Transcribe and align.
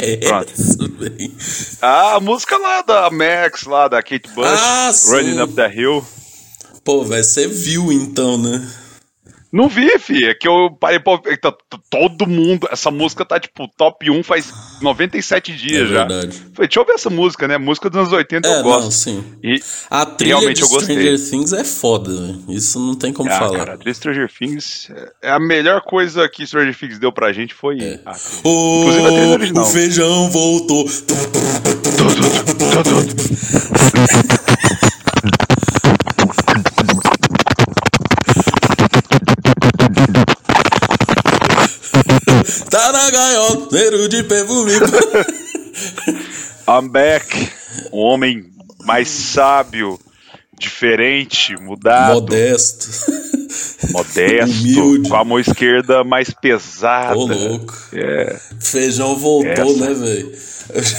música 0.00 0.26
é 0.26 0.28
Pronto. 0.28 0.52
essa, 0.52 0.88
velho? 0.88 1.32
Ah, 1.82 2.14
a 2.16 2.20
música 2.20 2.56
lá 2.58 2.82
da 2.82 3.10
Max, 3.10 3.64
lá 3.64 3.88
da 3.88 4.02
Kate 4.02 4.28
Bush, 4.34 4.46
Ah. 4.46 4.90
Running 5.10 5.40
Up 5.40 5.52
the 5.54 5.68
Hill. 5.74 6.04
Pô, 6.82 7.02
velho, 7.04 7.24
você 7.24 7.46
viu 7.46 7.90
então, 7.92 8.36
né? 8.38 8.66
Não 9.54 9.68
vi, 9.68 9.96
fi. 10.00 10.24
É 10.24 10.34
que 10.34 10.48
eu 10.48 10.68
parei 10.80 10.98
pra. 10.98 11.16
tá- 11.40 11.52
tá- 11.52 11.78
Todo 11.88 12.26
mundo. 12.26 12.66
Essa 12.72 12.90
música 12.90 13.24
tá, 13.24 13.38
tipo, 13.38 13.68
top 13.76 14.10
1 14.10 14.20
faz 14.24 14.52
97 14.82 15.54
dias 15.54 15.88
É 15.88 15.92
já. 15.94 16.04
verdade. 16.06 16.36
Falei, 16.52 16.66
deixa 16.68 16.80
eu 16.80 16.84
ver 16.84 16.94
essa 16.94 17.08
música, 17.08 17.46
né? 17.46 17.56
Música 17.56 17.88
dos 17.88 18.00
anos 18.00 18.12
80 18.12 18.48
É, 18.48 18.58
eu 18.58 18.62
gosto. 18.64 18.82
não, 18.82 18.90
sim. 18.90 19.22
E, 19.44 19.60
A 19.88 20.04
trilha 20.04 20.34
Realmente 20.38 20.60
de. 20.60 20.66
Stranger 20.66 21.30
Things 21.30 21.52
é 21.52 21.62
foda, 21.62 22.10
velho. 22.12 22.42
Isso 22.48 22.80
não 22.80 22.96
tem 22.96 23.12
como 23.12 23.30
ah, 23.30 23.38
falar. 23.38 23.58
cara, 23.58 23.74
a 23.74 23.78
trilha 23.78 23.94
Stranger 23.94 24.28
Things. 24.28 24.90
é 25.22 25.30
a 25.30 25.38
melhor 25.38 25.82
coisa 25.82 26.28
que 26.28 26.44
Stranger 26.44 26.76
Things 26.76 26.98
deu 26.98 27.12
pra 27.12 27.32
gente 27.32 27.54
foi. 27.54 27.76
a 27.76 27.78
trilha. 27.78 28.00
Ô, 28.42 28.80
Inclusive 28.82 29.06
a 29.06 29.10
trilha 29.12 29.28
original. 29.34 29.62
o 29.62 29.66
feijão 29.66 30.30
voltou. 30.30 30.84
Tá 42.74 42.90
na 42.90 43.08
gaiola, 43.08 43.68
cheiro 43.70 44.08
de 44.08 44.24
perfume. 44.24 44.72
I'm 46.66 46.88
back. 46.88 47.52
Um 47.92 47.98
homem 47.98 48.52
mais 48.84 49.08
sábio, 49.08 49.96
diferente, 50.58 51.54
mudado, 51.60 52.14
Modesto. 52.14 52.88
modesto, 53.90 54.80
Humilde. 54.80 55.08
com 55.08 55.16
a 55.16 55.24
mão 55.24 55.38
esquerda 55.38 56.02
mais 56.04 56.30
pesada. 56.30 57.16
Ô, 57.16 57.26
louco. 57.26 57.74
É. 57.92 58.36
Feijão 58.60 59.16
voltou, 59.16 59.50
Essa. 59.52 59.86
né, 59.86 59.94
velho? 59.94 60.32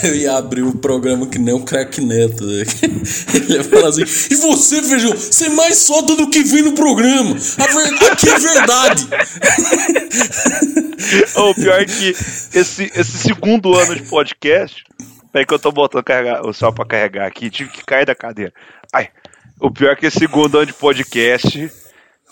Eu 0.04 0.16
ia 0.16 0.38
abrir 0.38 0.62
o 0.62 0.78
programa 0.78 1.26
que 1.26 1.40
nem 1.40 1.54
o 1.54 1.66
craque 1.66 2.00
neto. 2.00 2.46
velho. 2.46 2.66
Ele 3.34 3.54
ia 3.56 3.64
falar 3.64 3.90
assim: 3.90 4.04
E 4.04 4.36
você, 4.36 4.82
Feijão, 4.84 5.12
você 5.12 5.50
mais 5.50 5.78
solta 5.80 6.16
do 6.16 6.30
que 6.30 6.44
vem 6.44 6.62
no 6.62 6.74
programa. 6.74 7.36
A 7.36 7.68
ver... 7.68 8.12
Aqui 8.12 8.30
é 8.30 8.40
verdade. 8.40 9.08
O 11.36 11.54
pior 11.54 11.82
é 11.82 11.86
que 11.86 12.10
esse, 12.10 12.92
esse 12.96 13.18
segundo 13.18 13.76
ano 13.76 13.96
de 13.96 14.04
podcast. 14.04 14.84
Peraí 15.32 15.46
que 15.46 15.54
eu 15.54 15.60
tô 15.60 15.72
botando 15.72 16.04
carregar, 16.04 16.46
o 16.48 16.54
céu 16.54 16.72
pra 16.72 16.86
carregar 16.86 17.28
aqui, 17.28 17.50
tive 17.50 17.70
que 17.70 17.84
cair 17.86 18.06
da 18.06 18.16
cadeira. 18.16 18.54
Ai, 18.94 19.10
o 19.60 19.72
pior 19.72 19.92
é 19.92 19.96
que 19.96 20.06
esse 20.06 20.20
segundo 20.20 20.58
ano 20.58 20.68
de 20.68 20.74
podcast, 20.74 21.72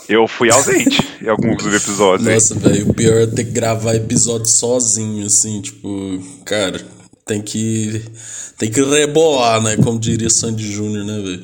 eu 0.09 0.27
fui 0.27 0.51
ausente 0.51 1.17
em 1.21 1.29
alguns 1.29 1.65
episódios. 1.65 2.27
Nossa, 2.27 2.55
velho, 2.55 2.89
o 2.89 2.93
pior 2.93 3.21
é 3.21 3.27
ter 3.27 3.45
que 3.45 3.51
gravar 3.51 3.95
episódio 3.95 4.47
sozinho, 4.47 5.25
assim, 5.25 5.61
tipo, 5.61 6.21
cara, 6.45 6.85
tem 7.25 7.41
que. 7.41 8.01
Tem 8.57 8.71
que 8.71 8.81
rebolar, 8.83 9.61
né? 9.61 9.77
Como 9.77 9.99
diria 9.99 10.29
Sandy 10.29 10.71
Júnior, 10.71 11.05
né, 11.05 11.19
velho? 11.21 11.43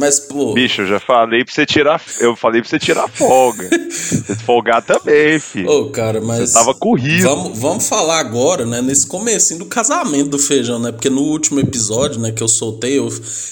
Mas, 0.00 0.18
pô. 0.18 0.54
Bicho, 0.54 0.80
eu 0.82 0.86
já 0.86 0.98
falei 0.98 1.44
pra 1.44 1.52
você 1.52 1.66
tirar. 1.66 2.02
Eu 2.20 2.34
falei 2.34 2.62
pra 2.62 2.70
você 2.70 2.78
tirar 2.78 3.06
folga. 3.06 3.68
você 3.90 4.34
folgar 4.34 4.82
também, 4.82 5.38
filho. 5.38 5.70
Ô, 5.70 5.90
cara, 5.90 6.20
mas. 6.22 6.50
Você 6.50 6.54
tava 6.54 6.74
corrido. 6.74 7.22
Vamos, 7.22 7.58
vamos 7.58 7.86
falar 7.86 8.18
agora, 8.18 8.64
né, 8.64 8.80
nesse 8.80 9.06
comecinho 9.06 9.60
do 9.60 9.66
casamento 9.66 10.30
do 10.30 10.38
feijão, 10.38 10.78
né? 10.78 10.90
Porque 10.90 11.10
no 11.10 11.20
último 11.20 11.60
episódio, 11.60 12.18
né, 12.18 12.32
que 12.32 12.42
eu 12.42 12.48
soltei, 12.48 12.98
eu, 12.98 13.08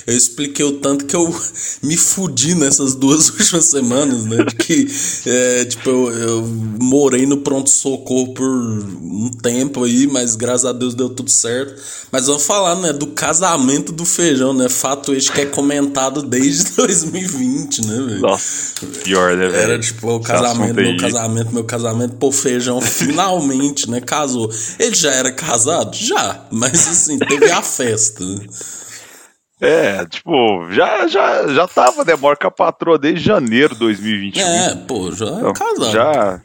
eu 0.06 0.16
expliquei 0.16 0.64
o 0.64 0.72
tanto 0.72 1.04
que 1.04 1.14
eu 1.14 1.28
me 1.82 1.96
fudi 1.96 2.54
nessas 2.54 2.94
duas 2.94 3.28
últimas 3.30 3.66
semanas, 3.66 4.24
né? 4.24 4.44
De 4.44 4.54
que, 4.54 4.86
é, 5.26 5.64
tipo, 5.66 5.90
eu, 5.90 6.10
eu 6.10 6.46
morei 6.80 7.26
no 7.26 7.38
pronto-socorro 7.38 8.32
por 8.32 8.48
um 8.48 9.30
tempo 9.42 9.84
aí, 9.84 10.06
mas 10.06 10.34
graças 10.34 10.64
a 10.64 10.72
Deus 10.72 10.94
deu 10.94 11.10
tudo 11.10 11.30
certo. 11.30 11.67
Mas 12.10 12.26
vamos 12.26 12.44
falar, 12.46 12.74
né, 12.76 12.92
do 12.92 13.08
casamento 13.08 13.92
do 13.92 14.04
feijão, 14.04 14.52
né? 14.54 14.68
Fato 14.68 15.12
este 15.14 15.30
que 15.32 15.42
é 15.42 15.46
comentado 15.46 16.22
desde 16.22 16.72
2020, 16.76 17.86
né, 17.86 17.94
velho? 17.96 18.20
Nossa, 18.20 18.86
pior, 19.04 19.36
né, 19.36 19.48
velho? 19.48 19.62
Era 19.72 19.78
tipo 19.78 20.10
o 20.14 20.20
casamento, 20.20 20.74
meu 20.74 20.96
casamento, 20.96 21.52
meu 21.54 21.64
casamento. 21.64 22.14
Pô, 22.16 22.32
feijão 22.32 22.80
finalmente, 22.82 23.90
né? 23.90 24.00
Casou. 24.00 24.50
Ele 24.78 24.94
já 24.94 25.12
era 25.12 25.32
casado? 25.32 25.94
Já. 25.96 26.46
Mas 26.50 26.88
assim, 26.88 27.18
teve 27.18 27.50
a 27.50 27.62
festa. 27.62 28.24
né? 28.24 28.46
É, 29.60 30.06
tipo, 30.06 30.70
já, 30.70 31.08
já, 31.08 31.48
já 31.48 31.66
tava, 31.66 32.04
né? 32.04 32.14
Maior 32.14 32.36
que 32.36 32.46
a 32.46 32.50
patroa 32.50 32.96
desde 32.98 33.24
janeiro 33.24 33.74
de 33.74 33.80
2021. 33.80 34.40
É, 34.46 34.74
pô, 34.86 35.10
já 35.10 35.26
é 35.26 35.30
Então, 35.30 35.52
casado. 35.52 35.90
Já, 35.92 36.40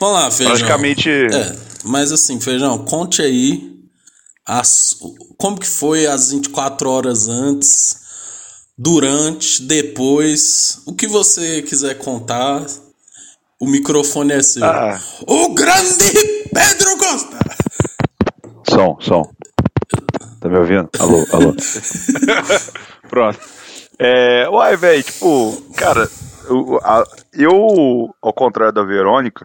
Vamos 0.00 0.14
lá, 0.16 0.30
feijão. 0.30 0.54
praticamente. 0.56 1.10
É, 1.10 1.56
mas 1.84 2.10
assim, 2.10 2.40
feijão, 2.40 2.78
conte 2.78 3.20
aí 3.20 3.77
as, 4.48 4.96
como 5.36 5.60
que 5.60 5.66
foi 5.66 6.06
as 6.06 6.30
24 6.30 6.88
horas 6.90 7.28
antes, 7.28 7.96
durante, 8.76 9.62
depois, 9.62 10.80
o 10.86 10.94
que 10.94 11.06
você 11.06 11.60
quiser 11.62 11.98
contar. 11.98 12.64
O 13.60 13.66
microfone 13.66 14.32
é 14.34 14.40
seu. 14.42 14.64
Ah. 14.64 15.00
O 15.26 15.52
grande 15.52 16.12
Pedro 16.54 16.96
Costa! 16.96 17.38
Som, 18.70 18.96
som. 19.00 19.22
Tá 20.40 20.48
me 20.48 20.56
ouvindo? 20.58 20.88
Alô, 21.00 21.26
alô. 21.32 21.54
Pronto. 23.10 23.38
É, 23.98 24.48
uai, 24.48 24.76
velho, 24.76 25.02
tipo, 25.02 25.60
cara, 25.76 26.08
eu, 26.48 26.78
a- 26.84 27.04
eu, 27.32 28.14
ao 28.22 28.32
contrário 28.32 28.72
da 28.72 28.84
Verônica, 28.84 29.44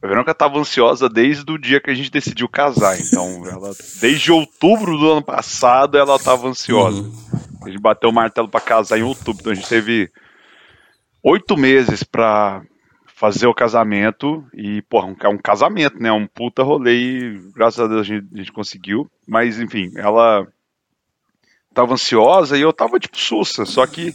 a 0.00 0.06
Verônica 0.06 0.34
tava 0.34 0.58
ansiosa 0.58 1.08
desde 1.08 1.50
o 1.50 1.58
dia 1.58 1.80
que 1.80 1.90
a 1.90 1.94
gente 1.94 2.10
decidiu 2.10 2.48
casar. 2.48 2.98
Então, 3.00 3.42
ela, 3.50 3.72
desde 4.00 4.30
outubro 4.30 4.96
do 4.96 5.12
ano 5.12 5.22
passado, 5.22 5.98
ela 5.98 6.18
tava 6.18 6.48
ansiosa. 6.48 7.04
A 7.62 7.68
gente 7.68 7.80
bateu 7.80 8.10
o 8.10 8.12
martelo 8.12 8.48
pra 8.48 8.60
casar 8.60 8.98
em 8.98 9.02
outubro. 9.02 9.40
Então, 9.40 9.52
a 9.52 9.54
gente 9.54 9.68
teve 9.68 10.10
oito 11.22 11.56
meses 11.56 12.04
pra 12.04 12.62
fazer 13.06 13.48
o 13.48 13.54
casamento. 13.54 14.46
E, 14.54 14.82
porra, 14.82 15.08
um, 15.08 15.16
é 15.20 15.28
um 15.28 15.38
casamento, 15.38 16.00
né? 16.00 16.12
Um 16.12 16.28
puta 16.28 16.62
rolê. 16.62 16.94
E, 16.94 17.38
graças 17.52 17.80
a 17.80 17.88
Deus 17.88 18.02
a 18.02 18.04
gente, 18.04 18.28
a 18.32 18.36
gente 18.38 18.52
conseguiu. 18.52 19.10
Mas, 19.26 19.58
enfim, 19.58 19.90
ela 19.96 20.46
tava 21.74 21.94
ansiosa 21.94 22.56
e 22.56 22.60
eu 22.60 22.72
tava, 22.72 23.00
tipo, 23.00 23.18
sussa. 23.18 23.64
Só 23.64 23.84
que. 23.84 24.14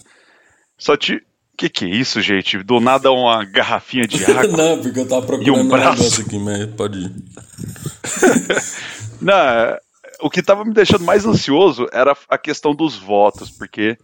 Só 0.78 0.96
te. 0.96 1.22
Que 1.58 1.70
que 1.70 1.86
é 1.86 1.90
isso, 1.90 2.22
gente? 2.22 2.62
Do 2.64 2.80
nada 2.80 3.12
uma 3.12 3.44
garrafinha 3.46 4.08
de 4.08 4.24
água. 4.26 4.48
Não, 4.48 4.82
porque 4.82 5.00
eu 5.00 5.08
tava 5.08 5.26
procurando 5.26 5.62
um 5.62 5.68
braço. 5.68 6.22
aqui, 6.22 6.40
mas 6.40 6.66
pode 6.68 7.00
ir. 7.00 7.12
Não, 9.22 9.78
o 10.22 10.30
que 10.30 10.42
tava 10.42 10.66
me 10.66 10.74
deixando 10.74 11.04
mais 11.04 11.26
ansioso 11.26 11.88
era 11.92 12.16
a 12.28 12.38
questão 12.38 12.74
dos 12.74 12.98
votos, 12.98 13.50
porque 13.52 13.98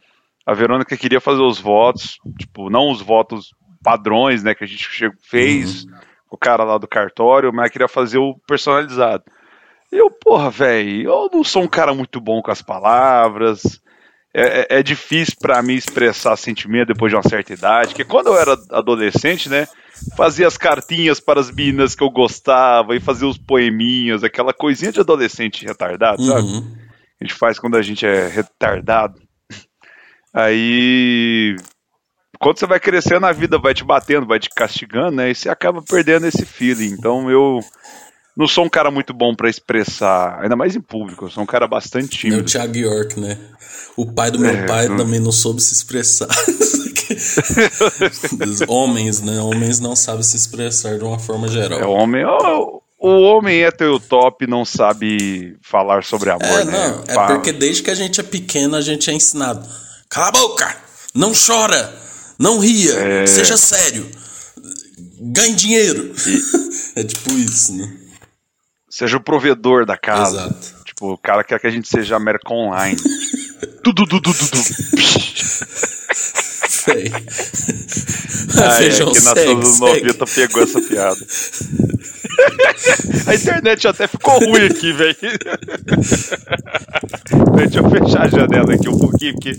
a 0.46 0.54
Verônica 0.54 0.96
queria 0.96 1.20
fazer 1.20 1.42
os 1.42 1.60
votos, 1.60 2.18
tipo, 2.38 2.70
não 2.70 2.92
os 2.92 3.02
votos 3.02 3.52
padrões, 3.84 4.44
né, 4.44 4.56
que 4.56 4.64
a 4.64 4.68
gente 4.68 4.88
fez 5.22 5.86
com 6.28 6.36
o 6.36 6.40
cara 6.40 6.64
lá 6.64 6.78
do 6.78 6.88
cartório, 6.88 7.54
mas 7.54 7.72
queria 7.72 7.88
fazer 7.88 8.18
o 8.18 8.36
personalizado. 8.48 9.24
E 9.92 9.98
eu, 9.98 10.12
porra, 10.12 10.50
velho, 10.50 11.04
eu 11.04 11.30
não 11.34 11.44
sou 11.44 11.64
um 11.64 11.68
cara 11.68 11.94
muito 11.94 12.22
bom 12.22 12.42
com 12.42 12.52
as 12.52 12.62
palavras. 12.62 13.82
É, 14.34 14.76
é- 14.76 14.80
é 14.80 14.84
difícil 14.84 15.36
pra 15.40 15.62
mim 15.62 15.74
expressar 15.74 16.36
sentimento 16.36 16.90
depois 16.90 17.10
de 17.12 17.16
uma 17.16 17.28
certa 17.28 17.52
idade, 17.54 17.96
que 17.96 18.04
quando 18.06 18.28
eu 18.28 18.38
era 18.38 18.56
adolescente, 18.72 19.50
né, 19.50 19.68
fazia 20.16 20.48
as 20.48 20.56
cartinhas 20.58 21.20
para 21.20 21.40
as 21.40 21.50
meninas 21.52 21.96
que 21.96 22.04
eu 22.04 22.10
gostava 22.12 22.96
e 22.96 23.00
fazia 23.00 23.28
os 23.28 23.38
poeminhas, 23.38 24.24
aquela 24.24 24.54
coisinha 24.54 24.92
de 24.92 25.00
adolescente 25.00 25.66
retardado, 25.66 26.24
sabe? 26.24 26.42
Uhum. 26.48 26.78
A 27.20 27.26
gente 27.26 27.34
faz 27.34 27.58
quando 27.60 27.76
a 27.76 27.82
gente 27.82 28.06
é 28.06 28.28
retardado. 28.28 29.20
Aí, 30.34 31.56
quando 32.40 32.60
você 32.60 32.68
vai 32.68 32.80
crescendo, 32.80 33.26
a 33.26 33.32
vida 33.32 33.58
vai 33.58 33.74
te 33.74 33.84
batendo, 33.84 34.28
vai 34.28 34.40
te 34.40 34.50
castigando, 34.56 35.12
né? 35.18 35.32
E 35.32 35.36
você 35.36 35.50
acaba 35.50 35.82
perdendo 35.82 36.28
esse 36.28 36.46
feeling. 36.46 36.92
Então 36.92 37.30
eu 37.30 37.60
não 38.38 38.48
sou 38.48 38.64
um 38.66 38.70
cara 38.70 38.90
muito 38.92 39.14
bom 39.14 39.36
pra 39.36 39.50
expressar, 39.50 40.40
ainda 40.42 40.56
mais 40.56 40.76
em 40.76 40.82
público. 40.82 41.26
Eu 41.26 41.30
sou 41.30 41.44
um 41.44 41.48
cara 41.48 41.68
bastante 41.68 42.16
É 42.16 42.18
o 42.18 42.22
tímido. 42.32 42.44
Thiago 42.44 42.78
York, 42.78 43.20
né? 43.20 43.38
O 43.98 44.06
pai 44.14 44.32
do 44.32 44.40
meu 44.40 44.52
É, 44.52 44.66
pai 44.66 44.88
hum. 44.90 44.98
também 44.98 45.20
não 45.20 45.32
soube 45.32 45.62
se 45.62 45.74
expressar. 45.74 46.28
Homens, 48.68 49.22
né? 49.22 49.40
Homens 49.40 49.80
não 49.80 49.96
sabem 49.96 50.24
se 50.24 50.36
expressar 50.38 50.98
de 50.98 51.04
uma 51.04 51.20
forma 51.20 51.48
geral. 51.48 51.80
É 51.80 51.86
o 51.86 51.92
homem. 51.92 52.24
O, 52.26 52.82
o 53.00 53.22
homem 53.24 53.64
hétero 53.64 54.00
top 54.00 54.46
não 54.48 54.66
sabe 54.66 55.58
falar 55.62 56.04
sobre 56.04 56.30
amor, 56.30 56.44
É, 56.46 56.66
né? 56.66 56.72
não, 56.88 57.04
é 57.08 57.16
Pá, 57.16 57.28
porque 57.28 57.52
desde 57.52 57.84
que 57.84 57.92
a 57.92 57.96
gente 57.96 58.20
é 58.20 58.24
pequeno 58.24 58.76
a 58.76 58.82
gente 58.82 59.10
é 59.10 59.14
ensinado. 59.14 59.68
Cala 60.10 60.30
a 60.30 60.32
boca! 60.32 60.76
Não 61.14 61.32
chora! 61.34 61.94
Não 62.38 62.60
ria! 62.60 62.94
É. 62.94 63.28
Seja 63.28 63.58
sério! 63.58 64.08
Ganhe 65.22 65.54
dinheiro! 65.56 66.14
é 66.96 67.04
tipo 67.04 67.32
isso, 67.34 67.74
né? 67.74 67.92
Seja 68.90 69.18
o 69.18 69.22
provedor 69.22 69.86
da 69.86 69.98
casa. 69.98 70.42
Exato. 70.42 70.84
Tipo, 70.86 71.14
o 71.14 71.18
cara 71.18 71.44
quer 71.44 71.60
que 71.60 71.68
a 71.68 71.72
gente 71.72 71.88
seja 71.88 72.16
América 72.16 72.54
Online. 72.54 72.98
Tudo, 73.84 74.06
tudo, 74.06 74.34
tudo. 74.34 74.58
Sei. 76.68 77.12
Ah, 78.62 78.84
é, 78.84 78.90
que 78.90 79.04
nas 79.04 79.24
segue, 79.24 79.52
anos 79.52 79.68
segue. 79.78 80.08
90 80.08 80.26
pegou 80.28 80.64
essa 80.64 80.82
piada. 80.82 81.20
a 83.28 83.36
internet 83.36 83.88
até 83.88 84.08
ficou 84.08 84.40
ruim 84.40 84.66
aqui, 84.66 84.92
velho. 84.94 85.16
Deixa 87.56 87.80
eu 87.80 87.90
fechar 87.90 88.24
a 88.24 88.28
janela 88.30 88.74
aqui 88.74 88.90
um 88.90 88.98
pouquinho, 88.98 89.34
porque 89.34 89.56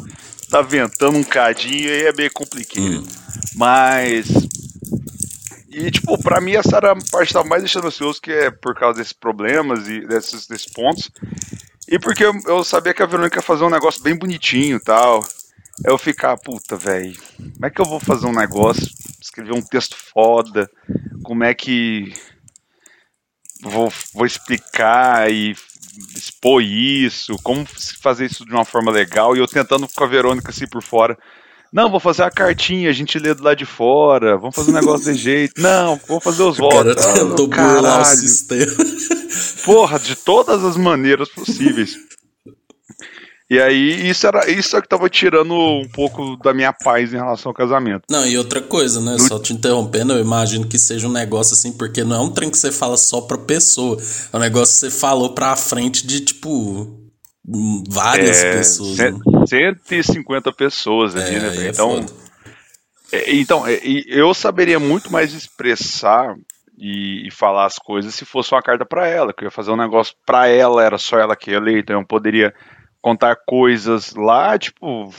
tá 0.50 0.62
ventando 0.62 1.18
um 1.18 1.24
cadinho 1.24 1.88
e 1.88 2.04
é 2.04 2.12
meio 2.12 2.32
complicado. 2.32 2.82
Hum. 2.82 3.04
Mas. 3.56 4.26
E, 5.70 5.88
tipo, 5.90 6.20
pra 6.20 6.40
mim 6.40 6.52
essa 6.52 6.76
era 6.76 6.92
a 6.92 6.96
parte 6.96 7.28
que 7.28 7.32
tava 7.32 7.48
mais 7.48 7.62
deixando 7.62 7.86
ansioso, 7.86 8.20
que 8.20 8.32
é 8.32 8.50
por 8.50 8.74
causa 8.74 8.98
desses 8.98 9.12
problemas 9.12 9.86
e 9.86 10.04
desses, 10.06 10.48
desses 10.48 10.70
pontos. 10.70 11.10
E 11.88 11.98
porque 11.98 12.24
eu, 12.24 12.32
eu 12.46 12.64
sabia 12.64 12.92
que 12.92 13.02
a 13.02 13.06
Verônica 13.06 13.38
ia 13.38 13.42
fazer 13.42 13.64
um 13.64 13.70
negócio 13.70 14.02
bem 14.02 14.16
bonitinho 14.16 14.76
e 14.76 14.80
tal. 14.80 15.24
Eu 15.84 15.96
ficar, 15.96 16.36
puta, 16.36 16.76
velho, 16.76 17.16
como 17.36 17.66
é 17.66 17.70
que 17.70 17.80
eu 17.80 17.84
vou 17.86 18.00
fazer 18.00 18.26
um 18.26 18.34
negócio, 18.34 18.86
escrever 19.20 19.54
um 19.54 19.62
texto 19.62 19.96
foda, 19.96 20.68
como 21.22 21.42
é 21.44 21.54
que 21.54 22.12
vou, 23.62 23.90
vou 24.12 24.26
explicar 24.26 25.30
e 25.30 25.56
expor 26.14 26.62
isso, 26.62 27.36
como 27.42 27.64
fazer 28.02 28.26
isso 28.26 28.44
de 28.44 28.52
uma 28.52 28.64
forma 28.64 28.90
legal, 28.90 29.34
e 29.34 29.38
eu 29.38 29.46
tentando 29.46 29.88
com 29.88 30.04
a 30.04 30.06
Verônica 30.06 30.50
assim 30.50 30.66
por 30.66 30.82
fora. 30.82 31.16
Não, 31.72 31.90
vou 31.90 32.00
fazer 32.00 32.24
a 32.24 32.30
cartinha, 32.30 32.90
a 32.90 32.92
gente 32.92 33.18
lê 33.18 33.32
do 33.32 33.44
lado 33.44 33.56
de 33.56 33.64
fora, 33.64 34.36
vamos 34.36 34.54
fazer 34.54 34.72
um 34.72 34.74
negócio 34.74 35.06
desse 35.06 35.20
jeito. 35.20 35.60
Não, 35.60 36.00
vou 36.08 36.20
fazer 36.20 36.42
os 36.42 36.58
votos. 36.58 36.92
O 36.92 36.94
cara 36.96 37.14
tentou 37.14 37.46
burlar 37.46 38.02
o 38.02 38.04
sistema. 38.04 38.72
Porra, 39.64 39.98
de 39.98 40.16
todas 40.16 40.64
as 40.64 40.76
maneiras 40.76 41.28
possíveis. 41.28 41.96
E 43.50 43.58
aí, 43.58 44.08
isso 44.08 44.28
era 44.28 44.48
isso 44.48 44.76
é 44.76 44.80
que 44.80 44.88
tava 44.88 45.08
tirando 45.08 45.52
um 45.52 45.88
pouco 45.88 46.36
da 46.36 46.54
minha 46.54 46.72
paz 46.72 47.12
em 47.12 47.16
relação 47.16 47.50
ao 47.50 47.54
casamento. 47.54 48.04
Não, 48.08 48.24
e 48.24 48.38
outra 48.38 48.60
coisa, 48.60 49.00
né? 49.00 49.18
Só 49.18 49.40
te 49.40 49.52
interrompendo, 49.52 50.12
eu 50.12 50.20
imagino 50.20 50.68
que 50.68 50.78
seja 50.78 51.08
um 51.08 51.12
negócio 51.12 51.54
assim, 51.54 51.72
porque 51.72 52.04
não 52.04 52.14
é 52.14 52.20
um 52.20 52.30
trem 52.30 52.48
que 52.48 52.56
você 52.56 52.70
fala 52.70 52.96
só 52.96 53.20
pra 53.20 53.36
pessoa. 53.36 54.00
É 54.32 54.36
um 54.36 54.40
negócio 54.40 54.74
que 54.74 54.80
você 54.80 54.90
falou 54.90 55.34
pra 55.34 55.56
frente 55.56 56.06
de, 56.06 56.20
tipo, 56.20 56.99
várias 57.88 58.42
é, 58.42 58.52
pessoas. 58.52 58.96
Cent, 58.96 59.18
né? 59.26 59.74
150 59.82 60.52
pessoas 60.52 61.16
ali, 61.16 61.36
é, 61.36 61.40
né? 61.40 61.66
É 61.66 61.68
então, 61.68 62.06
é, 63.12 63.34
então 63.34 63.66
é, 63.66 63.80
eu 63.82 64.32
saberia 64.34 64.78
muito 64.78 65.10
mais 65.10 65.34
expressar 65.34 66.36
e, 66.78 67.26
e, 67.26 67.30
falar 67.30 67.66
as 67.66 67.78
coisas 67.78 68.14
se 68.14 68.24
fosse 68.24 68.54
uma 68.54 68.62
carta 68.62 68.86
para 68.86 69.06
ela, 69.06 69.32
que 69.32 69.44
eu 69.44 69.46
ia 69.46 69.50
fazer 69.50 69.70
um 69.70 69.76
negócio 69.76 70.14
para 70.24 70.48
ela, 70.48 70.82
era 70.82 70.96
só 70.96 71.18
ela 71.18 71.36
que 71.36 71.50
ia 71.50 71.60
ler, 71.60 71.78
então 71.78 72.00
eu 72.00 72.06
poderia 72.06 72.54
contar 73.00 73.36
coisas 73.46 74.14
lá, 74.14 74.58
tipo. 74.58 75.12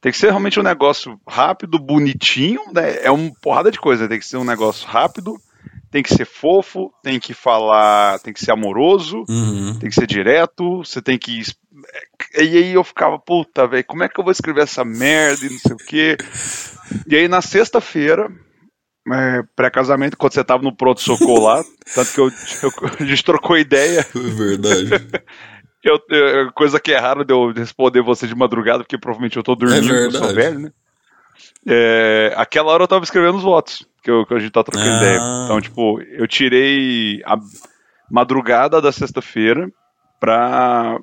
Tem 0.00 0.12
que 0.12 0.18
ser 0.18 0.28
realmente 0.28 0.60
um 0.60 0.62
negócio 0.62 1.20
rápido, 1.26 1.76
bonitinho, 1.76 2.60
né? 2.72 3.02
É 3.02 3.10
uma 3.10 3.32
porrada 3.42 3.68
de 3.68 3.80
coisa. 3.80 4.06
Tem 4.06 4.18
que 4.18 4.26
ser 4.26 4.36
um 4.36 4.44
negócio 4.44 4.86
rápido, 4.86 5.34
tem 5.90 6.02
que 6.02 6.14
ser 6.14 6.26
fofo, 6.26 6.92
tem 7.02 7.18
que 7.18 7.32
falar, 7.32 8.18
tem 8.20 8.32
que 8.32 8.44
ser 8.44 8.52
amoroso, 8.52 9.24
uhum. 9.28 9.78
tem 9.78 9.88
que 9.88 9.94
ser 9.94 10.06
direto, 10.06 10.84
você 10.84 11.00
tem 11.00 11.18
que. 11.18 11.42
E 12.36 12.40
aí 12.40 12.74
eu 12.74 12.84
ficava, 12.84 13.18
puta, 13.18 13.66
velho, 13.66 13.84
como 13.84 14.02
é 14.02 14.08
que 14.08 14.18
eu 14.18 14.24
vou 14.24 14.32
escrever 14.32 14.62
essa 14.62 14.84
merda 14.84 15.46
e 15.46 15.50
não 15.50 15.58
sei 15.58 15.72
o 15.72 15.76
quê. 15.76 16.16
E 17.06 17.16
aí 17.16 17.28
na 17.28 17.40
sexta-feira, 17.40 18.30
é, 19.12 19.42
pré-casamento, 19.56 20.16
quando 20.16 20.34
você 20.34 20.44
tava 20.44 20.62
no 20.62 20.76
pronto-socorro 20.76 21.44
lá, 21.44 21.64
tanto 21.94 22.12
que 22.12 22.20
eu, 22.20 22.28
eu, 22.28 22.72
a 23.00 23.04
gente 23.04 23.24
trocou 23.24 23.56
ideia. 23.56 24.00
É 24.00 24.18
verdade. 24.18 24.90
Eu, 25.80 25.96
eu, 26.10 26.52
coisa 26.52 26.80
que 26.80 26.92
é 26.92 26.98
raro 26.98 27.24
de 27.24 27.32
eu 27.32 27.52
responder 27.52 28.02
você 28.02 28.26
de 28.26 28.34
madrugada, 28.34 28.80
porque 28.80 28.98
provavelmente 28.98 29.36
eu 29.36 29.44
tô 29.44 29.54
dormindo, 29.54 29.94
é 29.94 30.06
eu 30.06 30.10
sou 30.10 30.34
velho, 30.34 30.58
né? 30.58 30.72
É, 31.64 32.34
aquela 32.36 32.72
hora 32.72 32.82
eu 32.82 32.88
tava 32.88 33.04
escrevendo 33.04 33.36
os 33.36 33.44
votos, 33.44 33.86
que, 34.08 34.10
eu, 34.10 34.24
que 34.24 34.32
a 34.32 34.38
gente 34.38 34.52
tá 34.52 34.64
trocando 34.64 34.90
ah. 34.90 34.96
ideia. 34.96 35.20
Então, 35.44 35.60
tipo, 35.60 36.00
eu 36.00 36.26
tirei 36.26 37.20
a 37.26 37.36
madrugada 38.10 38.80
da 38.80 38.90
sexta-feira 38.90 39.70
pra 40.18 40.98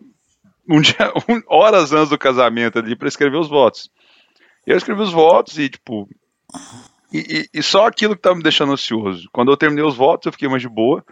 um 0.68 0.82
dia, 0.82 1.14
um, 1.30 1.40
horas 1.48 1.94
antes 1.94 2.10
do 2.10 2.18
casamento 2.18 2.80
ali, 2.80 2.96
pra 2.96 3.08
escrever 3.08 3.38
os 3.38 3.48
votos. 3.48 3.92
E 4.66 4.72
eu 4.72 4.78
escrevi 4.78 5.02
os 5.02 5.12
votos 5.12 5.60
e, 5.60 5.70
tipo. 5.70 6.10
E, 7.14 7.20
e, 7.20 7.60
e 7.60 7.64
só 7.64 7.86
aquilo 7.86 8.16
que 8.16 8.22
tava 8.24 8.36
me 8.36 8.44
deixando 8.44 8.74
ansioso. 8.74 9.30
Quando 9.32 9.52
eu 9.52 9.58
terminei 9.58 9.86
os 9.86 9.96
votos, 9.96 10.26
eu 10.26 10.32
fiquei 10.32 10.50
mais 10.50 10.64
de 10.64 10.70
boa. 10.70 11.06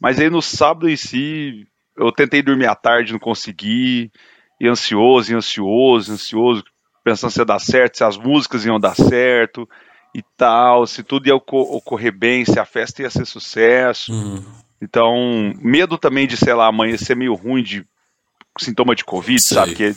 Mas 0.00 0.20
aí 0.20 0.30
no 0.30 0.40
sábado 0.40 0.88
em 0.88 0.96
si, 0.96 1.66
eu 1.96 2.12
tentei 2.12 2.40
dormir 2.40 2.66
à 2.66 2.76
tarde, 2.76 3.12
não 3.12 3.18
consegui, 3.18 4.12
e 4.60 4.68
ansioso, 4.68 5.32
e 5.32 5.34
ansioso, 5.34 6.12
ansioso, 6.12 6.62
pensando 7.04 7.32
se 7.32 7.40
ia 7.40 7.44
dar 7.44 7.58
certo, 7.58 7.98
se 7.98 8.04
as 8.04 8.16
músicas 8.16 8.64
iam 8.64 8.78
dar 8.78 8.94
certo 8.94 9.68
e 10.14 10.22
tal, 10.36 10.86
se 10.86 11.02
tudo 11.02 11.26
ia 11.26 11.34
ocorrer 11.34 12.12
bem, 12.12 12.44
se 12.44 12.58
a 12.58 12.64
festa 12.64 13.02
ia 13.02 13.10
ser 13.10 13.26
sucesso. 13.26 14.12
Uhum. 14.12 14.44
Então, 14.80 15.54
medo 15.60 15.96
também 15.96 16.26
de, 16.26 16.36
sei 16.36 16.54
lá, 16.54 16.66
amanhã 16.66 16.96
ser 16.96 17.14
meio 17.14 17.34
ruim 17.34 17.62
de 17.62 17.84
sintoma 18.58 18.94
de 18.94 19.04
Covid, 19.04 19.40
Sei. 19.40 19.54
sabe? 19.54 19.74
Que 19.74 19.96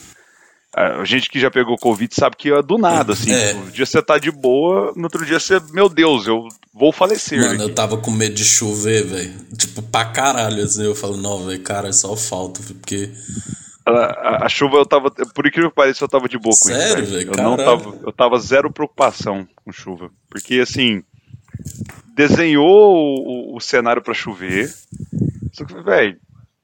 a 0.74 1.04
gente 1.04 1.30
que 1.30 1.40
já 1.40 1.50
pegou 1.50 1.78
Covid 1.78 2.14
sabe 2.14 2.36
que 2.36 2.52
é 2.52 2.62
do 2.62 2.76
nada, 2.76 3.14
assim. 3.14 3.32
É. 3.32 3.54
Um 3.54 3.70
dia 3.70 3.86
você 3.86 4.02
tá 4.02 4.18
de 4.18 4.30
boa, 4.30 4.92
no 4.94 5.04
outro 5.04 5.24
dia 5.24 5.40
você, 5.40 5.58
meu 5.72 5.88
Deus, 5.88 6.26
eu 6.26 6.46
vou 6.72 6.92
falecer. 6.92 7.38
Mano, 7.38 7.54
aqui. 7.54 7.62
eu 7.62 7.74
tava 7.74 7.96
com 7.96 8.10
medo 8.10 8.34
de 8.34 8.44
chover, 8.44 9.04
velho. 9.06 9.34
Tipo, 9.56 9.80
pra 9.80 10.04
caralho, 10.04 10.62
assim. 10.62 10.84
Eu 10.84 10.94
falo, 10.94 11.16
não, 11.16 11.46
velho, 11.46 11.62
cara, 11.62 11.88
é 11.88 11.92
só 11.92 12.14
falta, 12.14 12.60
porque. 12.62 13.10
A, 13.86 13.90
a, 13.90 14.46
a, 14.46 14.48
chuva 14.48 14.78
eu 14.78 14.86
tava. 14.86 15.10
Por 15.10 15.46
incrível 15.46 15.70
que 15.70 15.76
pareça, 15.76 16.02
eu 16.02 16.08
tava 16.08 16.28
de 16.28 16.36
boa 16.36 16.54
com 16.60 16.68
Sério, 16.68 17.04
isso. 17.04 17.12
Sério, 17.12 17.30
velho? 17.30 17.40
Eu 17.40 17.44
não 17.44 17.56
tava. 17.56 17.98
Eu 18.04 18.12
tava 18.12 18.38
zero 18.40 18.72
preocupação 18.72 19.46
com 19.64 19.72
chuva. 19.72 20.10
Porque 20.28 20.58
assim. 20.58 21.04
Desenhou 22.14 22.64
o, 22.66 23.56
o 23.56 23.60
cenário 23.60 24.02
para 24.02 24.12
chover. 24.12 24.68
Só 25.52 25.64
que, 25.64 25.74
velho, 25.82 26.18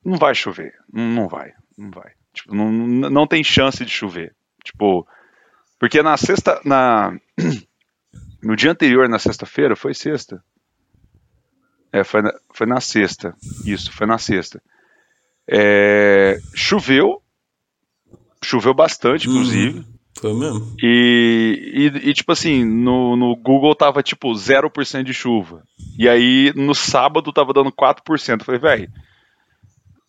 não 0.05 0.19
vai 0.19 0.35
chover. 0.35 0.75
Não, 0.93 1.05
não 1.05 1.29
vai. 1.29 1.53
Não 1.79 1.91
vai. 1.91 2.13
Tipo, 2.35 2.55
não, 2.55 2.73
não 2.73 3.27
tem 3.27 3.45
chance 3.45 3.85
de 3.85 3.91
chover. 3.91 4.35
Tipo, 4.65 5.07
porque 5.79 6.03
na 6.03 6.17
sexta, 6.17 6.61
na 6.65 7.17
no 8.43 8.57
dia 8.57 8.73
anterior, 8.73 9.09
na 9.09 9.19
sexta-feira, 9.19 9.77
foi 9.77 9.95
sexta. 9.95 10.43
É, 11.93 12.03
foi 12.03 12.23
na, 12.23 12.33
foi 12.53 12.67
na 12.67 12.81
sexta. 12.81 13.35
Isso, 13.65 13.93
foi 13.93 14.07
na 14.07 14.19
sexta. 14.19 14.63
É, 15.49 16.39
choveu, 16.55 17.21
choveu 18.43 18.75
bastante, 18.75 19.29
inclusive. 19.29 19.79
Uhum, 19.79 19.85
foi 20.19 20.35
mesmo. 20.35 20.75
E, 20.83 21.73
e, 21.75 22.11
e, 22.11 22.15
tipo 22.15 22.33
assim, 22.33 22.65
no, 22.65 23.17
no 23.17 23.37
Google 23.37 23.75
tava 23.75 24.03
tipo 24.03 24.33
0% 24.33 25.03
de 25.03 25.15
chuva. 25.15 25.63
E 25.99 26.09
aí 26.09 26.53
no 26.55 26.75
sábado 26.75 27.33
tava 27.33 27.53
dando 27.53 27.73
4%. 27.73 28.41
Eu 28.41 28.45
falei, 28.45 28.61
velho, 28.61 28.93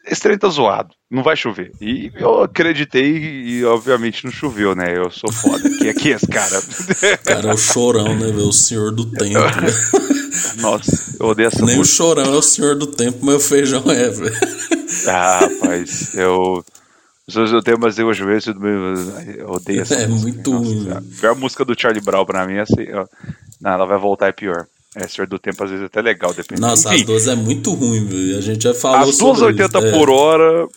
esse 0.05 0.21
trem 0.21 0.37
tá 0.37 0.49
zoado, 0.49 0.93
não 1.09 1.23
vai 1.23 1.35
chover. 1.35 1.71
E 1.79 2.11
eu 2.15 2.43
acreditei 2.43 3.15
e 3.15 3.65
obviamente 3.65 4.25
não 4.25 4.31
choveu, 4.31 4.75
né? 4.75 4.97
Eu 4.97 5.09
sou 5.09 5.31
foda. 5.31 5.63
Quem 5.77 5.87
é 5.87 5.93
que 5.93 6.11
é 6.11 6.15
esse 6.15 6.27
cara? 6.27 6.61
cara 7.23 7.49
é 7.49 7.53
o 7.53 7.57
chorão, 7.57 8.15
né, 8.15 8.27
velho? 8.27 8.49
O 8.49 8.53
senhor 8.53 8.91
do 8.91 9.05
tempo. 9.05 9.39
Nossa, 10.57 11.15
eu 11.19 11.27
odeio 11.27 11.47
essa 11.47 11.65
Nem 11.65 11.77
música. 11.77 11.81
o 11.81 11.85
chorão 11.85 12.33
é 12.33 12.37
o 12.37 12.41
senhor 12.41 12.75
do 12.75 12.87
tempo, 12.87 13.29
o 13.29 13.39
feijão 13.39 13.83
é, 13.91 14.09
velho. 14.09 14.35
Ah, 15.07 15.39
rapaz, 15.39 16.15
eu. 16.15 16.63
Eu 17.35 17.61
tenho 17.63 17.79
mas 17.79 17.97
eu 17.97 18.09
ajoelho, 18.09 18.41
eu 19.37 19.49
odeio 19.49 19.81
essa 19.81 19.95
é 19.95 20.07
música. 20.07 20.29
É 20.29 20.33
muito 20.33 20.51
Nossa, 20.51 20.65
ruim. 20.65 20.91
A 20.91 21.01
pior 21.21 21.35
música 21.35 21.63
do 21.65 21.79
Charlie 21.79 22.03
Brown 22.03 22.25
pra 22.25 22.45
mim 22.45 22.55
é 22.55 22.61
assim. 22.61 22.85
Ó, 22.93 23.05
não, 23.61 23.71
ela 23.71 23.85
vai 23.85 23.97
voltar 23.97 24.27
é 24.27 24.31
pior. 24.33 24.67
É, 24.95 25.07
Senhor 25.07 25.25
do 25.25 25.39
Tempo 25.39 25.63
às 25.63 25.69
vezes 25.69 25.83
é 25.83 25.87
até 25.87 26.01
legal, 26.01 26.33
depende. 26.33 26.61
Nossa, 26.61 26.89
Enfim, 26.89 26.99
as 27.01 27.05
duas 27.07 27.27
é 27.27 27.35
muito 27.35 27.73
ruim, 27.73 28.05
velho. 28.05 28.37
A 28.37 28.41
gente 28.41 28.63
já 28.63 28.73
falou 28.75 29.09
As 29.09 29.17
duas 29.17 29.41
80 29.41 29.79
isso. 29.79 29.97
por 29.97 30.09
é. 30.09 30.11
hora, 30.11 30.67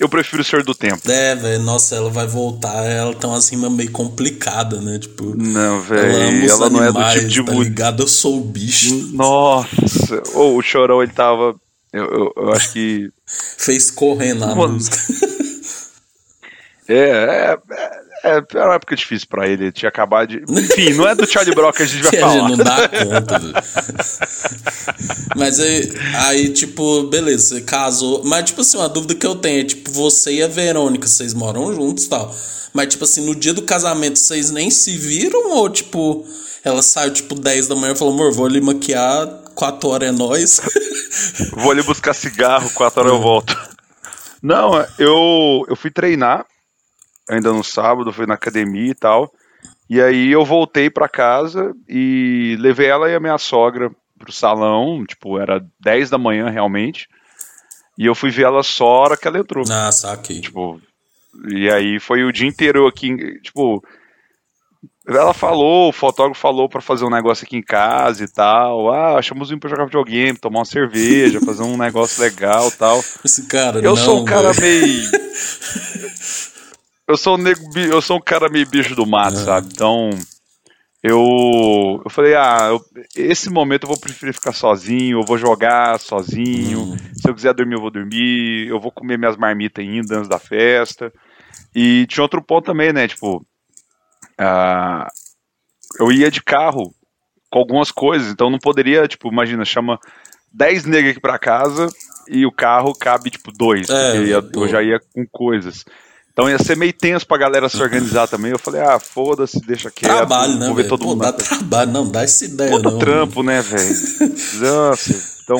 eu 0.00 0.08
prefiro 0.08 0.40
o 0.40 0.44
Senhor 0.44 0.64
do 0.64 0.74
Tempo. 0.74 1.08
É, 1.10 1.34
velho. 1.34 1.62
Nossa, 1.62 1.94
ela 1.94 2.08
vai 2.08 2.26
voltar, 2.26 2.86
ela 2.86 3.14
uma 3.22 3.38
rima 3.38 3.68
meio 3.68 3.90
complicada, 3.90 4.80
né? 4.80 4.98
Tipo. 4.98 5.36
Não, 5.36 5.82
velho. 5.82 6.46
Ela, 6.46 6.52
ela 6.52 6.70
não 6.70 6.80
animais, 6.80 7.16
é 7.16 7.20
do 7.20 7.28
tipo 7.28 7.50
de. 7.50 7.56
Tá 7.58 7.62
ligado? 7.62 8.02
Eu 8.02 8.08
sou 8.08 8.38
o 8.38 8.44
bicho. 8.44 9.10
Nossa. 9.12 10.22
Ou 10.34 10.54
oh, 10.54 10.58
o 10.58 10.62
Chorão, 10.62 11.02
ele 11.02 11.12
tava. 11.12 11.54
Eu, 11.92 12.04
eu, 12.04 12.32
eu 12.34 12.52
acho 12.52 12.72
que. 12.72 13.10
Fez 13.58 13.90
correr 13.90 14.32
na 14.32 14.54
música. 14.54 14.96
É, 16.88 16.94
é, 16.94 17.58
é, 17.70 17.99
é, 18.22 18.42
era 18.54 18.66
uma 18.66 18.74
época 18.74 18.94
difícil 18.96 19.26
pra 19.28 19.48
ele. 19.48 19.64
Ele 19.64 19.72
tinha 19.72 19.88
acabado 19.88 20.28
de. 20.28 20.44
Enfim, 20.48 20.92
não 20.94 21.08
é 21.08 21.14
do 21.14 21.26
Charlie 21.26 21.54
Brown 21.54 21.72
que 21.72 21.82
a 21.82 21.86
gente 21.86 22.02
vai 22.02 22.16
falar. 22.20 22.48
Não 22.48 22.56
dá 22.56 22.88
conta. 22.88 23.40
Mas 25.36 25.60
aí, 25.60 25.92
aí, 26.26 26.48
tipo, 26.50 27.04
beleza, 27.04 27.56
você 27.56 27.60
casou. 27.62 28.22
Mas, 28.24 28.44
tipo 28.44 28.60
assim, 28.60 28.76
uma 28.76 28.88
dúvida 28.88 29.14
que 29.14 29.26
eu 29.26 29.34
tenho 29.34 29.60
é, 29.60 29.64
tipo, 29.64 29.90
você 29.90 30.34
e 30.34 30.42
a 30.42 30.48
Verônica, 30.48 31.06
vocês 31.06 31.32
moram 31.32 31.74
juntos 31.74 32.04
e 32.04 32.08
tal. 32.10 32.34
Mas, 32.74 32.88
tipo 32.88 33.04
assim, 33.04 33.24
no 33.24 33.34
dia 33.34 33.54
do 33.54 33.62
casamento, 33.62 34.18
vocês 34.18 34.50
nem 34.50 34.70
se 34.70 34.96
viram? 34.96 35.50
Ou, 35.52 35.68
tipo, 35.68 36.24
ela 36.64 36.82
saiu, 36.82 37.12
tipo, 37.12 37.34
10 37.34 37.68
da 37.68 37.74
manhã 37.74 37.92
e 37.92 37.96
falou, 37.96 38.14
amor, 38.14 38.32
vou 38.32 38.46
ali 38.46 38.60
maquiar, 38.60 39.26
4 39.54 39.88
horas 39.88 40.08
é 40.08 40.12
nós. 40.12 40.60
vou 41.52 41.70
ali 41.70 41.82
buscar 41.82 42.14
cigarro, 42.14 42.70
4 42.70 43.00
horas 43.00 43.12
eu 43.12 43.20
volto. 43.20 43.58
Não, 44.42 44.74
eu, 44.98 45.64
eu 45.68 45.76
fui 45.76 45.90
treinar 45.90 46.46
ainda 47.28 47.52
no 47.52 47.64
sábado, 47.64 48.12
fui 48.12 48.26
na 48.26 48.34
academia 48.34 48.90
e 48.90 48.94
tal. 48.94 49.32
E 49.88 50.00
aí 50.00 50.30
eu 50.30 50.44
voltei 50.44 50.88
para 50.88 51.08
casa 51.08 51.74
e 51.88 52.56
levei 52.60 52.86
ela 52.86 53.10
e 53.10 53.14
a 53.14 53.20
minha 53.20 53.38
sogra 53.38 53.90
pro 54.18 54.32
salão, 54.32 55.04
tipo, 55.04 55.38
era 55.38 55.64
10 55.80 56.10
da 56.10 56.18
manhã 56.18 56.48
realmente. 56.48 57.08
E 57.98 58.06
eu 58.06 58.14
fui 58.14 58.30
ver 58.30 58.44
ela 58.44 58.62
só 58.62 58.84
a 58.84 59.00
hora 59.00 59.16
que 59.16 59.26
ela 59.26 59.38
entrou. 59.38 59.64
Ah, 59.70 59.90
saquei. 59.90 60.40
Tipo, 60.40 60.80
e 61.48 61.68
aí 61.70 61.98
foi 61.98 62.24
o 62.24 62.32
dia 62.32 62.46
inteiro 62.46 62.86
aqui, 62.86 63.40
tipo, 63.40 63.82
ela 65.06 65.34
falou, 65.34 65.88
o 65.88 65.92
fotógrafo 65.92 66.40
falou 66.40 66.68
para 66.68 66.80
fazer 66.80 67.04
um 67.04 67.10
negócio 67.10 67.44
aqui 67.44 67.56
em 67.56 67.62
casa 67.62 68.22
e 68.22 68.28
tal. 68.28 68.92
Ah, 68.92 69.18
achamos 69.18 69.50
um 69.50 69.58
pra 69.58 69.68
jogar 69.68 69.86
videogame, 69.86 70.38
tomar 70.38 70.60
uma 70.60 70.64
cerveja, 70.64 71.40
fazer 71.40 71.62
um 71.62 71.76
negócio 71.76 72.22
legal 72.22 72.70
tal. 72.70 73.02
Esse 73.24 73.46
cara, 73.46 73.78
Eu 73.78 73.82
não, 73.82 73.96
sou 73.96 74.20
um 74.20 74.24
cara 74.24 74.52
meio. 74.54 75.10
eu 77.10 77.16
sou 77.16 77.34
um 77.36 77.38
nego, 77.42 77.60
eu 77.78 78.00
sou 78.00 78.16
um 78.16 78.20
cara 78.20 78.48
meio 78.48 78.68
bicho 78.68 78.94
do 78.94 79.06
mato, 79.06 79.36
É. 79.38 79.44
sabe? 79.44 79.68
Então. 79.72 80.10
Eu, 81.02 82.02
eu 82.04 82.10
falei, 82.10 82.34
ah, 82.34 82.68
eu- 82.68 82.84
esse 83.16 83.48
momento 83.48 83.84
eu 83.84 83.88
vou 83.88 83.98
preferir 83.98 84.34
ficar 84.34 84.52
sozinho, 84.52 85.18
eu 85.20 85.24
vou 85.24 85.38
jogar 85.38 85.98
sozinho. 85.98 86.80
Hum. 86.92 86.96
Se 87.14 87.26
eu 87.26 87.34
quiser 87.34 87.54
dormir, 87.54 87.76
eu 87.76 87.80
vou 87.80 87.90
dormir. 87.90 88.68
Eu 88.68 88.78
vou 88.78 88.92
comer 88.92 89.18
minhas 89.18 89.34
marmitas 89.36 89.82
ainda 89.82 90.16
antes 90.18 90.28
da 90.28 90.38
festa. 90.38 91.10
E 91.74 92.06
tinha 92.06 92.22
outro 92.22 92.42
ponto 92.42 92.66
também, 92.66 92.92
né? 92.92 93.08
Tipo, 93.08 93.42
ah, 94.38 95.08
eu 95.98 96.12
ia 96.12 96.30
de 96.30 96.42
carro 96.42 96.94
com 97.50 97.58
algumas 97.58 97.90
coisas, 97.90 98.30
então 98.30 98.50
não 98.50 98.58
poderia, 98.58 99.08
tipo, 99.08 99.28
imagina, 99.32 99.64
chama 99.64 99.98
10 100.52 100.84
negros 100.84 101.12
aqui 101.12 101.20
pra 101.20 101.38
casa 101.38 101.88
e 102.28 102.44
o 102.44 102.52
carro 102.52 102.92
cabe, 102.94 103.30
tipo, 103.30 103.50
dois. 103.50 103.88
É, 103.88 104.40
pô. 104.52 104.64
eu 104.64 104.68
já 104.68 104.82
ia 104.82 105.00
com 105.14 105.24
coisas. 105.26 105.82
Então 106.40 106.48
ia 106.48 106.58
ser 106.58 106.74
meio 106.74 106.94
tenso 106.94 107.26
pra 107.26 107.36
galera 107.36 107.68
se 107.68 107.82
organizar 107.82 108.26
também. 108.26 108.50
Eu 108.50 108.58
falei, 108.58 108.80
ah, 108.80 108.98
foda-se, 108.98 109.60
deixa 109.60 109.90
quieto. 109.90 110.10
Trabalho, 110.10 110.54
né, 110.54 110.68
Vou 110.68 110.74
ver 110.74 110.88
todo 110.88 111.00
Pô, 111.00 111.08
mundo. 111.08 111.20
dá 111.20 111.34
trabalho, 111.34 111.92
não, 111.92 112.10
dá 112.10 112.22
essa 112.22 112.46
ideia, 112.46 112.70
Puta 112.70 112.90
não. 112.90 112.98
trampo, 112.98 113.42
né, 113.42 113.60
velho? 113.60 113.94
Então 115.42 115.58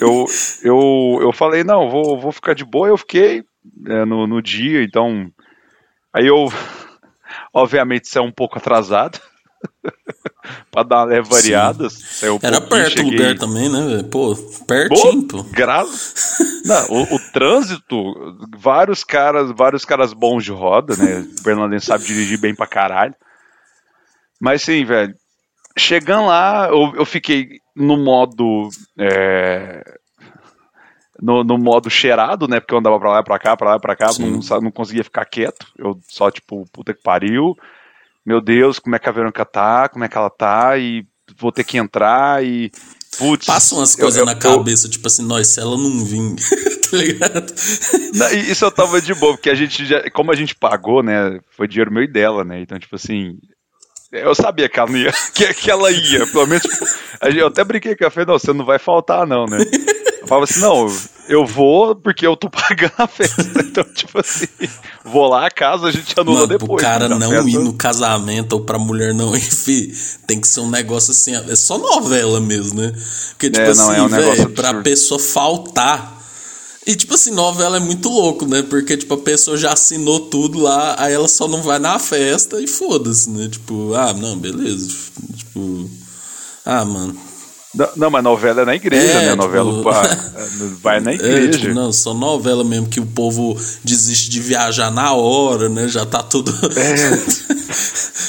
eu, 0.00 0.26
eu, 0.62 1.18
eu 1.22 1.32
falei, 1.32 1.62
não, 1.62 1.88
vou, 1.88 2.18
vou 2.20 2.32
ficar 2.32 2.52
de 2.52 2.64
boa, 2.64 2.88
eu 2.88 2.98
fiquei 2.98 3.44
é, 3.86 4.04
no, 4.04 4.26
no 4.26 4.42
dia, 4.42 4.82
então. 4.82 5.30
Aí 6.12 6.26
eu, 6.26 6.52
obviamente, 7.54 8.04
isso 8.04 8.18
é 8.18 8.22
um 8.22 8.32
pouco 8.32 8.58
atrasado. 8.58 9.18
pra 10.70 10.82
dar 10.82 10.96
uma 10.98 11.04
leve 11.04 11.28
variada. 11.28 11.84
um 11.86 12.38
Era 12.42 12.60
pouquinho, 12.60 12.68
perto 12.68 12.86
o 12.86 12.90
cheguei- 13.04 13.18
lugar 13.18 13.38
também, 13.38 13.68
né? 13.68 14.02
Pô, 14.10 14.34
pertinho, 14.66 15.26
pô. 15.28 15.42
Gra... 15.44 15.84
Não, 16.64 16.86
o, 16.90 17.14
o 17.14 17.18
trânsito, 17.32 17.96
vários 18.58 19.02
caras, 19.04 19.50
vários 19.56 19.84
caras 19.84 20.12
bons 20.12 20.44
de 20.44 20.52
roda, 20.52 20.94
né? 20.96 21.26
O 21.38 21.42
Bernardense 21.42 21.86
sabe 21.86 22.04
dirigir 22.04 22.38
bem 22.38 22.54
pra 22.54 22.66
caralho. 22.66 23.14
Mas 24.40 24.62
sim, 24.62 24.84
velho. 24.84 25.14
Chegando 25.78 26.26
lá, 26.26 26.68
eu, 26.68 26.92
eu 26.96 27.04
fiquei 27.06 27.60
no 27.74 27.96
modo. 27.96 28.68
é, 28.98 29.82
No, 31.20 31.42
no 31.42 31.56
modo 31.58 31.88
cheirado, 31.88 32.46
né? 32.48 32.60
Porque 32.60 32.74
eu 32.74 32.78
andava 32.78 32.98
pra 32.98 33.10
lá 33.12 33.20
e 33.20 33.24
pra 33.24 33.38
cá, 33.38 33.56
pra 33.56 33.70
lá 33.70 33.76
e 33.76 33.80
pra 33.80 33.96
cá, 33.96 34.10
não, 34.18 34.60
não 34.60 34.70
conseguia 34.70 35.04
ficar 35.04 35.24
quieto. 35.24 35.66
Eu 35.78 35.98
só, 36.08 36.30
tipo, 36.30 36.64
puta 36.72 36.92
que 36.92 37.02
pariu. 37.02 37.56
Meu 38.28 38.42
Deus, 38.42 38.78
como 38.78 38.94
é 38.94 38.98
que 38.98 39.08
a 39.08 39.12
Verônica 39.12 39.42
tá? 39.46 39.88
Como 39.88 40.04
é 40.04 40.08
que 40.08 40.18
ela 40.18 40.28
tá? 40.28 40.76
E 40.76 41.06
vou 41.38 41.50
ter 41.50 41.64
que 41.64 41.78
entrar 41.78 42.44
e. 42.44 42.70
Putz, 43.16 43.46
Passa 43.46 43.74
umas 43.74 43.94
eu- 43.94 44.00
coisas 44.02 44.18
eu- 44.20 44.26
na 44.26 44.32
eu- 44.32 44.38
cabeça, 44.38 44.86
tipo 44.86 45.06
assim, 45.06 45.22
nós, 45.26 45.48
se 45.48 45.58
ela 45.58 45.78
não 45.78 46.04
vir, 46.04 46.36
tá 46.90 46.96
ligado? 46.98 47.54
Não, 48.14 48.28
isso 48.32 48.66
eu 48.66 48.70
tava 48.70 49.00
de 49.00 49.14
boa, 49.14 49.32
porque 49.32 49.48
a 49.48 49.54
gente 49.54 49.86
já, 49.86 50.10
como 50.10 50.30
a 50.30 50.36
gente 50.36 50.54
pagou, 50.54 51.02
né, 51.02 51.40
foi 51.56 51.66
dinheiro 51.66 51.90
meu 51.90 52.02
e 52.02 52.06
dela, 52.12 52.44
né, 52.44 52.60
então, 52.60 52.78
tipo 52.78 52.94
assim, 52.94 53.38
eu 54.12 54.34
sabia 54.34 54.68
que 54.68 54.78
ela, 54.80 54.90
ia, 54.90 55.12
que, 55.34 55.54
que 55.54 55.70
ela 55.70 55.90
ia, 55.90 56.26
pelo 56.26 56.46
menos, 56.46 56.62
tipo, 56.62 56.84
eu 57.36 57.46
até 57.46 57.64
brinquei 57.64 57.94
com 57.96 58.04
ela, 58.04 58.10
falei, 58.10 58.26
não, 58.26 58.38
você 58.38 58.52
não 58.52 58.64
vai 58.64 58.78
faltar 58.78 59.26
não, 59.26 59.44
né, 59.46 59.58
eu 60.20 60.26
falava 60.26 60.44
assim, 60.44 60.60
não, 60.60 60.86
eu 61.28 61.44
vou 61.46 61.94
porque 61.94 62.26
eu 62.26 62.34
tô 62.36 62.48
pagando 62.50 62.92
a 62.98 63.06
festa, 63.06 63.42
então, 63.60 63.84
tipo 63.84 64.18
assim, 64.18 64.46
vou 65.04 65.28
lá, 65.28 65.46
a 65.46 65.50
casa 65.50 65.88
a 65.88 65.90
gente 65.90 66.18
anula 66.18 66.40
Mano, 66.40 66.48
depois. 66.48 66.68
pro 66.68 66.76
cara 66.90 67.08
né, 67.08 67.16
não 67.18 67.30
festa- 67.30 67.50
ir 67.50 67.58
no 67.58 67.72
casamento 67.74 68.52
ou 68.54 68.60
pra 68.64 68.78
mulher 68.78 69.12
não 69.14 69.34
ir, 69.36 69.40
fi, 69.40 69.92
tem 70.26 70.40
que 70.40 70.48
ser 70.48 70.60
um 70.60 70.70
negócio 70.70 71.10
assim, 71.10 71.34
é 71.34 71.54
só 71.56 71.76
novela 71.78 72.40
mesmo, 72.40 72.80
né? 72.80 72.92
Porque, 73.30 73.50
tipo 73.50 73.62
É, 73.62 73.74
não, 73.74 73.90
assim, 73.90 74.00
é 74.00 74.02
um 74.02 74.08
velho, 74.08 74.50
pra 74.50 74.74
pessoa 74.82 75.20
faltar. 75.20 76.17
E, 76.88 76.96
tipo 76.96 77.12
assim, 77.12 77.32
novela 77.32 77.76
é 77.76 77.80
muito 77.80 78.08
louco, 78.08 78.46
né? 78.46 78.62
Porque, 78.62 78.96
tipo, 78.96 79.12
a 79.12 79.18
pessoa 79.18 79.58
já 79.58 79.74
assinou 79.74 80.20
tudo 80.20 80.58
lá, 80.58 80.96
aí 80.98 81.12
ela 81.12 81.28
só 81.28 81.46
não 81.46 81.60
vai 81.60 81.78
na 81.78 81.98
festa 81.98 82.58
e 82.62 82.66
foda-se, 82.66 83.28
né? 83.28 83.46
Tipo, 83.46 83.92
ah, 83.92 84.14
não, 84.14 84.38
beleza. 84.38 84.88
Tipo, 85.36 85.90
ah, 86.64 86.86
mano. 86.86 87.27
Não, 87.74 87.88
não, 87.96 88.10
mas 88.10 88.24
novela 88.24 88.62
é 88.62 88.64
na 88.64 88.74
igreja, 88.74 89.02
É, 89.06 89.14
né, 89.26 89.30
tipo- 89.32 89.42
novela 89.42 89.82
vai, 89.82 90.18
vai 90.82 91.00
na 91.00 91.10
É, 91.12 91.14
igreja. 91.14 91.58
tipo, 91.58 91.74
não, 91.74 91.92
só 91.92 92.14
novela 92.14 92.64
mesmo 92.64 92.88
que 92.88 92.98
o 92.98 93.04
povo 93.06 93.56
desiste 93.84 94.30
de 94.30 94.40
viajar 94.40 94.90
na 94.90 95.12
hora, 95.12 95.68
né? 95.68 95.86
Já 95.86 96.06
tá 96.06 96.22
tudo. 96.22 96.52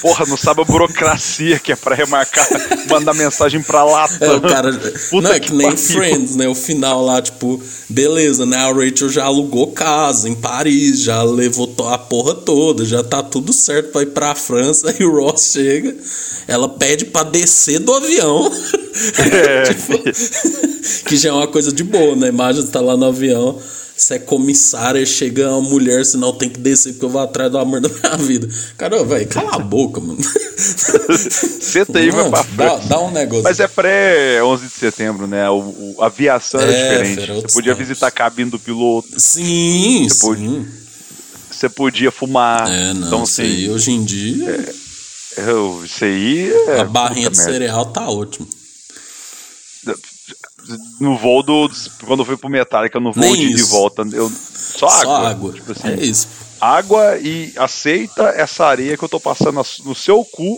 Porra, 0.02 0.26
não 0.28 0.38
sabe 0.38 0.62
a 0.62 0.64
burocracia 0.66 1.60
que 1.60 1.72
é 1.74 1.76
pra 1.76 1.94
remarcar, 1.96 2.48
mandar 2.90 3.14
mensagem 3.14 3.62
pra 3.62 3.84
lata. 3.84 4.24
É, 4.24 4.32
o 4.32 4.40
cara. 4.42 4.72
Puta 5.10 5.28
não, 5.28 5.32
é 5.36 5.40
que, 5.40 5.48
que 5.48 5.54
nem 5.54 5.68
pariu. 5.68 5.78
Friends, 5.78 6.36
né? 6.38 6.48
O 6.48 6.56
final 6.56 7.04
lá, 7.04 7.22
tipo, 7.22 7.62
beleza, 7.90 8.46
né? 8.46 8.58
A 8.58 8.72
Rachel 8.74 9.10
já 9.10 9.26
alugou 9.26 9.72
casa 9.72 10.30
em 10.30 10.36
Paris, 10.36 11.02
já 11.02 11.22
levou 11.24 11.74
a 11.90 11.98
porra 11.98 12.34
toda, 12.34 12.86
já 12.86 13.04
tá 13.04 13.22
tudo 13.22 13.52
certo 13.52 13.92
pra 13.92 14.02
ir 14.04 14.08
pra 14.12 14.36
França. 14.36 14.90
Aí 14.90 15.04
o 15.06 15.12
Ross 15.14 15.52
chega, 15.54 15.94
ela 16.48 16.70
pede 16.70 17.06
pra 17.06 17.24
descer 17.24 17.80
do 17.80 17.94
avião. 17.94 18.50
É. 19.18 19.64
Tipo, 19.74 21.06
que 21.06 21.18
já 21.18 21.30
é 21.30 21.32
uma 21.34 21.48
coisa 21.48 21.72
de 21.72 21.84
boa, 21.84 22.16
né? 22.16 22.28
Imagina 22.30 22.66
você 22.66 22.72
tá 22.72 22.82
lá 22.82 22.96
no 22.98 23.06
avião. 23.06 23.60
Você 23.96 24.14
é 24.14 24.20
comissária, 24.20 25.06
chega 25.06 25.50
uma 25.52 25.62
mulher, 25.62 26.06
senão 26.06 26.32
tem 26.32 26.50
que 26.50 26.58
descer 26.58 26.94
porque 26.94 27.04
eu 27.06 27.10
vou 27.10 27.20
atrás 27.20 27.52
do 27.52 27.58
amor 27.58 27.82
da 27.82 27.90
minha 27.90 28.16
vida. 28.16 28.48
Cara, 28.78 29.04
velho, 29.04 29.28
cala 29.28 29.56
a 29.56 29.60
boca, 29.60 30.00
mano. 30.00 30.18
Senta 30.58 32.00
aí, 32.00 32.10
vai 32.10 32.30
Mano, 32.30 32.32
pra 32.56 32.78
dá, 32.78 32.78
dá 32.78 33.00
um 33.02 33.12
negócio. 33.12 33.44
Mas 33.44 33.60
é 33.60 33.68
pré 33.68 34.42
11 34.42 34.68
de 34.68 34.72
setembro, 34.74 35.28
né? 35.28 35.50
O, 35.50 35.58
o- 35.58 35.96
a 36.00 36.06
aviação 36.06 36.62
era 36.62 36.72
É, 36.72 36.92
diferente. 37.02 37.20
fera, 37.28 37.34
Você 37.42 37.54
podia 37.54 37.74
tempos. 37.74 37.88
visitar 37.90 38.08
a 38.08 38.12
cabine 38.12 38.50
do 38.50 38.58
piloto, 38.60 39.10
Sim, 39.20 40.08
Você 40.10 40.36
sim. 40.36 40.66
você 41.52 41.68
podia 41.68 42.10
fumar. 42.10 42.72
É, 42.72 42.94
não, 42.94 43.08
então, 43.08 43.24
assim, 43.24 43.70
hoje 43.70 43.92
em 43.92 44.04
dia 44.06 44.74
eu- 45.38 45.84
isso 45.84 46.06
aí 46.06 46.54
é 46.70 46.80
a 46.80 46.86
barrinha 46.86 47.30
de 47.30 47.38
merda. 47.38 47.52
cereal 47.52 47.86
tá 47.88 48.10
ótimo. 48.10 48.48
No 51.00 51.18
voo 51.18 51.42
do. 51.42 51.72
Quando 52.06 52.22
eu 52.22 52.26
fui 52.26 52.38
pro 52.38 52.50
Metallica, 52.50 53.00
no 53.00 53.12
voo 53.12 53.36
de, 53.36 53.54
de 53.54 53.64
volta, 53.64 54.04
eu, 54.14 54.30
só 54.30 54.88
água. 54.88 55.04
Só 55.04 55.26
água. 55.26 55.54
Tipo 55.54 55.72
assim, 55.72 55.88
é 55.88 56.06
isso. 56.06 56.28
água 56.60 57.18
e 57.18 57.54
aceita 57.58 58.24
essa 58.36 58.66
areia 58.66 58.98
que 58.98 59.04
eu 59.04 59.10
tô 59.10 59.20
passando 59.20 59.62
no 59.86 59.96
seu 59.96 60.24
cu 60.26 60.58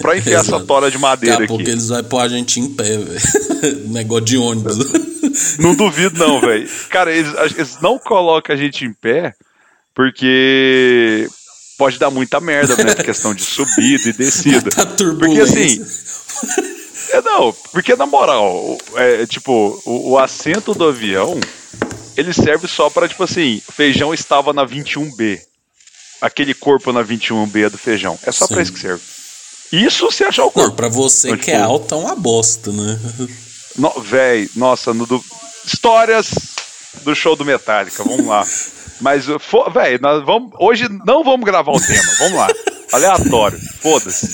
pra 0.00 0.16
enfiar 0.16 0.40
essa 0.40 0.60
tora 0.60 0.90
de 0.90 0.96
Daqui 0.96 1.02
madeira 1.02 1.44
a 1.44 1.46
pouco 1.46 1.62
eles 1.62 1.88
vão 1.88 2.04
pôr 2.04 2.20
a 2.20 2.28
gente 2.28 2.60
em 2.60 2.68
pé, 2.74 2.96
velho. 2.96 3.20
Negócio 3.90 4.24
de 4.24 4.38
ônibus. 4.38 4.78
Não 5.58 5.74
duvido, 5.76 6.18
não, 6.18 6.40
velho. 6.40 6.68
Cara, 6.88 7.12
eles, 7.12 7.32
eles 7.56 7.78
não 7.80 7.98
colocam 7.98 8.54
a 8.54 8.58
gente 8.58 8.84
em 8.84 8.92
pé 8.92 9.34
porque 9.94 11.28
pode 11.78 11.98
dar 11.98 12.10
muita 12.10 12.40
merda, 12.40 12.76
né? 12.82 12.94
Questão 12.94 13.34
de 13.34 13.42
subida 13.42 14.08
e 14.08 14.12
descida. 14.16 14.70
Porque 15.18 15.40
assim. 15.40 15.84
É, 17.12 17.20
não, 17.22 17.52
porque 17.72 17.94
na 17.96 18.06
moral, 18.06 18.78
é, 18.94 19.26
tipo, 19.26 19.80
o, 19.84 20.10
o 20.12 20.18
assento 20.18 20.74
do 20.74 20.88
avião 20.88 21.38
ele 22.16 22.32
serve 22.32 22.68
só 22.68 22.88
pra, 22.90 23.08
tipo 23.08 23.22
assim, 23.24 23.62
feijão 23.72 24.12
estava 24.12 24.52
na 24.52 24.66
21B. 24.66 25.40
Aquele 26.20 26.52
corpo 26.54 26.92
na 26.92 27.02
21B 27.02 27.66
é 27.66 27.70
do 27.70 27.78
feijão. 27.78 28.18
É 28.24 28.30
só 28.32 28.46
pra 28.46 28.56
Sim. 28.56 28.62
isso 28.62 28.72
que 28.72 28.80
serve. 28.80 29.02
Isso 29.72 30.10
se 30.12 30.24
achar 30.24 30.42
o 30.42 30.46
Não, 30.46 30.52
corpo. 30.52 30.76
pra 30.76 30.88
você 30.88 31.28
Então, 31.28 31.38
que 31.38 31.50
é 31.50 31.54
tipo- 31.54 31.66
alto 31.66 31.94
é 31.94 31.98
uma 31.98 32.14
bosta, 32.16 32.70
né? 32.72 32.98
No, 33.76 33.90
véi, 34.00 34.50
nossa, 34.56 34.92
no 34.92 35.06
do... 35.06 35.24
histórias 35.64 36.30
do 37.04 37.14
show 37.14 37.36
do 37.36 37.44
Metallica, 37.44 38.02
vamos 38.04 38.26
lá. 38.26 38.44
Mas, 39.00 39.24
fo- 39.40 39.70
véi, 39.70 39.96
nós 39.98 40.22
vamos, 40.26 40.50
hoje 40.58 40.86
não 41.06 41.24
vamos 41.24 41.46
gravar 41.46 41.72
o 41.72 41.80
tema, 41.80 42.12
vamos 42.18 42.36
lá. 42.38 42.48
Aleatório, 42.92 43.58
foda-se. 43.80 44.26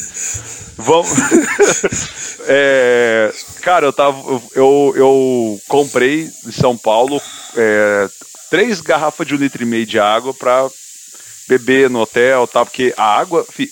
Vamos. 0.76 1.10
É, 2.48 3.32
cara, 3.60 3.86
eu 3.86 3.92
tava. 3.92 4.22
Eu, 4.54 4.92
eu 4.94 5.60
comprei 5.66 6.22
em 6.46 6.52
São 6.52 6.78
Paulo 6.78 7.20
é, 7.56 8.08
três 8.48 8.80
garrafas 8.80 9.26
de 9.26 9.34
um 9.34 9.36
litro 9.36 9.64
e 9.64 9.66
meio 9.66 9.84
de 9.84 9.98
água 9.98 10.32
pra 10.32 10.68
beber 11.48 11.90
no 11.90 11.98
hotel, 11.98 12.46
tá? 12.46 12.64
Porque 12.64 12.94
a 12.96 13.02
água. 13.18 13.44
fi- 13.44 13.68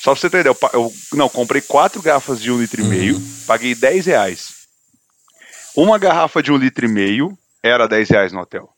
só 0.00 0.12
pra 0.12 0.20
você 0.20 0.26
entender, 0.28 0.48
eu, 0.48 0.56
eu 0.72 0.92
não, 1.12 1.28
comprei 1.28 1.60
quatro 1.60 2.00
garrafas 2.00 2.40
de 2.40 2.50
um 2.50 2.58
litro 2.58 2.80
e 2.80 2.84
meio, 2.84 3.20
paguei 3.46 3.74
10 3.74 4.06
reais. 4.06 4.48
Uma 5.76 5.98
garrafa 5.98 6.42
de 6.42 6.50
um 6.50 6.56
litro 6.56 6.86
e 6.86 6.88
meio 6.88 7.36
era 7.62 7.86
10 7.86 8.08
reais 8.08 8.32
no 8.32 8.40
hotel. 8.40 8.70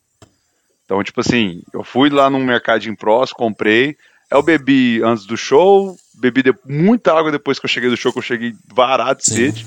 Então, 0.85 1.05
tipo 1.05 1.21
assim, 1.21 1.63
eu 1.73 1.85
fui 1.85 2.11
lá 2.11 2.29
num 2.29 2.43
mercadinho 2.45 2.97
próximo, 2.97 3.39
comprei. 3.39 3.97
Eu 4.29 4.43
bebi 4.43 5.01
antes 5.05 5.25
do 5.25 5.37
show, 5.37 5.97
bebi 6.21 6.43
de- 6.43 6.55
muita 6.67 7.13
água 7.13 7.31
depois 7.33 7.59
que 7.59 7.67
eu 7.67 7.71
cheguei 7.71 7.89
do 7.91 7.97
show, 7.97 8.13
que 8.13 8.19
eu 8.19 8.23
cheguei 8.23 8.53
varado 8.75 9.19
de 9.21 9.27
Sim. 9.27 9.35
sede. 9.35 9.67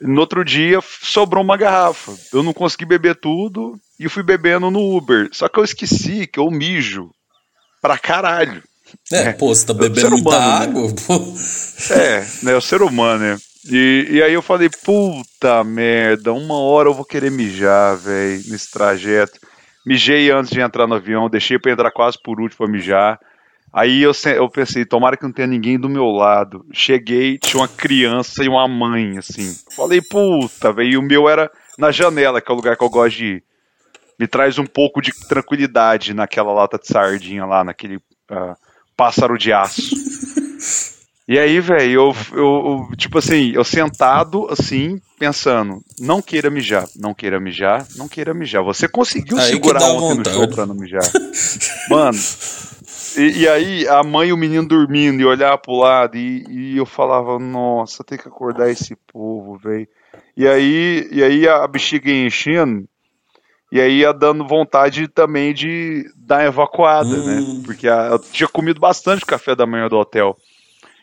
No 0.00 0.20
outro 0.20 0.44
dia 0.44 0.78
sobrou 1.02 1.42
uma 1.42 1.56
garrafa. 1.56 2.12
Eu 2.32 2.42
não 2.42 2.52
consegui 2.52 2.84
beber 2.84 3.16
tudo 3.16 3.78
e 3.98 4.08
fui 4.08 4.22
bebendo 4.22 4.70
no 4.70 4.96
Uber. 4.96 5.28
Só 5.32 5.48
que 5.48 5.58
eu 5.58 5.64
esqueci 5.64 6.26
que 6.26 6.38
eu 6.38 6.50
mijo 6.50 7.10
pra 7.82 7.98
caralho. 7.98 8.62
É, 9.12 9.22
É. 9.28 9.32
pô, 9.32 9.48
você 9.54 9.66
tá 9.66 9.72
É 9.72 9.76
bebendo 9.76 10.00
ser 10.00 10.10
muita 10.10 10.28
humano, 10.30 10.46
né? 10.48 10.62
água, 10.64 10.94
pô. 11.06 11.34
É, 11.94 12.26
né? 12.44 12.54
O 12.54 12.60
ser 12.60 12.80
humano, 12.80 13.18
né? 13.24 13.38
E, 13.70 14.06
e 14.12 14.22
aí 14.22 14.32
eu 14.32 14.40
falei, 14.40 14.70
puta 14.84 15.62
merda, 15.64 16.32
uma 16.32 16.54
hora 16.58 16.88
eu 16.88 16.94
vou 16.94 17.04
querer 17.04 17.30
mijar, 17.30 17.96
velho, 17.96 18.40
nesse 18.46 18.70
trajeto. 18.70 19.38
Mijei 19.84 20.30
antes 20.30 20.50
de 20.52 20.60
entrar 20.60 20.86
no 20.86 20.94
avião, 20.94 21.28
deixei 21.28 21.58
pra 21.58 21.72
entrar 21.72 21.90
quase 21.90 22.16
por 22.22 22.40
último 22.40 22.58
pra 22.66 22.68
mijar. 22.72 23.18
Aí 23.72 24.02
eu, 24.02 24.12
eu 24.34 24.48
pensei, 24.48 24.84
tomara 24.84 25.16
que 25.16 25.22
não 25.24 25.32
tenha 25.32 25.46
ninguém 25.46 25.78
do 25.78 25.88
meu 25.88 26.06
lado. 26.06 26.64
Cheguei, 26.72 27.38
tinha 27.38 27.60
uma 27.60 27.68
criança 27.68 28.42
e 28.42 28.48
uma 28.48 28.66
mãe, 28.66 29.18
assim. 29.18 29.54
Falei, 29.76 30.00
puta, 30.00 30.72
velho, 30.72 30.90
e 30.90 30.96
o 30.96 31.02
meu 31.02 31.28
era 31.28 31.50
na 31.78 31.90
janela, 31.90 32.40
que 32.40 32.50
é 32.50 32.54
o 32.54 32.56
lugar 32.56 32.76
que 32.76 32.84
eu 32.84 32.90
gosto 32.90 33.16
de 33.16 33.26
ir. 33.26 33.44
Me 34.18 34.26
traz 34.26 34.58
um 34.58 34.66
pouco 34.66 35.00
de 35.00 35.12
tranquilidade 35.28 36.12
naquela 36.12 36.52
lata 36.52 36.78
de 36.78 36.88
sardinha 36.88 37.44
lá, 37.44 37.62
naquele 37.62 38.00
ah, 38.30 38.56
pássaro 38.96 39.38
de 39.38 39.52
aço. 39.52 39.94
E 41.28 41.38
aí, 41.38 41.60
velho, 41.60 41.92
eu, 41.92 42.16
eu, 42.32 42.88
eu, 42.90 42.96
tipo 42.96 43.18
assim, 43.18 43.52
eu 43.54 43.62
sentado, 43.62 44.48
assim, 44.50 44.98
pensando, 45.18 45.82
não 46.00 46.22
queira 46.22 46.48
mijar, 46.48 46.88
não 46.96 47.12
queira 47.12 47.38
mijar, 47.38 47.86
não 47.96 48.08
queira 48.08 48.32
mijar. 48.32 48.64
Você 48.64 48.88
conseguiu 48.88 49.36
Aí 49.38 49.50
segurar 49.50 49.82
ontem 49.90 50.16
vontade. 50.16 50.36
no 50.36 50.42
show 50.42 50.48
pra 50.48 50.64
não 50.64 50.74
mijar. 50.74 51.02
Mano, 51.90 52.18
e, 53.18 53.40
e 53.42 53.48
aí 53.48 53.88
a 53.88 54.02
mãe 54.02 54.28
e 54.28 54.32
o 54.32 54.36
menino 54.36 54.66
dormindo 54.66 55.20
e 55.20 55.24
olhar 55.24 55.56
pro 55.58 55.76
lado, 55.76 56.16
e, 56.16 56.44
e 56.48 56.76
eu 56.76 56.86
falava, 56.86 57.38
nossa, 57.38 58.04
tem 58.04 58.16
que 58.18 58.28
acordar 58.28 58.70
esse 58.70 58.96
povo, 59.12 59.56
velho. 59.58 59.88
E 60.36 60.46
aí, 60.46 61.08
e 61.10 61.22
aí 61.22 61.48
a 61.48 61.66
bexiga 61.66 62.10
ia 62.10 62.26
enchendo, 62.26 62.88
e 63.70 63.80
aí 63.80 63.98
ia 63.98 64.12
dando 64.12 64.46
vontade 64.46 65.08
também 65.08 65.52
de 65.52 66.04
dar 66.16 66.36
uma 66.40 66.46
evacuada, 66.46 67.08
Hum. 67.08 67.24
né? 67.24 67.62
Porque 67.64 67.88
a- 67.88 68.08
eu 68.12 68.18
tinha 68.18 68.48
comido 68.48 68.80
bastante 68.80 69.26
café 69.26 69.54
da 69.54 69.66
manhã 69.66 69.88
do 69.88 69.96
hotel. 69.98 70.36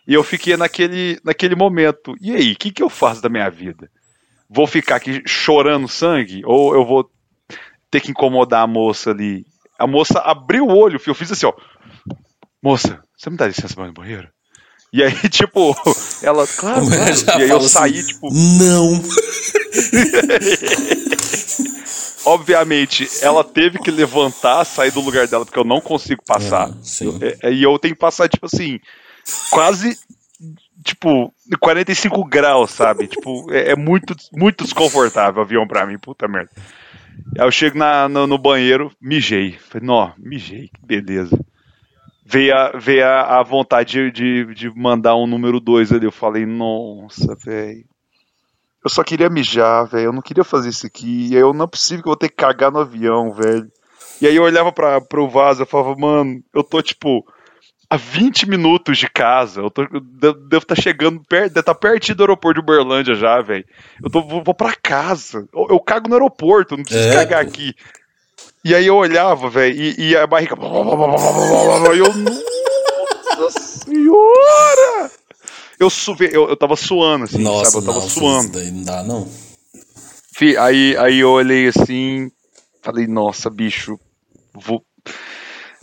E 0.07 0.13
eu 0.13 0.23
fiquei 0.23 0.55
naquele, 0.55 1.19
naquele 1.23 1.55
momento. 1.55 2.15
E 2.21 2.35
aí, 2.35 2.51
o 2.53 2.55
que, 2.55 2.71
que 2.71 2.81
eu 2.83 2.89
faço 2.89 3.21
da 3.21 3.29
minha 3.29 3.49
vida? 3.49 3.89
Vou 4.49 4.67
ficar 4.67 4.97
aqui 4.97 5.21
chorando 5.25 5.87
sangue? 5.87 6.41
Ou 6.45 6.75
eu 6.75 6.85
vou 6.85 7.09
ter 7.89 7.99
que 8.01 8.11
incomodar 8.11 8.61
a 8.63 8.67
moça 8.67 9.09
ali? 9.11 9.45
A 9.77 9.87
moça 9.87 10.19
abriu 10.19 10.65
o 10.65 10.75
olho, 10.75 10.99
eu 11.05 11.15
fiz 11.15 11.31
assim, 11.31 11.45
ó. 11.45 11.53
Moça, 12.61 12.99
você 13.17 13.29
me 13.29 13.37
dá 13.37 13.47
licença 13.47 13.79
ir 13.79 13.85
no 13.85 13.93
banheiro? 13.93 14.27
E 14.91 15.03
aí, 15.03 15.13
tipo, 15.29 15.75
ela, 16.23 16.47
claro, 16.47 16.85
claro. 16.87 17.39
E 17.39 17.43
aí 17.43 17.49
eu 17.49 17.61
saí, 17.61 17.99
assim, 17.99 18.07
tipo, 18.07 18.29
Não. 18.31 19.01
obviamente, 22.25 23.07
ela 23.21 23.43
teve 23.43 23.77
que 23.79 23.91
levantar, 23.91 24.65
sair 24.65 24.91
do 24.91 25.01
lugar 25.01 25.27
dela, 25.27 25.45
porque 25.45 25.59
eu 25.59 25.63
não 25.63 25.79
consigo 25.79 26.23
passar. 26.25 26.69
É, 26.69 26.73
sim. 26.81 27.19
É, 27.41 27.51
E 27.51 27.63
eu 27.63 27.77
tenho 27.77 27.93
que 27.93 27.99
passar, 27.99 28.27
tipo 28.27 28.47
assim, 28.47 28.79
quase, 29.51 29.97
tipo, 30.83 31.31
45 31.59 32.23
graus, 32.25 32.71
sabe? 32.71 33.07
tipo, 33.07 33.51
é, 33.53 33.71
é 33.71 33.75
muito, 33.75 34.15
muito 34.33 34.63
desconfortável 34.63 35.41
o 35.41 35.45
avião 35.45 35.67
pra 35.67 35.85
mim, 35.85 35.99
puta 35.99 36.27
merda. 36.27 36.49
Aí 37.37 37.45
eu 37.45 37.51
chego 37.51 37.77
na, 37.77 38.07
no, 38.07 38.27
no 38.27 38.37
banheiro, 38.37 38.91
mijei. 39.01 39.53
Falei, 39.53 39.87
nó, 39.87 40.11
mijei, 40.17 40.69
que 40.69 40.85
beleza. 40.85 41.37
Veio 42.25 42.55
a, 42.55 42.71
veio 42.77 43.05
a, 43.05 43.39
a 43.39 43.43
vontade 43.43 44.11
de, 44.11 44.53
de, 44.53 44.69
mandar 44.75 45.15
um 45.15 45.27
número 45.27 45.59
2 45.59 45.91
ali. 45.91 46.05
Eu 46.05 46.11
falei, 46.11 46.45
nossa, 46.45 47.35
velho. 47.35 47.85
Eu 48.83 48.89
só 48.89 49.03
queria 49.03 49.29
mijar, 49.29 49.87
velho. 49.87 50.05
Eu 50.05 50.13
não 50.13 50.21
queria 50.21 50.43
fazer 50.43 50.69
isso 50.69 50.85
aqui. 50.85 51.29
E 51.29 51.35
aí 51.35 51.41
eu 51.41 51.53
não 51.53 51.65
é 51.65 51.67
possível 51.67 52.03
que 52.03 52.07
eu 52.07 52.11
vou 52.11 52.17
ter 52.17 52.29
que 52.29 52.35
cagar 52.35 52.71
no 52.71 52.79
avião, 52.79 53.31
velho. 53.31 53.71
E 54.21 54.27
aí 54.27 54.35
eu 54.35 54.43
olhava 54.43 54.71
pra, 54.71 55.01
pro 55.01 55.27
vaso 55.27 55.63
e 55.63 55.65
falava, 55.65 55.95
mano, 55.95 56.41
eu 56.53 56.63
tô 56.63 56.81
tipo 56.81 57.25
a 57.89 57.97
20 57.97 58.47
minutos 58.49 58.97
de 58.97 59.09
casa. 59.09 59.61
Eu, 59.61 59.69
tô, 59.69 59.83
eu 59.83 59.99
de- 59.99 60.33
devo 60.47 60.63
estar 60.63 60.75
chegando 60.75 61.21
perto, 61.27 61.49
deve 61.53 61.59
estar 61.61 61.75
pertinho 61.75 62.15
do 62.17 62.23
aeroporto 62.23 62.59
de 62.59 62.63
Uberlândia 62.63 63.15
já, 63.15 63.41
velho. 63.41 63.65
Eu 64.03 64.09
tô, 64.09 64.21
vou, 64.21 64.43
vou 64.43 64.53
pra 64.53 64.75
casa. 64.75 65.47
Eu, 65.53 65.67
eu 65.71 65.79
cago 65.79 66.07
no 66.07 66.15
aeroporto, 66.15 66.75
não 66.77 66.83
preciso 66.83 67.07
É, 67.09 67.13
cagar 67.13 67.43
pô. 67.43 67.49
aqui. 67.51 67.73
E 68.63 68.73
aí 68.73 68.87
eu 68.87 68.95
olhava, 68.95 69.49
velho, 69.49 69.75
e, 69.79 70.09
e 70.09 70.17
a 70.17 70.25
barriga. 70.25 70.55
E 71.93 71.99
eu, 71.99 72.05
nossa 73.37 73.59
senhora! 73.59 75.11
Eu, 75.79 75.89
suve, 75.89 76.29
eu, 76.31 76.49
eu 76.49 76.55
tava 76.57 76.75
suando, 76.75 77.25
assim, 77.25 77.43
Nossa, 77.43 77.65
sabe? 77.71 77.77
Eu 77.77 77.87
tava 77.87 77.99
não, 78.01 78.09
suando. 78.09 78.43
isso 78.45 78.51
daí 78.53 78.71
não 78.71 78.83
dá, 78.83 79.03
não. 79.03 79.27
Fi, 80.33 80.57
aí, 80.57 80.97
aí 80.97 81.19
eu 81.19 81.31
olhei 81.31 81.67
assim, 81.67 82.29
falei, 82.81 83.07
nossa, 83.07 83.49
bicho, 83.49 83.99
vou. 84.53 84.83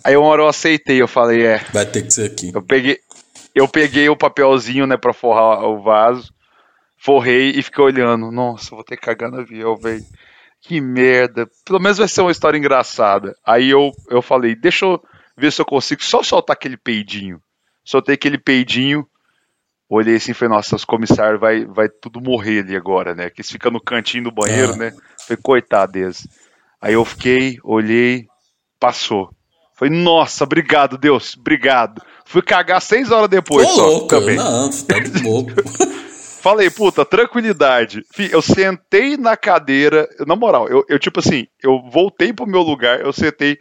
Aí 0.04 0.16
uma 0.16 0.26
hora 0.28 0.42
eu 0.42 0.48
aceitei, 0.48 1.00
eu 1.00 1.08
falei, 1.08 1.44
é. 1.46 1.58
Vai 1.72 1.86
ter 1.86 2.02
que 2.02 2.10
ser 2.12 2.30
aqui. 2.30 2.50
Eu 2.54 2.62
peguei, 2.62 2.98
eu 3.54 3.68
peguei 3.68 4.08
o 4.08 4.16
papelzinho, 4.16 4.86
né, 4.86 4.96
pra 4.96 5.12
forrar 5.12 5.64
o 5.64 5.82
vaso, 5.82 6.32
forrei 6.98 7.50
e 7.50 7.62
fiquei 7.62 7.84
olhando. 7.84 8.30
Nossa, 8.30 8.70
vou 8.74 8.84
ter 8.84 8.96
que 8.96 9.02
cagar 9.02 9.30
no 9.30 9.40
avião, 9.40 9.76
velho. 9.76 10.04
Que 10.60 10.80
merda. 10.80 11.48
Pelo 11.64 11.80
menos 11.80 11.98
vai 11.98 12.06
ser 12.08 12.20
uma 12.20 12.30
história 12.30 12.56
engraçada. 12.58 13.34
Aí 13.44 13.70
eu, 13.70 13.90
eu 14.08 14.22
falei, 14.22 14.54
deixa 14.54 14.84
eu 14.86 15.02
ver 15.36 15.50
se 15.52 15.60
eu 15.60 15.66
consigo 15.66 16.02
só 16.04 16.22
soltar 16.22 16.54
aquele 16.54 16.76
peidinho. 16.76 17.40
Soltei 17.84 18.14
aquele 18.14 18.38
peidinho. 18.38 19.04
Olhei 19.88 20.16
assim 20.16 20.30
e 20.30 20.34
falei, 20.34 20.54
nossa, 20.54 20.76
os 20.76 20.84
comissários 20.84 21.40
vai, 21.40 21.64
vai 21.66 21.88
tudo 21.88 22.20
morrer 22.20 22.60
ali 22.60 22.76
agora, 22.76 23.14
né? 23.14 23.28
Que 23.28 23.40
eles 23.40 23.50
ficam 23.50 23.70
no 23.72 23.80
cantinho 23.80 24.24
do 24.24 24.32
banheiro, 24.32 24.72
Ah. 24.72 24.76
né? 24.76 24.92
Falei, 25.26 25.42
coitado 25.42 25.92
deles. 25.92 26.26
Aí 26.80 26.94
eu 26.94 27.04
fiquei, 27.04 27.58
olhei, 27.62 28.26
passou. 28.80 29.30
Falei, 29.74 29.94
nossa, 29.94 30.44
obrigado, 30.44 30.96
Deus, 30.98 31.36
obrigado. 31.38 32.02
Fui 32.24 32.42
cagar 32.42 32.80
seis 32.80 33.10
horas 33.10 33.28
depois 33.28 33.66
Ô, 33.68 33.70
só, 33.74 33.86
louco, 33.86 34.06
também. 34.08 34.36
não, 34.36 34.70
tá 34.70 34.98
de 34.98 35.10
boa. 35.22 35.44
Falei, 36.40 36.70
puta, 36.70 37.04
tranquilidade. 37.04 38.02
Fi, 38.12 38.30
eu 38.32 38.42
sentei 38.42 39.16
na 39.16 39.36
cadeira, 39.36 40.08
na 40.26 40.34
moral, 40.36 40.68
eu, 40.68 40.84
eu 40.88 40.98
tipo 40.98 41.20
assim, 41.20 41.46
eu 41.62 41.80
voltei 41.90 42.32
pro 42.32 42.46
meu 42.46 42.62
lugar, 42.62 43.00
eu 43.00 43.12
sentei. 43.12 43.56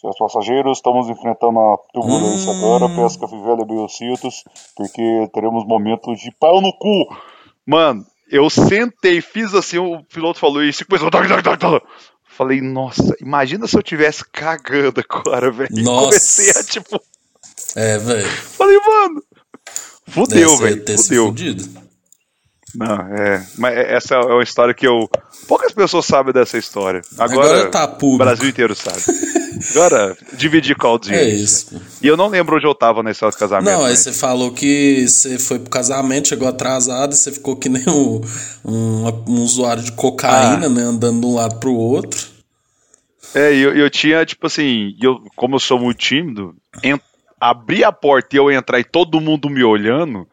Senhores 0.00 0.18
passageiros, 0.18 0.78
estamos 0.78 1.08
enfrentando 1.08 1.58
a 1.58 1.76
turbulência 1.92 2.50
Hum. 2.52 2.58
agora, 2.58 2.88
peço 2.94 3.18
que 3.18 3.24
a 3.24 3.28
Fivela 3.28 3.62
abriu 3.62 3.84
os 3.84 3.96
cintos, 3.96 4.44
porque 4.76 5.28
teremos 5.32 5.64
momentos 5.66 6.20
de 6.20 6.30
pau 6.38 6.60
no 6.60 6.70
cu. 6.76 7.06
Mano, 7.66 8.04
eu 8.30 8.50
sentei, 8.50 9.20
fiz 9.20 9.54
assim, 9.54 9.78
o 9.78 10.02
piloto 10.04 10.38
falou 10.38 10.62
isso 10.62 10.82
e 10.82 10.86
começou. 10.86 11.08
Falei, 12.36 12.60
nossa, 12.60 13.16
imagina 13.20 13.66
se 13.66 13.76
eu 13.76 13.82
tivesse 13.82 14.22
cagando 14.30 15.02
agora, 15.08 15.50
velho. 15.50 15.70
Nossa. 15.82 16.06
Comecei 16.08 16.50
a, 16.50 16.62
tipo, 16.64 17.00
É, 17.74 17.96
velho. 17.98 18.28
falei, 18.28 18.78
mano, 18.86 19.22
fudeu, 20.06 20.56
velho, 20.58 20.84
ter 20.84 20.98
se 20.98 21.04
fudeu. 21.04 21.26
fudido. 21.28 21.85
Não, 22.74 22.94
é. 23.14 23.46
Mas 23.56 23.76
essa 23.76 24.16
é 24.16 24.18
uma 24.20 24.42
história 24.42 24.74
que 24.74 24.86
eu. 24.86 25.08
Poucas 25.48 25.72
pessoas 25.72 26.04
sabem 26.04 26.32
dessa 26.32 26.58
história. 26.58 27.00
Agora, 27.18 27.48
Agora 27.48 27.70
tá 27.70 27.84
o 27.84 27.88
público. 27.96 28.24
Brasil 28.24 28.48
inteiro 28.48 28.74
sabe. 28.74 29.00
Agora, 29.70 30.14
dividir 30.34 30.76
com 30.76 30.86
a 30.86 30.90
audiência. 30.90 31.24
É 31.24 31.28
isso. 31.30 31.80
E 32.02 32.06
eu 32.06 32.16
não 32.16 32.28
lembro 32.28 32.56
onde 32.56 32.66
eu 32.66 32.74
tava 32.74 33.02
nesse 33.02 33.16
história 33.18 33.32
de 33.32 33.38
casamento. 33.38 33.70
Não, 33.72 33.84
aí 33.86 33.96
você 33.96 34.12
falou 34.12 34.52
que 34.52 35.08
você 35.08 35.38
foi 35.38 35.58
pro 35.58 35.70
casamento, 35.70 36.28
chegou 36.28 36.46
atrasado, 36.46 37.12
e 37.12 37.16
você 37.16 37.32
ficou 37.32 37.56
que 37.56 37.68
nem 37.70 37.82
um, 37.88 38.20
um, 38.64 39.06
um 39.26 39.42
usuário 39.42 39.82
de 39.82 39.92
cocaína, 39.92 40.66
Ah. 40.66 40.68
né? 40.68 40.82
Andando 40.82 41.20
de 41.20 41.26
um 41.26 41.34
lado 41.34 41.58
pro 41.58 41.72
outro. 41.72 42.26
É, 43.34 43.54
e 43.54 43.60
eu, 43.62 43.74
eu 43.74 43.88
tinha, 43.90 44.24
tipo 44.26 44.46
assim, 44.46 44.94
eu, 45.00 45.20
como 45.34 45.56
eu 45.56 45.60
sou 45.60 45.78
muito 45.78 45.98
tímido, 45.98 46.54
abrir 47.40 47.84
a 47.84 47.92
porta 47.92 48.36
e 48.36 48.38
eu 48.38 48.50
entrar 48.50 48.78
e 48.78 48.84
todo 48.84 49.20
mundo 49.20 49.48
me 49.48 49.64
olhando. 49.64 50.26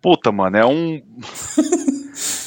Puta, 0.00 0.30
mano, 0.32 0.56
é 0.56 0.64
um. 0.66 1.02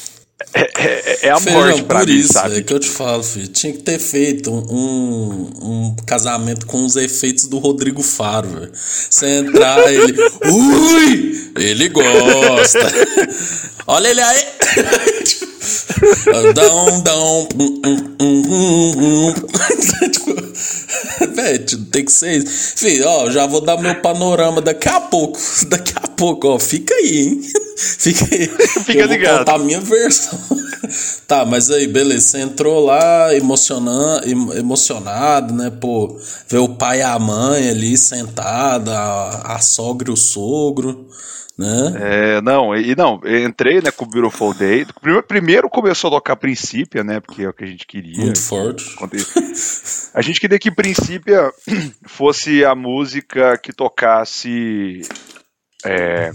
É, 0.52 0.60
é- 0.62 1.26
é 1.28 1.30
a 1.30 1.38
Feijão, 1.40 1.60
morte 1.60 1.82
pra 1.84 2.00
por 2.00 2.08
mim, 2.08 2.18
isso, 2.18 2.32
sabe? 2.32 2.58
é 2.58 2.62
que 2.62 2.72
eu 2.72 2.80
te 2.80 2.88
falo, 2.88 3.22
filho. 3.22 3.48
Tinha 3.48 3.72
que 3.72 3.80
ter 3.82 3.98
feito 3.98 4.50
um, 4.50 5.50
um 5.62 5.96
casamento 6.06 6.66
com 6.66 6.84
os 6.84 6.96
efeitos 6.96 7.44
do 7.46 7.58
Rodrigo 7.58 8.02
Faro, 8.02 8.48
velho. 8.48 8.72
Você 8.74 9.26
entrar, 9.38 9.78
ele. 9.92 10.16
Ui! 10.46 11.52
Ele 11.56 11.88
gosta. 11.88 12.92
Olha 13.86 14.08
ele 14.08 14.20
aí! 14.20 14.44
Dão, 16.54 17.00
dão. 17.02 17.48
Velho, 21.34 21.84
tem 21.90 22.04
que 22.04 22.12
ser 22.12 22.38
isso. 22.38 22.76
Filho, 22.76 23.06
ó, 23.06 23.30
já 23.30 23.46
vou 23.46 23.60
dar 23.60 23.76
meu 23.76 23.94
panorama 24.00 24.60
daqui 24.60 24.88
a 24.88 25.00
pouco. 25.00 25.38
Daqui 25.68 25.92
a 25.96 26.08
pouco, 26.08 26.48
ó. 26.48 26.58
Fica 26.58 26.94
aí, 26.94 27.18
hein? 27.18 27.40
Fica 27.76 28.24
aí. 28.34 28.48
Fica 28.48 28.92
eu 28.92 29.06
vou 29.08 29.16
ligado. 29.16 29.38
contar 29.40 29.54
a 29.54 29.58
minha 29.58 29.80
versão. 29.80 30.39
tá, 31.26 31.44
mas 31.44 31.70
aí, 31.70 31.86
beleza. 31.86 32.20
Você 32.28 32.40
entrou 32.40 32.84
lá 32.84 33.34
emocionando, 33.34 34.26
em- 34.28 34.58
emocionado, 34.58 35.54
né? 35.54 35.70
Pô, 35.70 36.18
ver 36.48 36.58
o 36.58 36.68
pai 36.68 36.98
e 36.98 37.02
a 37.02 37.18
mãe 37.18 37.68
ali 37.68 37.96
sentada, 37.96 38.96
a, 38.98 39.54
a 39.56 39.58
sogra 39.60 40.10
e 40.10 40.12
o 40.12 40.16
sogro, 40.16 41.08
Né? 41.58 41.92
É, 42.00 42.40
não, 42.40 42.74
e 42.74 42.96
não, 42.96 43.20
entrei 43.44 43.82
né, 43.82 43.90
com 43.90 44.06
o 44.06 44.08
Beautiful 44.08 44.54
Day. 44.54 44.86
Primeiro, 44.98 45.26
primeiro 45.26 45.68
começou 45.68 46.08
a 46.08 46.12
tocar 46.12 46.36
Princípia, 46.36 47.04
né? 47.04 47.20
Porque 47.20 47.42
é 47.42 47.48
o 47.50 47.52
que 47.52 47.64
a 47.64 47.66
gente 47.66 47.86
queria. 47.86 48.18
Muito 48.18 48.40
forte. 48.40 48.96
A 50.14 50.22
gente 50.22 50.40
queria 50.40 50.58
que 50.58 50.70
Princípia 50.70 51.52
fosse 52.08 52.64
a 52.64 52.74
música 52.74 53.58
que 53.58 53.72
tocasse. 53.74 55.02
É, 55.84 56.32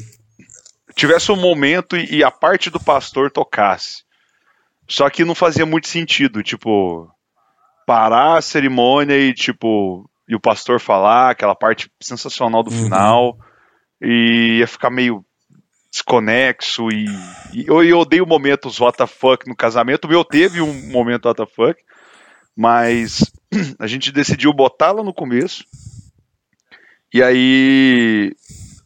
tivesse 0.96 1.32
um 1.32 1.36
momento 1.36 1.98
e, 1.98 2.18
e 2.18 2.24
a 2.24 2.32
parte 2.32 2.70
do 2.70 2.80
pastor 2.80 3.30
tocasse. 3.30 4.04
Só 4.88 5.10
que 5.10 5.26
não 5.26 5.36
fazia 5.36 5.66
muito 5.66 5.88
sentido, 5.88 6.44
tipo, 6.44 7.10
parar 7.86 8.38
a 8.38 8.42
cerimônia 8.42 9.18
e, 9.18 9.34
tipo, 9.34 10.10
e 10.28 10.36
o 10.36 10.40
pastor 10.40 10.80
falar 10.80 11.32
aquela 11.32 11.56
parte 11.56 11.90
sensacional 12.02 12.64
do 12.64 12.72
uhum. 12.72 12.84
final 12.84 13.38
e 14.02 14.60
ia 14.60 14.68
ficar 14.68 14.90
meio 14.90 15.26
desconexo 15.92 16.90
e, 16.92 17.06
e 17.54 17.66
eu, 17.68 17.82
eu 17.84 18.00
odeio 18.00 18.26
momentos 18.28 18.80
WTF 18.80 19.48
no 19.48 19.56
casamento. 19.56 20.06
O 20.06 20.10
meu 20.10 20.24
teve 20.24 20.62
um 20.62 20.92
momento 20.92 21.30
WTF, 21.30 21.76
mas 22.56 23.32
a 23.80 23.88
gente 23.88 24.12
decidiu 24.12 24.54
botá-la 24.54 25.04
no 25.04 25.14
começo 25.14 25.64
e 27.14 27.24
aí 27.24 28.36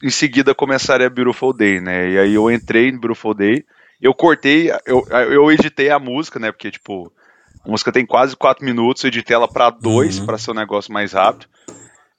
em 0.01 0.09
seguida 0.09 0.55
começaria 0.55 1.07
a 1.07 1.09
Beautiful 1.09 1.53
Day, 1.53 1.79
né? 1.79 2.11
E 2.11 2.19
aí 2.19 2.33
eu 2.33 2.49
entrei 2.49 2.91
no 2.91 2.99
Beautiful 2.99 3.33
Day, 3.33 3.63
eu 4.01 4.13
cortei, 4.13 4.71
eu, 4.85 5.05
eu 5.09 5.51
editei 5.51 5.89
a 5.89 5.99
música, 5.99 6.39
né? 6.39 6.51
Porque, 6.51 6.71
tipo, 6.71 7.11
a 7.65 7.69
música 7.69 7.91
tem 7.91 8.05
quase 8.05 8.35
quatro 8.35 8.65
minutos, 8.65 9.03
eu 9.03 9.09
editei 9.09 9.35
ela 9.35 9.47
pra 9.47 9.69
dois, 9.69 10.19
uhum. 10.19 10.25
para 10.25 10.37
ser 10.37 10.51
um 10.51 10.55
negócio 10.55 10.93
mais 10.93 11.13
rápido. 11.13 11.47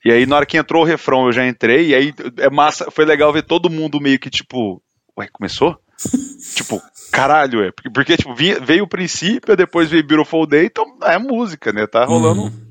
E 0.04 0.12
aí, 0.12 0.26
na 0.26 0.36
hora 0.36 0.46
que 0.46 0.56
entrou 0.56 0.82
o 0.82 0.86
refrão, 0.86 1.26
eu 1.26 1.32
já 1.32 1.46
entrei, 1.46 1.88
e 1.88 1.94
aí 1.94 2.14
é 2.38 2.50
massa, 2.50 2.90
foi 2.90 3.04
legal 3.04 3.32
ver 3.32 3.42
todo 3.42 3.70
mundo 3.70 4.00
meio 4.00 4.18
que, 4.18 4.30
tipo, 4.30 4.82
ué, 5.18 5.28
começou? 5.32 5.78
tipo, 6.54 6.80
caralho, 7.10 7.62
é. 7.64 7.72
Porque, 7.72 7.90
porque 7.90 8.16
tipo, 8.16 8.34
veio 8.34 8.84
o 8.84 8.88
princípio, 8.88 9.56
depois 9.56 9.90
veio 9.90 10.06
Beautiful 10.06 10.46
Day, 10.46 10.66
então 10.66 10.84
é 11.02 11.18
música, 11.18 11.72
né? 11.72 11.86
Tá 11.86 12.04
rolando. 12.04 12.42
Uhum 12.42 12.69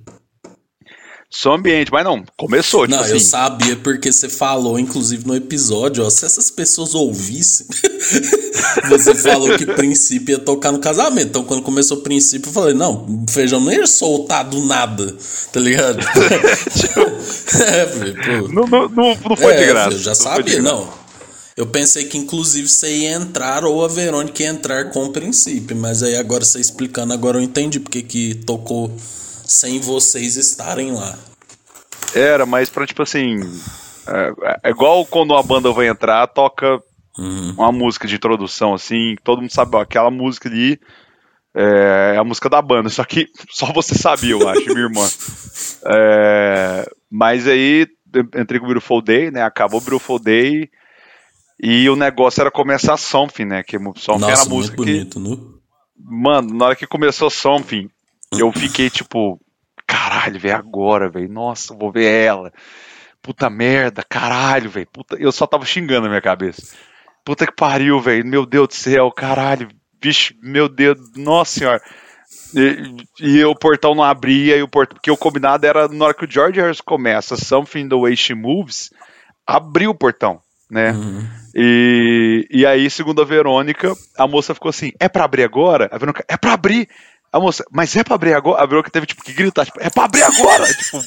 som 1.31 1.53
ambiente, 1.53 1.91
mas 1.91 2.03
não, 2.03 2.23
começou, 2.35 2.87
tipo 2.87 2.95
Não, 2.95 3.03
assim. 3.03 3.13
eu 3.13 3.19
sabia 3.19 3.75
porque 3.75 4.11
você 4.11 4.27
falou, 4.27 4.79
inclusive 4.79 5.27
no 5.27 5.35
episódio, 5.35 6.03
ó, 6.03 6.09
se 6.09 6.25
essas 6.25 6.49
pessoas 6.49 6.95
ouvissem, 6.95 7.67
você 8.89 9.13
falou 9.13 9.55
que 9.55 9.63
princípio 9.63 10.33
ia 10.33 10.39
tocar 10.39 10.71
no 10.71 10.79
casamento. 10.79 11.27
Então, 11.27 11.43
quando 11.43 11.61
começou 11.61 11.97
o 11.97 12.01
princípio, 12.01 12.49
eu 12.49 12.53
falei, 12.53 12.73
não, 12.73 13.25
feijão 13.29 13.59
não 13.59 13.71
ia 13.71 13.85
soltar 13.85 14.43
do 14.43 14.65
nada, 14.65 15.15
tá 15.53 15.59
ligado? 15.59 15.99
é, 17.61 17.85
pô. 17.85 18.47
Não, 18.47 18.65
não, 18.65 18.89
não, 18.89 19.15
não 19.29 19.37
foi 19.37 19.53
é, 19.53 19.57
de 19.57 19.65
graça. 19.67 19.95
Eu 19.95 19.99
já 19.99 20.15
sabia, 20.15 20.61
não. 20.63 20.89
Eu 21.55 21.67
pensei 21.67 22.05
que 22.05 22.17
inclusive 22.17 22.67
você 22.67 22.89
ia 22.89 23.11
entrar 23.11 23.65
ou 23.65 23.83
a 23.85 23.87
Verônica 23.87 24.41
ia 24.41 24.49
entrar 24.49 24.91
com 24.91 25.03
o 25.03 25.11
princípio, 25.11 25.75
mas 25.75 26.01
aí 26.01 26.15
agora 26.15 26.43
você 26.43 26.59
explicando, 26.59 27.13
agora 27.13 27.37
eu 27.37 27.41
entendi 27.41 27.79
porque 27.79 28.01
que 28.01 28.33
tocou 28.33 28.89
sem 29.49 29.79
vocês 29.79 30.37
estarem 30.37 30.91
lá. 30.91 31.17
Era, 32.13 32.45
mas 32.45 32.69
pra 32.69 32.87
tipo 32.87 33.03
assim. 33.03 33.39
É, 34.07 34.67
é 34.67 34.69
igual 34.69 35.05
quando 35.05 35.31
uma 35.31 35.43
banda 35.43 35.71
vai 35.71 35.87
entrar, 35.87 36.25
toca 36.27 36.81
uhum. 37.17 37.51
uma 37.57 37.71
música 37.71 38.07
de 38.07 38.15
introdução, 38.15 38.73
assim, 38.73 39.15
todo 39.23 39.41
mundo 39.41 39.51
sabe, 39.51 39.75
ó, 39.75 39.81
aquela 39.81 40.09
música 40.09 40.49
ali 40.49 40.79
é, 41.55 42.13
é, 42.15 42.17
a 42.17 42.23
música 42.23 42.49
da 42.49 42.61
banda, 42.61 42.89
só 42.89 43.03
que 43.03 43.27
só 43.49 43.71
você 43.73 43.95
sabia, 43.95 44.31
eu 44.31 44.47
acho, 44.47 44.65
minha 44.65 44.85
irmã. 44.85 45.07
É, 45.85 46.89
mas 47.09 47.47
aí 47.47 47.87
entrei 48.35 48.59
com 48.59 48.65
o 48.65 48.69
Beautiful 48.69 49.01
Day, 49.01 49.31
né? 49.31 49.43
Acabou 49.43 49.79
o 49.79 49.83
Beautiful 49.83 50.19
Day 50.19 50.69
e 51.61 51.89
o 51.89 51.95
negócio 51.95 52.41
era 52.41 52.51
começar 52.51 52.97
Something, 52.97 53.45
né? 53.45 53.63
Que 53.63 53.77
Something 53.77 54.21
Nossa, 54.21 54.31
era 54.31 54.41
a 54.41 54.45
música 54.45 54.77
bonito, 54.77 55.21
que. 55.21 55.29
Né? 55.29 55.37
Mano, 55.97 56.53
na 56.53 56.65
hora 56.65 56.75
que 56.75 56.87
começou 56.87 57.29
Something, 57.29 57.89
eu 58.31 58.51
fiquei 58.51 58.89
tipo, 58.89 59.39
caralho, 59.87 60.39
velho, 60.39 60.55
agora, 60.55 61.09
velho, 61.09 61.31
nossa, 61.31 61.75
vou 61.75 61.91
ver 61.91 62.25
ela. 62.25 62.53
Puta 63.21 63.49
merda, 63.49 64.03
caralho, 64.07 64.69
velho. 64.69 64.87
Eu 65.17 65.31
só 65.31 65.45
tava 65.45 65.65
xingando 65.65 66.03
na 66.03 66.09
minha 66.09 66.21
cabeça. 66.21 66.75
Puta 67.25 67.45
que 67.45 67.53
pariu, 67.53 67.99
velho. 67.99 68.25
Meu 68.25 68.45
Deus 68.45 68.69
do 68.69 68.73
céu, 68.73 69.11
caralho. 69.11 69.67
Vixe, 70.01 70.35
meu 70.41 70.69
Deus, 70.69 70.97
nossa 71.15 71.59
senhora. 71.59 71.81
E, 72.55 72.95
e, 73.19 73.45
o 73.45 73.55
portão 73.55 73.93
não 73.93 74.03
abria, 74.03 74.55
e 74.55 74.61
o 74.61 74.67
portão, 74.67 74.95
porque 74.95 75.11
o 75.11 75.17
combinado 75.17 75.65
era 75.65 75.87
na 75.87 76.05
hora 76.05 76.13
que 76.13 76.25
o 76.25 76.31
George 76.31 76.59
Harris 76.59 76.81
começa 76.81 77.35
Something 77.35 77.89
the 77.89 77.95
Way 77.95 78.15
She 78.15 78.33
Moves, 78.33 78.91
abriu 79.45 79.91
o 79.91 79.95
portão, 79.95 80.39
né? 80.69 80.91
Uhum. 80.91 81.27
E, 81.55 82.47
e 82.51 82.65
aí, 82.65 82.89
segundo 82.89 83.21
a 83.21 83.25
Verônica, 83.25 83.93
a 84.17 84.27
moça 84.27 84.53
ficou 84.53 84.69
assim: 84.69 84.91
é 84.99 85.09
pra 85.09 85.25
abrir 85.25 85.43
agora? 85.43 85.89
A 85.91 85.97
Verônica, 85.97 86.23
é 86.27 86.37
pra 86.37 86.53
abrir. 86.53 86.87
A 87.31 87.39
moça, 87.39 87.63
mas 87.71 87.95
é 87.95 88.03
pra 88.03 88.15
abrir 88.15 88.33
agora? 88.33 88.61
A 88.61 88.65
Verônica 88.65 88.89
teve 88.89 89.05
tipo, 89.05 89.23
que 89.23 89.33
gritar, 89.33 89.65
tipo, 89.65 89.79
é 89.81 89.89
pra 89.89 90.05
abrir 90.05 90.23
agora! 90.23 90.65
tipo, 90.73 90.99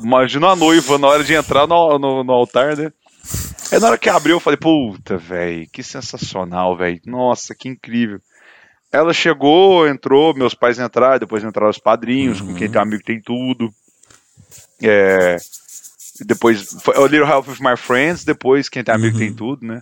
imagina 0.00 0.48
a 0.48 0.56
noiva 0.56 0.98
na 0.98 1.08
hora 1.08 1.24
de 1.24 1.34
entrar 1.34 1.66
no, 1.66 1.98
no, 1.98 2.22
no 2.22 2.32
altar, 2.32 2.76
né? 2.76 2.92
Aí 3.72 3.80
na 3.80 3.88
hora 3.88 3.98
que 3.98 4.08
abriu, 4.08 4.36
eu 4.36 4.40
falei, 4.40 4.56
puta, 4.56 5.16
velho, 5.16 5.68
que 5.72 5.82
sensacional, 5.82 6.76
velho. 6.76 7.00
Nossa, 7.04 7.54
que 7.54 7.68
incrível. 7.68 8.20
Ela 8.92 9.12
chegou, 9.12 9.88
entrou, 9.88 10.34
meus 10.34 10.54
pais 10.54 10.78
entraram, 10.78 11.18
depois 11.18 11.42
entraram 11.42 11.70
os 11.70 11.78
padrinhos, 11.78 12.40
uhum. 12.40 12.48
com 12.48 12.54
quem 12.54 12.70
tem 12.70 12.80
amigo 12.80 13.02
tem 13.02 13.20
tudo. 13.20 13.74
É, 14.80 15.36
depois, 16.20 16.76
foi 16.80 16.96
A 16.96 17.00
Little 17.08 17.28
Help 17.28 17.48
with 17.48 17.56
My 17.60 17.76
Friends, 17.76 18.24
depois 18.24 18.68
quem 18.68 18.84
tem 18.84 18.94
amigo 18.94 19.16
uhum. 19.16 19.24
tem 19.24 19.34
tudo, 19.34 19.66
né? 19.66 19.80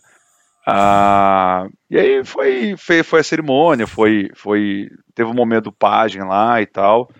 Ah, 0.66 1.66
e 1.90 1.98
aí 1.98 2.24
foi, 2.24 2.76
foi, 2.76 3.02
foi 3.02 3.20
a 3.20 3.24
cerimônia, 3.24 3.86
foi, 3.86 4.30
foi, 4.34 4.88
teve 5.14 5.28
um 5.28 5.34
momento 5.34 5.64
do 5.64 5.72
página 5.72 6.24
lá 6.24 6.62
e 6.62 6.66
tal. 6.66 7.10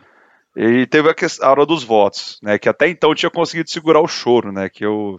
E 0.57 0.87
teve 0.87 1.09
a, 1.09 1.15
a 1.41 1.51
hora 1.51 1.67
dos 1.67 1.83
votos, 1.83 2.39
né? 2.43 2.59
Que 2.59 2.69
até 2.69 2.89
então 2.89 3.11
eu 3.11 3.17
tinha 3.17 3.31
conseguido 3.31 3.71
segurar 3.71 4.01
o 4.01 4.09
choro, 4.09 4.53
né? 4.53 4.69
Que 4.69 4.85
eu, 4.85 5.19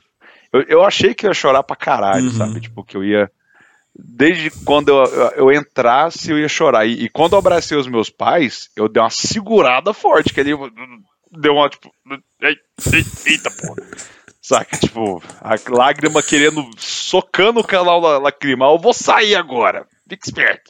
eu, 0.54 0.62
eu 0.64 0.84
achei 0.84 1.14
que 1.14 1.26
ia 1.26 1.34
chorar 1.34 1.64
pra 1.64 1.76
caralho, 1.76 2.26
uhum. 2.26 2.32
sabe? 2.32 2.62
Tipo, 2.62 2.84
que 2.84 2.96
eu 2.96 3.04
ia. 3.04 3.30
Desde 3.96 4.50
quando 4.64 4.90
eu, 4.90 5.04
eu 5.36 5.52
entrasse, 5.52 6.32
eu 6.32 6.40
ia 6.40 6.48
chorar. 6.48 6.86
E, 6.86 7.04
e, 7.04 7.10
quando 7.10 7.34
eu 7.34 7.40
abracei 7.40 7.78
os 7.78 7.88
meus 7.88 8.10
pais, 8.10 8.70
eu 8.76 8.88
dei 8.88 9.02
uma 9.02 9.10
segurada 9.10 9.94
forte, 9.94 10.34
que 10.34 10.40
ele 10.40 10.52
deu 11.32 11.54
uma, 11.54 11.70
tipo. 11.70 11.92
Eita, 13.26 13.52
porra. 13.52 13.76
Saca? 14.44 14.78
Tipo, 14.78 15.24
a 15.40 15.56
lágrima 15.70 16.22
querendo, 16.22 16.70
socando 16.78 17.62
o 17.62 17.64
canal 17.64 18.02
lacrimal. 18.20 18.76
Eu 18.76 18.82
vou 18.82 18.94
sair 18.94 19.36
agora. 19.36 19.88
Fique 20.08 20.28
esperto. 20.28 20.70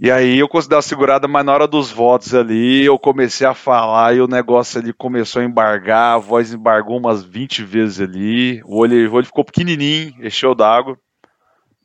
E 0.00 0.10
aí 0.10 0.40
eu 0.40 0.48
consegui 0.48 0.70
dar 0.70 0.76
uma 0.76 0.82
segurada, 0.82 1.28
mas 1.28 1.46
na 1.46 1.52
hora 1.52 1.68
dos 1.68 1.92
votos 1.92 2.34
ali, 2.34 2.84
eu 2.84 2.98
comecei 2.98 3.46
a 3.46 3.54
falar 3.54 4.16
e 4.16 4.20
o 4.20 4.26
negócio 4.26 4.80
ali 4.80 4.92
começou 4.92 5.40
a 5.40 5.44
embargar, 5.44 6.14
a 6.14 6.18
voz 6.18 6.52
embargou 6.52 6.98
umas 6.98 7.22
20 7.22 7.62
vezes 7.62 8.00
ali, 8.00 8.60
o 8.64 8.78
olho, 8.78 9.08
o 9.08 9.14
olho 9.14 9.26
ficou 9.26 9.44
pequenininho, 9.44 10.12
encheu 10.20 10.52
d'água, 10.52 10.98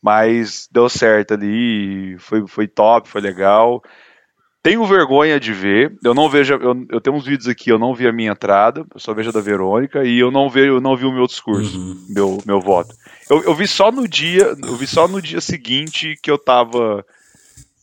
mas 0.01 0.67
deu 0.71 0.89
certo 0.89 1.35
ali, 1.35 2.17
foi, 2.17 2.47
foi 2.47 2.67
top, 2.67 3.07
foi 3.07 3.21
legal. 3.21 3.83
Tenho 4.61 4.85
vergonha 4.85 5.39
de 5.39 5.53
ver. 5.53 5.97
Eu 6.03 6.13
não 6.13 6.29
vejo. 6.29 6.53
Eu, 6.55 6.85
eu, 6.89 7.01
tenho 7.01 7.15
uns 7.15 7.25
vídeos 7.25 7.47
aqui, 7.47 7.69
eu 7.71 7.79
não 7.79 7.93
vi 7.93 8.07
a 8.07 8.11
minha 8.11 8.31
entrada, 8.31 8.85
eu 8.93 8.99
só 8.99 9.13
vejo 9.13 9.29
a 9.29 9.33
da 9.33 9.41
Verônica, 9.41 10.03
e 10.03 10.19
eu 10.19 10.29
não, 10.29 10.49
vejo, 10.49 10.73
eu 10.73 10.81
não 10.81 10.97
vi 10.97 11.05
o 11.05 11.13
meu 11.13 11.25
discurso, 11.25 11.77
uhum. 11.77 12.05
meu, 12.09 12.37
meu 12.45 12.59
voto. 12.59 12.93
Eu, 13.29 13.43
eu 13.43 13.55
vi 13.55 13.67
só 13.67 13.91
no 13.91 14.07
dia. 14.07 14.55
Eu 14.61 14.75
vi 14.75 14.85
só 14.85 15.07
no 15.07 15.21
dia 15.21 15.39
seguinte 15.39 16.19
que 16.21 16.29
eu 16.29 16.37
tava 16.37 17.05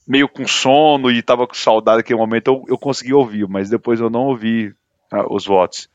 meio 0.07 0.29
com 0.29 0.47
sono 0.47 1.11
e 1.11 1.21
tava 1.21 1.47
com 1.47 1.55
saudade 1.55 1.99
naquele 1.99 2.19
momento, 2.19 2.49
eu, 2.49 2.65
eu 2.69 2.79
consegui 2.79 3.12
ouvir, 3.12 3.49
mas 3.49 3.69
depois 3.69 3.99
eu 3.99 4.09
não 4.09 4.27
ouvi 4.27 4.73
ah, 5.11 5.27
os 5.29 5.45
votos. 5.45 5.89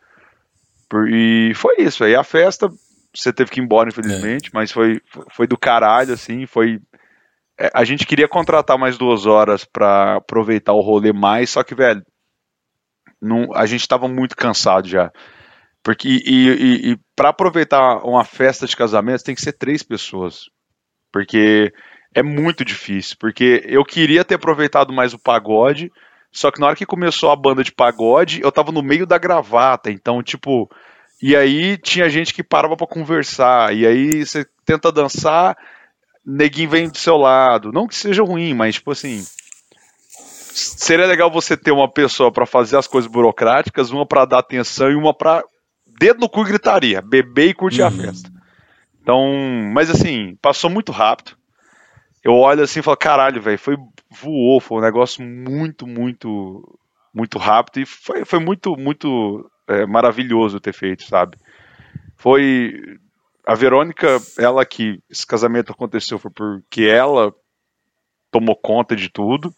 Por, 0.90 1.08
e 1.08 1.54
foi 1.56 1.76
isso, 1.80 2.04
aí 2.04 2.14
a 2.14 2.24
festa, 2.24 2.70
você 3.16 3.32
teve 3.32 3.50
que 3.50 3.62
ir 3.62 3.64
embora, 3.64 3.88
infelizmente, 3.88 4.48
é. 4.48 4.52
mas 4.54 4.72
foi, 4.72 5.02
foi 5.30 5.48
do 5.48 5.58
caralho, 5.58 6.14
assim, 6.14 6.46
foi 6.46 6.82
a 7.74 7.84
gente 7.84 8.06
queria 8.06 8.28
contratar 8.28 8.78
mais 8.78 8.98
duas 8.98 9.26
horas 9.26 9.66
para 9.66 10.18
aproveitar 10.18 10.74
o 10.74 10.82
rolê 10.82 11.12
mais, 11.14 11.50
só 11.50 11.64
que, 11.64 11.76
velho, 11.76 12.04
não, 13.22 13.54
a 13.54 13.66
gente 13.66 13.82
estava 13.82 14.08
muito 14.08 14.36
cansado 14.36 14.88
já. 14.88 15.12
Porque, 15.84 16.08
e, 16.08 16.48
e, 16.50 16.92
e 16.92 17.00
para 17.16 17.30
aproveitar 17.30 17.98
uma 18.06 18.24
festa 18.24 18.66
de 18.66 18.76
casamento, 18.76 19.24
tem 19.24 19.36
que 19.36 19.42
ser 19.42 19.54
três 19.54 19.84
pessoas. 19.84 20.46
Porque 21.12 21.74
é 22.14 22.22
muito 22.22 22.64
difícil. 22.64 23.16
Porque 23.20 23.64
eu 23.66 23.84
queria 23.84 24.24
ter 24.24 24.36
aproveitado 24.36 24.94
mais 24.94 25.14
o 25.14 25.20
pagode, 25.20 25.92
só 26.32 26.52
que 26.52 26.60
na 26.60 26.68
hora 26.68 26.76
que 26.76 26.86
começou 26.86 27.32
a 27.32 27.36
banda 27.36 27.64
de 27.64 27.72
pagode, 27.72 28.42
eu 28.42 28.52
tava 28.52 28.72
no 28.72 28.82
meio 28.82 29.06
da 29.06 29.18
gravata. 29.18 29.92
Então, 29.92 30.22
tipo. 30.24 30.70
E 31.22 31.36
aí 31.36 31.78
tinha 31.78 32.10
gente 32.10 32.34
que 32.34 32.44
parava 32.44 32.76
para 32.76 32.88
conversar. 32.88 33.76
E 33.76 33.86
aí 33.86 34.26
você 34.26 34.46
tenta 34.66 34.92
dançar 34.92 35.56
neguinho 36.26 36.70
vem 36.70 36.90
do 36.90 36.98
seu 36.98 37.18
lado. 37.18 37.72
Não 37.72 37.88
que 37.88 37.96
seja 37.96 38.24
ruim, 38.24 38.54
mas 38.54 38.76
tipo 38.76 38.92
assim. 38.92 39.24
Seria 40.54 41.08
legal 41.08 41.32
você 41.32 41.56
ter 41.56 41.72
uma 41.72 41.90
pessoa 41.90 42.32
para 42.32 42.46
fazer 42.46 42.78
as 42.78 42.88
coisas 42.88 43.10
burocráticas, 43.10 43.90
uma 43.90 44.06
para 44.06 44.26
dar 44.26 44.40
atenção 44.40 44.92
e 44.92 44.96
uma 44.96 45.14
para 45.14 45.44
dedo 46.00 46.20
no 46.20 46.30
cu 46.30 46.42
e 46.42 46.46
gritaria, 46.46 47.02
beber 47.02 47.50
e 47.50 47.54
curtir 47.54 47.82
uhum. 47.82 47.88
a 47.88 47.92
festa. 47.92 48.30
Então, 49.02 49.24
mas 49.74 49.90
assim, 49.90 50.36
passou 50.42 50.70
muito 50.70 50.92
rápido. 50.92 51.38
Eu 52.24 52.34
olho 52.34 52.64
assim 52.64 52.80
e 52.80 52.84
falo, 52.84 52.98
caralho, 52.98 53.42
velho, 53.42 53.58
foi 53.58 53.78
voou, 54.12 54.60
foi 54.60 54.80
um 54.80 54.82
negócio 54.82 55.24
muito, 55.24 55.88
muito, 55.88 56.78
muito 57.14 57.38
rápido 57.38 57.80
e 57.80 57.86
foi, 57.86 58.26
foi 58.26 58.40
muito, 58.40 58.76
muito 58.76 59.50
é, 59.68 59.86
maravilhoso 59.86 60.60
ter 60.60 60.74
feito, 60.74 61.04
sabe? 61.06 61.38
Foi 62.18 62.74
a 63.46 63.56
Verônica, 63.56 64.20
ela 64.38 64.66
que 64.66 65.02
esse 65.10 65.26
casamento 65.26 65.72
aconteceu 65.72 66.20
foi 66.20 66.32
porque 66.32 66.84
ela 66.84 67.34
tomou 68.30 68.56
conta 68.56 68.96
de 68.96 69.10
tudo. 69.10 69.54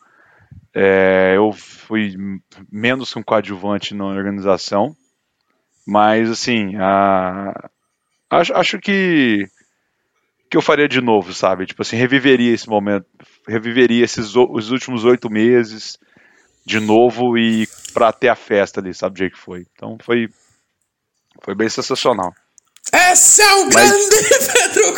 É, 0.73 1.33
eu 1.35 1.51
fui 1.51 2.15
menos 2.71 3.15
um 3.15 3.23
coadjuvante 3.23 3.93
na 3.93 4.05
organização, 4.05 4.95
mas 5.85 6.29
assim, 6.29 6.75
a, 6.77 7.69
acho, 8.29 8.53
acho 8.53 8.79
que 8.79 9.45
que 10.49 10.57
eu 10.57 10.61
faria 10.61 10.87
de 10.87 11.01
novo, 11.01 11.33
sabe? 11.33 11.65
Tipo 11.65 11.81
assim, 11.81 11.95
reviveria 11.95 12.53
esse 12.53 12.69
momento, 12.69 13.07
reviveria 13.47 14.03
esses 14.03 14.35
os 14.35 14.69
últimos 14.69 15.03
oito 15.03 15.29
meses 15.29 15.97
de 16.65 16.79
novo 16.79 17.37
e 17.37 17.67
para 17.93 18.13
ter 18.13 18.29
a 18.29 18.35
festa 18.35 18.79
ali, 18.79 18.93
sabe 18.93 19.15
do 19.15 19.19
jeito 19.19 19.33
que 19.33 19.39
foi. 19.39 19.65
Então 19.73 19.97
foi 20.01 20.29
foi 21.43 21.55
bem 21.55 21.69
sensacional. 21.69 22.33
Esse 22.93 23.41
é 23.41 23.56
o 23.56 23.69
Mas... 23.73 23.89
grande 23.89 24.15
Pedro. 24.53 24.93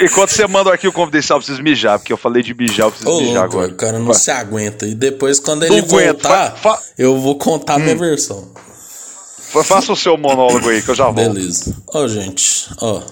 Enquanto 0.00 0.30
você 0.30 0.46
manda 0.46 0.72
aqui 0.72 0.86
o 0.86 0.92
confidencial, 0.92 1.38
eu 1.38 1.40
preciso 1.40 1.62
mijar, 1.62 1.98
porque 1.98 2.12
eu 2.12 2.16
falei 2.16 2.42
de 2.42 2.52
mijar, 2.52 2.86
eu 2.86 2.90
preciso 2.90 3.10
Ô, 3.10 3.20
mijar 3.20 3.42
louco, 3.42 3.56
agora. 3.56 3.72
O 3.72 3.76
cara 3.76 3.98
não 3.98 4.06
Vai. 4.06 4.14
se 4.16 4.30
aguenta. 4.30 4.86
E 4.86 4.94
depois, 4.94 5.40
quando 5.40 5.64
ele 5.64 5.80
não 5.80 5.88
voltar, 5.88 6.82
eu 6.98 7.18
vou 7.18 7.38
contar 7.38 7.74
a 7.74 7.78
minha 7.78 7.94
hum. 7.94 7.98
versão. 7.98 8.52
Faça 9.64 9.92
o 9.92 9.96
seu 9.96 10.18
monólogo 10.18 10.68
aí, 10.68 10.82
que 10.82 10.90
eu 10.90 10.94
já 10.94 11.04
volto. 11.04 11.32
Beleza. 11.32 11.76
Ó, 11.88 12.06
gente, 12.08 12.68
ó. 12.80 13.02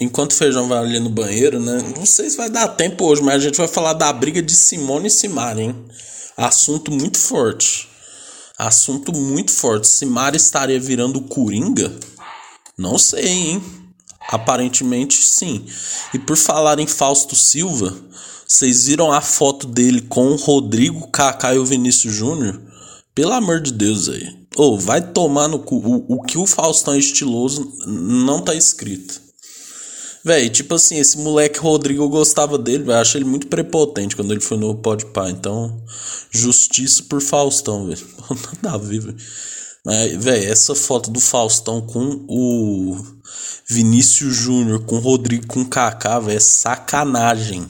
Enquanto 0.00 0.32
o 0.32 0.34
feijão 0.34 0.68
vai 0.68 0.78
ali 0.78 1.00
no 1.00 1.08
banheiro, 1.08 1.58
né? 1.58 1.78
Não 1.96 2.04
sei 2.04 2.28
se 2.28 2.36
vai 2.36 2.50
dar 2.50 2.68
tempo 2.68 3.04
hoje, 3.06 3.22
mas 3.22 3.36
a 3.36 3.38
gente 3.38 3.56
vai 3.56 3.68
falar 3.68 3.94
da 3.94 4.12
briga 4.12 4.42
de 4.42 4.54
Simone 4.54 5.06
e 5.06 5.10
Simari, 5.10 5.62
hein? 5.62 5.84
Assunto 6.36 6.90
muito 6.90 7.18
forte. 7.18 7.88
Assunto 8.58 9.12
muito 9.12 9.52
forte. 9.52 9.88
Simari 9.88 10.36
estaria 10.36 10.78
virando 10.78 11.20
Coringa? 11.22 11.92
Não 12.82 12.98
sei, 12.98 13.28
hein? 13.28 13.62
Aparentemente 14.28 15.22
sim. 15.22 15.64
E 16.12 16.18
por 16.18 16.36
falar 16.36 16.80
em 16.80 16.86
Fausto 16.86 17.36
Silva, 17.36 17.96
vocês 18.44 18.86
viram 18.86 19.12
a 19.12 19.20
foto 19.20 19.68
dele 19.68 20.00
com 20.00 20.32
o 20.32 20.36
Rodrigo, 20.36 21.06
Kaká 21.06 21.54
e 21.54 21.58
o 21.58 21.64
Vinícius 21.64 22.12
Júnior? 22.12 22.60
Pelo 23.14 23.34
amor 23.34 23.60
de 23.60 23.72
Deus 23.72 24.08
aí. 24.08 24.36
Ou 24.56 24.74
oh, 24.74 24.78
vai 24.78 25.00
tomar 25.00 25.46
no 25.46 25.60
cu. 25.60 25.76
O, 25.76 26.16
o 26.16 26.22
que 26.22 26.36
o 26.36 26.44
Faustão 26.44 26.94
é 26.94 26.98
estiloso 26.98 27.72
não 27.86 28.42
tá 28.42 28.52
escrito. 28.52 29.20
Véi, 30.24 30.50
tipo 30.50 30.74
assim, 30.74 30.98
esse 30.98 31.18
moleque 31.18 31.60
Rodrigo 31.60 32.02
eu 32.02 32.08
gostava 32.08 32.58
dele, 32.58 32.84
eu 32.88 32.94
acho 32.94 33.16
ele 33.16 33.24
muito 33.24 33.46
prepotente 33.46 34.16
quando 34.16 34.32
ele 34.32 34.40
foi 34.40 34.56
no 34.56 34.74
Podpah. 34.74 35.30
Então, 35.30 35.80
justiça 36.32 37.04
por 37.04 37.20
Faustão, 37.20 37.86
velho. 37.86 38.06
Nada 38.60 38.74
a 38.74 38.78
ver, 38.78 39.00
velho. 39.00 39.16
Mas, 39.84 40.12
velho, 40.22 40.50
essa 40.50 40.74
foto 40.74 41.10
do 41.10 41.20
Faustão 41.20 41.80
com 41.80 42.24
o 42.28 42.96
Vinícius 43.66 44.36
Júnior, 44.36 44.84
com 44.84 44.96
o 44.96 45.00
Rodrigo, 45.00 45.46
com 45.46 45.62
o 45.62 45.68
Kaká, 45.68 46.20
velho, 46.20 46.36
é 46.36 46.40
sacanagem. 46.40 47.66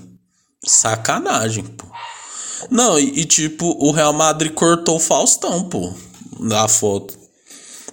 Sacanagem, 0.64 1.64
pô. 1.64 1.86
Não, 2.70 2.98
e, 2.98 3.20
e, 3.20 3.24
tipo, 3.24 3.76
o 3.78 3.90
Real 3.90 4.12
Madrid 4.12 4.52
cortou 4.52 4.96
o 4.96 5.00
Faustão, 5.00 5.68
pô, 5.68 5.92
da 6.40 6.68
foto. 6.68 7.18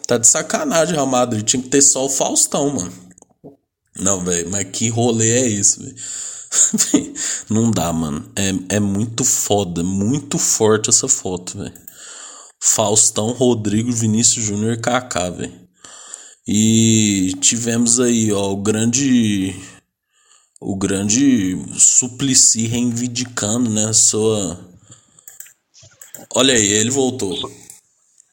Tá 0.06 0.18
de 0.18 0.28
sacanagem, 0.28 0.96
Real 0.96 1.08
Madrid. 1.08 1.46
Tinha 1.46 1.64
que 1.64 1.70
ter 1.70 1.82
só 1.82 2.06
o 2.06 2.10
Faustão, 2.10 2.70
mano. 2.70 2.94
Não, 4.00 4.24
velho, 4.24 4.50
mas 4.50 4.68
que 4.72 4.90
rolê 4.90 5.30
é 5.32 5.48
esse, 5.48 5.80
velho? 5.80 5.96
Não 7.50 7.72
dá, 7.72 7.92
mano. 7.94 8.30
É, 8.36 8.76
é 8.78 8.80
muito 8.80 9.24
foda, 9.24 9.84
muito 9.84 10.38
forte 10.38 10.90
essa 10.90 11.08
foto, 11.08 11.58
velho. 11.58 11.88
Faustão, 12.62 13.32
Rodrigo, 13.32 13.91
Vinícius 13.91 14.45
Júnior 14.45 14.74
e 14.74 14.82
Kaká, 14.82 15.30
velho. 15.30 15.54
E 16.48 17.34
tivemos 17.39 18.00
aí, 18.00 18.32
ó, 18.32 18.52
o 18.52 18.58
grande. 18.58 19.56
O 20.60 20.76
grande 20.76 21.58
Suplicy 21.78 22.67
reivindicando, 22.67 23.69
né? 23.69 23.93
Sua. 23.93 24.60
Olha 26.36 26.54
aí, 26.54 26.67
ele 26.67 26.89
voltou. 26.89 27.50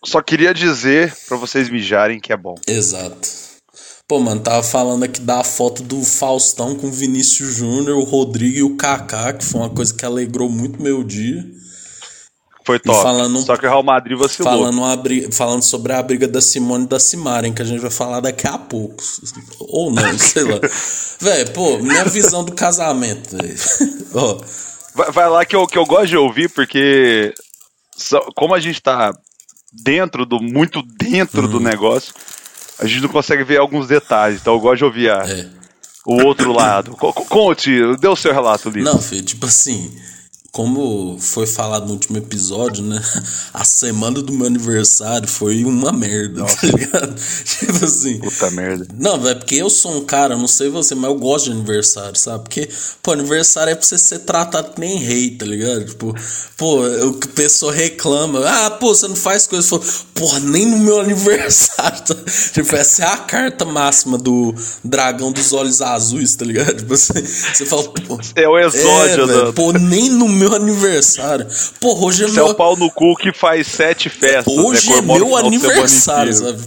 Só 0.05 0.21
queria 0.21 0.53
dizer 0.53 1.17
para 1.29 1.37
vocês 1.37 1.71
mijarem 1.71 2.19
que 2.19 2.33
é 2.33 2.37
bom. 2.37 2.57
Exato. 2.67 3.29
Pô, 4.09 4.21
mano, 4.21 4.41
tava 4.41 4.63
falando 4.63 5.03
aqui 5.03 5.21
da 5.21 5.43
foto 5.43 5.83
do 5.83 6.03
Faustão 6.05 6.77
com 6.77 6.87
o 6.87 6.93
Vinícius 6.93 7.55
Júnior, 7.55 7.99
o 7.99 8.05
Rodrigo 8.05 8.57
e 8.57 8.63
o 8.63 8.77
Kaká, 8.77 9.33
que 9.33 9.45
foi 9.45 9.61
uma 9.61 9.71
coisa 9.71 9.93
que 9.93 10.05
alegrou 10.05 10.49
muito 10.49 10.81
meu 10.81 11.03
dia. 11.03 11.45
Foi 12.67 12.81
top. 12.81 13.01
Falando, 13.01 13.41
Só 13.43 13.57
que 13.57 13.65
o 13.65 13.69
Real 13.69 13.83
Madrid 13.85 14.19
vacilou. 14.19 14.53
Falando, 14.53 15.03
briga, 15.03 15.31
falando 15.31 15.63
sobre 15.63 15.93
a 15.93 16.03
briga 16.03 16.27
da 16.27 16.41
Simone 16.41 16.85
e 16.85 16.89
da 16.89 16.99
Simaren, 16.99 17.53
que 17.53 17.63
a 17.63 17.65
gente 17.65 17.79
vai 17.79 17.93
falar 17.93 18.19
daqui 18.19 18.49
a 18.49 18.59
pouco. 18.59 18.97
Ou 19.61 19.93
não, 19.93 20.03
sei 20.19 20.43
lá. 20.43 20.59
Véi, 21.21 21.45
pô, 21.47 21.79
minha 21.79 22.05
visão 22.07 22.45
do 22.45 22.51
casamento, 22.51 23.37
oh. 24.13 24.41
vai, 24.97 25.13
vai, 25.13 25.29
lá 25.29 25.45
que 25.45 25.55
eu, 25.55 25.65
que 25.69 25.79
eu 25.79 25.87
gosto 25.87 26.09
de 26.09 26.17
ouvir, 26.17 26.51
porque 26.51 27.33
como 28.35 28.53
a 28.53 28.59
gente 28.59 28.83
tá 28.83 29.17
dentro 29.73 30.27
do. 30.27 30.43
muito 30.43 30.83
dentro 30.83 31.45
hum. 31.45 31.49
do 31.49 31.61
negócio, 31.61 32.13
a 32.81 32.87
gente 32.87 33.03
não 33.03 33.11
consegue 33.11 33.45
ver 33.45 33.59
alguns 33.59 33.87
detalhes. 33.87 34.41
Então 34.41 34.55
eu 34.55 34.61
gosto 34.61 34.79
de 34.79 34.85
ouvir 34.85 35.09
a, 35.09 35.25
é. 35.25 35.49
o 36.05 36.25
outro 36.25 36.53
lado. 36.53 36.97
Conte, 36.97 37.71
dê 37.99 38.09
o 38.09 38.17
seu 38.17 38.35
relato, 38.35 38.69
Lito. 38.71 38.85
Não, 38.85 39.01
filho, 39.01 39.23
tipo 39.23 39.47
assim 39.47 39.97
como 40.57 41.19
foi 41.21 41.47
falado 41.47 41.85
no 41.85 41.93
último 41.93 42.17
episódio, 42.17 42.83
né? 42.83 42.99
A 43.53 43.63
semana 43.63 44.23
do 44.23 44.33
meu 44.33 44.47
aniversário 44.47 45.29
foi 45.29 45.63
uma 45.67 45.93
merda, 45.93 46.37
tá 46.37 46.41
Nossa. 46.41 46.57
tá 46.57 46.67
ligado? 46.67 47.15
Tipo 47.45 47.85
assim. 47.85 48.19
Puta 48.21 48.51
merda. 48.53 48.87
Não, 48.99 49.21
velho, 49.21 49.37
porque 49.37 49.57
eu 49.57 49.69
sou 49.69 49.99
um 49.99 50.07
cara, 50.07 50.35
não 50.35 50.49
sei 50.49 50.71
você, 50.71 50.95
mas 50.95 51.11
eu 51.11 51.19
gosto 51.19 51.45
de 51.45 51.51
aniversário, 51.51 52.19
sabe? 52.19 52.45
Porque, 52.45 52.71
pô, 53.03 53.13
aniversário 53.13 53.73
é 53.73 53.75
pra 53.75 53.85
você 53.85 53.99
ser 53.99 54.21
tratado 54.21 54.73
que 54.73 54.81
nem 54.81 54.97
rei, 54.97 55.33
tá 55.33 55.45
ligado? 55.45 55.85
Tipo, 55.85 56.15
pô, 56.57 56.87
o 56.87 57.13
que 57.13 57.29
a 57.29 57.33
pessoa 57.33 57.71
reclama, 57.71 58.41
ah, 58.49 58.71
pô, 58.71 58.95
você 58.95 59.07
não 59.09 59.17
faz 59.17 59.47
coisa. 59.47 59.69
Falo, 59.69 59.85
Porra, 60.15 60.41
nem 60.41 60.65
no 60.65 60.79
meu 60.79 61.01
aniversário. 61.03 62.01
Tá? 62.03 62.15
Tipo, 62.55 62.75
essa 62.77 63.03
é 63.03 63.07
a 63.07 63.19
carta 63.19 63.67
máxima 63.67 64.17
do 64.17 64.55
dragão 64.83 65.31
dos 65.31 65.53
olhos 65.53 65.83
azuis, 65.83 66.35
tá 66.35 66.47
ligado? 66.47 66.75
Tipo 66.79 66.95
assim, 66.95 67.13
você 67.13 67.67
fala, 67.67 67.83
pô. 67.85 68.19
É 68.35 68.49
o 68.49 68.59
exódio, 68.59 69.25
é, 69.25 69.27
véio, 69.27 69.53
Pô, 69.53 69.73
nem 69.73 70.09
no 70.09 70.27
meu 70.27 70.46
meu 70.47 70.55
aniversário. 70.55 71.47
Pô, 71.81 72.07
hoje 72.07 72.25
é 72.25 72.29
Você 72.29 72.37
meu. 72.37 72.47
é 72.47 72.51
o 72.51 72.55
pau 72.55 72.77
no 72.77 72.91
cu 72.91 73.15
que 73.17 73.33
faz 73.33 73.67
sete 73.67 74.09
festas. 74.09 74.55
Né, 74.55 74.63
hoje 74.63 74.91
né, 74.91 74.99
é 74.99 75.03
meu 75.03 75.37
aniversário, 75.37 76.33
sabe? 76.33 76.63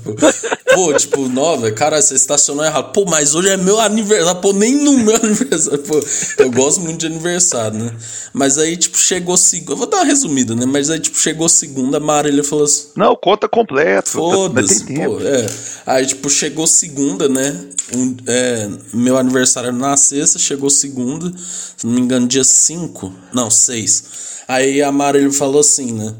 Pô, 0.73 0.93
tipo, 0.93 1.27
nova, 1.29 1.71
cara, 1.71 2.01
você 2.01 2.15
estacionou 2.15 2.63
errado. 2.65 2.91
Pô, 2.91 3.05
mas 3.05 3.33
hoje 3.33 3.49
é 3.49 3.57
meu 3.57 3.79
aniversário. 3.79 4.41
Pô, 4.41 4.53
nem 4.53 4.75
no 4.75 4.97
meu 4.97 5.15
aniversário. 5.23 5.79
Pô, 5.79 5.99
eu 6.37 6.51
gosto 6.51 6.81
muito 6.81 6.99
de 6.99 7.05
aniversário, 7.05 7.79
né? 7.79 7.91
Mas 8.33 8.57
aí, 8.57 8.75
tipo, 8.75 8.97
chegou 8.97 9.37
segunda. 9.37 9.73
Eu 9.73 9.77
vou 9.77 9.87
dar 9.87 9.97
uma 9.97 10.05
resumida, 10.05 10.55
né? 10.55 10.65
Mas 10.65 10.89
aí, 10.89 10.99
tipo, 10.99 11.17
chegou 11.17 11.47
segunda, 11.47 11.97
a 11.97 12.01
Marília 12.01 12.43
falou 12.43 12.65
assim. 12.65 12.87
Não, 12.95 13.15
conta 13.15 13.47
completo. 13.47 14.09
Foda-se, 14.09 14.85
pô, 14.85 15.19
é. 15.21 15.45
Aí, 15.85 16.05
tipo, 16.05 16.29
chegou 16.29 16.67
segunda, 16.67 17.27
né? 17.29 17.55
Um, 17.95 18.15
é, 18.27 18.69
meu 18.93 19.17
aniversário 19.17 19.71
na 19.71 19.97
sexta, 19.97 20.37
chegou 20.37 20.69
segunda, 20.69 21.33
se 21.75 21.87
não 21.87 21.93
me 21.93 22.01
engano, 22.01 22.27
dia 22.27 22.43
5. 22.43 23.11
Não, 23.33 23.49
6. 23.69 24.03
Aí 24.47 24.81
a 24.81 24.91
Marília 24.91 25.31
falou 25.31 25.61
assim, 25.61 25.91
né? 25.91 26.15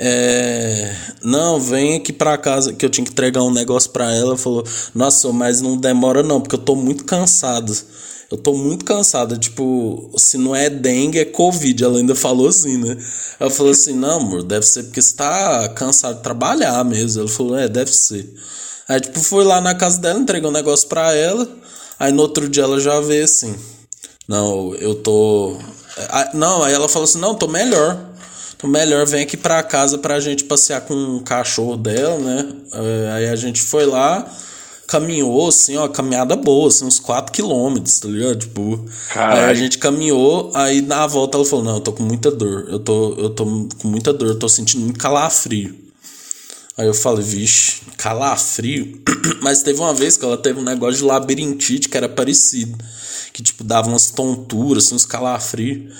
É, 0.00 0.94
não, 1.22 1.60
vem 1.60 1.96
aqui 1.96 2.12
pra 2.12 2.38
casa 2.38 2.72
que 2.72 2.84
eu 2.86 2.90
tinha 2.90 3.04
que 3.04 3.10
entregar 3.10 3.42
um 3.42 3.52
negócio 3.52 3.90
pra 3.90 4.14
ela. 4.14 4.36
Falou, 4.36 4.64
nossa, 4.94 5.32
mas 5.32 5.60
não 5.60 5.76
demora 5.76 6.22
não, 6.22 6.40
porque 6.40 6.54
eu 6.54 6.60
tô 6.60 6.74
muito 6.74 7.04
cansado. 7.04 7.76
Eu 8.30 8.36
tô 8.36 8.52
muito 8.52 8.84
cansada, 8.84 9.38
tipo, 9.38 10.10
se 10.18 10.36
não 10.36 10.54
é 10.54 10.68
dengue, 10.68 11.18
é 11.18 11.24
Covid. 11.24 11.82
Ela 11.82 11.98
ainda 11.98 12.14
falou 12.14 12.48
assim, 12.48 12.76
né? 12.76 12.96
Ela 13.40 13.50
falou 13.50 13.72
assim: 13.72 13.94
não, 13.94 14.20
amor, 14.20 14.42
deve 14.42 14.66
ser 14.66 14.84
porque 14.84 15.00
você 15.00 15.16
tá 15.16 15.68
cansado 15.70 16.16
de 16.16 16.22
trabalhar 16.22 16.84
mesmo. 16.84 17.22
Ela 17.22 17.30
falou: 17.30 17.56
é, 17.56 17.66
deve 17.68 17.90
ser. 17.90 18.30
Aí, 18.86 19.00
tipo, 19.00 19.18
fui 19.20 19.44
lá 19.44 19.60
na 19.62 19.74
casa 19.74 19.98
dela, 20.00 20.18
entreguei 20.20 20.48
um 20.48 20.52
negócio 20.52 20.88
pra 20.88 21.14
ela. 21.14 21.48
Aí 21.98 22.12
no 22.12 22.22
outro 22.22 22.48
dia 22.48 22.64
ela 22.64 22.78
já 22.78 23.00
veio 23.00 23.24
assim: 23.24 23.54
não, 24.28 24.74
eu 24.74 24.94
tô. 24.96 25.56
Não, 26.34 26.62
aí 26.62 26.72
ela 26.72 26.88
falou 26.88 27.04
assim: 27.04 27.18
não, 27.18 27.34
tô 27.34 27.48
melhor. 27.48 27.98
Tô 28.58 28.66
melhor, 28.66 29.06
vem 29.06 29.22
aqui 29.22 29.36
pra 29.36 29.62
casa 29.62 29.98
pra 29.98 30.18
gente 30.18 30.42
passear 30.42 30.80
com 30.80 31.16
o 31.16 31.20
cachorro 31.20 31.76
dela, 31.76 32.18
né? 32.18 32.52
É, 32.72 33.12
aí 33.12 33.28
a 33.28 33.36
gente 33.36 33.62
foi 33.62 33.86
lá, 33.86 34.28
caminhou, 34.88 35.46
assim, 35.46 35.76
ó, 35.76 35.86
caminhada 35.86 36.34
boa, 36.34 36.66
assim, 36.66 36.84
uns 36.84 36.98
4 36.98 37.32
quilômetros, 37.32 38.00
tá 38.00 38.08
ligado? 38.08 38.40
Tipo, 38.40 38.84
aí 39.14 39.44
a 39.44 39.54
gente 39.54 39.78
caminhou, 39.78 40.50
aí 40.54 40.82
na 40.82 41.06
volta 41.06 41.38
ela 41.38 41.44
falou: 41.44 41.64
Não, 41.64 41.74
eu 41.76 41.80
tô 41.80 41.92
com 41.92 42.02
muita 42.02 42.32
dor, 42.32 42.66
eu 42.68 42.80
tô, 42.80 43.14
eu 43.14 43.30
tô 43.30 43.44
com 43.44 43.86
muita 43.88 44.12
dor, 44.12 44.28
eu 44.28 44.38
tô 44.38 44.48
sentindo 44.48 44.82
muito 44.82 44.98
calafrio. 44.98 45.88
Aí 46.78 46.86
eu 46.86 46.94
falei, 46.94 47.24
vixe, 47.24 47.82
calafrio. 47.96 49.02
Mas 49.42 49.62
teve 49.62 49.80
uma 49.80 49.92
vez 49.92 50.16
que 50.16 50.24
ela 50.24 50.36
teve 50.36 50.60
um 50.60 50.62
negócio 50.62 50.98
de 50.98 51.04
labirintite 51.04 51.88
que 51.88 51.96
era 51.96 52.08
parecido. 52.08 52.78
Que, 53.38 53.42
tipo, 53.44 53.62
dava 53.62 53.86
umas 53.88 54.10
tonturas, 54.10 54.86
assim, 54.86 54.96
uns 54.96 55.06
calafrios. 55.06 55.94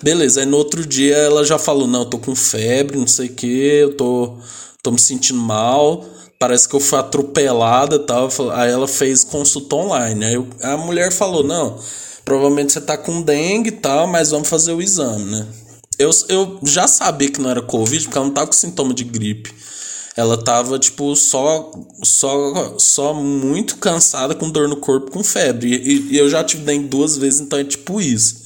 Beleza, 0.00 0.38
aí 0.38 0.46
no 0.46 0.56
outro 0.56 0.86
dia 0.86 1.16
ela 1.16 1.44
já 1.44 1.58
falou, 1.58 1.88
não, 1.88 2.02
eu 2.02 2.06
tô 2.06 2.20
com 2.20 2.36
febre, 2.36 2.96
não 2.96 3.06
sei 3.08 3.26
o 3.26 3.34
que, 3.34 3.46
eu 3.46 3.96
tô, 3.96 4.36
tô 4.80 4.92
me 4.92 5.00
sentindo 5.00 5.40
mal, 5.40 6.04
parece 6.38 6.68
que 6.68 6.76
eu 6.76 6.78
fui 6.78 6.96
atropelada 6.96 7.98
tal. 7.98 8.28
Aí 8.52 8.70
ela 8.70 8.86
fez 8.86 9.24
consulta 9.24 9.74
online. 9.74 10.24
Aí 10.24 10.46
a 10.62 10.76
mulher 10.76 11.10
falou, 11.10 11.42
não, 11.42 11.80
provavelmente 12.24 12.72
você 12.72 12.80
tá 12.80 12.96
com 12.96 13.22
dengue 13.22 13.70
e 13.70 13.72
tal, 13.72 14.06
mas 14.06 14.30
vamos 14.30 14.46
fazer 14.46 14.72
o 14.72 14.80
exame, 14.80 15.24
né? 15.32 15.48
Eu, 15.98 16.10
eu 16.28 16.60
já 16.62 16.86
sabia 16.86 17.28
que 17.28 17.40
não 17.40 17.50
era 17.50 17.60
Covid, 17.60 18.04
porque 18.04 18.16
ela 18.16 18.28
não 18.28 18.34
tava 18.34 18.46
com 18.46 18.52
sintoma 18.52 18.94
de 18.94 19.02
gripe. 19.02 19.52
Ela 20.16 20.36
tava, 20.36 20.78
tipo, 20.78 21.16
só, 21.16 21.72
só, 22.02 22.76
só 22.78 23.12
muito 23.14 23.76
cansada, 23.78 24.34
com 24.34 24.48
dor 24.48 24.68
no 24.68 24.76
corpo, 24.76 25.10
com 25.10 25.24
febre. 25.24 25.74
E, 25.74 26.12
e 26.12 26.18
eu 26.18 26.28
já 26.28 26.44
tive 26.44 26.62
dengue 26.62 26.86
duas 26.86 27.16
vezes, 27.16 27.40
então 27.40 27.58
é 27.58 27.64
tipo 27.64 28.00
isso. 28.00 28.44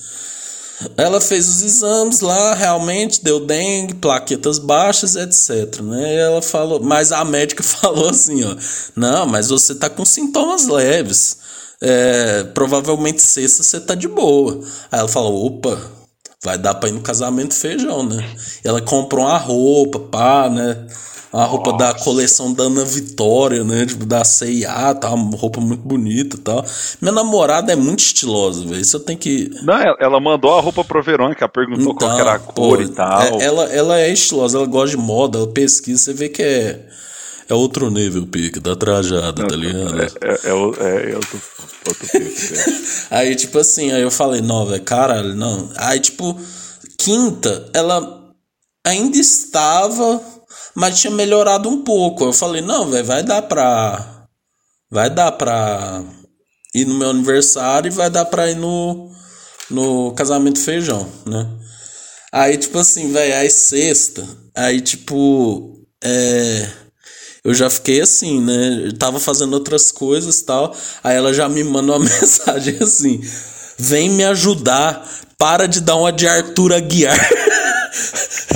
Ela 0.97 1.21
fez 1.21 1.49
os 1.49 1.63
exames 1.63 2.21
lá, 2.21 2.55
realmente 2.55 3.23
deu 3.23 3.41
dengue, 3.41 3.95
plaquetas 3.95 4.59
baixas, 4.59 5.17
etc. 5.17 5.81
Né? 5.83 6.15
E 6.15 6.19
ela 6.19 6.41
falou, 6.41 6.81
mas 6.81 7.11
a 7.11 7.25
médica 7.25 7.63
falou 7.65 8.09
assim, 8.09 8.45
ó, 8.45 8.57
não, 8.95 9.27
mas 9.27 9.49
você 9.49 9.75
tá 9.75 9.91
com 9.91 10.05
sintomas 10.05 10.69
leves. 10.69 11.37
É, 11.81 12.45
provavelmente 12.55 13.23
sexta 13.23 13.63
você 13.63 13.81
tá 13.81 13.95
de 13.95 14.09
boa. 14.09 14.61
Aí 14.91 15.01
ela 15.01 15.09
falou, 15.09 15.47
opa, 15.47 15.79
vai 16.43 16.57
dar 16.57 16.75
pra 16.75 16.89
ir 16.89 16.93
no 16.93 17.01
casamento 17.01 17.55
feijão, 17.55 18.03
né? 18.05 18.25
E 18.65 18.69
ela 18.69 18.81
comprou 18.81 19.25
uma 19.25 19.37
roupa, 19.37 19.99
pá, 19.99 20.49
né? 20.49 20.87
A 21.33 21.45
roupa 21.45 21.73
Nossa. 21.73 21.85
da 21.85 21.95
coleção 21.95 22.53
da 22.55 22.65
Ana 22.65 22.85
Vitória, 22.85 23.63
né? 23.63 23.85
Tipo, 23.85 24.07
da 24.07 24.25
CIA, 24.25 24.95
tá? 24.95 25.13
Uma 25.13 25.37
roupa 25.37 25.61
muito 25.61 25.83
bonita 25.83 26.37
e 26.37 26.41
tal. 26.41 26.65
Minha 27.01 27.13
namorada 27.13 27.73
é 27.73 27.77
muito 27.77 28.01
estilosa, 28.01 28.65
velho. 28.65 28.81
Isso 28.81 28.97
eu 28.97 29.01
tenho 29.01 29.19
que. 29.19 29.51
Não, 29.63 29.75
ela 30.01 30.19
mandou 30.21 30.57
a 30.57 30.61
roupa 30.61 30.83
pro 30.83 31.03
Verônica, 31.03 31.47
perguntou 31.49 31.93
então, 31.93 32.09
qual 32.09 32.19
era 32.19 32.35
a 32.35 32.39
cor 32.39 32.79
pô, 32.79 32.83
e 32.83 32.89
tal. 32.89 33.23
É, 33.23 33.45
ela, 33.45 33.65
ela 33.65 34.01
é 34.01 34.11
estilosa, 34.11 34.57
ela 34.57 34.67
gosta 34.67 34.97
de 34.97 35.03
moda, 35.03 35.39
ela 35.39 35.49
pesquisa, 35.49 36.03
você 36.03 36.13
vê 36.15 36.29
que 36.29 36.43
é. 36.43 36.87
É 37.51 37.55
outro 37.55 37.91
nível, 37.91 38.27
pique, 38.27 38.61
da 38.61 38.77
trajada, 38.77 39.47
tá 39.47 39.57
ligado? 39.57 40.03
É, 40.03 40.05
é, 40.05 40.33
é, 40.33 40.51
é, 40.51 41.13
é 41.13 41.15
outro, 41.15 41.41
outro 41.87 42.09
pique. 42.13 42.55
aí, 43.11 43.35
tipo 43.35 43.59
assim, 43.59 43.91
aí 43.91 44.03
eu 44.03 44.11
falei, 44.11 44.43
não, 44.43 44.67
velho, 44.67 44.83
caralho, 44.83 45.35
não. 45.35 45.71
Aí, 45.77 45.99
tipo, 45.99 46.39
quinta, 46.99 47.71
ela 47.73 48.19
ainda 48.85 49.17
estava 49.17 50.21
mas 50.75 51.01
tinha 51.01 51.13
melhorado 51.13 51.69
um 51.69 51.83
pouco. 51.83 52.25
Eu 52.25 52.33
falei, 52.33 52.61
não, 52.61 52.91
velho, 52.91 53.05
vai 53.05 53.23
dar 53.23 53.43
pra. 53.43 54.27
Vai 54.91 55.11
dar 55.11 55.33
pra 55.33 56.03
ir 56.75 56.87
no 56.87 56.95
meu 56.95 57.11
aniversário 57.11 57.89
e 57.89 57.95
vai 57.95 58.09
dar 58.09 58.25
pra 58.25 58.51
ir 58.51 58.57
no, 58.57 59.11
no 59.71 60.13
casamento 60.13 60.61
feijão, 60.61 61.07
né? 61.27 61.47
Aí, 62.33 62.57
tipo 62.57 62.79
assim, 62.79 63.13
velho, 63.13 63.35
aí 63.35 63.51
sexta, 63.51 64.27
aí, 64.55 64.81
tipo, 64.81 65.85
é. 66.03 66.69
Eu 67.45 67.55
já 67.55 67.71
fiquei 67.71 68.01
assim, 68.01 68.41
né? 68.41 68.83
Eu 68.87 68.99
tava 68.99 69.19
fazendo 69.19 69.55
outras 69.55 69.91
coisas 69.91 70.43
tal. 70.43 70.77
Aí 71.03 71.17
ela 71.17 71.33
já 71.33 71.49
me 71.49 71.65
manda 71.65 71.93
uma 71.93 71.99
mensagem 72.05 72.77
assim: 72.81 73.21
vem 73.79 74.11
me 74.11 74.25
ajudar, 74.25 75.09
para 75.39 75.67
de 75.67 75.81
dar 75.81 75.97
uma 75.97 76.13
de 76.13 76.27
Arthur 76.27 76.73
Aguiar. 76.75 77.19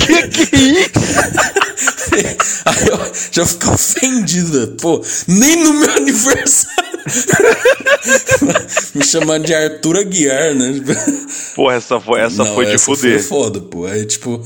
que 0.05 0.27
que 0.29 0.55
é 0.55 0.59
isso? 0.59 1.63
Aí 2.65 2.87
eu 2.87 3.11
já 3.31 3.45
fico 3.45 3.73
ofendida. 3.73 4.67
Pô, 4.81 5.03
nem 5.27 5.63
no 5.63 5.73
meu 5.73 5.91
aniversário. 5.95 6.83
Me 8.95 9.03
chamando 9.03 9.45
de 9.45 9.53
Arthur 9.53 9.97
Aguiar, 9.97 10.53
né? 10.55 10.73
Pô, 11.55 11.71
essa 11.71 11.99
foi, 11.99 12.21
essa 12.21 12.43
Não, 12.43 12.55
foi 12.55 12.65
de 12.65 12.73
essa 12.73 12.85
fuder. 12.85 13.19
Foi 13.19 13.27
foda, 13.27 13.59
pô. 13.61 13.85
Aí, 13.85 14.05
tipo. 14.05 14.41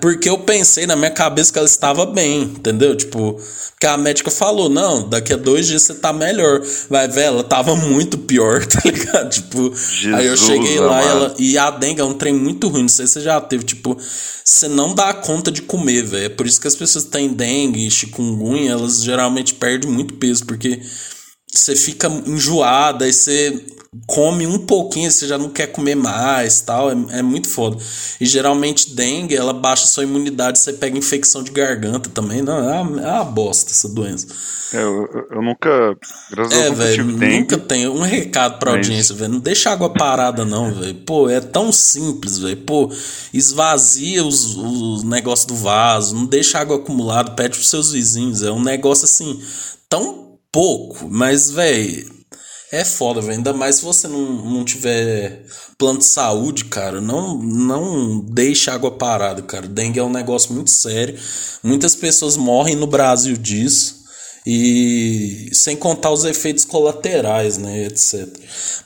Porque 0.00 0.30
eu 0.30 0.38
pensei 0.38 0.86
na 0.86 0.96
minha 0.96 1.10
cabeça 1.10 1.52
que 1.52 1.58
ela 1.58 1.68
estava 1.68 2.06
bem, 2.06 2.42
entendeu? 2.42 2.96
Tipo, 2.96 3.38
que 3.78 3.86
a 3.86 3.98
médica 3.98 4.30
falou, 4.30 4.68
não, 4.68 5.06
daqui 5.08 5.32
a 5.32 5.36
dois 5.36 5.66
dias 5.66 5.82
você 5.82 5.94
tá 5.94 6.12
melhor. 6.12 6.62
Vai 6.88 7.06
ver, 7.06 7.24
ela 7.24 7.44
tava 7.44 7.76
muito 7.76 8.16
pior, 8.16 8.64
tá 8.66 8.80
ligado? 8.84 9.28
Tipo, 9.28 9.74
Jesus, 9.74 10.14
aí 10.14 10.26
eu 10.26 10.36
cheguei 10.36 10.80
lá 10.80 11.02
e, 11.02 11.06
ela, 11.06 11.34
e 11.38 11.58
a 11.58 11.70
dengue 11.70 12.00
é 12.00 12.04
um 12.04 12.14
trem 12.14 12.32
muito 12.32 12.66
ruim, 12.68 12.82
não 12.82 12.88
sei 12.88 13.06
se 13.06 13.14
você 13.14 13.20
já 13.20 13.40
teve, 13.40 13.64
tipo, 13.64 13.96
você 14.42 14.68
não 14.68 14.94
dá 14.94 15.12
conta 15.12 15.52
de 15.52 15.60
comer, 15.60 16.02
velho. 16.02 16.24
É 16.24 16.28
por 16.30 16.46
isso 16.46 16.60
que 16.60 16.66
as 16.66 16.74
pessoas 16.74 17.04
que 17.04 17.10
têm 17.10 17.28
dengue, 17.28 17.90
chikungunya, 17.90 18.72
elas 18.72 19.02
geralmente 19.02 19.54
perdem 19.54 19.90
muito 19.90 20.14
peso, 20.14 20.46
porque 20.46 20.80
você 21.52 21.76
fica 21.76 22.08
enjoada, 22.26 23.06
e 23.06 23.12
você 23.12 23.64
come 24.06 24.46
um 24.46 24.58
pouquinho, 24.58 25.10
você 25.10 25.26
já 25.26 25.38
não 25.38 25.48
quer 25.48 25.68
comer 25.68 25.94
mais, 25.94 26.60
tal, 26.60 26.90
é, 26.90 26.94
é 27.10 27.22
muito 27.22 27.48
foda. 27.48 27.76
E 28.20 28.26
geralmente 28.26 28.94
dengue, 28.94 29.34
ela 29.34 29.52
baixa 29.52 29.86
sua 29.86 30.02
imunidade, 30.02 30.58
você 30.58 30.72
pega 30.72 30.98
infecção 30.98 31.42
de 31.42 31.50
garganta 31.50 32.10
também, 32.10 32.42
não, 32.42 32.58
é 32.58 32.80
uma, 32.80 33.00
é 33.00 33.12
uma 33.12 33.24
bosta 33.24 33.70
essa 33.70 33.88
doença. 33.88 34.26
É, 34.74 34.82
eu, 34.82 35.08
eu 35.30 35.42
nunca, 35.42 35.96
graças 36.30 36.52
é, 36.52 36.66
a 36.66 36.70
Deus, 36.70 36.94
tive 36.94 37.12
dengue. 37.14 37.38
Nunca 37.38 37.58
tenho 37.58 37.94
um 37.94 38.02
recado 38.02 38.58
pra 38.58 38.72
mas... 38.72 38.86
audiência, 38.86 39.14
velho, 39.14 39.32
não 39.32 39.40
deixa 39.40 39.70
água 39.70 39.88
parada 39.90 40.44
não, 40.44 40.70
velho. 40.74 40.94
Pô, 40.94 41.30
é 41.30 41.40
tão 41.40 41.72
simples, 41.72 42.38
velho. 42.38 42.58
Pô, 42.58 42.92
esvazia 43.32 44.22
os, 44.22 44.54
os 44.54 45.02
negócios 45.04 45.46
do 45.46 45.54
vaso, 45.54 46.14
não 46.14 46.26
deixa 46.26 46.58
água 46.58 46.76
acumulada, 46.76 47.30
pede 47.30 47.56
pros 47.56 47.70
seus 47.70 47.92
vizinhos, 47.92 48.42
é 48.42 48.50
um 48.50 48.62
negócio 48.62 49.06
assim, 49.06 49.40
tão 49.88 50.38
pouco, 50.52 51.08
mas, 51.10 51.50
velho 51.50 52.17
é 52.70 52.84
foda, 52.84 53.20
velho. 53.20 53.34
Ainda 53.34 53.52
mais 53.52 53.76
se 53.76 53.84
você 53.84 54.06
não, 54.06 54.44
não 54.44 54.64
tiver 54.64 55.42
plano 55.78 55.98
de 55.98 56.04
saúde, 56.04 56.66
cara. 56.66 57.00
Não, 57.00 57.38
não 57.38 58.20
deixe 58.20 58.70
água 58.70 58.90
parada, 58.90 59.40
cara. 59.42 59.66
Dengue 59.66 59.98
é 59.98 60.04
um 60.04 60.10
negócio 60.10 60.52
muito 60.52 60.70
sério. 60.70 61.18
Muitas 61.62 61.94
pessoas 61.94 62.36
morrem 62.36 62.76
no 62.76 62.86
Brasil 62.86 63.36
disso. 63.36 63.98
E 64.46 65.50
sem 65.52 65.76
contar 65.76 66.10
os 66.10 66.24
efeitos 66.24 66.64
colaterais, 66.64 67.58
né, 67.58 67.84
etc. 67.84 68.26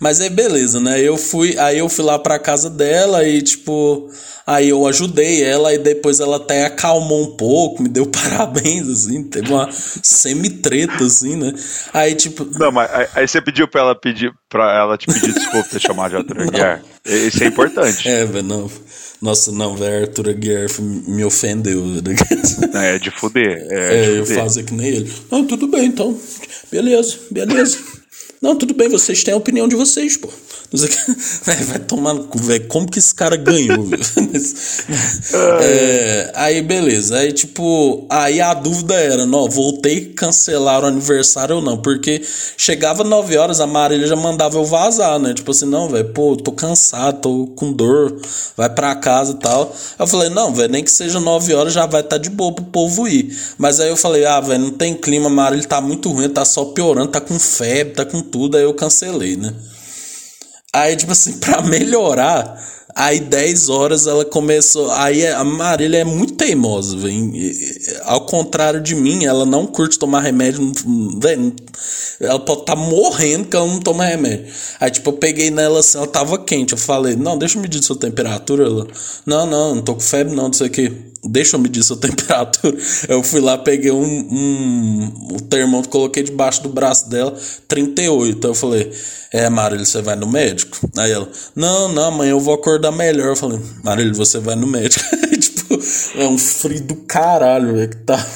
Mas 0.01 0.21
aí 0.21 0.29
beleza, 0.29 0.81
né? 0.81 1.01
Eu 1.01 1.17
fui, 1.17 1.57
aí 1.57 1.79
eu 1.79 1.89
fui 1.89 2.05
lá 2.05 2.19
pra 2.19 2.39
casa 2.39 2.69
dela 2.69 3.23
e 3.27 3.41
tipo, 3.41 4.11
aí 4.47 4.69
eu 4.69 4.87
ajudei 4.87 5.43
ela 5.43 5.73
e 5.73 5.79
depois 5.79 6.21
ela 6.21 6.37
até 6.37 6.67
acalmou 6.67 7.23
um 7.23 7.37
pouco, 7.37 7.83
me 7.83 7.89
deu 7.89 8.07
parabéns 8.11 8.89
assim, 8.89 9.23
teve 9.25 9.53
uma 9.53 9.69
semi-treta 9.73 11.05
assim, 11.05 11.37
né? 11.37 11.53
Aí 11.93 12.15
tipo, 12.15 12.47
Não, 12.59 12.73
mas 12.73 12.91
aí, 13.15 13.27
você 13.27 13.41
pediu 13.41 13.69
para 13.69 13.81
ela 13.81 13.95
pedir 13.95 14.33
para 14.49 14.77
ela 14.79 14.99
te 14.99 15.07
pedir 15.07 15.33
desculpa 15.33 15.69
por 15.69 15.81
chamar 15.81 16.11
de 16.11 16.17
Arthur 16.17 16.43
Aguiar. 16.49 16.83
Isso 17.05 17.43
é 17.43 17.47
importante. 17.47 18.09
É, 18.09 18.25
velho, 18.25 18.47
não. 18.47 18.71
Nossa, 19.21 19.53
não, 19.53 19.77
velho, 19.77 20.03
Arthur 20.03 20.29
Aguiar 20.29 20.67
me 20.81 21.25
ofendeu. 21.25 21.83
É, 22.75 22.97
é 22.97 22.99
de 22.99 23.11
fuder. 23.11 23.67
É, 23.71 23.97
é 23.97 24.03
de 24.03 24.17
eu 24.19 24.27
faço 24.27 24.63
que 24.65 24.75
nem 24.75 24.89
ele. 24.89 25.13
Não, 25.31 25.47
tudo 25.47 25.67
bem, 25.69 25.87
então. 25.87 26.19
Beleza, 26.71 27.19
beleza. 27.31 27.79
Não, 28.43 28.57
tudo 28.57 28.75
bem, 28.75 28.89
vocês 28.89 29.23
têm 29.23 29.33
a 29.33 29.37
opinião 29.37 29.69
de 29.69 29.77
vocês, 29.77 30.17
pô. 30.17 30.29
Vai 31.45 31.79
tomar 31.81 32.15
no 32.15 32.25
cu, 32.25 32.39
velho. 32.39 32.67
Como 32.67 32.91
que 32.91 32.99
esse 32.99 33.15
cara 33.15 33.37
ganhou, 33.37 33.87
é, 35.61 36.33
aí, 36.35 36.63
beleza. 36.63 37.19
Aí, 37.19 37.31
tipo, 37.31 38.07
aí 38.09 38.41
a 38.41 38.55
dúvida 38.55 38.95
era: 38.95 39.27
não, 39.27 39.51
voltei 39.51 40.07
cancelar 40.07 40.83
o 40.83 40.87
aniversário 40.87 41.57
ou 41.57 41.63
não. 41.63 41.77
Porque 41.77 42.23
chegava 42.57 43.05
9 43.05 43.37
horas, 43.37 43.61
a 43.61 43.67
Marília 43.67 44.07
já 44.07 44.17
mandava 44.17 44.57
eu 44.57 44.65
vazar, 44.65 45.19
né? 45.19 45.35
Tipo 45.35 45.51
assim, 45.51 45.67
não, 45.67 45.91
velho, 45.91 46.09
pô, 46.09 46.37
tô 46.37 46.53
cansado, 46.53 47.21
tô 47.21 47.47
com 47.55 47.71
dor, 47.71 48.19
vai 48.57 48.71
pra 48.71 48.95
casa 48.95 49.33
e 49.33 49.37
tal. 49.37 49.77
Eu 49.99 50.07
falei, 50.07 50.31
não, 50.31 50.55
velho, 50.55 50.73
nem 50.73 50.83
que 50.83 50.91
seja 50.91 51.21
9 51.21 51.53
horas 51.55 51.75
já 51.75 51.85
vai 51.85 52.01
estar 52.01 52.17
tá 52.17 52.23
de 52.23 52.31
boa 52.31 52.55
pro 52.55 52.65
povo 52.65 53.07
ir. 53.07 53.37
Mas 53.59 53.79
aí 53.79 53.91
eu 53.91 53.97
falei, 53.97 54.25
ah, 54.25 54.41
velho, 54.41 54.61
não 54.61 54.71
tem 54.71 54.95
clima, 54.95 55.27
a 55.27 55.31
Marília 55.31 55.67
tá 55.69 55.83
muito 55.83 56.11
ruim, 56.11 56.31
tá 56.31 56.47
só 56.47 56.65
piorando, 56.67 57.09
tá 57.09 57.21
com 57.21 57.39
febre, 57.39 57.95
tá 57.95 58.07
com 58.07 58.23
tudo. 58.23 58.57
Aí 58.57 58.63
eu 58.63 58.73
cancelei, 58.73 59.37
né? 59.37 59.53
Aí, 60.75 60.97
tipo 60.97 61.13
assim, 61.13 61.35
pra 61.41 61.61
melhorar, 61.61 62.57
aí 62.95 63.21
10 63.21 63.69
horas 63.69 64.07
ela 64.07 64.25
começou. 64.25 64.91
Aí 64.93 65.27
a 65.27 65.45
Marília 65.45 65.99
é 65.99 66.05
muito 66.05 66.35
teimosa, 66.35 66.97
velho. 66.97 67.33
Ao 68.05 68.25
contrário 68.27 68.81
de 68.81 68.95
mim, 68.95 69.25
ela 69.25 69.45
não 69.45 69.67
curte 69.67 69.99
tomar 69.99 70.21
remédio. 70.21 70.73
Véio, 71.19 71.55
ela 72.21 72.41
pode 72.41 72.61
estar 72.61 72.75
tá 72.75 72.81
morrendo 72.81 73.49
que 73.49 73.57
ela 73.57 73.67
não 73.67 73.81
toma 73.81 74.05
remédio. 74.07 74.47
Aí, 74.81 74.91
tipo, 74.91 75.11
eu 75.11 75.15
peguei 75.15 75.51
nela 75.51 75.81
assim, 75.81 75.99
ela 75.99 76.07
tava 76.07 76.39
quente. 76.39 76.73
Eu 76.73 76.79
falei, 76.79 77.17
não, 77.17 77.37
deixa 77.37 77.59
eu 77.59 77.63
medir 77.63 77.83
sua 77.83 77.97
temperatura. 77.97 78.65
Ela, 78.65 78.87
não, 79.27 79.47
não, 79.47 79.75
não 79.77 79.83
tô 79.83 79.95
com 79.95 80.01
febre, 80.01 80.35
não, 80.35 80.45
não 80.45 80.53
sei 80.53 80.69
que. 80.71 81.12
Deixa 81.25 81.57
eu 81.57 81.61
medir 81.61 81.83
sua 81.83 81.97
temperatura. 82.01 82.77
Eu 83.09 83.23
fui 83.23 83.41
lá, 83.41 83.57
peguei 83.57 83.93
um, 83.93 84.03
um, 84.03 85.29
um 85.35 85.39
termômetro, 85.39 85.91
coloquei 85.91 86.23
debaixo 86.23 86.63
do 86.63 86.69
braço 86.69 87.09
dela, 87.09 87.37
38. 87.69 88.37
Então 88.37 88.51
eu 88.51 88.55
falei, 88.55 88.93
é, 89.33 89.49
Marília, 89.49 89.85
você 89.85 90.03
vai 90.03 90.17
no 90.17 90.29
médico? 90.29 90.79
Aí 90.97 91.13
ela, 91.13 91.29
não, 91.55 91.89
não, 91.89 92.07
amanhã 92.07 92.31
eu 92.33 92.41
vou 92.41 92.55
acordar 92.55 92.91
melhor. 92.91 93.29
Eu 93.29 93.37
falei, 93.37 93.61
Marília, 93.85 94.13
você 94.13 94.39
vai 94.39 94.57
no 94.57 94.67
médico. 94.67 95.05
tipo, 95.39 95.79
é 96.17 96.27
um 96.27 96.39
frio 96.39 96.83
do 96.83 96.97
caralho, 96.97 97.75
velho, 97.75 97.91
que 97.91 97.97
tá. 97.99 98.27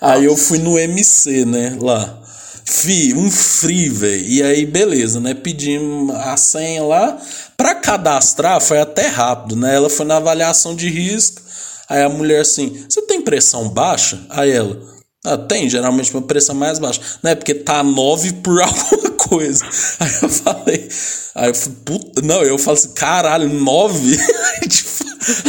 Aí 0.00 0.24
eu 0.24 0.36
fui 0.36 0.58
no 0.58 0.78
MC, 0.78 1.44
né, 1.44 1.76
lá. 1.80 2.20
Fi, 2.64 3.12
um 3.14 3.30
free, 3.30 3.88
velho. 3.88 4.24
E 4.24 4.42
aí, 4.42 4.64
beleza, 4.64 5.20
né? 5.20 5.34
Pedimos 5.34 6.14
a 6.14 6.36
senha 6.36 6.82
lá. 6.82 7.18
Pra 7.56 7.74
cadastrar 7.74 8.60
foi 8.60 8.80
até 8.80 9.08
rápido, 9.08 9.56
né? 9.56 9.74
Ela 9.74 9.90
foi 9.90 10.06
na 10.06 10.16
avaliação 10.16 10.74
de 10.74 10.88
risco. 10.88 11.42
Aí 11.88 12.02
a 12.02 12.08
mulher 12.08 12.40
assim: 12.40 12.84
Você 12.88 13.02
tem 13.02 13.20
pressão 13.20 13.68
baixa? 13.68 14.24
Aí 14.30 14.50
ela: 14.50 14.80
ah, 15.24 15.38
Tem, 15.38 15.68
geralmente 15.68 16.12
uma 16.12 16.22
pressão 16.22 16.54
mais 16.54 16.78
baixa. 16.78 17.00
Né? 17.22 17.34
Porque 17.34 17.54
tá 17.54 17.82
9 17.82 18.32
por 18.34 18.60
alguma 18.62 19.10
coisa. 19.10 19.64
Aí 20.00 20.10
eu 20.22 20.28
falei: 20.28 20.88
Aí 21.34 21.48
eu 21.48 21.54
falei, 21.54 21.78
puta, 21.84 22.22
não, 22.22 22.42
eu 22.42 22.58
falo 22.58 22.76
assim: 22.76 22.92
Caralho, 22.92 23.48
9? 23.48 24.18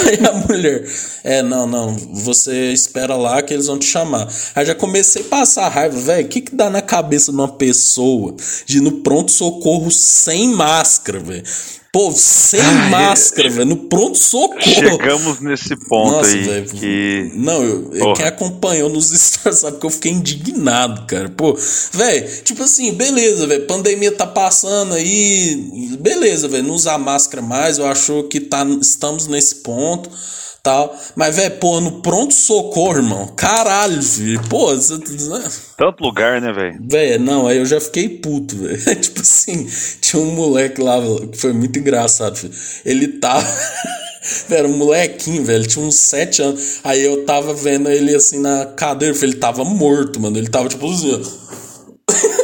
Aí 0.06 0.24
a 0.24 0.34
mulher, 0.48 0.86
é, 1.24 1.42
não, 1.42 1.66
não, 1.66 1.96
você 1.96 2.72
espera 2.72 3.16
lá 3.16 3.42
que 3.42 3.54
eles 3.54 3.66
vão 3.66 3.80
te 3.80 3.86
chamar. 3.86 4.28
Aí 4.54 4.66
já 4.66 4.76
comecei 4.76 5.24
a 5.24 5.26
passar 5.26 5.68
raiva, 5.70 6.00
velho, 6.00 6.26
o 6.26 6.30
que 6.30 6.42
que 6.42 6.56
dá 6.56 6.70
na 6.70 6.82
cabeça 6.82 7.32
de 7.32 7.38
uma 7.38 7.48
pessoa 7.48 8.36
de 8.66 8.78
ir 8.78 8.82
no 8.82 9.02
pronto-socorro 9.02 9.90
sem 9.90 10.50
máscara, 10.50 11.20
velho? 11.20 11.44
Pô, 11.94 12.12
sem 12.12 12.60
Ai, 12.60 12.90
máscara, 12.90 13.52
velho, 13.52 13.66
no 13.68 13.78
pronto-socorro. 13.78 14.60
Chegamos 14.60 15.40
nesse 15.40 15.76
ponto 15.76 16.14
Nossa, 16.14 16.32
aí 16.32 16.42
véio, 16.42 16.66
que... 16.66 17.32
Não, 17.36 17.64
eu, 17.64 17.94
eu, 17.94 18.14
quem 18.14 18.26
acompanhou 18.26 18.90
nos 18.90 19.12
stories 19.14 19.60
sabe 19.60 19.78
que 19.78 19.86
eu 19.86 19.92
fiquei 19.92 20.12
indignado, 20.12 21.06
cara. 21.06 21.30
Pô, 21.30 21.56
velho, 21.92 22.28
tipo 22.44 22.64
assim, 22.64 22.92
beleza, 22.94 23.46
velho, 23.46 23.68
pandemia 23.68 24.12
tá 24.12 24.26
passando 24.26 24.96
aí, 24.96 25.56
beleza, 26.00 26.48
velho, 26.48 26.64
não 26.64 26.74
usar 26.74 26.98
máscara 26.98 27.44
mais, 27.44 27.78
eu 27.78 27.86
acho 27.86 28.24
que 28.24 28.40
tá, 28.40 28.66
estamos 28.82 29.28
nesse 29.28 29.58
ponto 29.58 30.10
tal. 30.64 30.98
Mas, 31.14 31.36
velho, 31.36 31.58
pô, 31.58 31.82
no 31.82 32.02
pronto-socorro, 32.02 32.96
irmão. 32.96 33.28
Caralho, 33.36 34.02
filho. 34.02 34.42
Pô, 34.50 34.74
você. 34.74 34.96
Né? 34.96 35.44
Tanto 35.78 36.02
lugar, 36.02 36.42
né, 36.42 36.54
velho? 36.54 36.80
Velho, 36.82 37.20
não, 37.20 37.46
aí 37.46 37.58
eu 37.58 37.66
já 37.66 37.82
fiquei 37.82 38.08
puto, 38.08 38.56
velho. 38.56 38.80
tipo 39.02 39.20
assim, 39.20 39.68
tinha 40.00 40.22
um 40.22 40.32
moleque 40.32 40.82
lá 40.82 41.00
que 41.30 41.38
foi 41.38 41.52
muito 41.52 41.78
engraçado, 41.78 42.38
filho. 42.38 42.54
Ele 42.86 43.08
tava. 43.10 43.46
Era 44.50 44.66
um 44.66 44.78
molequinho, 44.78 45.44
velho. 45.44 45.68
Tinha 45.68 45.86
uns 45.86 45.96
sete 45.96 46.42
anos. 46.42 46.80
Aí 46.86 47.04
eu 47.04 47.26
tava 47.26 47.54
vendo 47.54 47.90
ele 47.90 48.16
assim 48.16 48.40
na 48.40 48.66
cadeira. 48.68 49.14
Ele 49.22 49.36
tava 49.36 49.66
morto, 49.66 50.18
mano. 50.22 50.38
Ele 50.38 50.48
tava 50.48 50.70
tipo 50.70 50.90
assim, 50.90 51.22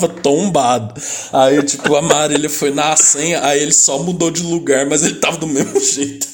tava 0.00 0.08
tombado. 0.08 0.94
Aí, 1.32 1.62
tipo, 1.62 1.94
a 1.94 2.02
Marília 2.02 2.48
foi 2.48 2.70
na 2.70 2.96
senha, 2.96 3.44
aí 3.44 3.60
ele 3.60 3.72
só 3.72 3.98
mudou 3.98 4.30
de 4.30 4.42
lugar, 4.42 4.86
mas 4.86 5.02
ele 5.02 5.16
tava 5.16 5.36
do 5.36 5.46
mesmo 5.46 5.78
jeito. 5.80 6.26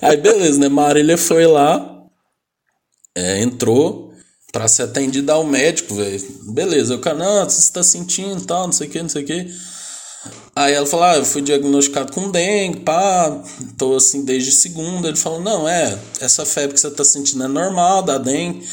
Aí 0.00 0.16
beleza, 0.16 0.58
né? 0.58 0.68
Marília 0.68 1.18
foi 1.18 1.46
lá, 1.46 2.04
é, 3.16 3.42
entrou 3.42 4.12
pra 4.52 4.68
ser 4.68 4.84
atendida 4.84 5.32
ao 5.32 5.44
médico, 5.44 5.94
velho. 5.94 6.22
Beleza, 6.52 6.94
o 6.94 7.00
cara, 7.00 7.18
não, 7.18 7.44
você 7.44 7.58
está 7.58 7.82
sentindo 7.82 8.44
tal, 8.46 8.66
não 8.66 8.72
sei 8.72 8.86
o 8.86 8.90
que, 8.90 9.02
não 9.02 9.08
sei 9.08 9.22
o 9.22 9.26
que. 9.26 9.46
Aí 10.56 10.74
ela 10.74 10.86
falou, 10.86 11.06
ah, 11.06 11.16
eu 11.16 11.24
fui 11.24 11.40
diagnosticado 11.40 12.12
com 12.12 12.30
dengue, 12.30 12.80
pá, 12.80 13.42
tô 13.76 13.94
assim 13.94 14.24
desde 14.24 14.50
segunda. 14.50 15.08
Ele 15.08 15.16
falou, 15.16 15.40
não, 15.40 15.68
é, 15.68 15.96
essa 16.20 16.44
febre 16.44 16.74
que 16.74 16.80
você 16.80 16.90
tá 16.90 17.04
sentindo 17.04 17.44
é 17.44 17.48
normal, 17.48 18.02
da 18.02 18.18
dengue. 18.18 18.66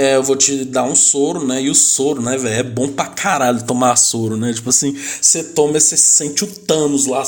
É, 0.00 0.14
eu 0.14 0.22
vou 0.22 0.36
te 0.36 0.64
dar 0.64 0.84
um 0.84 0.94
soro, 0.94 1.44
né? 1.44 1.60
E 1.60 1.68
o 1.68 1.74
soro, 1.74 2.22
né, 2.22 2.38
velho, 2.38 2.54
é 2.54 2.62
bom 2.62 2.86
pra 2.86 3.06
caralho 3.06 3.64
tomar 3.64 3.96
soro, 3.96 4.36
né? 4.36 4.52
Tipo 4.52 4.70
assim, 4.70 4.96
você 5.20 5.42
toma 5.42 5.76
e 5.76 5.80
você 5.80 5.96
sente 5.96 6.44
o 6.44 6.46
Thanos 6.46 7.06
lá 7.06 7.24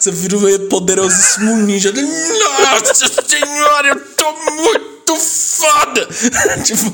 você 0.00 0.10
vira 0.10 0.36
o 0.36 0.68
poderosíssimo 0.68 1.56
ninja. 1.58 1.92
Nossa 1.92 3.22
senhora, 3.28 3.88
eu 3.88 4.00
tô 4.16 4.32
muito 4.54 5.14
foda! 5.16 6.08
tipo. 6.64 6.92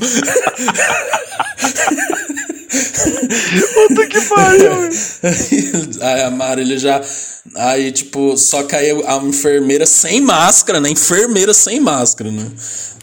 Puta 3.89 4.07
que 4.07 4.21
pariu! 4.23 4.73
Aí 6.01 6.23
a 6.23 6.31
Marília 6.31 6.79
já. 6.79 7.01
Aí, 7.57 7.93
tipo, 7.93 8.37
só 8.39 8.63
que 8.63 8.75
aí 8.75 8.91
a 9.07 9.17
enfermeira 9.19 9.85
sem 9.85 10.19
máscara, 10.19 10.81
né? 10.81 10.89
Enfermeira 10.89 11.53
sem 11.53 11.79
máscara, 11.79 12.31
né? 12.31 12.51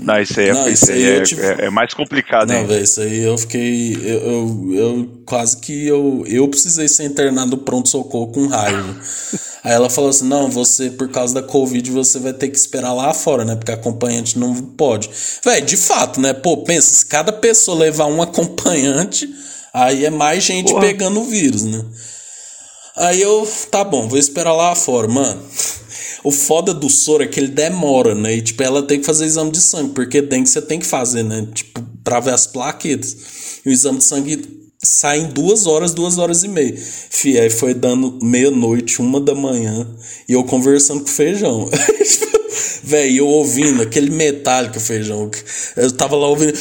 Não, 0.02 0.20
isso 0.20 0.40
aí, 0.40 0.50
é, 0.50 0.54
não, 0.54 0.68
isso 0.68 0.92
aí, 0.92 1.04
é, 1.04 1.22
tipo... 1.22 1.42
é, 1.42 1.66
é, 1.66 1.70
mais 1.70 1.94
complicado, 1.94 2.52
Não, 2.52 2.66
velho, 2.66 2.84
isso 2.84 3.02
aí 3.02 3.20
eu 3.24 3.38
fiquei. 3.38 3.96
Eu, 4.02 4.20
eu, 4.20 4.74
eu, 4.74 5.10
quase 5.28 5.58
que 5.58 5.86
eu, 5.88 6.24
eu 6.28 6.48
precisei 6.48 6.88
ser 6.88 7.04
internado 7.04 7.52
no 7.52 7.58
pronto-socorro 7.60 8.32
com 8.32 8.48
raiva. 8.48 8.96
Aí 9.64 9.74
ela 9.74 9.90
falou 9.90 10.10
assim: 10.10 10.28
não, 10.28 10.50
você, 10.50 10.90
por 10.90 11.10
causa 11.10 11.36
da 11.36 11.44
Covid, 11.44 11.92
você 11.92 12.20
vai 12.20 12.34
ter 12.34 12.50
que 12.50 12.58
esperar 12.58 12.94
lá 12.94 13.14
fora, 13.14 13.46
né? 13.46 13.56
Porque 13.56 13.72
acompanhante 13.72 14.40
não 14.40 14.56
pode. 14.56 15.10
Véi, 15.44 15.62
de 15.62 15.78
fato, 15.78 16.20
né? 16.20 16.34
Pô, 16.34 16.58
pensa, 16.58 16.92
se 16.92 17.06
cada 17.06 17.32
pessoa 17.32 17.78
levar 17.78 18.08
um 18.08 18.22
acompanhante, 18.22 19.30
aí 19.74 20.06
é 20.06 20.10
mais 20.10 20.44
gente 20.44 20.70
Porra. 20.72 20.82
pegando 20.82 21.20
o 21.20 21.26
vírus, 21.26 21.64
né? 21.64 21.84
Aí 22.96 23.22
eu, 23.22 23.48
tá 23.70 23.84
bom, 23.84 24.08
vou 24.08 24.18
esperar 24.18 24.54
lá 24.54 24.76
fora, 24.76 25.08
mano. 25.08 25.42
O 26.24 26.32
foda 26.32 26.74
do 26.74 26.90
soro 26.90 27.24
é 27.24 27.28
que 27.28 27.40
ele 27.40 27.48
demora, 27.48 28.14
né? 28.14 28.36
E, 28.36 28.42
tipo, 28.42 28.62
ela 28.62 28.84
tem 28.84 29.00
que 29.00 29.06
fazer 29.06 29.26
exame 29.26 29.52
de 29.52 29.60
sangue, 29.60 29.94
porque 29.94 30.22
dengue 30.22 30.48
você 30.48 30.62
tem 30.62 30.80
que 30.80 30.86
fazer, 30.86 31.24
né? 31.24 31.48
Tipo, 31.54 31.82
pra 32.04 32.20
ver 32.20 32.34
as 32.34 32.46
plaquetas. 32.46 33.16
E 33.66 33.70
o 33.70 33.72
exame 33.72 33.98
de 33.98 34.04
sangue 34.04 34.38
sai 34.84 35.20
em 35.20 35.28
duas 35.28 35.68
horas, 35.68 35.94
duas 35.94 36.18
horas 36.18 36.44
e 36.44 36.48
meia. 36.48 36.76
Fih, 37.10 37.40
aí 37.40 37.50
foi 37.50 37.74
dando 37.74 38.18
meia-noite, 38.22 39.02
uma 39.02 39.20
da 39.20 39.36
manhã, 39.36 39.88
e 40.28 40.34
eu 40.34 40.44
conversando 40.44 41.02
com 41.02 41.10
o 41.10 41.12
feijão. 41.12 41.70
Véi, 42.84 43.20
eu 43.20 43.28
ouvindo 43.28 43.82
aquele 43.84 44.10
metálico 44.10 44.80
feijão. 44.80 45.30
Eu 45.78 45.92
tava 45.92 46.16
lá 46.16 46.28
ouvindo. 46.28 46.54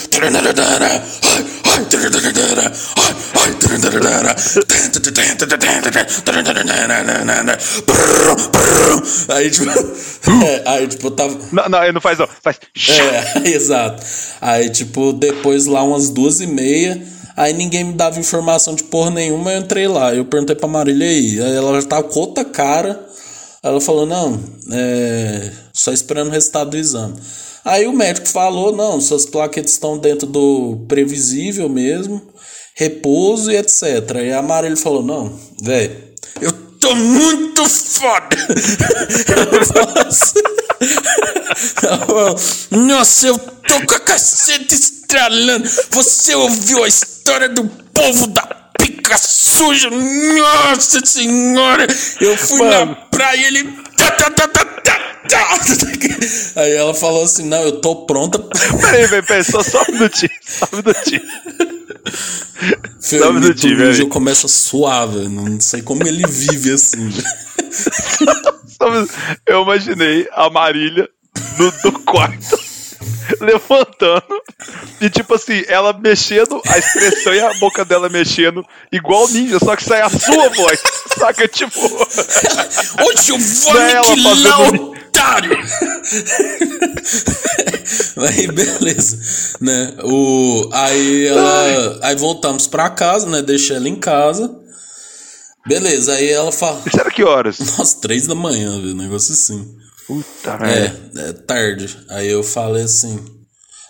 Aí, 9.29 9.51
tipo. 9.51 9.71
É, 10.45 10.63
aí, 10.67 10.87
tipo, 10.87 11.11
tava. 11.11 11.39
Não, 11.51 11.69
não, 11.69 11.83
ele 11.83 11.93
não 11.93 12.01
faz, 12.01 12.19
não. 12.19 12.29
Faz. 12.43 12.59
É, 12.89 13.49
exato. 13.51 14.05
Aí, 14.41 14.71
tipo, 14.71 15.13
depois 15.13 15.67
lá 15.67 15.83
umas 15.83 16.11
duas 16.11 16.41
e 16.41 16.47
meia. 16.47 17.03
Aí 17.37 17.53
ninguém 17.53 17.85
me 17.85 17.93
dava 17.93 18.19
informação 18.19 18.75
de 18.75 18.85
porra 18.85 19.11
nenhuma, 19.11 19.53
eu 19.53 19.61
entrei 19.61 19.89
lá. 19.89 20.15
Eu 20.15 20.25
perguntei 20.25 20.57
pra 20.57 20.69
Marília 20.69 21.09
aí. 21.09 21.41
Aí 21.41 21.57
ela 21.57 21.81
já 21.81 21.87
tava 21.87 22.05
com 22.05 22.21
outra 22.21 22.45
cara. 22.45 23.07
Ela 23.63 23.81
falou: 23.81 24.07
não, 24.07 24.41
é. 24.73 25.51
Só 25.73 25.93
esperando 25.93 26.29
o 26.29 26.33
resultado 26.33 26.71
do 26.71 26.77
exame. 26.77 27.15
Aí 27.65 27.87
o 27.87 27.93
médico 27.93 28.29
falou: 28.29 28.75
não, 28.75 29.01
suas 29.01 29.27
plaquetas 29.27 29.73
estão 29.73 29.99
dentro 29.99 30.27
do 30.27 30.85
previsível 30.89 31.69
mesmo, 31.69 32.23
repouso 32.75 33.51
e 33.51 33.57
etc. 33.57 33.83
E 34.25 34.33
a 34.33 34.43
Marília 34.43 34.77
falou: 34.77 35.03
não, 35.03 35.33
velho, 35.63 35.97
eu 36.41 36.53
tô 36.79 36.95
muito 36.95 37.69
foda. 37.69 38.37
Nossa, 42.71 43.27
eu 43.27 43.39
tô 43.39 43.81
com 43.87 43.95
a 43.95 44.01
caceta 44.01 44.75
estralando. 44.75 45.69
Você 45.91 46.35
ouviu 46.35 46.85
a 46.85 46.89
história 46.89 47.49
do 47.49 47.65
povo 47.93 48.27
da 48.29 48.43
pica 48.79 49.17
suja? 49.19 49.91
Nossa 49.91 51.05
senhora! 51.05 51.87
Eu 52.21 52.37
fui 52.37 52.59
Mano. 52.59 52.87
na 52.87 52.95
praia 52.97 53.37
e 53.37 53.45
ele. 53.45 53.81
Aí 56.57 56.73
ela 56.73 56.95
falou 56.95 57.25
assim: 57.25 57.45
Não, 57.45 57.63
eu 57.63 57.81
tô 57.81 58.07
pronta. 58.07 58.39
Peraí, 58.81 59.09
peraí, 59.09 59.23
peraí, 59.23 59.45
só, 59.45 59.63
só 59.63 59.83
um 59.89 59.93
minutinho. 59.93 60.33
Só 60.43 60.67
um 60.73 60.77
minutinho. 60.77 61.23
Só 63.01 63.31
um 63.31 63.33
minutinho, 63.35 63.77
velho. 63.77 64.09
começa 64.09 64.49
suave, 64.49 65.29
não 65.29 65.61
sei 65.61 65.83
como 65.83 66.07
ele 66.07 66.27
vive 66.27 66.73
assim. 66.73 67.11
Eu 69.47 69.63
imaginei 69.63 70.27
a 70.33 70.49
Marília 70.49 71.09
no, 71.59 71.73
no 71.85 71.99
quarto, 72.01 72.59
levantando, 73.41 74.43
e 75.01 75.11
tipo 75.11 75.35
assim, 75.35 75.63
ela 75.69 75.93
mexendo, 75.93 76.61
a 76.67 76.79
expressão 76.79 77.35
e 77.35 77.41
a 77.41 77.53
boca 77.55 77.85
dela 77.85 78.09
mexendo, 78.09 78.65
igual 78.91 79.29
ninja, 79.29 79.59
só 79.59 79.77
que 79.77 79.85
sai 79.85 80.01
a 80.01 80.09
sua 80.09 80.49
voz. 80.49 80.83
Saca? 81.19 81.47
Tipo. 81.47 81.81
Onde 83.01 83.31
eu 83.31 83.39
vou 83.39 83.79
aniquilar 83.79 84.63
o 84.63 85.00
otário! 85.21 85.53
aí, 88.17 88.47
beleza. 88.49 89.19
Né? 89.61 89.95
O, 90.03 90.69
aí 90.73 91.27
ela. 91.27 91.99
Aí 92.03 92.17
voltamos 92.17 92.67
pra 92.67 92.89
casa, 92.91 93.29
né? 93.29 93.43
Deixei 93.43 93.77
ela 93.77 93.89
em 93.89 93.97
casa. 93.97 94.51
Beleza, 95.67 96.15
aí 96.15 96.31
ela 96.31 96.51
fala. 96.51 96.81
Isso 96.87 96.99
era 96.99 97.11
que 97.11 97.23
horas? 97.23 97.59
Nossa, 97.79 98.01
três 98.01 98.27
da 98.27 98.35
manhã, 98.35 98.81
viu? 98.81 98.95
Negócio 98.95 99.35
assim. 99.35 99.77
Puta. 100.07 100.59
É, 100.67 101.29
é 101.29 101.33
tarde. 101.33 101.99
Aí 102.09 102.29
eu 102.29 102.43
falei 102.43 102.85
assim. 102.85 103.23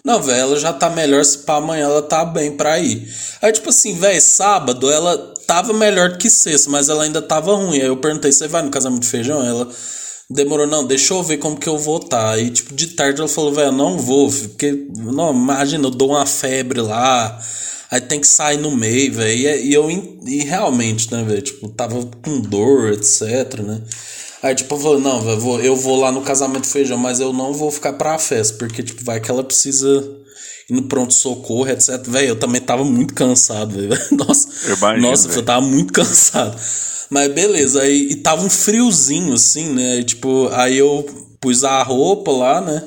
Não, 0.05 0.21
velho, 0.23 0.41
ela 0.41 0.59
já 0.59 0.73
tá 0.73 0.89
melhor 0.89 1.23
se 1.25 1.39
pra 1.39 1.57
amanhã 1.57 1.85
ela 1.85 2.03
tá 2.03 2.25
bem 2.25 2.57
pra 2.57 2.79
ir. 2.79 3.07
Aí, 3.43 3.53
tipo 3.53 3.69
assim, 3.69 3.95
velho, 3.99 4.21
sábado 4.21 4.91
ela 4.91 5.35
tava 5.47 5.75
melhor 5.75 6.11
do 6.11 6.19
que 6.19 6.31
sexta, 6.31 6.71
mas 6.71 6.89
ela 6.89 7.05
ainda 7.05 7.21
tava 7.21 7.55
ruim. 7.55 7.81
Aí 7.81 7.87
eu 7.87 7.99
perguntei, 7.99 8.33
você 8.33 8.49
vai 8.49 8.63
no 8.63 8.71
casamento 8.71 9.03
de 9.03 9.09
feijão? 9.09 9.45
Ela, 9.45 9.69
Demorou, 10.31 10.65
não, 10.65 10.87
deixa 10.87 11.13
eu 11.13 11.25
ver 11.25 11.39
como 11.39 11.59
que 11.59 11.69
eu 11.69 11.77
vou 11.77 11.97
estar. 11.97 12.35
Aí, 12.35 12.51
tipo, 12.51 12.73
de 12.73 12.87
tarde 12.89 13.19
ela 13.19 13.29
falou, 13.29 13.53
velho, 13.53 13.73
não 13.73 13.99
vou, 13.99 14.31
porque, 14.31 14.87
não, 14.97 15.35
imagina, 15.35 15.89
eu 15.89 15.91
dou 15.91 16.11
uma 16.11 16.25
febre 16.25 16.81
lá, 16.81 17.37
aí 17.91 18.01
tem 18.01 18.21
que 18.21 18.29
sair 18.29 18.57
no 18.57 18.71
meio, 18.71 19.13
velho. 19.13 19.37
E, 19.37 19.67
e, 19.67 19.75
eu, 19.75 19.91
e 19.91 20.45
realmente, 20.45 21.13
né, 21.13 21.25
velho, 21.25 21.43
tipo, 21.43 21.69
tava 21.71 22.01
com 22.23 22.41
dor, 22.41 22.93
etc, 22.93 23.61
né. 23.61 23.83
Aí, 24.41 24.55
tipo, 24.55 24.73
eu 24.77 24.79
falei, 24.79 25.01
não, 25.01 25.21
véio, 25.21 25.35
eu 25.35 25.41
vou, 25.41 25.61
eu 25.61 25.77
vou 25.77 25.99
lá 25.99 26.13
no 26.13 26.23
casamento 26.23 26.69
feijão, 26.69 26.97
mas 26.97 27.19
eu 27.19 27.33
não 27.33 27.53
vou 27.53 27.71
ficar 27.73 27.95
pra 27.95 28.17
festa, 28.17 28.57
porque, 28.57 28.85
tipo, 28.85 29.05
vai 29.05 29.19
que 29.21 29.33
ela 29.33 29.43
precisa 29.43 30.17
ir 30.69 30.75
no 30.75 30.83
pronto-socorro, 30.83 31.69
etc. 31.69 32.07
Velho, 32.07 32.29
eu 32.29 32.39
também 32.39 32.61
tava 32.61 32.85
muito 32.85 33.15
cansado, 33.15 33.73
velho. 33.73 34.01
Nossa, 34.17 34.49
eu 34.69 34.77
imagino, 34.77 35.09
nossa, 35.09 35.29
véio. 35.29 35.41
eu 35.41 35.45
tava 35.45 35.67
muito 35.67 35.93
cansado. 35.93 36.57
Mas 37.11 37.33
beleza, 37.33 37.83
aí 37.83 38.13
e 38.13 38.17
tava 38.17 38.45
um 38.45 38.51
friozinho 38.51 39.35
assim, 39.35 39.75
né? 39.75 40.03
Tipo, 40.03 40.49
aí 40.53 40.79
eu 40.79 41.05
pus 41.41 41.65
a 41.65 41.83
roupa 41.83 42.31
lá, 42.31 42.61
né? 42.61 42.85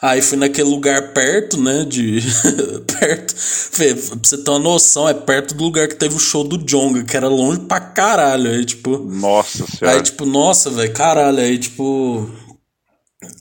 Aí 0.00 0.22
fui 0.22 0.38
naquele 0.38 0.68
lugar 0.68 1.12
perto, 1.12 1.60
né? 1.60 1.84
De. 1.84 2.20
perto. 2.86 3.34
Pra 3.34 4.18
você 4.22 4.38
ter 4.38 4.50
uma 4.50 4.58
noção, 4.58 5.08
é 5.08 5.14
perto 5.14 5.54
do 5.54 5.64
lugar 5.64 5.88
que 5.88 5.96
teve 5.96 6.14
o 6.14 6.20
show 6.20 6.44
do 6.44 6.58
Jonga, 6.58 7.02
que 7.02 7.16
era 7.16 7.28
longe 7.28 7.60
pra 7.60 7.80
caralho. 7.80 8.50
Aí, 8.50 8.64
tipo. 8.64 8.98
Nossa 8.98 9.66
senhora. 9.66 9.96
Aí, 9.96 10.02
tipo, 10.02 10.24
nossa, 10.24 10.70
velho, 10.70 10.92
caralho. 10.92 11.38
Aí, 11.38 11.58
tipo. 11.58 12.30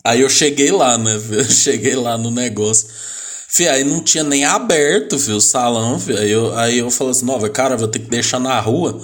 Aí 0.04 0.22
eu 0.22 0.30
cheguei 0.30 0.72
lá, 0.72 0.98
né? 0.98 1.14
Eu 1.32 1.44
cheguei 1.44 1.96
lá 1.96 2.18
no 2.18 2.32
negócio. 2.32 2.88
Fih, 3.48 3.68
aí 3.68 3.84
não 3.84 4.02
tinha 4.02 4.24
nem 4.24 4.44
aberto, 4.44 5.18
viu, 5.18 5.38
o 5.38 5.42
salão, 5.42 6.00
fih. 6.00 6.18
Aí 6.18 6.32
eu, 6.32 6.54
aí 6.58 6.80
eu 6.80 6.92
falei 6.92 7.12
assim, 7.12 7.26
não, 7.26 7.40
cara, 7.50 7.78
vou 7.78 7.88
ter 7.88 8.00
que 8.00 8.10
deixar 8.10 8.40
na 8.40 8.60
rua. 8.60 9.00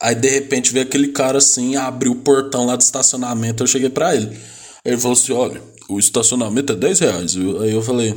Aí 0.00 0.14
de 0.14 0.28
repente 0.28 0.72
veio 0.72 0.84
aquele 0.84 1.08
cara 1.08 1.38
assim, 1.38 1.76
abriu 1.76 2.12
o 2.12 2.16
portão 2.16 2.66
lá 2.66 2.76
do 2.76 2.82
estacionamento, 2.82 3.62
eu 3.62 3.66
cheguei 3.66 3.88
para 3.88 4.14
ele. 4.14 4.36
Ele 4.84 4.98
falou 4.98 5.16
assim, 5.16 5.32
olha, 5.32 5.62
o 5.88 5.98
estacionamento 5.98 6.72
é 6.72 6.76
10 6.76 7.00
reais. 7.00 7.36
Aí 7.60 7.72
eu 7.72 7.82
falei, 7.82 8.14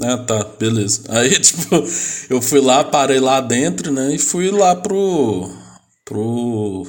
ah 0.00 0.16
tá, 0.18 0.44
beleza. 0.58 1.02
Aí 1.10 1.30
tipo, 1.38 1.84
eu 2.30 2.40
fui 2.40 2.60
lá, 2.60 2.84
parei 2.84 3.20
lá 3.20 3.40
dentro, 3.40 3.92
né? 3.92 4.14
E 4.14 4.18
fui 4.18 4.50
lá 4.50 4.74
pro. 4.74 5.50
pro. 6.04 6.86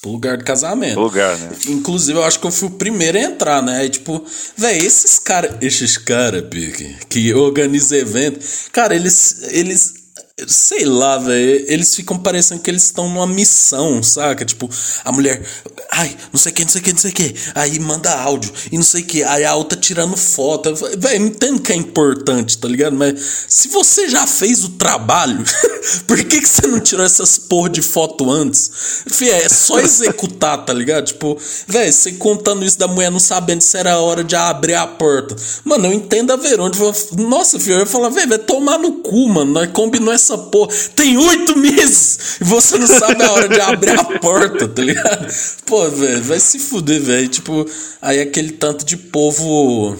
pro 0.00 0.10
lugar 0.10 0.36
de 0.36 0.44
casamento. 0.44 1.00
Lugar, 1.00 1.38
né? 1.38 1.50
Inclusive, 1.68 2.18
eu 2.18 2.24
acho 2.24 2.38
que 2.38 2.46
eu 2.46 2.50
fui 2.50 2.68
o 2.68 2.72
primeiro 2.72 3.16
a 3.16 3.22
entrar, 3.22 3.62
né? 3.62 3.78
Aí, 3.78 3.88
tipo, 3.88 4.24
velho, 4.56 4.84
esses 4.84 5.18
caras. 5.18 5.56
Esses 5.62 5.96
caras, 5.96 6.42
Pique, 6.48 6.96
que 7.08 7.32
organizam 7.32 7.98
evento, 7.98 8.44
cara, 8.70 8.94
eles. 8.94 9.48
eles 9.50 10.01
Sei 10.46 10.84
lá, 10.84 11.18
velho. 11.18 11.64
Eles 11.68 11.94
ficam 11.94 12.18
parecendo 12.18 12.62
que 12.62 12.70
eles 12.70 12.84
estão 12.84 13.08
numa 13.08 13.26
missão, 13.26 14.02
saca? 14.02 14.44
Tipo, 14.44 14.68
a 15.04 15.12
mulher. 15.12 15.42
Ai, 15.90 16.16
não 16.32 16.40
sei 16.40 16.52
o 16.52 16.54
que, 16.54 16.62
não 16.62 16.70
sei 16.70 16.80
o 16.80 16.84
que, 16.84 16.92
não 16.92 16.98
sei 16.98 17.10
o 17.10 17.14
que. 17.14 17.34
Aí 17.54 17.78
manda 17.78 18.10
áudio 18.10 18.50
e 18.70 18.76
não 18.76 18.84
sei 18.84 19.02
o 19.02 19.04
que. 19.04 19.22
Aí 19.22 19.44
a 19.44 19.54
outra 19.54 19.78
tirando 19.78 20.16
foto. 20.16 20.74
Velho, 20.96 21.26
entendo 21.26 21.60
que 21.60 21.72
é 21.72 21.76
importante, 21.76 22.56
tá 22.56 22.66
ligado? 22.66 22.96
Mas 22.96 23.44
se 23.46 23.68
você 23.68 24.08
já 24.08 24.26
fez 24.26 24.64
o 24.64 24.70
trabalho, 24.70 25.44
por 26.08 26.16
que, 26.24 26.40
que 26.40 26.48
você 26.48 26.66
não 26.66 26.80
tirou 26.80 27.04
essas 27.04 27.36
porra 27.36 27.68
de 27.68 27.82
foto 27.82 28.30
antes? 28.30 28.70
Fih, 29.08 29.30
é 29.30 29.48
só 29.50 29.80
executar, 29.80 30.64
tá 30.64 30.72
ligado? 30.72 31.06
Tipo, 31.06 31.38
velho, 31.68 31.92
você 31.92 32.12
contando 32.12 32.64
isso 32.64 32.78
da 32.78 32.88
mulher 32.88 33.10
não 33.10 33.20
sabendo 33.20 33.60
se 33.60 33.76
era 33.76 33.92
a 33.94 34.00
hora 34.00 34.24
de 34.24 34.34
abrir 34.34 34.74
a 34.74 34.86
porta. 34.86 35.36
Mano, 35.62 35.86
eu 35.86 35.92
entendo 35.92 36.32
a 36.32 36.36
Verônica. 36.36 36.78
Nossa, 37.18 37.60
filho, 37.60 37.74
eu 37.74 37.80
ia 37.80 37.86
falar, 37.86 38.08
velho, 38.08 38.28
vai 38.28 38.38
tomar 38.38 38.78
no 38.78 38.94
cu, 38.94 39.28
mano. 39.28 39.52
Nós 39.52 39.70
combinou 39.72 40.12
essa 40.22 40.38
porra. 40.38 40.72
Tem 40.94 41.16
oito 41.18 41.58
meses 41.58 42.38
e 42.40 42.44
você 42.44 42.78
não 42.78 42.86
sabe 42.86 43.22
a 43.22 43.32
hora 43.32 43.48
de 43.48 43.60
abrir 43.60 43.98
a 43.98 44.04
porta, 44.18 44.68
tá 44.68 44.82
ligado? 44.82 45.26
Pô, 45.66 45.90
velho, 45.90 46.22
vai 46.22 46.38
se 46.38 46.58
fuder, 46.58 47.00
velho. 47.00 47.28
Tipo, 47.28 47.66
aí 48.00 48.20
aquele 48.20 48.52
tanto 48.52 48.84
de 48.84 48.96
povo 48.96 49.96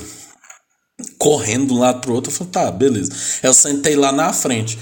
correndo 1.19 1.69
de 1.69 1.73
um 1.75 1.79
lado 1.79 2.01
pro 2.01 2.15
outro. 2.15 2.33
Eu 2.33 2.37
falei, 2.37 2.53
tá, 2.53 2.71
beleza. 2.71 3.11
Eu 3.43 3.53
sentei 3.53 3.97
lá 3.97 4.13
na 4.13 4.33
frente. 4.33 4.79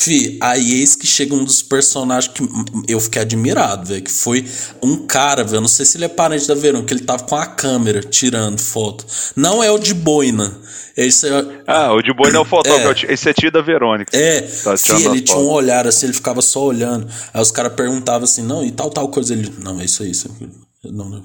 Fi, 0.00 0.38
aí 0.40 0.78
eis 0.78 0.94
que 0.94 1.08
chega 1.08 1.34
um 1.34 1.42
dos 1.42 1.60
personagens 1.60 2.32
que 2.32 2.48
eu 2.86 3.00
fiquei 3.00 3.20
admirado, 3.20 3.88
velho. 3.88 4.00
Que 4.00 4.12
foi 4.12 4.46
um 4.80 4.96
cara, 4.98 5.42
velho. 5.42 5.60
Não 5.60 5.66
sei 5.66 5.84
se 5.84 5.96
ele 5.96 6.04
é 6.04 6.08
parente 6.08 6.46
da 6.46 6.54
Verão, 6.54 6.84
que 6.84 6.94
ele 6.94 7.02
tava 7.02 7.24
com 7.24 7.34
a 7.34 7.44
câmera 7.44 8.00
tirando 8.00 8.60
foto. 8.60 9.04
Não 9.34 9.60
é 9.60 9.68
o 9.72 9.76
de 9.76 9.92
boina. 9.92 10.56
Esse 10.96 11.28
é... 11.28 11.44
Ah, 11.66 11.92
o 11.92 12.00
de 12.00 12.14
boina 12.14 12.38
é 12.38 12.40
o 12.40 12.44
fotógrafo. 12.44 13.06
É. 13.06 13.12
Esse 13.12 13.30
é 13.30 13.32
tio 13.32 13.50
da 13.50 13.60
Verônica. 13.60 14.16
É, 14.16 14.42
tá 14.42 14.76
fi, 14.76 15.04
ele 15.04 15.20
tinha 15.20 15.36
um 15.36 15.48
olhar 15.48 15.84
assim, 15.84 16.06
ele 16.06 16.12
ficava 16.12 16.40
só 16.42 16.62
olhando. 16.62 17.08
Aí 17.34 17.42
os 17.42 17.50
caras 17.50 17.72
perguntavam 17.72 18.22
assim, 18.22 18.42
não, 18.42 18.64
e 18.64 18.70
tal, 18.70 18.90
tal 18.90 19.08
coisa. 19.08 19.32
Ele, 19.32 19.52
não, 19.58 19.80
é 19.80 19.84
isso 19.84 20.04
aí, 20.04 20.12
isso 20.12 20.30
aí. 20.40 20.48
Não, 20.84 21.08
não, 21.08 21.20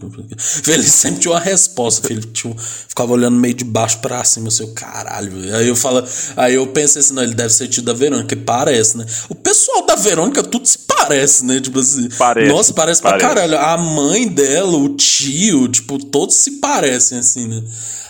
Ele 0.68 0.84
sempre 0.84 1.20
tinha 1.20 1.32
uma 1.32 1.40
resposta, 1.40 2.12
ele 2.12 2.24
tinha, 2.24 2.56
ficava 2.58 3.14
olhando 3.14 3.38
meio 3.38 3.54
de 3.54 3.64
baixo 3.64 4.00
pra 4.00 4.24
cima, 4.24 4.50
seu 4.50 4.74
caralho. 4.74 5.32
Aí 5.56 5.68
eu 5.68 5.76
falo, 5.76 6.04
aí 6.36 6.56
eu 6.56 6.66
pensei 6.66 7.02
assim, 7.02 7.14
não, 7.14 7.22
ele 7.22 7.36
deve 7.36 7.54
ser 7.54 7.68
tio 7.68 7.84
da 7.84 7.94
Verônica, 7.94 8.36
que 8.36 8.42
parece, 8.42 8.98
né? 8.98 9.06
O 9.30 9.36
pessoal 9.36 9.86
da 9.86 9.94
Verônica 9.94 10.42
tudo 10.42 10.66
se 10.66 10.80
parece, 10.80 11.46
né? 11.46 11.60
Tipo 11.60 11.80
assim. 11.80 12.10
Parece. 12.18 12.52
Nossa, 12.52 12.74
parece, 12.74 13.00
parece. 13.00 13.20
pra 13.20 13.36
caralho. 13.36 13.60
A 13.60 13.78
mãe 13.78 14.28
dela, 14.28 14.76
o 14.76 14.90
tio, 14.96 15.68
tipo, 15.68 16.04
todos 16.04 16.36
se 16.36 16.54
parecem, 16.54 17.20
assim, 17.20 17.48
né? 17.48 17.64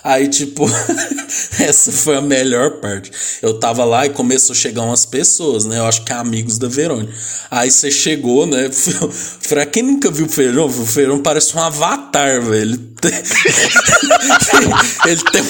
Aí, 0.03 0.27
tipo, 0.27 0.65
essa 1.59 1.89
foi 1.89 2.17
a 2.17 2.21
melhor 2.21 2.81
parte. 2.81 3.09
Eu 3.41 3.57
tava 3.57 3.85
lá 3.85 4.05
e 4.05 4.09
começou 4.09 4.53
a 4.53 4.55
chegar 4.55 4.81
umas 4.81 5.05
pessoas, 5.05 5.63
né? 5.63 5.79
Eu 5.79 5.85
acho 5.85 6.03
que 6.03 6.11
é 6.11 6.15
amigos 6.15 6.57
da 6.57 6.67
Verônica. 6.67 7.13
Aí 7.49 7.71
você 7.71 7.89
chegou, 7.89 8.45
né? 8.45 8.69
pra 9.47 9.65
quem 9.65 9.81
nunca 9.81 10.11
viu 10.11 10.25
o 10.25 10.29
Feirão, 10.29 10.65
o 10.65 10.85
Feirão 10.85 11.21
parece 11.21 11.32
um 11.55 11.61
avatar, 11.61 12.41
velho. 12.41 12.63
Ele 12.63 12.77
tem. 12.77 13.11
Ele 15.05 15.23
tem. 15.31 15.43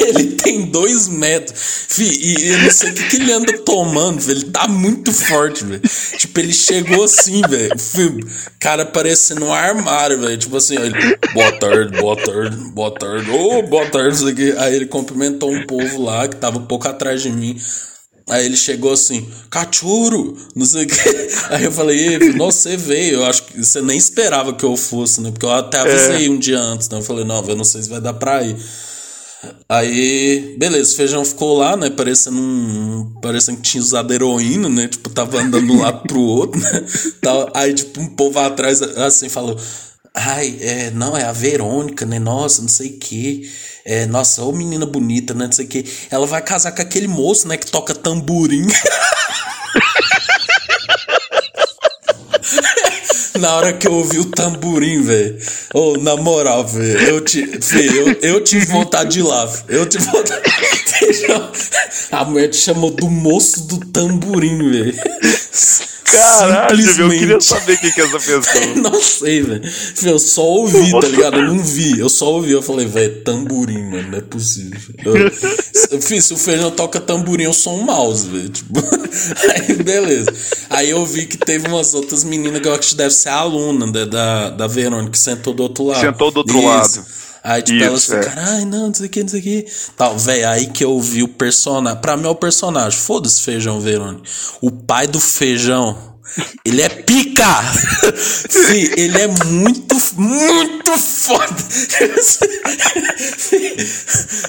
Ele 0.00 0.24
tem 0.32 0.66
dois 0.66 1.08
metros. 1.08 1.86
Fih, 1.88 2.10
e 2.20 2.48
eu 2.50 2.58
não 2.58 2.70
sei 2.70 2.90
o 2.90 2.94
que, 2.94 3.08
que 3.08 3.16
ele 3.16 3.32
anda 3.32 3.58
tomando, 3.58 4.20
velho. 4.20 4.38
Ele 4.40 4.50
tá 4.50 4.68
muito 4.68 5.12
forte, 5.12 5.64
velho. 5.64 5.80
Tipo, 6.18 6.40
ele 6.40 6.52
chegou 6.52 7.04
assim, 7.04 7.40
velho. 7.48 7.70
Cara 8.58 8.84
parecendo 8.84 9.46
um 9.46 9.52
armário, 9.52 10.20
velho. 10.20 10.36
Tipo 10.36 10.56
assim, 10.56 10.76
ele, 10.76 11.16
boa 11.32 11.52
tarde, 11.52 11.98
boa 11.98 12.16
tarde, 12.16 12.56
boa 12.72 12.90
tarde. 12.94 13.30
Ô, 13.30 13.58
oh, 13.58 13.62
boa 13.62 13.86
tarde, 13.86 14.16
isso 14.16 14.28
aqui. 14.28 14.54
Aí 14.58 14.74
ele 14.74 14.86
cumprimentou 14.86 15.50
um 15.50 15.66
povo 15.66 16.02
lá 16.02 16.28
que 16.28 16.36
tava 16.36 16.58
um 16.58 16.66
pouco 16.66 16.88
atrás 16.88 17.22
de 17.22 17.30
mim. 17.30 17.56
Aí 18.28 18.46
ele 18.46 18.56
chegou 18.56 18.92
assim, 18.92 19.28
cachorro, 19.50 20.34
não 20.56 20.64
sei 20.64 20.84
o 20.84 20.86
que. 20.86 20.94
Aí 21.50 21.64
eu 21.64 21.72
falei, 21.72 22.18
nossa, 22.32 22.70
você 22.70 22.76
veio. 22.76 23.16
Eu 23.16 23.26
acho 23.26 23.44
que 23.44 23.62
você 23.62 23.82
nem 23.82 23.98
esperava 23.98 24.54
que 24.54 24.64
eu 24.64 24.76
fosse, 24.76 25.20
né? 25.20 25.30
Porque 25.30 25.44
eu 25.44 25.52
até 25.52 25.78
avisei 25.78 26.26
é. 26.26 26.30
um 26.30 26.38
dia 26.38 26.58
antes, 26.58 26.88
né? 26.88 26.98
Eu 26.98 27.02
falei, 27.02 27.24
não, 27.24 27.44
eu 27.46 27.56
não 27.56 27.64
sei 27.64 27.82
se 27.82 27.90
vai 27.90 28.00
dar 28.00 28.14
pra 28.14 28.42
ir. 28.42 28.56
Aí, 29.68 30.56
beleza, 30.58 30.92
o 30.92 30.96
feijão 30.96 31.24
ficou 31.24 31.58
lá, 31.58 31.76
né? 31.76 31.90
Parecendo 31.90 32.38
um. 32.38 33.14
Parecendo 33.20 33.58
que 33.58 33.70
tinha 33.70 33.82
usado 33.82 34.12
heroína, 34.12 34.68
né? 34.68 34.88
Tipo, 34.88 35.10
tava 35.10 35.40
andando 35.40 35.66
de 35.66 35.72
um 35.72 35.82
lado 35.82 36.06
pro 36.06 36.20
outro, 36.20 36.60
né? 36.60 36.86
Aí, 37.52 37.74
tipo, 37.74 38.00
um 38.00 38.08
povo 38.08 38.38
atrás, 38.38 38.80
assim, 38.80 39.28
falou. 39.28 39.56
Ai, 40.14 40.56
é, 40.60 40.90
não, 40.92 41.16
é 41.16 41.24
a 41.24 41.32
Verônica, 41.32 42.06
né? 42.06 42.18
Nossa, 42.18 42.62
não 42.62 42.68
sei 42.68 42.90
o 42.90 42.98
que. 42.98 43.50
É, 43.84 44.06
nossa, 44.06 44.42
ô 44.42 44.50
menina 44.50 44.86
bonita, 44.86 45.34
né? 45.34 45.44
Não 45.44 45.52
sei 45.52 45.66
o 45.66 45.68
que. 45.68 45.84
Ela 46.10 46.26
vai 46.26 46.40
casar 46.40 46.72
com 46.72 46.80
aquele 46.80 47.06
moço, 47.06 47.46
né? 47.46 47.58
Que 47.58 47.66
toca 47.66 47.94
tamborim. 47.94 48.66
na 53.38 53.56
hora 53.56 53.72
que 53.74 53.86
eu 53.86 53.92
ouvi 53.92 54.18
o 54.20 54.24
tamborim, 54.24 55.02
velho. 55.02 55.38
Ô, 55.74 55.92
oh, 55.92 55.96
na 55.98 56.16
moral, 56.16 56.66
velho. 56.66 56.98
Eu, 56.98 57.16
eu, 57.18 58.18
eu 58.22 58.40
tive 58.42 58.64
vontade 58.64 59.10
de 59.10 59.20
ir 59.20 59.22
lá. 59.22 59.52
Eu 59.68 59.86
tive 59.86 60.04
vontade. 60.06 60.42
A 62.10 62.24
mulher 62.24 62.48
te 62.48 62.56
chamou 62.56 62.90
do 62.90 63.10
moço 63.10 63.66
do 63.66 63.78
tamborim, 63.86 64.70
velho. 64.70 64.94
Caralho, 66.14 67.00
eu 67.00 67.10
queria 67.10 67.40
saber 67.40 67.78
quem 67.78 67.90
que 67.90 68.00
é 68.00 68.04
essa 68.04 68.18
pessoa. 68.18 68.66
não 68.76 69.02
sei, 69.02 69.42
velho. 69.42 69.62
Eu 70.04 70.18
só 70.18 70.42
ouvi, 70.42 70.90
tá 70.92 71.08
ligado? 71.08 71.36
Eu 71.38 71.46
não 71.46 71.58
vi. 71.58 71.98
Eu 71.98 72.08
só 72.08 72.32
ouvi. 72.32 72.52
Eu 72.52 72.62
falei, 72.62 72.86
velho, 72.86 73.22
tamborim, 73.22 73.82
mano. 73.90 74.10
Não 74.10 74.18
é 74.18 74.20
possível. 74.20 74.94
Eu, 75.04 75.30
se 76.20 76.34
o 76.34 76.36
feijão 76.36 76.70
toca 76.70 77.00
tamborim, 77.00 77.44
eu 77.44 77.52
sou 77.52 77.78
um 77.78 77.84
mouse, 77.84 78.28
velho. 78.28 78.48
Tipo, 78.48 78.80
aí, 79.50 79.74
beleza. 79.82 80.32
Aí 80.70 80.90
eu 80.90 81.04
vi 81.04 81.26
que 81.26 81.36
teve 81.36 81.66
umas 81.66 81.94
outras 81.94 82.22
meninas 82.22 82.60
que 82.60 82.68
eu 82.68 82.74
acho 82.74 82.90
que 82.90 82.96
deve 82.96 83.14
ser 83.14 83.30
a 83.30 83.36
aluna 83.36 83.90
da, 83.90 84.04
da, 84.04 84.50
da 84.50 84.66
Verônica, 84.66 85.12
que 85.12 85.18
sentou 85.18 85.52
do 85.52 85.64
outro 85.64 85.84
lado. 85.84 86.00
Sentou 86.00 86.30
do 86.30 86.38
outro 86.38 86.58
Isso. 86.58 86.66
lado. 86.66 87.06
Aí, 87.44 87.60
tipo, 87.60 87.76
Isso, 87.76 87.86
elas 87.86 88.04
ficaram, 88.06 88.42
é. 88.42 88.56
ai, 88.56 88.64
não, 88.64 88.86
não 88.86 88.94
sei 88.94 89.06
o 89.06 89.10
que, 89.10 89.20
não 89.20 89.28
sei 89.28 89.40
o 89.40 89.42
que. 89.42 89.66
Tal, 89.98 90.18
velho, 90.18 90.48
aí 90.48 90.66
que 90.66 90.82
eu 90.82 90.98
vi 90.98 91.22
o 91.22 91.28
personagem. 91.28 92.00
Pra 92.00 92.16
mim 92.16 92.24
é 92.24 92.30
o 92.30 92.34
personagem. 92.34 92.98
Foda-se, 92.98 93.42
feijão, 93.42 93.78
Verônica. 93.80 94.22
O 94.62 94.70
pai 94.70 95.06
do 95.06 95.20
feijão. 95.20 96.14
Ele 96.64 96.80
é 96.80 96.88
pica! 96.88 97.62
Fih, 98.16 98.94
ele 98.96 99.18
é 99.20 99.26
muito, 99.28 99.94
muito 100.16 100.98
foda! 100.98 101.54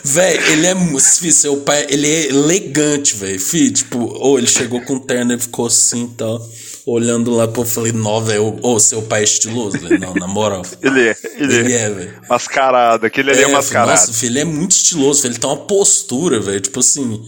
velho, 0.06 0.42
ele 0.52 0.68
é. 0.68 0.76
Fih, 1.00 1.34
seu 1.34 1.58
pai, 1.58 1.86
ele 1.90 2.08
é 2.08 2.30
elegante, 2.30 3.14
velho. 3.16 3.40
Fih, 3.40 3.72
tipo, 3.72 4.00
ou 4.00 4.36
oh, 4.36 4.38
ele 4.38 4.48
chegou 4.48 4.82
com 4.82 4.98
terno 4.98 5.34
e 5.34 5.40
ficou 5.40 5.68
assim 5.68 6.06
e 6.06 6.16
tal. 6.16 6.50
Olhando 6.86 7.32
lá, 7.32 7.46
eu 7.46 7.66
falei, 7.66 7.92
não, 7.92 8.24
velho, 8.24 8.60
ô, 8.62 8.80
seu 8.80 9.02
pai 9.02 9.22
é 9.22 9.24
estiloso, 9.24 9.80
velho. 9.80 10.00
Não, 10.00 10.14
na 10.14 10.28
moral. 10.28 10.62
ele 10.82 11.10
é, 11.10 11.18
ele, 11.38 11.56
ele 11.56 11.74
é. 11.74 11.82
é 11.82 11.90
velho. 11.90 12.14
Mascarado, 12.30 13.06
aquele 13.06 13.32
ali 13.32 13.42
é, 13.42 13.44
é 13.44 13.48
mascarado. 13.48 13.92
Nossa, 13.92 14.14
filho, 14.14 14.32
ele 14.32 14.40
é 14.40 14.46
muito 14.46 14.72
estiloso, 14.72 15.22
filho, 15.22 15.32
ele 15.32 15.40
tem 15.40 15.50
uma 15.50 15.58
postura, 15.58 16.40
velho, 16.40 16.60
tipo 16.60 16.80
assim. 16.80 17.24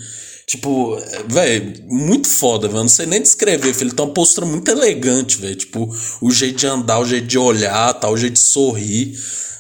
Tipo, 0.48 0.98
velho, 1.28 1.74
muito 1.90 2.30
foda, 2.30 2.70
velho. 2.70 2.80
Não 2.80 2.88
sei 2.88 3.06
nem 3.06 3.22
descrever, 3.22 3.74
filho. 3.74 3.90
Ele 3.90 3.96
tem 3.96 4.06
uma 4.06 4.14
postura 4.14 4.48
muito 4.48 4.72
elegante, 4.72 5.38
velho. 5.42 5.56
Tipo, 5.56 5.94
o 6.22 6.32
jeito 6.32 6.60
de 6.60 6.66
andar, 6.66 7.00
o 7.00 7.06
jeito 7.06 7.28
de 7.28 7.38
olhar, 7.38 7.94
tá, 7.96 8.10
o 8.10 8.16
jeito 8.16 8.36
de 8.36 8.40
sorrir. 8.40 9.14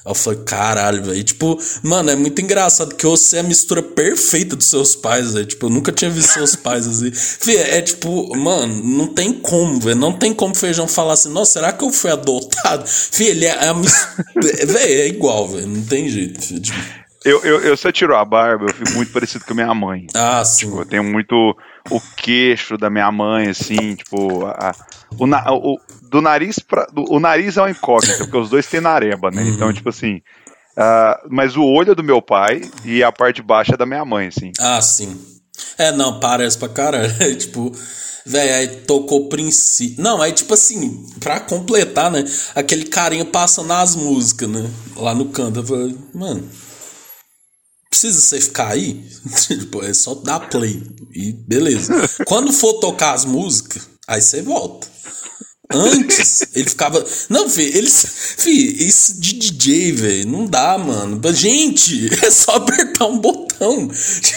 Eu 0.06 0.16
falei, 0.16 0.40
caralho, 0.46 1.04
velho. 1.04 1.22
Tipo, 1.26 1.60
mano, 1.84 2.10
é 2.10 2.16
muito 2.16 2.42
engraçado 2.42 2.96
que 2.96 3.06
você 3.06 3.36
é 3.36 3.40
a 3.42 3.44
mistura 3.44 3.84
perfeita 3.84 4.56
dos 4.56 4.68
seus 4.68 4.96
pais, 4.96 5.34
velho. 5.34 5.46
Tipo, 5.46 5.66
eu 5.66 5.70
nunca 5.70 5.92
tinha 5.92 6.10
visto 6.10 6.32
seus 6.32 6.56
pais 6.56 6.88
assim. 6.88 7.12
Fih, 7.12 7.58
é 7.58 7.82
tipo, 7.82 8.34
mano, 8.38 8.82
não 8.82 9.08
tem 9.08 9.34
como, 9.34 9.82
velho. 9.82 10.00
Não 10.00 10.14
tem 10.14 10.34
como 10.34 10.56
feijão 10.56 10.88
falar 10.88 11.14
assim, 11.14 11.30
nossa, 11.30 11.52
será 11.52 11.74
que 11.74 11.84
eu 11.84 11.92
fui 11.92 12.12
adotado? 12.12 12.88
Fih, 12.88 13.26
ele 13.26 13.44
é 13.44 13.68
a 13.68 13.74
mistura. 13.74 14.26
velho, 14.66 15.02
é 15.02 15.08
igual, 15.08 15.50
velho. 15.50 15.68
Não 15.68 15.84
tem 15.84 16.08
jeito, 16.08 16.42
filho. 16.42 16.62
Tipo... 16.62 17.07
Eu, 17.26 17.44
eu, 17.44 17.60
eu, 17.62 17.78
se 17.78 17.88
eu 17.88 17.92
tiro 17.92 18.16
a 18.16 18.24
barba, 18.24 18.66
eu 18.68 18.74
fico 18.74 18.92
muito 18.92 19.12
parecido 19.12 19.44
com 19.44 19.54
a 19.54 19.56
minha 19.56 19.74
mãe. 19.74 20.08
Ah, 20.14 20.44
sim. 20.46 20.66
Tipo, 20.66 20.82
eu 20.82 20.86
tenho 20.86 21.04
muito 21.04 21.36
o 21.90 22.02
queixo 22.16 22.78
da 22.78 22.90
minha 22.90 23.12
mãe, 23.12 23.50
assim, 23.50 23.96
tipo, 23.96 24.46
a, 24.46 24.74
o, 25.18 25.74
o, 25.74 25.80
do 26.04 26.22
nariz 26.22 26.60
pra, 26.60 26.86
do, 26.86 27.12
o 27.12 27.20
nariz 27.20 27.58
é 27.58 27.62
uma 27.62 27.72
incógnita, 27.72 28.18
porque 28.20 28.38
os 28.38 28.50
dois 28.50 28.68
têm 28.68 28.82
nareba, 28.82 29.32
né? 29.32 29.42
Uhum. 29.42 29.50
Então, 29.50 29.74
tipo 29.74 29.90
assim, 29.90 30.22
uh, 30.78 31.28
mas 31.30 31.56
o 31.56 31.64
olho 31.64 31.92
é 31.92 31.96
do 31.96 32.04
meu 32.04 32.22
pai 32.22 32.62
e 32.86 33.04
a 33.04 33.12
parte 33.12 33.42
baixa 33.42 33.74
é 33.74 33.78
da 33.78 33.86
minha 33.86 34.06
mãe, 34.06 34.28
assim. 34.28 34.52
Ah, 34.60 34.82
sim. 34.82 35.20
É, 35.78 35.92
não, 35.92 36.20
parece 36.20 36.58
pra 36.58 36.70
caralho. 36.70 37.12
tipo, 37.38 37.72
velho, 38.26 38.54
aí 38.54 38.68
tocou 38.82 39.28
princípio. 39.28 40.04
Não, 40.04 40.22
aí 40.22 40.32
tipo 40.32 40.54
assim, 40.54 41.06
pra 41.20 41.40
completar, 41.40 42.12
né? 42.12 42.24
Aquele 42.56 42.86
carinho 42.86 43.26
passa 43.26 43.64
nas 43.64 43.96
músicas, 43.96 44.50
né? 44.50 44.70
Lá 44.96 45.14
no 45.14 45.26
canto. 45.26 45.60
Eu 45.60 45.66
falei, 45.66 45.98
mano, 46.14 46.48
precisa 47.90 48.20
você 48.20 48.42
ficar 48.42 48.70
aí? 48.70 49.06
tipo, 49.48 49.84
é 49.84 49.94
só 49.94 50.16
dar 50.16 50.40
play 50.50 50.84
e 51.14 51.34
beleza. 51.34 51.94
Quando 52.26 52.54
for 52.54 52.74
tocar 52.80 53.14
as 53.14 53.26
músicas, 53.26 53.88
aí 54.08 54.22
você 54.22 54.42
volta. 54.42 54.88
Antes, 55.70 56.48
ele 56.56 56.70
ficava. 56.70 57.04
Não, 57.30 57.50
filho, 57.50 57.78
eles. 57.78 58.06
Filho, 58.38 58.88
isso 58.88 59.20
de 59.20 59.34
DJ, 59.34 59.92
velho, 59.92 60.28
não 60.30 60.46
dá, 60.46 60.78
mano. 60.78 61.20
Gente, 61.34 62.10
é 62.26 62.32
só 62.32 62.56
apertar 62.56 63.06
um 63.08 63.18
botão. 63.18 63.90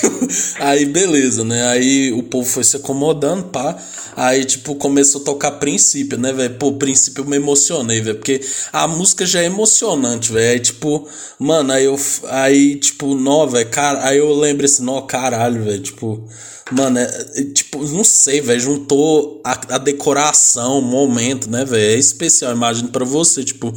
aí, 0.59 0.85
beleza, 0.87 1.45
né? 1.45 1.69
Aí 1.69 2.13
o 2.13 2.23
povo 2.25 2.49
foi 2.49 2.65
se 2.65 2.77
acomodando, 2.77 3.45
pá. 3.45 3.79
Aí, 4.17 4.45
tipo, 4.45 4.75
começou 4.75 5.21
a 5.21 5.25
tocar 5.25 5.53
princípio, 5.53 6.19
né, 6.19 6.33
velho? 6.33 6.57
Pô, 6.57 6.73
princípio 6.73 7.23
eu 7.23 7.29
me 7.29 7.37
emocionei, 7.37 8.01
velho. 8.01 8.17
Porque 8.17 8.41
a 8.73 8.89
música 8.89 9.25
já 9.25 9.41
é 9.41 9.47
emocionante, 9.47 10.33
velho. 10.33 10.51
Aí, 10.51 10.59
tipo, 10.59 11.09
mano, 11.39 11.73
aí 11.73 11.85
eu. 11.85 11.99
Aí, 12.29 12.75
tipo, 12.75 13.15
nó, 13.15 13.47
velho, 13.47 13.71
cara. 13.71 14.05
Aí 14.05 14.19
eu 14.19 14.35
lembro 14.35 14.67
assim, 14.67 14.83
nó, 14.83 15.01
caralho, 15.03 15.63
velho. 15.63 15.81
Tipo. 15.81 16.29
Mano, 16.71 16.99
é, 16.99 17.27
é, 17.35 17.45
tipo, 17.45 17.85
não 17.85 18.05
sei, 18.05 18.41
velho. 18.41 18.61
Juntou 18.61 19.41
a, 19.45 19.75
a, 19.75 19.79
decoração, 19.79 20.79
o 20.79 20.83
momento, 20.83 21.51
né, 21.51 21.65
velho? 21.65 21.95
É 21.95 21.99
especial, 21.99 22.53
imagino 22.53 22.89
para 22.89 23.05
você. 23.05 23.43
Tipo, 23.43 23.73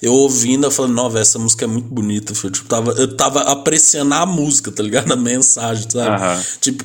eu 0.00 0.12
ouvindo, 0.12 0.66
eu 0.66 0.70
falei, 0.70 0.92
não, 0.92 1.10
velho, 1.10 1.22
essa 1.22 1.38
música 1.38 1.64
é 1.64 1.68
muito 1.68 1.88
bonita. 1.88 2.32
Eu, 2.32 2.50
tipo, 2.50 2.68
tava, 2.68 2.92
eu 2.92 3.16
tava 3.16 3.40
apreciando 3.40 4.14
a 4.14 4.24
música, 4.24 4.70
tá 4.70 4.82
ligado? 4.82 5.12
A 5.16 5.16
mensagem, 5.16 5.88
sabe? 5.90 6.22
Uhum. 6.22 6.42
Tipo, 6.60 6.84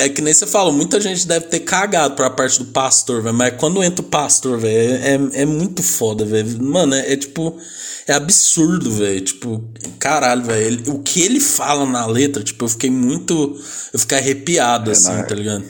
é 0.00 0.08
que 0.08 0.20
nem 0.20 0.32
você 0.32 0.46
falou, 0.46 0.72
muita 0.72 1.00
gente 1.00 1.26
deve 1.26 1.46
ter 1.46 1.60
cagado 1.60 2.14
pra 2.14 2.30
parte 2.30 2.58
do 2.58 2.72
pastor, 2.72 3.22
velho. 3.22 3.34
Mas 3.34 3.54
quando 3.56 3.82
entra 3.82 4.04
o 4.04 4.08
pastor, 4.08 4.58
velho, 4.58 4.94
é, 5.02 5.14
é, 5.14 5.42
é 5.42 5.46
muito 5.46 5.82
foda, 5.82 6.24
velho. 6.24 6.62
Mano, 6.62 6.94
é, 6.94 7.12
é 7.12 7.16
tipo 7.16 7.58
é 8.10 8.14
absurdo, 8.14 8.90
velho. 8.90 9.20
Tipo, 9.20 9.64
caralho, 9.98 10.42
velho. 10.42 10.92
O 10.92 11.02
que 11.02 11.22
ele 11.22 11.38
fala 11.38 11.86
na 11.86 12.04
letra, 12.06 12.42
tipo, 12.42 12.64
eu 12.64 12.68
fiquei 12.68 12.90
muito. 12.90 13.56
Eu 13.92 13.98
fiquei 13.98 14.18
arrepiado, 14.18 14.90
é, 14.90 14.92
assim, 14.92 15.14
não, 15.14 15.26
tá 15.26 15.34
ligado? 15.34 15.64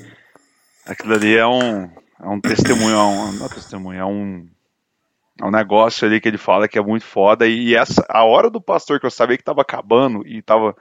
Aquilo 0.86 1.14
ali 1.14 1.36
é 1.36 1.46
um. 1.46 1.90
É 2.22 2.28
um 2.28 2.40
testemunho, 2.40 2.94
é 2.94 3.02
um, 3.02 3.32
não 3.32 3.46
é 3.46 3.48
testemunho, 3.50 3.98
é 3.98 4.04
um. 4.04 4.48
É 5.40 5.44
um 5.44 5.50
negócio 5.50 6.06
ali 6.06 6.20
que 6.20 6.28
ele 6.28 6.38
fala 6.38 6.68
que 6.68 6.78
é 6.78 6.82
muito 6.82 7.04
foda. 7.04 7.46
E 7.46 7.74
essa, 7.74 8.04
a 8.08 8.24
hora 8.24 8.50
do 8.50 8.60
pastor 8.60 8.98
que 9.00 9.06
eu 9.06 9.10
sabia 9.10 9.36
que 9.36 9.44
tava 9.44 9.60
acabando 9.60 10.26
e 10.26 10.40
tava. 10.40 10.74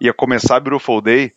ia 0.00 0.12
começar 0.12 0.56
a 0.56 0.60
Beautiful 0.60 1.00
Day. 1.00 1.32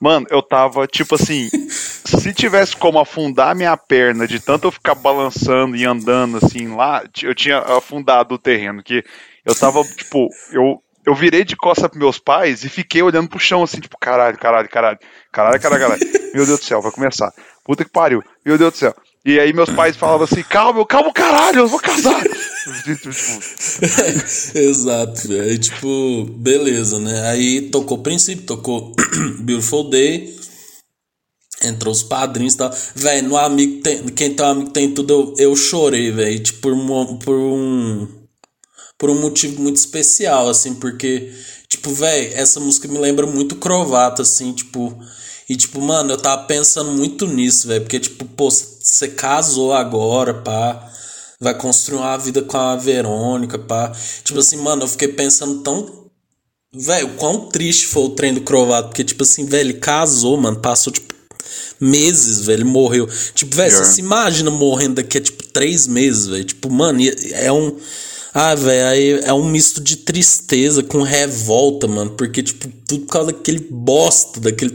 Mano, 0.00 0.26
eu 0.30 0.42
tava 0.42 0.86
tipo 0.86 1.14
assim. 1.14 1.48
se 1.70 2.32
tivesse 2.32 2.74
como 2.76 2.98
afundar 2.98 3.54
minha 3.54 3.76
perna 3.76 4.26
de 4.26 4.40
tanto 4.40 4.66
eu 4.66 4.72
ficar 4.72 4.94
balançando 4.94 5.76
e 5.76 5.84
andando 5.84 6.38
assim 6.38 6.74
lá, 6.74 7.04
eu 7.22 7.34
tinha 7.34 7.58
afundado 7.58 8.34
o 8.34 8.38
terreno. 8.38 8.82
Que 8.82 9.04
eu 9.44 9.54
tava, 9.54 9.84
tipo, 9.84 10.28
eu, 10.50 10.82
eu 11.06 11.14
virei 11.14 11.44
de 11.44 11.54
costa 11.54 11.88
pros 11.88 12.00
meus 12.00 12.18
pais 12.18 12.64
e 12.64 12.68
fiquei 12.68 13.02
olhando 13.02 13.28
pro 13.28 13.38
chão 13.38 13.62
assim, 13.62 13.78
tipo, 13.80 13.98
caralho, 13.98 14.38
caralho, 14.38 14.68
caralho, 14.68 14.98
caralho, 15.30 15.60
caralho, 15.60 15.82
caralho. 15.82 16.00
Meu 16.34 16.46
Deus 16.46 16.60
do 16.60 16.64
céu, 16.64 16.80
vai 16.80 16.92
começar. 16.92 17.32
Puta 17.64 17.84
que 17.84 17.90
pariu. 17.90 18.22
Meu 18.44 18.56
Deus 18.56 18.72
do 18.72 18.78
céu. 18.78 18.94
E 19.24 19.38
aí 19.38 19.52
meus 19.52 19.68
pais 19.68 19.96
falavam 19.96 20.24
assim, 20.24 20.42
calma, 20.42 20.84
calma, 20.86 21.12
caralho, 21.12 21.58
eu 21.58 21.68
vou 21.68 21.78
casar. 21.78 22.22
Exato, 24.54 25.32
aí 25.32 25.58
tipo, 25.58 26.24
beleza, 26.24 26.98
né? 26.98 27.28
Aí 27.28 27.62
tocou 27.70 27.98
princípio, 27.98 28.44
tocou 28.44 28.92
Beautiful 29.40 29.88
Day, 29.88 30.36
entrou 31.62 31.92
os 31.92 32.02
padrinhos 32.02 32.54
e 32.54 32.58
tal. 32.58 32.70
Velho, 32.94 33.28
no 33.28 33.36
amigo 33.36 33.82
tem, 33.82 34.04
quem 34.08 34.34
tem 34.34 34.46
um 34.46 34.48
amigo 34.48 34.70
tem 34.70 34.92
tudo, 34.92 35.12
eu, 35.12 35.34
eu 35.38 35.56
chorei, 35.56 36.10
velho, 36.10 36.38
tipo, 36.40 36.60
por 36.60 36.72
um, 36.72 37.16
por 37.18 37.36
um 37.36 38.20
por 38.98 39.08
um 39.08 39.18
motivo 39.18 39.62
muito 39.62 39.76
especial, 39.76 40.48
assim, 40.48 40.74
porque 40.74 41.32
tipo, 41.68 41.90
velho, 41.94 42.32
essa 42.34 42.60
música 42.60 42.86
me 42.86 42.98
lembra 42.98 43.26
muito 43.26 43.56
Crovato, 43.56 44.20
assim, 44.20 44.52
tipo, 44.52 44.94
e 45.48 45.56
tipo, 45.56 45.80
mano, 45.80 46.12
eu 46.12 46.18
tava 46.18 46.44
pensando 46.44 46.92
muito 46.92 47.26
nisso, 47.26 47.66
velho, 47.68 47.80
porque 47.82 47.98
tipo, 47.98 48.26
pô, 48.26 48.50
você 48.50 49.08
casou 49.08 49.72
agora, 49.72 50.34
pá, 50.34 50.92
vai 51.40 51.54
construir 51.54 51.98
uma 51.98 52.16
vida 52.16 52.42
com 52.42 52.56
a 52.56 52.76
Verônica, 52.76 53.58
pá. 53.58 53.92
Tipo 54.22 54.40
assim, 54.40 54.58
mano, 54.58 54.82
eu 54.82 54.88
fiquei 54.88 55.08
pensando 55.08 55.62
tão 55.62 56.00
Velho, 56.72 57.08
quão 57.16 57.48
triste 57.48 57.88
foi 57.88 58.04
o 58.04 58.10
trem 58.10 58.32
do 58.32 58.42
Crovato, 58.42 58.90
porque, 58.90 59.02
tipo 59.02 59.24
assim, 59.24 59.44
velho, 59.44 59.70
ele 59.70 59.78
casou, 59.80 60.36
mano, 60.36 60.60
passou, 60.60 60.92
tipo, 60.92 61.12
meses, 61.80 62.46
velho, 62.46 62.64
morreu. 62.64 63.08
Tipo, 63.34 63.56
velho, 63.56 63.72
você 63.72 63.84
se 63.86 64.00
imagina 64.00 64.52
morrendo 64.52 64.96
daqui 64.96 65.18
a, 65.18 65.20
tipo, 65.20 65.42
três 65.48 65.88
meses, 65.88 66.28
velho. 66.28 66.44
Tipo, 66.44 66.70
mano, 66.70 67.00
é 67.32 67.50
um. 67.50 67.76
Ah, 68.32 68.54
velho, 68.54 68.86
aí 68.86 69.20
é 69.24 69.32
um 69.32 69.48
misto 69.48 69.80
de 69.80 69.96
tristeza 69.96 70.82
com 70.82 71.02
revolta, 71.02 71.88
mano. 71.88 72.12
Porque, 72.12 72.42
tipo, 72.42 72.68
tudo 72.86 73.06
por 73.06 73.12
causa 73.12 73.32
daquele 73.32 73.66
bosta, 73.70 74.40
daquele, 74.40 74.74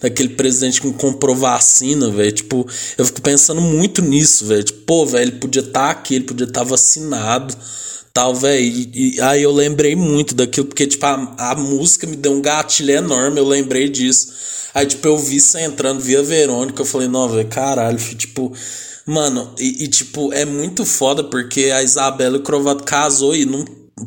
daquele 0.00 0.28
presidente 0.30 0.80
que 0.80 0.92
comprou 0.92 1.34
vacina, 1.34 2.10
velho. 2.10 2.32
Tipo, 2.32 2.66
eu 2.98 3.06
fico 3.06 3.22
pensando 3.22 3.60
muito 3.60 4.02
nisso, 4.02 4.46
velho. 4.46 4.64
Tipo, 4.64 4.80
pô, 4.80 5.06
velho, 5.06 5.30
ele 5.30 5.38
podia 5.38 5.62
estar 5.62 5.80
tá 5.80 5.90
aqui, 5.90 6.14
ele 6.16 6.24
podia 6.24 6.46
estar 6.46 6.60
tá 6.60 6.66
vacinado 6.66 7.56
tal, 8.12 8.34
velho. 8.34 8.64
E, 8.64 9.16
e, 9.16 9.20
aí 9.20 9.42
eu 9.42 9.52
lembrei 9.52 9.96
muito 9.96 10.34
daquilo, 10.34 10.66
porque, 10.66 10.86
tipo, 10.86 11.04
a, 11.04 11.34
a 11.38 11.54
música 11.56 12.06
me 12.06 12.16
deu 12.16 12.32
um 12.32 12.40
gatilho 12.40 12.92
enorme, 12.92 13.40
eu 13.40 13.46
lembrei 13.46 13.88
disso. 13.88 14.32
Aí, 14.74 14.86
tipo, 14.86 15.06
eu 15.06 15.18
vi 15.18 15.40
você 15.40 15.62
entrando 15.62 16.00
via 16.00 16.22
Verônica, 16.22 16.80
eu 16.80 16.86
falei, 16.86 17.08
não, 17.08 17.28
velho, 17.28 17.48
caralho, 17.48 17.98
tipo. 18.14 18.52
Mano, 19.06 19.54
e, 19.58 19.84
e, 19.84 19.88
tipo, 19.88 20.32
é 20.32 20.44
muito 20.44 20.84
foda 20.84 21.22
porque 21.24 21.64
a 21.64 21.82
Isabela 21.82 22.36
e 22.36 22.40
o 22.40 22.42
Crovato 22.42 22.84
casou 22.84 23.36
e 23.36 23.44
não 23.44 23.64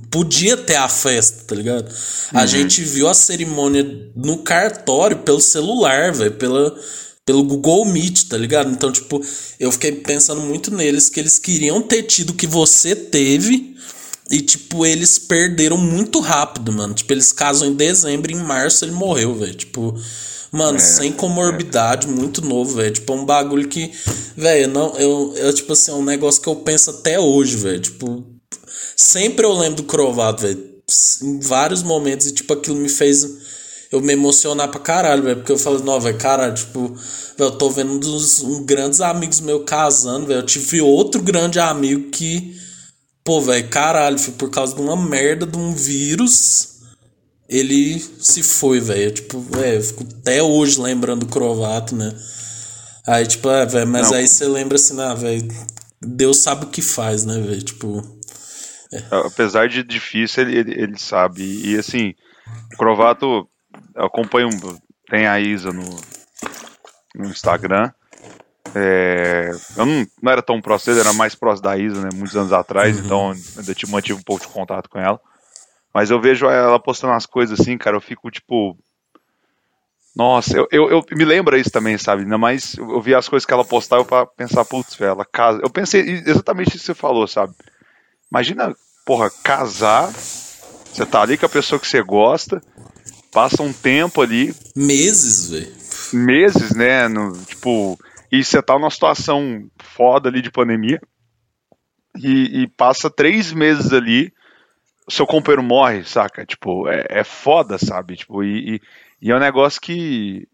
podia 0.10 0.58
ter 0.58 0.76
a 0.76 0.90
festa, 0.90 1.44
tá 1.46 1.56
ligado? 1.56 1.88
Uhum. 1.88 2.40
A 2.40 2.46
gente 2.46 2.82
viu 2.82 3.08
a 3.08 3.14
cerimônia 3.14 4.12
no 4.16 4.40
cartório 4.40 5.18
pelo 5.18 5.40
celular, 5.40 6.12
velho, 6.14 6.34
pela 6.34 6.76
pelo 7.28 7.44
Google 7.44 7.84
Meet, 7.84 8.30
tá 8.30 8.38
ligado? 8.38 8.72
Então, 8.72 8.90
tipo, 8.90 9.22
eu 9.60 9.70
fiquei 9.70 9.92
pensando 9.92 10.40
muito 10.40 10.74
neles 10.74 11.10
que 11.10 11.20
eles 11.20 11.38
queriam 11.38 11.82
ter 11.82 12.04
tido 12.04 12.30
o 12.30 12.34
que 12.34 12.48
você 12.48 12.96
teve 12.96 13.76
e, 14.32 14.42
tipo, 14.42 14.86
eles 14.86 15.20
perderam 15.20 15.78
muito 15.78 16.22
rápido, 16.22 16.72
mano. 16.72 16.94
Tipo, 16.94 17.12
eles 17.12 17.34
casam 17.34 17.68
em 17.68 17.74
dezembro, 17.74 18.32
em 18.32 18.38
março 18.38 18.86
ele 18.86 18.94
morreu, 18.94 19.36
velho. 19.36 19.56
Tipo, 19.56 19.94
mano, 20.52 20.78
é, 20.78 20.82
sem 20.82 21.12
comorbidade, 21.12 22.08
é. 22.08 22.10
muito 22.10 22.42
novo, 22.42 22.76
velho. 22.76 22.94
Tipo, 22.94 23.14
é 23.14 23.16
um 23.16 23.26
bagulho 23.26 23.68
que, 23.68 23.92
velho, 24.36 24.68
não, 24.68 24.96
eu, 24.98 25.34
eu, 25.36 25.54
tipo 25.54 25.74
assim, 25.74 25.92
é 25.92 25.96
um 25.96 26.04
negócio 26.04 26.42
que 26.42 26.48
eu 26.48 26.56
penso 26.56 26.90
até 26.90 27.20
hoje, 27.20 27.58
velho. 27.58 27.80
Tipo, 27.80 28.26
sempre 28.96 29.46
eu 29.46 29.54
lembro 29.54 29.78
do 29.78 29.84
Crovado, 29.84 30.42
velho. 30.42 30.78
Em 31.22 31.40
vários 31.40 31.84
momentos, 31.84 32.28
e, 32.28 32.34
tipo, 32.34 32.54
aquilo 32.54 32.78
me 32.78 32.90
fez 32.90 33.48
eu 33.90 34.02
me 34.02 34.12
emocionar 34.12 34.70
pra 34.70 34.80
caralho, 34.80 35.24
velho. 35.24 35.38
Porque 35.38 35.52
eu 35.52 35.58
falo, 35.58 35.84
não, 35.84 36.00
velho, 36.00 36.18
caralho, 36.18 36.54
tipo, 36.54 36.88
véio, 37.38 37.50
eu 37.50 37.52
tô 37.52 37.70
vendo 37.70 37.94
um 37.94 38.00
dos 38.00 38.42
um 38.42 38.66
grandes 38.66 39.02
amigos 39.02 39.40
meus 39.40 39.64
casando, 39.66 40.28
velho. 40.28 40.40
Eu 40.40 40.46
tive 40.46 40.82
outro 40.82 41.22
grande 41.22 41.60
amigo 41.60 42.10
que 42.10 42.58
Pô, 43.28 43.42
velho, 43.42 43.68
caralho, 43.68 44.18
foi 44.18 44.34
por 44.36 44.50
causa 44.50 44.74
de 44.74 44.80
uma 44.80 44.96
merda 44.96 45.46
de 45.46 45.58
um 45.58 45.74
vírus. 45.74 46.77
Ele 47.48 48.00
se 48.00 48.44
foi, 48.44 48.80
velho. 48.80 49.12
Tipo, 49.12 49.40
velho, 49.40 49.78
eu 49.78 49.84
fico 49.84 50.06
até 50.20 50.44
hoje 50.44 50.80
lembrando 50.82 51.26
do 51.26 51.32
Crovato, 51.32 51.96
né? 51.96 52.14
Aí, 53.08 53.26
tipo, 53.26 53.50
é, 53.50 53.66
velho, 53.66 53.88
mas 53.88 54.12
não. 54.12 54.18
aí 54.18 54.28
você 54.28 54.46
lembra 54.46 54.76
assim, 54.76 55.00
ah, 55.00 55.14
velho, 55.14 55.48
Deus 56.02 56.40
sabe 56.40 56.66
o 56.66 56.70
que 56.70 56.82
faz, 56.82 57.26
né, 57.26 57.40
velho? 57.40 57.62
Tipo. 57.62 58.02
É. 58.92 59.04
Apesar 59.26 59.68
de 59.68 59.84
difícil, 59.84 60.44
ele, 60.44 60.58
ele, 60.58 60.82
ele, 60.82 61.00
sabe. 61.00 61.42
E 61.44 61.78
assim, 61.78 62.14
o 62.74 62.78
Crovato 62.78 63.48
acompanha 63.96 64.48
um. 64.48 64.78
Tem 65.10 65.26
a 65.26 65.40
Isa 65.40 65.72
no, 65.72 65.86
no 67.16 67.30
Instagram. 67.30 67.92
É, 68.76 69.52
eu 69.78 69.86
não, 69.86 70.06
não, 70.22 70.32
era 70.32 70.42
tão 70.42 70.62
próximo 70.62 71.00
era 71.00 71.14
mais 71.14 71.34
próximo 71.34 71.64
da 71.64 71.78
Isa, 71.78 72.02
né? 72.02 72.10
Muitos 72.14 72.36
anos 72.36 72.52
atrás, 72.52 72.98
uhum. 72.98 73.06
então 73.06 73.32
ainda 73.58 73.74
tive, 73.74 73.92
mantive 73.92 74.20
um 74.20 74.24
pouco 74.24 74.46
de 74.46 74.52
contato 74.52 74.90
com 74.90 75.00
ela. 75.00 75.20
Mas 75.98 76.12
eu 76.12 76.22
vejo 76.22 76.46
ela 76.46 76.80
postando 76.80 77.14
as 77.14 77.26
coisas 77.26 77.60
assim, 77.60 77.76
cara, 77.76 77.98
eu 77.98 78.02
fico 78.02 78.30
tipo. 78.30 78.78
Nossa, 80.16 80.56
eu, 80.56 80.68
eu, 80.72 80.90
eu 80.92 81.06
me 81.14 81.26
lembro 81.26 81.58
isso 81.58 81.72
também, 81.72 81.98
sabe? 81.98 82.22
Ainda 82.22 82.38
mais 82.38 82.76
eu 82.76 83.02
vi 83.02 83.16
as 83.16 83.28
coisas 83.28 83.48
que 83.48 83.52
ela 83.52 83.66
postava 83.66 84.06
pra 84.06 84.24
pensar, 84.28 84.64
putz, 84.64 84.94
velho, 84.94 85.14
ela 85.14 85.26
casa. 85.26 85.60
Eu 85.64 85.72
pensei 85.72 86.02
exatamente 86.24 86.68
isso 86.68 86.82
que 86.82 86.86
você 86.86 86.94
falou, 86.94 87.28
sabe? 87.28 87.56
Imagina, 88.32 88.76
porra, 89.08 89.32
casar, 89.44 90.12
você 90.12 91.04
tá 91.04 91.24
ali 91.24 91.36
com 91.36 91.48
a 91.48 91.50
pessoa 91.50 91.80
que 91.80 91.88
você 91.88 92.04
gosta, 92.04 92.62
passa 93.32 93.64
um 93.64 93.74
tempo 93.74 94.22
ali. 94.22 94.54
Meses, 94.76 95.50
velho. 95.50 95.76
Meses, 96.14 96.76
né? 96.76 97.08
No, 97.08 97.36
tipo, 97.44 97.98
e 98.32 98.44
você 98.44 98.62
tá 98.62 98.76
numa 98.76 98.92
situação 98.92 99.68
foda 99.80 100.30
ali 100.30 100.44
de 100.44 100.52
pandemia. 100.52 101.02
E, 102.16 102.62
e 102.62 102.68
passa 102.68 103.10
três 103.10 103.52
meses 103.52 103.92
ali, 103.92 104.32
seu 105.10 105.26
companheiro 105.26 105.64
morre, 105.64 106.04
saca? 106.04 106.46
Tipo, 106.46 106.88
é, 106.88 107.06
é 107.10 107.24
foda, 107.24 107.78
sabe? 107.78 108.16
Tipo, 108.16 108.44
e, 108.44 108.76
e 108.76 108.82
e 109.22 109.32
é 109.32 109.36
um 109.36 109.40
negócio 109.40 109.82
que. 109.82 110.48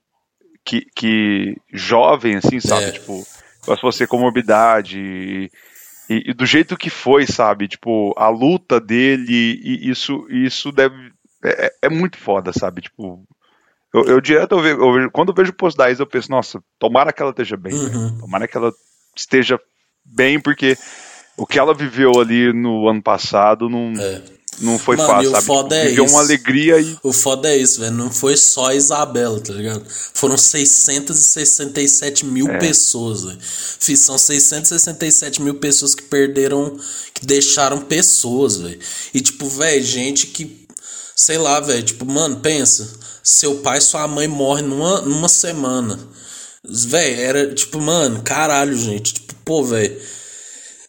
que, 0.64 0.88
que 0.96 1.58
jovem, 1.72 2.36
assim, 2.36 2.60
sabe? 2.60 2.86
É. 2.86 2.92
Tipo, 2.92 3.24
se 3.24 3.82
você 3.82 4.08
com 4.08 4.18
morbidade. 4.18 5.00
E, 5.00 5.52
e, 6.10 6.32
e, 6.32 6.34
do 6.34 6.46
jeito 6.46 6.78
que 6.78 6.90
foi, 6.90 7.26
sabe? 7.26 7.68
Tipo, 7.68 8.14
a 8.18 8.30
luta 8.30 8.80
dele, 8.80 9.60
e 9.64 9.90
isso, 9.90 10.26
isso 10.30 10.72
deve. 10.72 10.96
É, 11.44 11.66
é, 11.66 11.72
é 11.84 11.90
muito 11.90 12.18
foda, 12.18 12.52
sabe? 12.54 12.82
Tipo. 12.82 13.24
Eu, 13.94 14.06
eu 14.06 14.22
direto, 14.22 14.54
eu 14.54 14.62
vejo, 14.62 14.78
eu 14.80 14.94
vejo, 14.94 15.12
quando 15.12 15.30
eu 15.30 15.36
vejo 15.36 15.52
o 15.52 15.56
post 15.56 15.78
da 15.78 15.92
Isa, 15.92 16.02
eu 16.02 16.08
penso, 16.08 16.32
nossa, 16.32 16.60
tomara 16.80 17.14
que 17.14 17.22
ela 17.22 17.30
esteja 17.30 17.56
bem. 17.56 17.76
Uhum. 17.76 18.18
Tomara 18.22 18.48
que 18.48 18.58
ela 18.58 18.74
esteja 19.16 19.60
bem, 20.04 20.40
porque 20.40 20.76
o 21.38 21.46
que 21.46 21.60
ela 21.60 21.76
viveu 21.76 22.12
ali 22.20 22.52
no 22.52 22.90
ano 22.90 23.04
passado 23.04 23.70
não. 23.70 23.94
É 24.02 24.43
não 24.60 24.78
foi 24.78 24.96
Mano, 24.96 25.10
fácil, 25.10 25.32
sabe? 25.32 25.46
Foda 25.46 25.76
tipo, 25.76 25.88
é 25.88 26.06
isso. 26.06 26.14
uma 26.14 26.22
alegria 26.22 26.80
e. 26.80 26.98
O 27.04 27.12
foda 27.14 27.50
é 27.50 27.58
isso, 27.58 27.80
velho. 27.80 27.94
Não 27.94 28.12
foi 28.12 28.38
só 28.38 28.68
a 28.68 28.76
Isabela, 28.76 29.40
tá 29.40 29.54
ligado? 29.54 29.84
Foram 30.14 30.38
667 30.38 32.26
mil 32.26 32.48
é. 32.50 32.58
pessoas, 32.58 33.24
velho. 33.24 33.40
São 33.98 34.18
667 34.18 35.42
mil 35.42 35.56
pessoas 35.56 35.96
que 35.96 36.04
perderam. 36.04 36.78
que 37.14 37.26
deixaram 37.26 37.82
pessoas, 37.82 38.58
velho. 38.58 38.80
E, 39.14 39.22
tipo, 39.22 39.48
velho, 39.48 39.84
gente 39.84 40.28
que. 40.28 40.66
Sei 41.16 41.38
lá, 41.38 41.60
velho. 41.60 41.84
Tipo, 41.84 42.06
mano, 42.06 42.38
pensa. 42.38 42.90
Seu 43.24 43.56
pai 43.58 43.78
e 43.78 43.82
sua 43.82 44.08
mãe 44.08 44.28
morrem 44.28 44.66
numa, 44.66 45.02
numa 45.02 45.30
semana. 45.30 46.00
Velho, 46.64 47.22
era 47.22 47.54
tipo, 47.54 47.80
mano, 47.80 48.22
caralho, 48.22 48.78
gente. 48.78 49.14
Tipo, 49.16 49.34
pô, 49.44 49.64
velho 49.64 49.98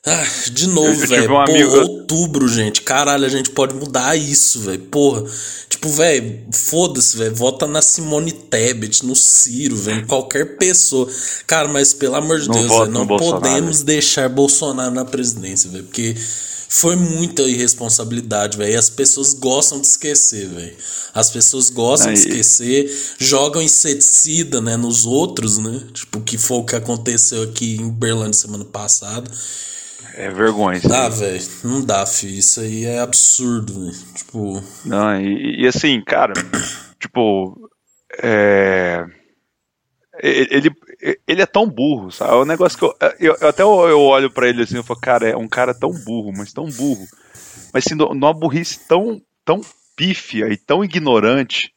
ah, 0.06 0.26
de 0.52 0.66
novo, 0.66 1.06
velho. 1.06 1.32
Um 1.32 1.40
amigo... 1.40 1.76
outubro, 1.76 2.46
gente. 2.46 2.82
Caralho, 2.82 3.24
a 3.24 3.28
gente 3.28 3.50
pode 3.50 3.74
mudar 3.74 4.14
isso, 4.14 4.60
velho. 4.60 4.80
Porra. 4.80 5.24
Tipo, 5.68 5.88
velho, 5.88 6.40
foda-se, 6.52 7.16
velho. 7.16 7.34
Vota 7.34 7.66
na 7.66 7.80
Simone 7.80 8.30
Tebet, 8.30 9.04
no 9.06 9.16
Ciro, 9.16 9.76
velho. 9.76 10.06
Qualquer 10.06 10.58
pessoa. 10.58 11.08
Cara, 11.46 11.68
mas 11.68 11.94
pelo 11.94 12.16
amor 12.16 12.38
de 12.38 12.48
não 12.48 12.54
Deus, 12.54 12.70
véio, 12.70 12.86
não 12.90 13.06
podemos 13.06 13.82
deixar 13.82 14.28
Bolsonaro 14.28 14.94
na 14.94 15.06
presidência, 15.06 15.70
velho. 15.70 15.84
Porque 15.84 16.14
foi 16.68 16.96
muita 16.96 17.40
irresponsabilidade, 17.42 18.58
velho. 18.58 18.72
E 18.72 18.76
as 18.76 18.90
pessoas 18.90 19.32
gostam 19.32 19.80
de 19.80 19.86
esquecer, 19.86 20.48
velho. 20.48 20.76
As 21.14 21.30
pessoas 21.30 21.70
gostam 21.70 22.10
Aí. 22.10 22.14
de 22.14 22.20
esquecer, 22.20 23.14
jogam 23.18 23.62
inseticida, 23.62 24.60
né, 24.60 24.76
nos 24.76 25.06
outros, 25.06 25.56
né? 25.56 25.80
Tipo, 25.94 26.20
que 26.20 26.36
foi 26.36 26.58
o 26.58 26.64
que 26.64 26.76
aconteceu 26.76 27.44
aqui 27.44 27.76
em 27.76 27.88
Berlândia 27.88 28.34
semana 28.34 28.64
passada. 28.66 29.30
É 30.16 30.30
vergonha. 30.30 30.80
Dá, 30.80 31.08
velho. 31.08 31.40
Não 31.64 31.84
dá, 31.84 32.06
filho. 32.06 32.38
Isso 32.38 32.60
aí 32.60 32.84
é 32.84 33.00
absurdo, 33.00 33.80
véio. 33.80 34.14
Tipo. 34.14 34.62
Não, 34.84 35.20
e, 35.20 35.62
e, 35.62 35.66
assim, 35.66 36.00
cara, 36.02 36.32
tipo. 37.00 37.70
É. 38.22 39.04
Ele, 40.22 40.70
ele 41.26 41.42
é 41.42 41.46
tão 41.46 41.68
burro, 41.68 42.12
sabe? 42.12 42.32
É 42.32 42.36
um 42.36 42.44
negócio 42.44 42.78
que 42.78 42.84
eu, 42.84 42.94
eu, 43.18 43.36
eu 43.40 43.48
até 43.48 43.62
eu 43.62 44.00
olho 44.00 44.30
para 44.30 44.48
ele 44.48 44.62
assim 44.62 44.78
e 44.78 44.82
falo, 44.82 45.00
cara, 45.00 45.28
é 45.28 45.36
um 45.36 45.48
cara 45.48 45.74
tão 45.74 45.90
burro, 45.90 46.32
mas 46.36 46.52
tão 46.52 46.66
burro. 46.66 47.04
Mas 47.72 47.84
assim, 47.84 47.96
numa 47.96 48.32
burrice 48.32 48.78
tão, 48.86 49.20
tão 49.44 49.60
pífia 49.96 50.46
e 50.52 50.56
tão 50.56 50.84
ignorante 50.84 51.72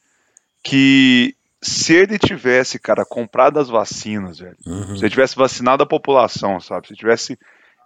que 0.64 1.36
se 1.60 1.96
ele 1.96 2.20
tivesse, 2.20 2.78
cara, 2.78 3.04
comprado 3.04 3.60
as 3.60 3.70
vacinas, 3.70 4.38
velho, 4.38 4.56
uhum. 4.68 4.96
se 4.96 5.04
ele 5.04 5.10
tivesse 5.10 5.36
vacinado 5.36 5.82
a 5.82 5.88
população, 5.88 6.60
sabe? 6.60 6.88
Se 6.88 6.94
tivesse 6.94 7.40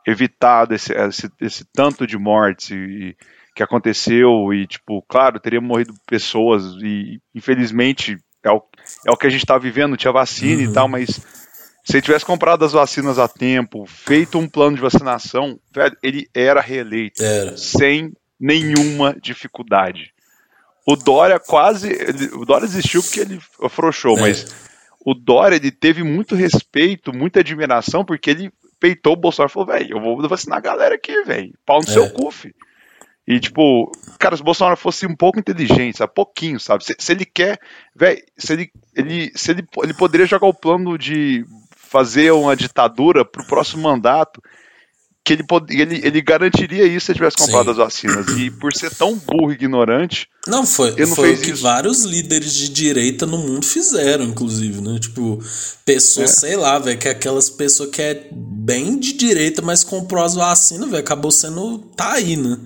evitado 0.06 0.74
esse, 0.74 0.94
esse, 0.94 1.30
esse 1.40 1.66
tanto 1.74 2.08
de 2.08 2.18
mortes 2.18 2.72
e, 2.72 3.16
que 3.56 3.64
aconteceu 3.64 4.54
e, 4.54 4.66
tipo, 4.66 5.02
claro, 5.04 5.40
teria 5.40 5.62
morrido 5.62 5.94
pessoas 6.08 6.64
e, 6.82 7.20
infelizmente, 7.36 8.18
é 8.44 8.52
o, 8.52 8.62
é 9.06 9.12
o 9.12 9.18
que 9.18 9.28
a 9.28 9.30
gente 9.30 9.42
está 9.42 9.58
vivendo, 9.58 9.98
tinha 9.98 10.12
vacina 10.12 10.64
uhum. 10.64 10.70
e 10.70 10.74
tal, 10.74 10.88
mas 10.88 11.10
se 11.84 11.98
ele 11.98 12.02
tivesse 12.02 12.26
comprado 12.26 12.64
as 12.64 12.74
vacinas 12.74 13.20
a 13.20 13.28
tempo, 13.28 13.86
feito 13.86 14.38
um 14.38 14.48
plano 14.48 14.76
de 14.76 14.82
vacinação, 14.82 15.60
velho, 15.74 15.98
ele 16.02 16.28
era 16.34 16.62
reeleito, 16.62 17.24
era. 17.24 17.58
sem 17.58 18.14
nenhuma 18.40 19.16
dificuldade. 19.22 20.14
O 20.88 20.96
Dória 20.96 21.40
quase, 21.40 21.90
ele, 21.90 22.26
o 22.34 22.46
Dória 22.46 22.66
existiu 22.66 23.04
porque 23.04 23.20
ele 23.20 23.40
afrouxou, 23.62 24.18
é. 24.20 24.22
mas 24.22 24.46
o 25.06 25.14
Dória 25.14 25.56
ele 25.56 25.72
teve 25.72 26.04
muito 26.04 26.36
respeito, 26.36 27.14
muita 27.14 27.40
admiração, 27.40 28.06
porque 28.06 28.30
ele 28.30 28.52
peitou 28.82 29.14
o 29.14 29.16
Bolsonaro 29.16 29.50
e 29.50 29.54
falou, 29.54 29.68
velho, 29.68 29.98
eu 29.98 30.02
vou 30.02 30.28
vacinar 30.28 30.58
a 30.58 30.62
galera 30.62 30.96
aqui, 30.96 31.24
velho. 31.24 31.54
Pau 31.64 31.80
no 31.80 31.88
é. 31.88 31.94
seu 31.94 32.10
cu, 32.10 32.32
filho. 32.32 32.56
E, 33.28 33.40
tipo, 33.40 33.92
cara, 34.20 34.36
se 34.36 34.42
o 34.42 34.46
Bolsonaro 34.46 34.76
fosse 34.76 35.06
um 35.06 35.16
pouco 35.16 35.40
inteligente, 35.40 36.00
sabe? 36.00 36.12
Pouquinho, 36.14 36.60
sabe? 36.60 36.84
Se, 36.84 36.96
se 36.98 37.12
ele 37.12 37.24
quer, 37.24 37.60
velho, 37.96 38.22
se 38.36 38.54
ele, 38.54 38.72
ele, 38.96 39.32
se 39.36 39.52
ele, 39.52 39.64
ele 39.84 39.94
poderia 39.94 40.26
jogar 40.26 40.48
o 40.48 40.54
plano 40.54 40.98
de 40.98 41.46
fazer 41.78 42.32
uma 42.32 42.56
ditadura 42.56 43.24
pro 43.24 43.46
próximo 43.46 43.84
mandato 43.84 44.42
que 45.24 45.34
ele, 45.34 45.44
pod... 45.44 45.72
ele, 45.72 46.02
ele 46.04 46.22
garantiria 46.22 46.86
isso 46.86 47.06
se 47.06 47.12
ele 47.12 47.20
tivesse 47.20 47.38
comprado 47.38 47.66
Sim. 47.66 47.72
as 47.72 47.78
vacinas. 47.78 48.28
E 48.38 48.50
por 48.50 48.74
ser 48.74 48.94
tão 48.94 49.16
burro 49.16 49.52
e 49.52 49.56
ignorante. 49.56 50.28
Não, 50.48 50.66
foi, 50.66 50.96
não 50.96 51.16
foi 51.16 51.30
fez 51.30 51.40
o 51.40 51.44
que 51.44 51.52
isso. 51.52 51.62
vários 51.62 52.04
líderes 52.04 52.54
de 52.54 52.70
direita 52.70 53.26
no 53.26 53.38
mundo 53.38 53.66
fizeram, 53.66 54.26
inclusive, 54.26 54.82
né? 54.82 54.98
Tipo, 55.00 55.40
pessoas, 55.86 56.32
é. 56.32 56.34
sei 56.34 56.56
lá, 56.56 56.80
velho, 56.80 56.98
que 56.98 57.08
é 57.08 57.12
aquelas 57.12 57.50
pessoas 57.50 57.92
que 57.92 58.02
é 58.02 58.30
bem 58.32 58.98
de 58.98 59.14
direita, 59.14 59.62
mas 59.62 59.84
comprou 59.84 60.24
as 60.24 60.34
vacinas, 60.34 60.90
velho, 60.90 61.02
acabou 61.02 61.32
sendo. 61.32 61.78
tá 61.96 62.14
aí, 62.14 62.36
né? 62.36 62.58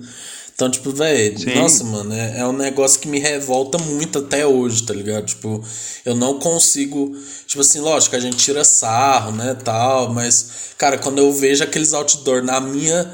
Então, 0.56 0.70
tipo, 0.70 0.90
velho, 0.90 1.36
nossa, 1.54 1.84
mano, 1.84 2.14
é, 2.14 2.38
é 2.38 2.46
um 2.46 2.52
negócio 2.52 2.98
que 2.98 3.06
me 3.06 3.18
revolta 3.18 3.76
muito 3.76 4.20
até 4.20 4.46
hoje, 4.46 4.84
tá 4.84 4.94
ligado? 4.94 5.26
Tipo, 5.26 5.62
eu 6.02 6.16
não 6.16 6.38
consigo. 6.38 7.14
Tipo 7.46 7.60
assim, 7.60 7.78
lógico, 7.78 8.16
a 8.16 8.18
gente 8.18 8.38
tira 8.38 8.64
sarro, 8.64 9.32
né, 9.32 9.54
tal, 9.62 10.14
mas, 10.14 10.46
cara, 10.78 10.96
quando 10.96 11.18
eu 11.18 11.30
vejo 11.30 11.62
aqueles 11.62 11.92
outdoor 11.92 12.42
na 12.42 12.58
minha 12.58 13.06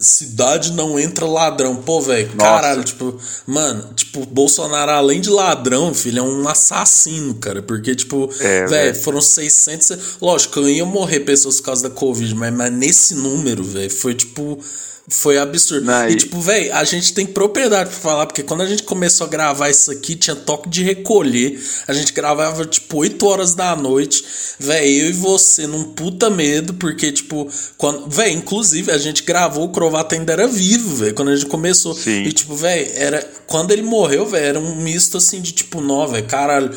cidade 0.00 0.72
não 0.72 0.98
entra 0.98 1.26
ladrão. 1.26 1.76
Pô, 1.76 2.00
velho, 2.00 2.30
caralho, 2.38 2.82
tipo, 2.82 3.20
mano, 3.46 3.92
tipo, 3.94 4.24
Bolsonaro, 4.24 4.90
além 4.90 5.20
de 5.20 5.28
ladrão, 5.28 5.92
filho, 5.92 6.20
é 6.20 6.22
um 6.22 6.48
assassino, 6.48 7.34
cara. 7.34 7.60
Porque, 7.60 7.94
tipo, 7.94 8.30
é, 8.40 8.66
velho, 8.66 8.94
foram 8.94 9.20
600. 9.20 10.16
Lógico, 10.22 10.60
eu 10.60 10.70
ia 10.70 10.86
morrer 10.86 11.20
pessoas 11.20 11.60
por 11.60 11.66
causa 11.66 11.88
da 11.88 11.94
Covid, 11.94 12.34
mas, 12.34 12.52
mas 12.54 12.72
nesse 12.72 13.14
número, 13.14 13.62
velho, 13.62 13.90
foi 13.90 14.14
tipo 14.14 14.58
foi 15.08 15.38
absurdo. 15.38 15.86
Não, 15.86 16.08
e, 16.08 16.16
tipo, 16.16 16.40
velho, 16.40 16.74
a 16.74 16.84
gente 16.84 17.14
tem 17.14 17.26
propriedade 17.26 17.90
pra 17.90 17.98
falar, 17.98 18.26
porque 18.26 18.42
quando 18.42 18.62
a 18.62 18.66
gente 18.66 18.82
começou 18.82 19.26
a 19.26 19.30
gravar 19.30 19.70
isso 19.70 19.90
aqui, 19.90 20.14
tinha 20.14 20.36
toque 20.36 20.68
de 20.68 20.82
recolher. 20.82 21.58
A 21.86 21.92
gente 21.92 22.12
gravava, 22.12 22.66
tipo, 22.66 22.98
8 22.98 23.26
horas 23.26 23.54
da 23.54 23.74
noite. 23.74 24.24
Velho, 24.58 25.04
eu 25.04 25.10
e 25.10 25.12
você 25.12 25.66
num 25.66 25.84
puta 25.84 26.28
medo, 26.28 26.74
porque, 26.74 27.10
tipo, 27.10 27.50
quando. 27.76 28.08
Velho, 28.08 28.36
inclusive, 28.36 28.90
a 28.90 28.98
gente 28.98 29.22
gravou, 29.22 29.64
o 29.64 29.72
Crovato 29.72 30.14
ainda 30.14 30.32
era 30.32 30.46
vivo, 30.46 30.96
velho, 30.96 31.14
quando 31.14 31.30
a 31.30 31.36
gente 31.36 31.46
começou. 31.46 31.94
Sim. 31.94 32.24
E, 32.24 32.32
tipo, 32.32 32.54
velho, 32.54 32.90
era. 32.94 33.26
Quando 33.46 33.70
ele 33.70 33.82
morreu, 33.82 34.26
velho, 34.26 34.44
era 34.44 34.60
um 34.60 34.76
misto 34.76 35.16
assim 35.16 35.40
de 35.40 35.52
tipo, 35.52 35.80
nó, 35.80 36.06
velho, 36.06 36.26
caralho 36.26 36.70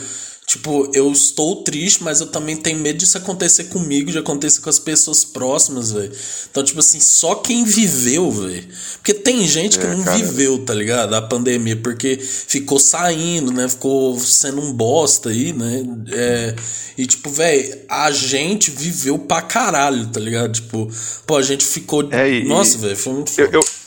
Tipo, 0.52 0.91
eu 0.93 1.10
estou 1.10 1.64
triste, 1.64 2.04
mas 2.04 2.20
eu 2.20 2.28
também 2.28 2.58
tenho 2.58 2.78
medo 2.78 2.97
disso 2.97 3.18
acontecer 3.18 3.66
comigo, 3.70 4.12
de 4.12 4.18
acontecer 4.18 4.60
com 4.60 4.70
as 4.70 4.80
pessoas 4.80 5.24
próximas, 5.24 5.93
velho. 5.93 6.12
Então, 6.52 6.62
tipo 6.62 6.82
assim, 6.82 6.99
só 6.99 7.36
quem 7.36 7.64
viveu, 7.64 8.30
velho. 8.30 8.68
Porque 8.95 9.14
tem 9.14 9.47
gente 9.47 9.80
que 9.80 9.86
é, 9.86 9.95
não 9.95 10.04
cara. 10.04 10.18
viveu, 10.18 10.60
tá 10.66 10.74
ligado? 10.74 11.14
A 11.14 11.22
pandemia, 11.22 11.78
porque 11.78 12.18
ficou 12.18 12.80
saindo, 12.80 13.49
né? 13.54 13.70
Ficou 13.70 14.20
sendo 14.20 14.60
um 14.60 14.74
bosta 14.74 15.30
aí, 15.30 15.54
né? 15.54 15.86
É, 16.12 16.54
e, 16.97 17.06
tipo, 17.08 17.30
velho, 17.30 17.74
a 17.88 18.12
gente 18.12 18.72
viveu 18.72 19.18
pra 19.18 19.41
caralho, 19.41 20.08
tá 20.08 20.20
ligado? 20.20 20.52
Tipo, 20.52 20.91
pô, 21.26 21.38
a 21.38 21.41
gente 21.41 21.64
ficou. 21.64 22.10
É, 22.12 22.30
e, 22.30 22.43
Nossa, 22.43 22.78
velho, 22.78 22.97
foi 22.97 23.14
muito 23.14 23.32
foda. 23.32 23.47
Eu, 23.54 23.62
eu 23.62 23.81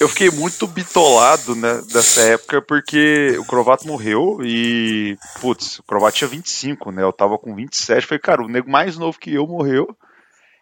eu 0.00 0.08
fiquei 0.08 0.30
muito 0.30 0.66
bitolado 0.66 1.54
né, 1.54 1.80
dessa 1.92 2.20
época 2.22 2.60
porque 2.60 3.36
o 3.38 3.44
Crovato 3.44 3.86
morreu 3.86 4.38
e, 4.42 5.16
putz, 5.40 5.78
o 5.78 5.82
Crovato 5.84 6.16
tinha 6.16 6.28
25, 6.28 6.90
né? 6.90 7.02
Eu 7.02 7.12
tava 7.12 7.38
com 7.38 7.54
27. 7.54 8.06
Falei, 8.06 8.20
cara, 8.20 8.42
o 8.42 8.48
nego 8.48 8.70
mais 8.70 8.98
novo 8.98 9.18
que 9.18 9.32
eu 9.32 9.46
morreu. 9.46 9.96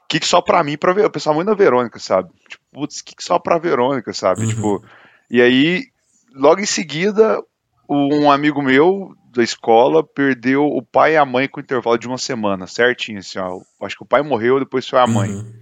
Que, 0.08 0.20
que 0.20 0.26
só 0.26 0.42
pra 0.42 0.62
mim, 0.62 0.76
pra 0.76 0.92
ver. 0.92 1.04
Eu 1.04 1.10
pensava 1.10 1.34
muito 1.34 1.48
na 1.48 1.54
Verônica, 1.54 1.98
sabe? 1.98 2.30
Tipo, 2.46 2.62
putz, 2.72 3.00
que, 3.00 3.16
que 3.16 3.24
só 3.24 3.38
pra 3.38 3.58
Verônica, 3.58 4.12
sabe? 4.12 4.42
Uhum. 4.42 4.48
Tipo, 4.48 4.84
e 5.30 5.40
aí, 5.40 5.86
logo 6.34 6.60
em 6.60 6.66
seguida, 6.66 7.42
um 7.88 8.30
amigo 8.30 8.60
meu 8.60 9.14
da 9.34 9.42
escola 9.42 10.04
perdeu 10.04 10.66
o 10.66 10.82
pai 10.82 11.14
e 11.14 11.16
a 11.16 11.24
mãe 11.24 11.48
com 11.48 11.60
intervalo 11.60 11.96
de 11.96 12.06
uma 12.06 12.18
semana, 12.18 12.66
certinho, 12.66 13.20
assim, 13.20 13.38
ó. 13.38 13.60
Acho 13.80 13.96
que 13.96 14.02
o 14.02 14.06
pai 14.06 14.22
morreu, 14.22 14.58
depois 14.60 14.86
foi 14.86 14.98
a 14.98 15.06
mãe. 15.06 15.30
Uhum. 15.30 15.61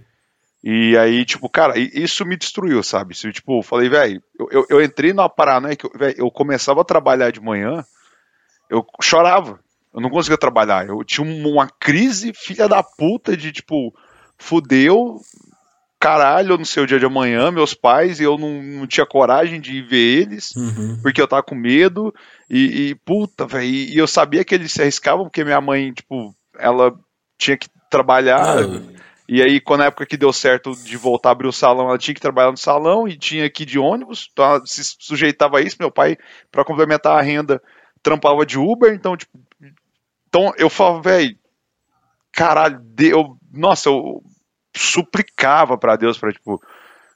E 0.63 0.95
aí, 0.95 1.25
tipo, 1.25 1.49
cara, 1.49 1.73
isso 1.77 2.23
me 2.23 2.37
destruiu, 2.37 2.83
sabe? 2.83 3.13
Isso, 3.13 3.31
tipo, 3.31 3.63
falei, 3.63 3.89
velho, 3.89 4.21
eu, 4.39 4.47
eu, 4.51 4.65
eu, 4.69 4.83
entrei 4.83 5.11
numa 5.11 5.27
paranoia 5.27 5.75
que, 5.75 5.87
velho, 5.97 6.15
eu 6.17 6.29
começava 6.29 6.81
a 6.81 6.85
trabalhar 6.85 7.31
de 7.31 7.41
manhã, 7.41 7.83
eu 8.69 8.85
chorava, 9.01 9.59
eu 9.91 9.99
não 9.99 10.09
conseguia 10.09 10.37
trabalhar, 10.37 10.87
eu 10.87 11.03
tinha 11.03 11.25
uma 11.25 11.67
crise 11.67 12.31
filha 12.35 12.67
da 12.67 12.83
puta 12.83 13.35
de, 13.35 13.51
tipo, 13.51 13.91
fudeu, 14.37 15.19
caralho, 15.99 16.53
eu 16.53 16.57
não 16.59 16.65
sei 16.65 16.83
o 16.83 16.87
dia 16.87 16.99
de 16.99 17.07
amanhã, 17.07 17.49
meus 17.49 17.73
pais, 17.73 18.19
e 18.19 18.23
eu 18.23 18.37
não, 18.37 18.61
não 18.61 18.85
tinha 18.85 19.05
coragem 19.05 19.59
de 19.59 19.77
ir 19.77 19.87
ver 19.87 20.21
eles, 20.21 20.55
uhum. 20.55 20.99
porque 21.01 21.19
eu 21.19 21.27
tava 21.27 21.41
com 21.41 21.55
medo, 21.55 22.13
e, 22.47 22.89
e 22.89 22.95
puta, 23.03 23.47
velho, 23.47 23.65
e, 23.65 23.95
e, 23.95 23.97
eu 23.97 24.07
sabia 24.07 24.45
que 24.45 24.53
eles 24.53 24.71
se 24.71 24.81
arriscavam, 24.83 25.25
porque 25.25 25.43
minha 25.43 25.59
mãe, 25.59 25.91
tipo, 25.91 26.35
ela 26.59 26.93
tinha 27.35 27.57
que 27.57 27.67
trabalhar... 27.89 28.59
Ah, 28.59 29.01
e 29.33 29.41
aí, 29.41 29.61
quando 29.61 29.79
a 29.79 29.85
época 29.85 30.05
que 30.05 30.17
deu 30.17 30.33
certo 30.33 30.75
de 30.75 30.97
voltar 30.97 31.29
a 31.29 31.31
abrir 31.31 31.47
o 31.47 31.53
salão, 31.53 31.87
ela 31.87 31.97
tinha 31.97 32.13
que 32.13 32.19
trabalhar 32.19 32.51
no 32.51 32.57
salão 32.57 33.07
e 33.07 33.17
tinha 33.17 33.49
que 33.49 33.63
ir 33.63 33.65
de 33.65 33.79
ônibus, 33.79 34.27
então 34.29 34.43
ela 34.43 34.61
se 34.65 34.83
sujeitava 34.99 35.57
a 35.57 35.61
isso. 35.61 35.77
Meu 35.79 35.89
pai, 35.89 36.17
para 36.51 36.65
complementar 36.65 37.17
a 37.17 37.21
renda, 37.21 37.61
trampava 38.03 38.45
de 38.45 38.59
Uber, 38.59 38.93
então, 38.93 39.15
tipo. 39.15 39.39
Então 40.27 40.51
eu 40.57 40.69
falava, 40.69 41.01
velho, 41.03 41.37
caralho, 42.33 42.83
eu, 42.99 43.37
nossa, 43.53 43.87
eu 43.87 44.21
suplicava 44.75 45.77
para 45.77 45.95
Deus 45.95 46.17
para 46.17 46.33
tipo 46.33 46.61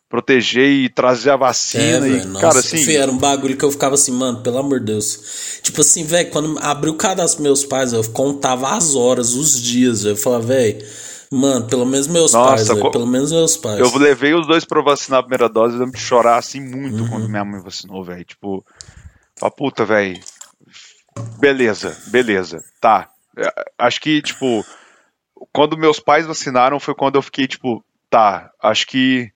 proteger 0.07 0.69
e 0.69 0.87
trazer 0.87 1.31
a 1.31 1.35
vacina. 1.35 2.07
É, 2.07 2.11
e, 2.11 2.25
nossa, 2.27 2.47
cara, 2.47 2.59
assim. 2.59 2.95
Era 2.95 3.11
um 3.11 3.17
bagulho 3.17 3.57
que 3.57 3.65
eu 3.65 3.71
ficava 3.73 3.95
assim, 3.95 4.13
mano, 4.13 4.41
pelo 4.41 4.59
amor 4.59 4.79
de 4.79 4.85
Deus. 4.85 5.59
Tipo 5.61 5.81
assim, 5.81 6.05
velho, 6.05 6.31
quando 6.31 6.57
abriu 6.59 6.93
o 6.93 6.97
cadastro 6.97 7.39
dos 7.39 7.43
meus 7.43 7.65
pais, 7.65 7.91
eu 7.91 8.09
contava 8.11 8.69
as 8.69 8.95
horas, 8.95 9.33
os 9.33 9.61
dias. 9.61 10.05
Eu 10.05 10.15
falava, 10.15 10.45
velho 10.45 11.05
Mano, 11.35 11.67
pelo 11.67 11.85
menos 11.85 12.07
meus 12.07 12.31
Nossa, 12.31 12.73
pais, 12.73 12.91
pelo 12.91 13.05
menos 13.05 13.29
meus 13.29 13.57
pais. 13.57 13.77
Eu 13.77 13.93
levei 13.97 14.33
os 14.33 14.47
dois 14.47 14.63
pra 14.63 14.81
vacinar 14.81 15.19
a 15.19 15.23
primeira 15.23 15.49
dose 15.49 15.75
e 15.75 15.79
lembro 15.79 15.97
de 15.97 16.01
chorar 16.01 16.37
assim 16.37 16.61
muito 16.61 17.03
uhum. 17.03 17.09
quando 17.09 17.27
minha 17.27 17.43
mãe 17.43 17.61
vacinou, 17.61 18.01
velho. 18.05 18.23
Tipo, 18.23 18.65
a 19.41 19.51
puta, 19.51 19.83
velho. 19.83 20.17
Beleza, 21.37 21.97
beleza, 22.07 22.63
tá. 22.79 23.09
É, 23.37 23.53
acho 23.77 23.99
que, 23.99 24.21
tipo, 24.21 24.65
quando 25.51 25.77
meus 25.77 25.99
pais 25.99 26.25
vacinaram 26.25 26.79
foi 26.79 26.95
quando 26.95 27.15
eu 27.15 27.21
fiquei, 27.21 27.47
tipo, 27.47 27.83
tá, 28.09 28.49
acho 28.63 28.87
que 28.87 29.29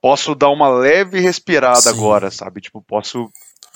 posso 0.00 0.34
dar 0.34 0.48
uma 0.48 0.70
leve 0.70 1.20
respirada 1.20 1.82
Sim. 1.82 1.90
agora, 1.90 2.30
sabe? 2.30 2.62
Tipo, 2.62 2.80
posso 2.80 3.30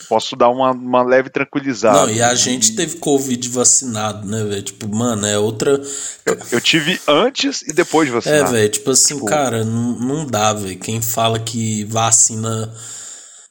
posso 0.08 0.36
dar 0.36 0.48
uma, 0.48 0.72
uma 0.72 1.02
leve 1.02 1.30
tranquilizada. 1.30 2.06
Não, 2.06 2.10
e 2.10 2.22
a 2.22 2.34
gente 2.34 2.74
teve 2.74 2.96
Covid 2.96 3.48
vacinado, 3.48 4.26
né, 4.26 4.44
velho? 4.44 4.62
Tipo, 4.62 4.94
mano, 4.94 5.26
é 5.26 5.38
outra. 5.38 5.80
Eu, 6.24 6.38
eu, 6.52 6.60
tive 6.60 7.00
antes 7.06 7.62
e 7.62 7.72
depois 7.72 8.08
de 8.08 8.14
vacinar. 8.14 8.48
É, 8.48 8.50
velho, 8.50 8.68
tipo 8.68 8.90
assim, 8.90 9.14
tipo... 9.14 9.26
cara, 9.26 9.64
não, 9.64 9.98
não 9.98 10.26
dá, 10.26 10.52
velho. 10.52 10.78
Quem 10.78 11.00
fala 11.00 11.38
que 11.38 11.84
vacina. 11.84 12.72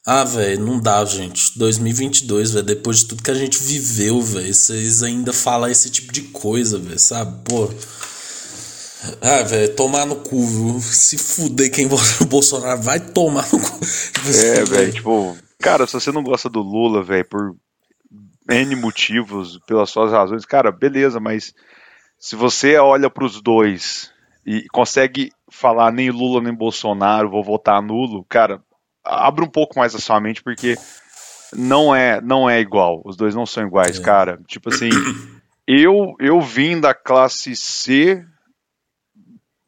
Ah, 0.05 0.23
velho, 0.23 0.59
não 0.59 0.79
dá, 0.79 1.03
gente. 1.05 1.57
2022, 1.57 2.51
velho, 2.51 2.65
depois 2.65 2.99
de 2.99 3.05
tudo 3.05 3.23
que 3.23 3.31
a 3.31 3.35
gente 3.35 3.57
viveu, 3.57 4.21
velho, 4.21 4.53
vocês 4.53 5.01
ainda 5.01 5.31
falam 5.31 5.69
esse 5.69 5.89
tipo 5.89 6.11
de 6.11 6.23
coisa, 6.23 6.77
velho, 6.77 6.99
sabe? 6.99 7.39
Pô. 7.45 7.69
Ah, 9.21 9.41
velho, 9.43 9.73
tomar 9.75 10.05
no 10.05 10.15
cu, 10.17 10.45
viu? 10.45 10.81
Se 10.81 11.17
fuder 11.17 11.69
quem 11.71 11.87
vota 11.87 12.03
no 12.21 12.25
Bolsonaro, 12.25 12.81
vai 12.81 12.99
tomar 12.99 13.47
no 13.51 13.59
cu. 13.59 13.79
É, 14.27 14.63
velho, 14.63 14.93
tipo, 14.93 15.37
Cara, 15.63 15.87
se 15.87 15.93
você 15.93 16.11
não 16.11 16.21
gosta 16.21 16.49
do 16.49 16.61
Lula, 16.61 17.01
velho, 17.01 17.25
por 17.25 17.55
N 18.49 18.75
motivos, 18.75 19.57
pelas 19.65 19.89
suas 19.89 20.11
razões, 20.11 20.45
cara, 20.45 20.73
beleza, 20.73 21.21
mas 21.21 21.53
se 22.19 22.35
você 22.35 22.75
olha 22.77 23.09
para 23.09 23.23
os 23.23 23.41
dois 23.41 24.11
e 24.45 24.67
consegue 24.73 25.31
falar 25.49 25.89
nem 25.93 26.11
Lula 26.11 26.41
nem 26.41 26.53
Bolsonaro, 26.53 27.29
vou 27.29 27.41
votar 27.41 27.81
nulo, 27.81 28.25
cara, 28.25 28.61
abre 29.05 29.45
um 29.45 29.49
pouco 29.49 29.79
mais 29.79 29.95
a 29.95 29.99
sua 29.99 30.19
mente 30.19 30.43
porque 30.43 30.75
não 31.55 31.95
é 31.95 32.19
não 32.19 32.49
é 32.49 32.59
igual. 32.59 33.01
Os 33.05 33.15
dois 33.15 33.33
não 33.33 33.45
são 33.45 33.65
iguais, 33.65 33.99
é. 33.99 34.03
cara. 34.03 34.41
Tipo 34.45 34.67
assim, 34.67 34.89
eu 35.65 36.13
eu 36.19 36.41
vim 36.41 36.77
da 36.77 36.93
classe 36.93 37.55
C, 37.55 38.21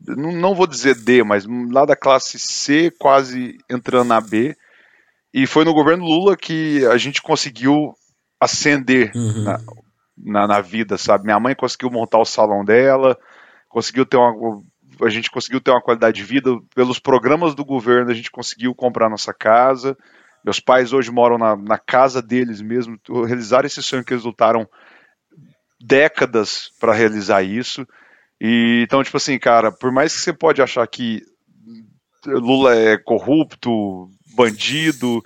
não, 0.06 0.34
não 0.34 0.56
vou 0.56 0.68
dizer 0.68 0.96
D, 0.96 1.24
mas 1.24 1.46
lá 1.72 1.86
da 1.86 1.96
classe 1.96 2.38
C, 2.38 2.92
quase 3.00 3.58
entrando 3.70 4.10
na 4.10 4.20
B. 4.20 4.58
E 5.36 5.46
foi 5.46 5.66
no 5.66 5.74
governo 5.74 6.06
Lula 6.06 6.38
que 6.38 6.86
a 6.86 6.96
gente 6.98 7.22
conseguiu 7.22 7.94
ascender 8.40 9.12
uhum. 9.14 9.44
na, 9.44 9.60
na, 10.18 10.48
na, 10.48 10.62
vida, 10.62 10.98
sabe? 10.98 11.26
Minha 11.26 11.42
mãe 11.42 11.54
conseguiu 11.54 11.92
montar 11.92 12.20
o 12.20 12.26
salão 12.26 12.64
dela, 12.64 13.20
conseguiu 13.68 14.06
ter 14.06 14.16
uma. 14.16 14.62
A 15.04 15.10
gente 15.10 15.30
conseguiu 15.30 15.60
ter 15.60 15.72
uma 15.72 15.82
qualidade 15.82 16.16
de 16.16 16.24
vida. 16.24 16.58
Pelos 16.74 17.00
programas 17.00 17.54
do 17.54 17.66
governo, 17.66 18.12
a 18.12 18.14
gente 18.14 18.32
conseguiu 18.32 18.74
comprar 18.74 19.10
nossa 19.10 19.34
casa. 19.34 19.98
Meus 20.42 20.62
pais 20.62 20.94
hoje 20.94 21.12
moram 21.12 21.38
na, 21.38 21.54
na 21.58 21.78
casa 21.78 22.22
deles 22.22 22.62
mesmo, 22.62 22.98
realizaram 23.28 23.66
esse 23.66 23.84
sonho 23.84 24.06
que 24.06 24.14
eles 24.14 24.24
lutaram 24.24 24.66
décadas 25.82 26.72
para 26.80 26.94
realizar 26.94 27.44
isso. 27.44 27.86
E 28.40 28.84
então, 28.86 29.04
tipo 29.04 29.18
assim, 29.18 29.38
cara, 29.38 29.70
por 29.70 29.92
mais 29.92 30.16
que 30.16 30.22
você 30.22 30.32
pode 30.32 30.62
achar 30.62 30.88
que 30.88 31.22
Lula 32.26 32.74
é 32.74 32.98
corrupto, 32.98 34.10
bandido. 34.34 35.22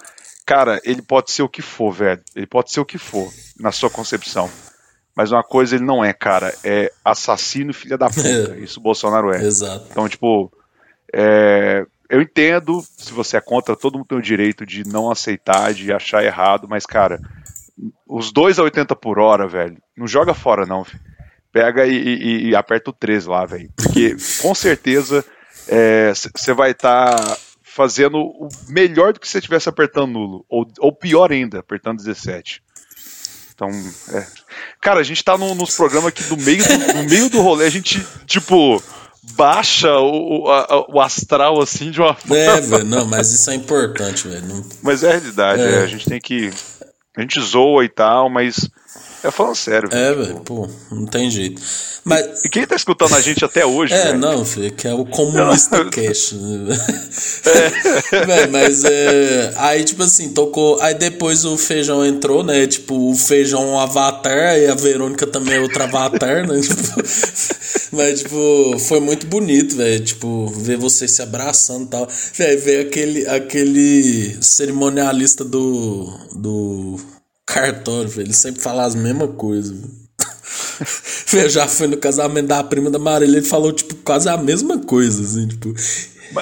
Cara, 0.46 0.80
ele 0.84 1.02
pode 1.02 1.32
ser 1.32 1.44
o 1.44 1.50
que 1.50 1.62
for, 1.62 1.92
velho. 1.92 2.22
Ele 2.36 2.48
pode 2.48 2.72
ser 2.72 2.80
o 2.80 2.86
que 2.86 2.98
for, 2.98 3.32
na 3.60 3.72
sua 3.72 3.90
concepção. 3.90 4.50
Mas 5.16 5.32
uma 5.32 5.44
coisa 5.44 5.76
ele 5.76 5.86
não 5.86 6.04
é, 6.04 6.14
cara. 6.14 6.54
É 6.64 6.92
assassino 7.04 7.74
filha 7.74 7.98
da 7.98 8.08
puta. 8.08 8.58
Isso 8.58 8.80
o 8.80 8.84
Bolsonaro 8.84 9.34
é. 9.34 9.44
Exato. 9.44 9.88
Então, 9.92 10.08
tipo, 10.08 10.52
é, 11.14 11.86
eu 12.10 12.22
entendo 12.22 12.82
se 12.98 13.14
você 13.14 13.38
é 13.38 13.42
contra, 13.42 13.76
todo 13.76 13.98
mundo 13.98 14.08
tem 14.08 14.18
o 14.18 14.22
direito 14.22 14.66
de 14.66 14.88
não 14.88 15.12
aceitar, 15.12 15.74
de 15.74 15.94
achar 15.94 16.24
errado, 16.24 16.68
mas, 16.68 16.86
cara, 16.86 17.20
os 18.08 18.32
dois 18.32 18.58
a 18.58 18.64
80 18.64 18.96
por 18.96 19.20
hora, 19.20 19.48
velho, 19.48 19.78
não 19.96 20.08
joga 20.08 20.34
fora, 20.34 20.66
não. 20.66 20.84
Filho. 20.84 21.02
Pega 21.52 21.86
e, 21.86 21.96
e, 21.96 22.50
e, 22.50 22.56
aperta 22.56 22.92
o 22.92 22.94
3 22.94 23.26
lá, 23.26 23.46
velho. 23.46 23.70
Porque 23.76 24.16
com 24.42 24.54
certeza 24.54 25.26
você 26.34 26.52
é, 26.52 26.54
vai 26.54 26.72
estar. 26.72 27.16
Tá 27.16 27.38
fazendo 27.74 28.18
o 28.18 28.50
melhor 28.68 29.14
do 29.14 29.20
que 29.20 29.28
se 29.28 29.34
você 29.34 29.38
estivesse 29.40 29.70
apertando 29.70 30.14
nulo. 30.14 30.46
Ou, 30.50 30.66
ou 30.80 30.92
pior 30.92 31.32
ainda, 31.32 31.60
apertando 31.60 31.98
17. 31.98 32.62
Então, 33.54 33.70
é. 34.14 34.26
Cara, 34.82 35.02
a 35.02 35.04
gente 35.04 35.24
tá 35.24 35.38
no, 35.38 35.54
nos 35.54 35.76
programas 35.76 36.14
que 36.14 36.24
no 36.30 36.38
meio, 36.38 36.64
do, 36.64 36.94
no 36.94 37.04
meio 37.04 37.30
do 37.30 37.42
rolê 37.42 37.66
a 37.66 37.70
gente, 37.70 38.06
tipo, 38.26 38.82
baixa 39.34 39.92
o, 40.00 40.50
a, 40.50 40.86
o 40.90 41.02
astral 41.02 41.62
assim 41.62 41.92
de 41.92 42.00
uma 42.00 42.14
forma. 42.14 42.38
É, 42.38 42.62
velho, 42.62 42.86
não, 42.86 43.06
mas 43.06 43.32
isso 43.32 43.50
é 43.52 43.56
importante, 43.56 44.28
velho. 44.28 44.46
Não... 44.46 44.66
Mas 44.82 45.04
é 45.04 45.10
a 45.10 45.12
realidade, 45.12 45.62
é. 45.62 45.72
É, 45.76 45.78
a 45.80 45.88
gente 45.88 46.06
tem 46.06 46.20
que. 46.20 46.50
A 47.18 47.22
gente 47.22 47.40
zoa 47.42 47.84
e 47.84 47.90
tal, 47.90 48.30
mas 48.30 48.70
é 49.24 49.32
falando 49.32 49.56
sério. 49.56 49.90
É, 49.92 50.14
velho, 50.14 50.40
pô, 50.42 50.68
não 50.92 51.06
tem 51.06 51.30
jeito. 51.30 51.62
Mas... 52.04 52.46
E 52.46 52.50
quem 52.50 52.66
tá 52.66 52.76
escutando 52.76 53.16
a 53.16 53.22
gente 53.22 53.44
até 53.44 53.66
hoje, 53.66 53.94
É, 54.00 54.06
véio? 54.06 54.18
não, 54.18 54.46
filho, 54.46 54.72
que 54.72 54.88
é 54.88 54.94
o 54.94 55.06
comunista 55.06 55.84
cash. 55.92 56.34
Né? 56.34 56.78
É. 57.46 58.26
véio, 58.26 58.52
mas 58.52 58.84
é. 58.84 59.54
Aí, 59.58 59.84
tipo 59.84 60.04
assim, 60.04 60.30
tocou. 60.30 60.80
Aí 60.82 60.94
depois 60.94 61.46
o 61.46 61.58
feijão 61.58 62.06
entrou, 62.06 62.44
né? 62.44 62.66
Tipo, 62.68 63.12
o 63.12 63.16
feijão 63.16 63.70
um 63.70 63.80
avatar, 63.80 64.58
e 64.58 64.68
a 64.68 64.76
Verônica 64.76 65.28
também 65.28 65.56
é 65.56 65.60
outra 65.60 65.84
avatar, 65.84 66.48
né? 66.48 66.60
Tipo... 66.62 67.04
Mas, 67.92 68.22
tipo, 68.22 68.80
foi 68.80 69.00
muito 69.00 69.26
bonito, 69.28 69.76
velho. 69.76 70.04
Tipo, 70.04 70.48
ver 70.48 70.78
vocês 70.78 71.12
se 71.12 71.22
abraçando 71.22 71.86
e 71.86 71.88
tal. 71.88 72.08
Velho, 72.36 72.62
ver 72.62 72.88
aquele, 72.88 73.28
aquele 73.28 74.38
cerimonialista 74.42 75.44
do. 75.44 76.10
do 76.36 77.19
cartório, 77.54 78.10
velho. 78.10 78.28
Ele 78.28 78.34
sempre 78.34 78.62
fala 78.62 78.84
as 78.84 78.96
mesmas 78.96 79.32
coisas. 79.36 79.78
Eu 81.34 81.50
já 81.50 81.68
fui 81.68 81.88
no 81.88 81.98
casamento 81.98 82.48
da 82.48 82.64
prima 82.64 82.90
da 82.90 82.98
Marília, 82.98 83.38
ele 83.38 83.46
falou, 83.46 83.72
tipo, 83.72 83.96
quase 83.96 84.28
a 84.30 84.38
mesma 84.38 84.80
coisa, 84.80 85.22
assim, 85.22 85.48
tipo. 85.48 85.74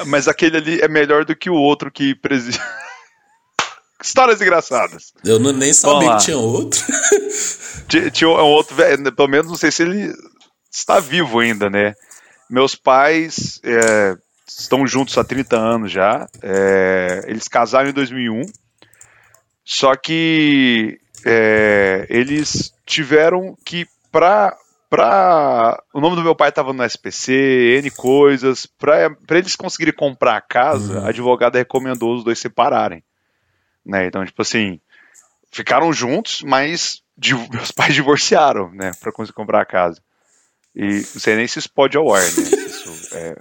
Mas, 0.05 0.27
aquele 0.27 0.57
ali 0.57 0.81
é 0.81 0.87
melhor 0.87 1.25
do 1.25 1.35
que 1.35 1.49
o 1.49 1.55
outro 1.55 1.91
que 1.91 2.15
presidia. 2.15 2.61
Histórias 4.01 4.41
engraçadas. 4.41 5.11
Eu 5.25 5.39
não, 5.39 5.51
nem 5.51 5.73
sabia 5.73 6.15
que 6.17 6.25
tinha 6.25 6.37
outro. 6.37 6.79
tinha, 7.87 8.11
tinha 8.11 8.29
um 8.29 8.33
outro, 8.33 8.75
pelo 9.15 9.27
menos 9.27 9.47
não 9.47 9.57
sei 9.57 9.71
se 9.71 9.83
ele 9.83 10.13
está 10.71 10.99
vivo 10.99 11.39
ainda, 11.39 11.69
né? 11.69 11.93
Meus 12.49 12.75
pais 12.75 13.59
é, 13.63 14.15
estão 14.47 14.85
juntos 14.85 15.17
há 15.17 15.23
30 15.23 15.57
anos 15.57 15.91
já. 15.91 16.27
É, 16.41 17.25
eles 17.27 17.47
casaram 17.47 17.89
em 17.89 17.93
2001. 17.93 18.43
Só 19.69 19.97
que 19.97 20.97
é, 21.25 22.07
eles 22.09 22.73
tiveram 22.85 23.53
que, 23.65 23.85
para 24.09 24.57
pra. 24.89 25.83
O 25.93 25.99
nome 25.99 26.15
do 26.15 26.23
meu 26.23 26.33
pai 26.33 26.47
estava 26.47 26.71
no 26.71 26.85
SPC, 26.85 27.33
N 27.79 27.91
coisas. 27.91 28.65
Para 28.65 29.13
eles 29.31 29.57
conseguirem 29.57 29.93
comprar 29.93 30.37
a 30.37 30.41
casa, 30.41 30.99
uhum. 30.99 31.05
a 31.05 31.09
advogada 31.09 31.57
recomendou 31.57 32.15
os 32.15 32.23
dois 32.23 32.39
separarem. 32.39 33.03
Né? 33.85 34.05
Então, 34.05 34.25
tipo 34.25 34.41
assim, 34.41 34.79
ficaram 35.51 35.91
juntos, 35.91 36.43
mas 36.43 37.01
meus 37.51 37.73
pais 37.73 37.93
divorciaram, 37.93 38.71
né? 38.71 38.91
Pra 39.01 39.11
conseguir 39.11 39.35
comprar 39.35 39.61
a 39.61 39.65
casa. 39.65 40.01
E 40.73 40.85
não 40.85 41.19
sei 41.19 41.35
nem 41.35 41.45
se 41.45 41.59
isso 41.59 41.69
pode 41.73 41.97
ao 41.97 42.13
ar, 42.13 42.23
né? 42.23 42.29
Isso 42.29 43.09
é. 43.11 43.35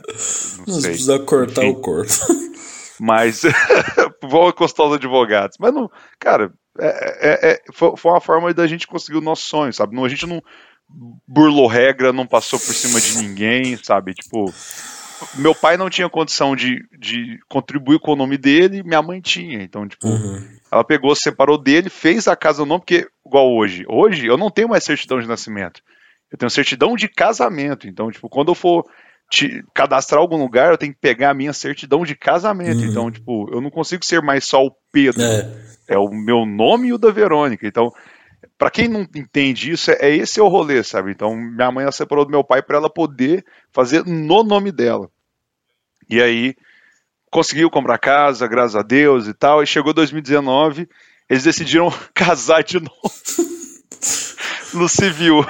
Não 0.66 0.81
sei. 0.81 0.91
precisa 0.91 1.20
cortar 1.20 1.64
Enfim. 1.64 1.79
o 1.79 1.81
corpo. 1.81 2.11
Mas. 2.99 3.42
vou 4.22 4.49
encostar 4.49 4.86
os 4.86 4.94
advogados. 4.94 5.57
Mas 5.59 5.72
não. 5.72 5.90
Cara, 6.18 6.53
é, 6.78 7.49
é, 7.49 7.53
é, 7.53 7.62
foi, 7.72 7.94
uma 8.05 8.20
forma 8.20 8.53
da 8.53 8.66
gente 8.66 8.86
conseguir 8.86 9.18
o 9.18 9.22
nosso 9.22 9.42
sonho, 9.42 9.72
sabe? 9.72 9.94
Não, 9.94 10.05
a 10.05 10.09
gente 10.09 10.26
não 10.26 10.42
burlou 11.26 11.66
regra, 11.66 12.12
não 12.12 12.26
passou 12.26 12.59
por 12.59 12.74
cima 12.74 13.01
de 13.01 13.18
ninguém, 13.18 13.76
sabe? 13.76 14.14
Tipo, 14.14 14.53
meu 15.36 15.55
pai 15.55 15.76
não 15.76 15.90
tinha 15.90 16.09
condição 16.09 16.55
de, 16.55 16.84
de 16.99 17.38
contribuir 17.49 17.99
com 17.99 18.12
o 18.12 18.16
nome 18.16 18.36
dele, 18.36 18.82
minha 18.82 19.03
mãe 19.03 19.20
tinha. 19.20 19.62
Então, 19.62 19.88
tipo, 19.88 20.07
uhum. 20.07 20.49
ela 20.70 20.84
pegou, 20.84 21.14
separou 21.14 21.59
dele, 21.59 21.88
fez 21.88 22.28
a 22.28 22.36
casa 22.36 22.61
no 22.61 22.66
nome, 22.66 22.80
porque, 22.80 23.09
igual 23.24 23.53
hoje, 23.53 23.84
hoje 23.88 24.26
eu 24.26 24.36
não 24.36 24.51
tenho 24.51 24.68
mais 24.68 24.84
certidão 24.84 25.20
de 25.20 25.26
nascimento. 25.26 25.80
Eu 26.30 26.38
tenho 26.38 26.51
certidão 26.51 26.94
de 26.97 27.09
casamento. 27.09 27.88
Então, 27.88 28.11
tipo, 28.11 28.28
quando 28.28 28.49
eu 28.49 28.55
for 28.55 28.84
te 29.31 29.64
cadastrar 29.74 30.20
algum 30.20 30.37
lugar, 30.37 30.70
eu 30.70 30.79
tenho 30.79 30.93
que 30.93 31.01
pegar 31.01 31.31
a 31.31 31.35
minha 31.35 31.53
certidão 31.53 32.05
de 32.05 32.14
casamento. 32.14 32.81
Uhum. 32.81 32.87
Então, 32.87 33.11
tipo, 33.11 33.49
eu 33.53 33.61
não 33.61 33.70
consigo 33.70 34.05
ser 34.05 34.22
mais 34.22 34.45
só 34.45 34.64
o 34.64 34.72
Pedro. 34.93 35.22
É, 35.22 35.51
é 35.89 35.99
o 35.99 36.09
meu 36.11 36.47
nome 36.47 36.89
e 36.89 36.93
o 36.93 36.99
da 36.99 37.11
Verônica. 37.11 37.66
Então, 37.66 37.93
para 38.59 38.70
quem 38.70 38.89
não 38.89 39.03
entende 39.14 39.72
isso, 39.72 39.91
é, 39.91 39.97
é 40.01 40.16
esse 40.16 40.41
é 40.41 40.43
o 40.43 40.49
rolê, 40.49 40.83
sabe? 40.83 41.11
Então, 41.11 41.37
minha 41.37 41.70
mãe 41.70 41.83
ela 41.83 41.93
separou 41.93 42.24
do 42.24 42.31
meu 42.31 42.45
pai 42.45 42.62
para 42.62 42.77
ela 42.77 42.91
poder 42.91 43.45
fazer 43.72 44.05
no 44.05 44.43
nome 44.43 44.70
dela. 44.70 45.11
E 46.09 46.22
aí 46.22 46.55
conseguiu 47.31 47.68
comprar 47.68 47.99
casa, 47.99 48.47
graças 48.47 48.77
a 48.77 48.83
Deus 48.83 49.27
e 49.27 49.35
tal. 49.35 49.62
E 49.62 49.66
chegou 49.66 49.93
2019, 49.93 50.89
eles 51.29 51.45
decidiram 51.45 51.93
casar 52.14 52.62
de 52.62 52.81
novo 52.81 53.12
no 54.72 54.89
civil. 54.89 55.45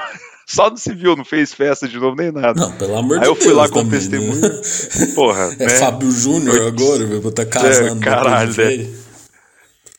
Só 0.49 0.69
no 0.69 0.77
civil, 0.77 1.17
não 1.17 1.25
fez 1.25 1.53
festa 1.53 1.89
de 1.89 1.99
novo 1.99 2.15
nem 2.15 2.31
nada. 2.31 2.53
Não, 2.53 2.71
pelo 2.77 2.97
amor 2.97 3.19
de 3.19 3.25
Deus. 3.25 3.27
Aí 3.27 3.27
eu 3.27 3.35
fui 3.35 3.53
lá 3.53 3.67
com 3.67 3.83
também, 3.83 3.99
testemunho. 3.99 4.39
Né? 4.39 5.13
Porra. 5.13 5.53
É 5.59 5.65
né? 5.65 5.69
Fábio 5.69 6.09
Júnior 6.09 6.67
agora, 6.67 7.05
vou 7.05 7.29
estar 7.29 7.45
tá 7.45 7.59
casando. 7.59 8.01
É, 8.01 8.03
caralho, 8.03 8.55
né? 8.55 8.89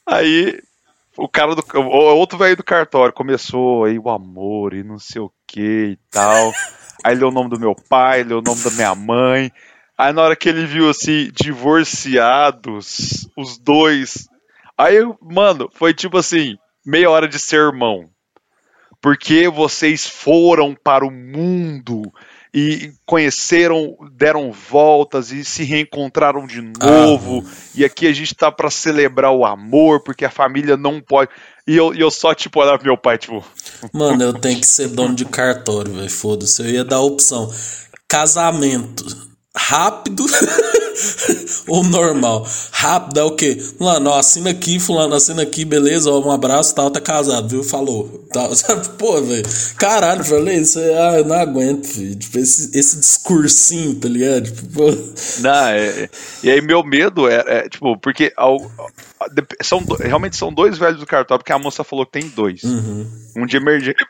Aí 0.06 0.58
o 1.18 1.28
cara 1.28 1.54
do. 1.54 1.62
O 1.76 2.16
outro 2.16 2.38
velho 2.38 2.56
do 2.56 2.64
cartório 2.64 3.12
começou 3.12 3.84
aí 3.84 3.98
o 3.98 4.08
amor 4.08 4.72
e 4.72 4.82
não 4.82 4.98
sei 4.98 5.20
o 5.20 5.30
que 5.46 5.90
e 5.92 5.98
tal. 6.10 6.52
Aí 7.04 7.14
leu 7.14 7.28
o 7.28 7.32
nome 7.32 7.50
do 7.50 7.60
meu 7.60 7.74
pai, 7.74 8.22
leu 8.22 8.38
o 8.38 8.42
nome 8.42 8.62
da 8.62 8.70
minha 8.70 8.94
mãe. 8.94 9.52
Aí 9.98 10.12
na 10.14 10.22
hora 10.22 10.36
que 10.36 10.48
ele 10.48 10.64
viu 10.64 10.88
assim, 10.88 11.30
divorciados, 11.34 13.28
os 13.36 13.58
dois. 13.58 14.28
Aí, 14.78 14.96
mano, 15.20 15.68
foi 15.74 15.92
tipo 15.92 16.16
assim, 16.16 16.56
meia 16.86 17.10
hora 17.10 17.28
de 17.28 17.38
sermão. 17.38 18.08
Porque 19.00 19.48
vocês 19.48 20.06
foram 20.06 20.74
para 20.74 21.06
o 21.06 21.10
mundo 21.10 22.12
e 22.52 22.92
conheceram, 23.06 23.96
deram 24.12 24.50
voltas 24.50 25.30
e 25.30 25.44
se 25.44 25.62
reencontraram 25.64 26.46
de 26.46 26.60
novo. 26.60 27.44
Ah, 27.46 27.50
e 27.74 27.84
aqui 27.84 28.06
a 28.06 28.12
gente 28.12 28.34
tá 28.34 28.50
para 28.50 28.70
celebrar 28.70 29.32
o 29.32 29.44
amor, 29.44 30.02
porque 30.02 30.24
a 30.24 30.30
família 30.30 30.76
não 30.76 31.00
pode. 31.00 31.30
E 31.66 31.76
eu, 31.76 31.94
eu 31.94 32.10
só, 32.10 32.34
tipo, 32.34 32.60
olhar 32.60 32.78
pro 32.78 32.88
meu 32.88 32.96
pai, 32.96 33.18
tipo. 33.18 33.44
Mano, 33.92 34.22
eu 34.22 34.32
tenho 34.32 34.60
que 34.60 34.66
ser 34.66 34.88
dono 34.88 35.14
de 35.14 35.24
cartório, 35.24 35.92
velho. 35.92 36.10
Foda-se. 36.10 36.62
Eu 36.62 36.70
ia 36.70 36.84
dar 36.84 36.96
a 36.96 37.02
opção: 37.02 37.52
casamento 38.08 39.04
rápido 39.54 40.24
ou 41.66 41.84
normal? 41.84 42.46
Rápido 42.70 43.20
é 43.20 43.24
o 43.24 43.32
quê? 43.32 43.56
Fulano, 43.56 44.12
assina 44.12 44.50
aqui, 44.50 44.78
fulano, 44.78 45.14
assina 45.14 45.42
aqui, 45.42 45.64
beleza, 45.64 46.10
ó, 46.10 46.20
um 46.20 46.30
abraço, 46.30 46.74
tal, 46.74 46.90
tá 46.90 47.00
casado, 47.00 47.48
viu? 47.48 47.64
Falou. 47.64 48.26
Tal, 48.32 48.54
sabe? 48.56 48.88
Pô, 48.90 49.20
velho, 49.20 49.44
caralho, 49.76 50.24
falei, 50.24 50.58
isso 50.58 50.78
ah, 50.78 51.18
eu 51.18 51.24
não 51.24 51.36
aguento, 51.36 51.86
filho. 51.86 52.16
Tipo, 52.16 52.38
esse, 52.38 52.78
esse 52.78 52.98
discursinho, 52.98 53.94
tá 53.94 54.08
ligado? 54.08 54.50
Tipo, 54.50 54.66
pô. 54.68 54.90
Não, 55.40 55.66
é, 55.66 55.86
é, 55.86 56.10
e 56.42 56.50
aí 56.50 56.60
meu 56.60 56.82
medo 56.84 57.28
é, 57.28 57.44
é 57.46 57.68
tipo, 57.68 57.96
porque 57.98 58.32
ao, 58.36 58.58
são, 59.62 59.84
realmente 60.00 60.36
são 60.36 60.52
dois 60.52 60.78
velhos 60.78 61.00
do 61.00 61.06
cartório, 61.06 61.40
porque 61.40 61.52
a 61.52 61.58
moça 61.58 61.84
falou 61.84 62.06
que 62.06 62.12
tem 62.12 62.28
dois. 62.28 62.62
Uhum. 62.62 63.06
Um 63.36 63.46
de 63.46 63.56
emergência 63.56 64.06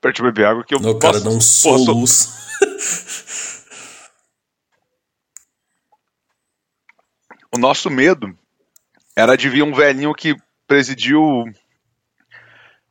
pra 0.00 0.12
te 0.12 0.22
beber 0.22 0.46
água 0.46 0.64
que 0.64 0.74
eu 0.74 0.78
O 0.78 0.82
posso, 0.82 0.98
cara 0.98 1.20
dá 1.20 1.30
um 1.30 1.40
soluço. 1.40 2.28
o 7.58 7.60
nosso 7.60 7.90
medo 7.90 8.32
era 9.16 9.36
de 9.36 9.48
vir 9.48 9.64
um 9.64 9.74
velhinho 9.74 10.14
que 10.14 10.36
presidiu 10.66 11.20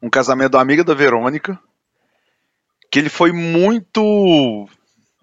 um 0.02 0.10
casamento 0.10 0.52
da 0.52 0.62
amiga 0.62 0.84
da 0.84 0.94
Verônica, 0.94 1.58
que 2.92 3.00
ele 3.00 3.10
foi 3.10 3.32
muito 3.32 4.68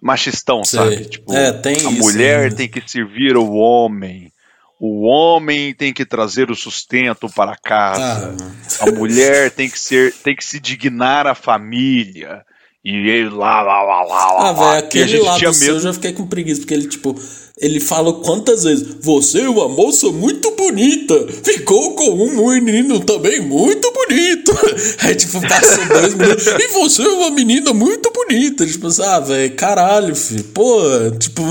machistão, 0.01 0.65
Sei. 0.65 0.79
sabe? 0.79 1.05
Tipo, 1.05 1.35
é, 1.35 1.51
a 1.51 1.73
isso, 1.73 1.91
mulher 1.93 2.55
tem 2.55 2.69
que 2.69 2.83
servir 2.89 3.37
o 3.37 3.53
homem. 3.53 4.33
O 4.81 5.03
homem 5.03 5.75
tem 5.75 5.93
que 5.93 6.05
trazer 6.05 6.51
o 6.51 6.57
sustento 6.57 7.29
para 7.29 7.57
casa. 7.57 8.35
Ah, 8.81 8.89
a 8.89 8.93
mulher 8.93 9.51
tem 9.51 9.69
que 9.69 9.79
ser, 9.79 10.13
tem 10.15 10.35
que 10.35 10.45
se 10.45 10.59
dignar 10.59 11.27
à 11.27 11.35
família. 11.35 12.45
E 12.85 13.09
ele 13.09 13.31
lá, 13.31 13.63
lá, 13.63 13.83
lá, 13.83 14.03
lá, 14.05 14.33
lá. 14.33 14.49
Ah, 14.51 14.53
velho, 14.53 14.79
aquele 14.79 15.19
lá 15.21 15.39
do 15.39 15.55
seu 15.55 15.77
eu 15.77 15.81
já 15.81 15.93
fiquei 15.95 16.13
com 16.13 16.27
preguiça, 16.27 16.61
porque 16.61 16.75
ele, 16.75 16.87
tipo, 16.87 17.19
ele 17.59 17.81
fala 17.81 18.13
quantas 18.21 18.65
vezes: 18.65 18.97
Você 19.01 19.41
é 19.41 19.49
uma 19.49 19.71
moça 19.71 20.13
muito 20.13 20.51
bonita, 20.51 21.15
ficou 21.43 21.95
com 21.95 22.11
um 22.11 22.47
menino 22.61 23.01
também 23.01 23.41
muito 23.41 23.91
bonito. 23.91 24.53
Aí, 25.01 25.15
tipo, 25.15 25.41
passa 25.41 25.83
dois 25.87 26.15
minutos: 26.15 26.47
E 26.47 26.69
você 26.75 27.01
é 27.01 27.09
uma 27.09 27.31
menina 27.31 27.73
muito 27.73 28.11
bonita. 28.11 28.67
Tipo, 28.67 28.89
assim, 28.89 29.03
ah, 29.03 29.21
velho, 29.21 29.55
caralho, 29.55 30.15
filho. 30.15 30.45
Pô, 30.53 30.83
tipo, 31.19 31.43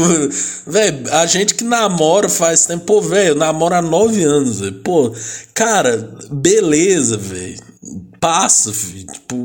velho, 0.67 1.03
a 1.13 1.25
gente 1.25 1.55
que 1.55 1.63
namora 1.63 2.29
faz 2.29 2.67
tempo, 2.67 2.85
pô, 2.85 3.01
velho, 3.01 3.33
namora 3.33 3.77
há 3.77 3.81
nove 3.81 4.23
anos, 4.23 4.59
velho. 4.59 4.73
Pô, 4.83 5.11
cara, 5.51 6.15
beleza, 6.29 7.17
velho 7.17 7.73
passa, 8.23 8.71
filho. 8.71 9.05
Tipo, 9.05 9.35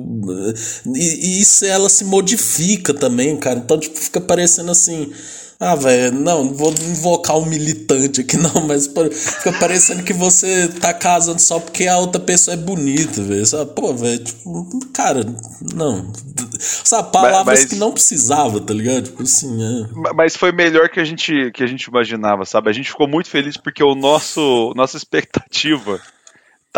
e, 0.95 1.27
e 1.27 1.41
isso 1.41 1.65
ela 1.65 1.89
se 1.89 2.05
modifica 2.05 2.95
também, 2.95 3.37
cara. 3.37 3.59
Então, 3.59 3.77
tipo, 3.79 3.99
fica 3.99 4.21
parecendo 4.21 4.71
assim. 4.71 5.13
Ah, 5.61 5.75
velho, 5.75 6.13
não, 6.13 6.45
não 6.45 6.55
vou 6.55 6.71
invocar 6.71 7.37
um 7.37 7.45
militante 7.45 8.21
aqui, 8.21 8.37
não, 8.39 8.65
mas 8.69 8.87
fica 8.87 9.53
parecendo 9.59 10.05
que 10.05 10.13
você 10.13 10.69
tá 10.69 10.95
casando 10.95 11.41
só 11.41 11.59
porque 11.59 11.89
a 11.89 11.99
outra 11.99 12.21
pessoa 12.21 12.55
é 12.55 12.57
bonita, 12.57 13.21
velho. 13.21 13.67
Pô, 13.75 13.93
velho, 13.93 14.23
tipo, 14.23 14.69
cara, 14.93 15.27
não. 15.75 16.13
Sabe, 16.61 17.11
palavras 17.11 17.63
mas, 17.63 17.65
que 17.65 17.75
não 17.75 17.91
precisava, 17.91 18.61
tá 18.61 18.73
ligado? 18.73 19.07
Tipo 19.07 19.25
assim, 19.25 19.61
é. 19.61 20.13
Mas 20.15 20.37
foi 20.37 20.53
melhor 20.53 20.89
que 20.91 21.01
a 21.01 21.05
gente 21.05 21.51
que 21.51 21.65
a 21.65 21.67
gente 21.67 21.87
imaginava, 21.87 22.45
sabe? 22.45 22.71
A 22.71 22.73
gente 22.73 22.91
ficou 22.91 23.09
muito 23.09 23.29
feliz 23.29 23.57
porque 23.57 23.83
o 23.83 23.97
nosso 23.97 24.73
nossa 24.77 24.97
expectativa 24.97 26.01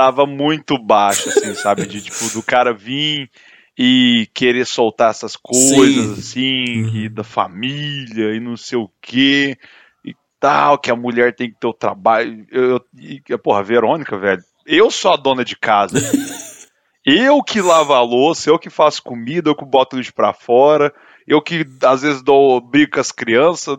tava 0.01 0.25
muito 0.25 0.79
baixa, 0.79 1.29
assim, 1.29 1.55
sabe? 1.55 1.85
De 1.85 2.01
tipo, 2.01 2.33
do 2.33 2.43
cara 2.43 2.73
vir 2.73 3.31
e 3.79 4.27
querer 4.33 4.65
soltar 4.65 5.11
essas 5.11 5.37
coisas 5.37 5.77
Sim. 6.07 6.13
assim, 6.13 6.83
uhum. 6.83 6.97
e 6.97 7.09
da 7.11 7.23
família 7.23 8.35
e 8.35 8.41
não 8.41 8.57
sei 8.57 8.79
o 8.79 8.91
quê 9.03 9.59
e 10.03 10.15
tal, 10.41 10.79
que 10.79 10.91
a 10.91 10.97
mulher 10.97 11.37
tem 11.37 11.51
que 11.51 11.61
ter 11.61 11.67
o 11.67 11.75
trabalho. 11.75 12.47
Eu, 12.51 12.81
eu, 13.29 13.39
porra, 13.39 13.63
Verônica, 13.63 14.19
velho, 14.19 14.43
eu 14.65 14.91
sou 14.91 15.13
a 15.13 15.17
dona 15.17 15.45
de 15.45 15.55
casa. 15.55 15.99
eu 17.05 17.43
que 17.43 17.61
lavo 17.61 17.93
a 17.93 18.01
louça, 18.01 18.49
eu 18.49 18.59
que 18.59 18.71
faço 18.71 19.03
comida, 19.03 19.51
eu 19.51 19.55
que 19.55 19.67
boto 19.67 19.99
lixo 19.99 20.15
pra 20.15 20.33
fora, 20.33 20.95
eu 21.27 21.43
que 21.43 21.67
às 21.85 22.01
vezes 22.01 22.23
dou 22.23 22.59
briga 22.59 22.93
com 22.93 23.01
as 23.01 23.13
crianças, 23.13 23.77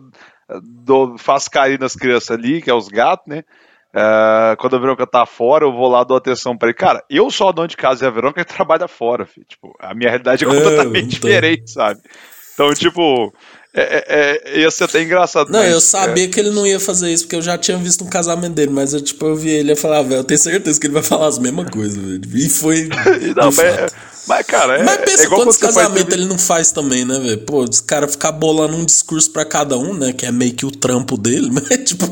dou, 0.62 1.18
faço 1.18 1.50
carinho 1.50 1.80
nas 1.80 1.96
crianças 1.96 2.30
ali, 2.30 2.62
que 2.62 2.70
é 2.70 2.74
os 2.74 2.86
gatos, 2.86 3.26
né? 3.26 3.42
Uh, 3.94 4.56
quando 4.56 4.76
a 4.76 4.78
Verônica 4.78 5.06
tá 5.06 5.26
fora, 5.26 5.66
eu 5.66 5.72
vou 5.72 5.86
lá 5.86 6.02
dou 6.02 6.16
atenção 6.16 6.56
pra 6.56 6.68
ele. 6.68 6.76
Cara, 6.76 7.04
eu 7.10 7.30
sou 7.30 7.48
a 7.48 7.52
dona 7.52 7.68
de 7.68 7.76
casa 7.76 8.04
e 8.04 8.08
a 8.08 8.10
Verônica 8.10 8.44
trabalha 8.46 8.88
fora, 8.88 9.26
filho. 9.26 9.46
Tipo, 9.46 9.74
a 9.78 9.94
minha 9.94 10.08
realidade 10.08 10.44
é, 10.44 10.48
é 10.48 10.50
completamente 10.50 11.16
então... 11.16 11.28
diferente, 11.28 11.70
sabe? 11.70 12.00
Então, 12.54 12.72
tipo, 12.74 13.32
é, 13.74 13.80
é, 13.80 14.42
é, 14.44 14.60
ia 14.60 14.70
ser 14.70 14.84
até 14.84 15.02
engraçado. 15.02 15.50
Não, 15.50 15.60
mas, 15.60 15.72
eu 15.72 15.80
sabia 15.80 16.24
é... 16.24 16.28
que 16.28 16.38
ele 16.38 16.50
não 16.50 16.66
ia 16.66 16.78
fazer 16.78 17.10
isso, 17.10 17.24
porque 17.24 17.36
eu 17.36 17.42
já 17.42 17.56
tinha 17.56 17.78
visto 17.78 18.04
um 18.04 18.08
casamento 18.08 18.52
dele, 18.52 18.70
mas 18.70 18.92
eu, 18.92 19.00
tipo, 19.00 19.24
eu 19.24 19.34
vi 19.34 19.48
ele 19.48 19.72
e 19.72 19.76
falar, 19.76 19.98
ah, 19.98 20.02
velho, 20.02 20.20
eu 20.20 20.24
tenho 20.24 20.38
certeza 20.38 20.78
que 20.78 20.86
ele 20.86 20.94
vai 20.94 21.02
falar 21.02 21.26
as 21.26 21.38
mesmas 21.38 21.70
coisas, 21.70 21.96
velho. 21.96 22.20
E 22.34 22.48
foi. 22.50 22.88
não, 23.34 23.50
mas, 23.50 23.92
mas, 24.28 24.46
cara, 24.46 24.78
é. 24.78 24.82
Mas 24.84 24.96
pensa 24.98 25.24
é 25.24 25.28
quantos 25.28 25.56
casamentos 25.56 26.14
ele 26.14 26.26
não 26.26 26.38
faz 26.38 26.70
também, 26.70 27.06
né, 27.06 27.18
velho? 27.18 27.38
Pô, 27.38 27.64
os 27.64 27.80
caras 27.80 28.12
ficar 28.12 28.32
bolando 28.32 28.76
um 28.76 28.84
discurso 28.84 29.30
pra 29.30 29.44
cada 29.44 29.78
um, 29.78 29.94
né? 29.94 30.12
Que 30.12 30.26
é 30.26 30.32
meio 30.32 30.52
que 30.52 30.66
o 30.66 30.70
trampo 30.70 31.16
dele, 31.16 31.48
mas, 31.52 31.68
tipo. 31.84 32.06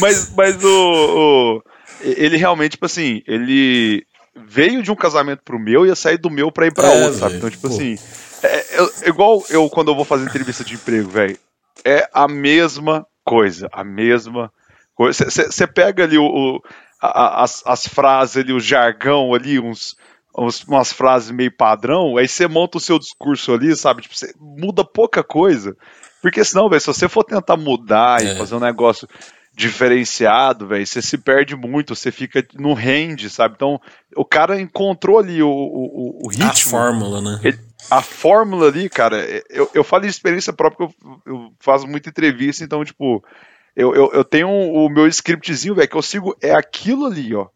Mas, 0.00 0.32
mas 0.36 0.62
o, 0.62 0.68
o. 0.68 1.62
Ele 2.00 2.36
realmente, 2.36 2.72
tipo 2.72 2.86
assim, 2.86 3.22
ele 3.26 4.06
veio 4.36 4.82
de 4.82 4.90
um 4.90 4.96
casamento 4.96 5.42
pro 5.44 5.58
meu 5.58 5.84
e 5.84 5.88
ia 5.88 5.94
sair 5.94 6.18
do 6.18 6.30
meu 6.30 6.50
pra 6.52 6.66
ir 6.66 6.74
pra 6.74 6.88
é, 6.88 7.04
outro, 7.04 7.18
sabe? 7.18 7.36
Então, 7.36 7.50
tipo 7.50 7.68
Pô. 7.68 7.74
assim. 7.74 7.96
É, 8.42 8.56
é, 8.56 9.08
igual 9.08 9.42
eu 9.48 9.68
quando 9.70 9.90
eu 9.90 9.94
vou 9.94 10.04
fazer 10.04 10.24
entrevista 10.24 10.64
de 10.64 10.74
emprego, 10.74 11.08
velho. 11.08 11.38
É 11.84 12.08
a 12.12 12.28
mesma 12.28 13.06
coisa, 13.24 13.68
a 13.72 13.82
mesma 13.82 14.52
coisa. 14.94 15.24
Você 15.30 15.66
pega 15.66 16.04
ali 16.04 16.18
o, 16.18 16.24
o 16.24 16.60
a, 17.00 17.42
as, 17.42 17.62
as 17.66 17.86
frases 17.86 18.36
ali, 18.36 18.52
o 18.52 18.60
jargão 18.60 19.34
ali, 19.34 19.60
uns, 19.60 19.96
uns, 20.36 20.62
umas 20.64 20.92
frases 20.92 21.30
meio 21.30 21.54
padrão, 21.54 22.16
aí 22.16 22.26
você 22.26 22.48
monta 22.48 22.78
o 22.78 22.80
seu 22.80 22.98
discurso 22.98 23.52
ali, 23.52 23.74
sabe? 23.76 24.02
Tipo, 24.02 24.16
você 24.16 24.32
muda 24.38 24.84
pouca 24.84 25.22
coisa. 25.22 25.76
Porque 26.24 26.42
senão, 26.42 26.70
velho, 26.70 26.80
se 26.80 26.86
você 26.86 27.06
for 27.06 27.22
tentar 27.22 27.54
mudar 27.54 28.22
é. 28.22 28.32
e 28.32 28.38
fazer 28.38 28.54
um 28.54 28.60
negócio 28.60 29.06
diferenciado, 29.54 30.66
velho, 30.66 30.86
você 30.86 31.02
se 31.02 31.18
perde 31.18 31.54
muito, 31.54 31.94
você 31.94 32.10
fica 32.10 32.42
no 32.54 32.72
rende, 32.72 33.28
sabe? 33.28 33.56
Então, 33.56 33.78
o 34.16 34.24
cara 34.24 34.58
encontrou 34.58 35.18
ali 35.18 35.42
o, 35.42 35.50
o, 35.50 36.24
o 36.24 36.28
ritmo. 36.30 36.48
A 36.48 36.54
fórmula, 36.54 37.20
né? 37.20 37.40
Ele, 37.44 37.58
a 37.90 38.00
fórmula 38.00 38.68
ali, 38.68 38.88
cara, 38.88 39.22
eu, 39.50 39.70
eu 39.74 39.84
falo 39.84 40.04
de 40.04 40.08
experiência 40.08 40.50
própria, 40.50 40.88
eu, 40.88 41.20
eu 41.26 41.52
faço 41.60 41.86
muita 41.86 42.08
entrevista, 42.08 42.64
então, 42.64 42.82
tipo, 42.82 43.22
eu, 43.76 43.94
eu, 43.94 44.10
eu 44.14 44.24
tenho 44.24 44.48
o 44.48 44.88
meu 44.88 45.06
scriptzinho, 45.06 45.74
velho, 45.74 45.90
que 45.90 45.96
eu 45.96 46.00
sigo, 46.00 46.34
é 46.40 46.54
aquilo 46.54 47.04
ali, 47.04 47.34
ó. 47.34 47.48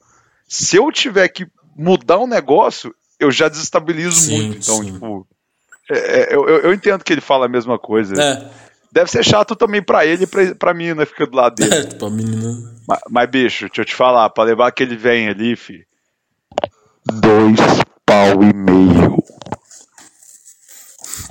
Se 0.46 0.76
eu 0.76 0.92
tiver 0.92 1.26
que 1.28 1.46
mudar 1.74 2.18
um 2.18 2.26
negócio, 2.26 2.94
eu 3.18 3.30
já 3.30 3.48
desestabilizo 3.48 4.16
sim, 4.20 4.42
muito. 4.42 4.58
Então, 4.58 4.84
sim. 4.84 4.92
tipo, 4.92 5.26
é, 5.90 6.20
é, 6.20 6.34
eu, 6.34 6.46
eu 6.46 6.72
entendo 6.72 7.02
que 7.02 7.12
ele 7.12 7.20
fala 7.20 7.46
a 7.46 7.48
mesma 7.48 7.78
coisa. 7.78 8.20
É. 8.20 8.68
Deve 8.90 9.10
ser 9.10 9.24
chato 9.24 9.54
também 9.54 9.82
pra 9.82 10.06
ele 10.06 10.24
e 10.24 10.26
pra, 10.26 10.54
pra 10.54 10.74
menina 10.74 11.04
ficar 11.04 11.26
do 11.26 11.36
lado 11.36 11.56
dele. 11.56 11.74
É, 11.74 11.84
pra 11.94 12.08
menina. 12.08 12.56
Mas, 12.86 13.00
mas, 13.10 13.30
bicho, 13.30 13.66
deixa 13.66 13.82
eu 13.82 13.84
te 13.84 13.94
falar, 13.94 14.30
pra 14.30 14.44
levar 14.44 14.68
aquele 14.68 14.96
vem 14.96 15.28
ali, 15.28 15.54
fi. 15.56 15.86
Dois 17.04 17.60
pau 18.04 18.42
e 18.42 18.54
meio. 18.54 19.22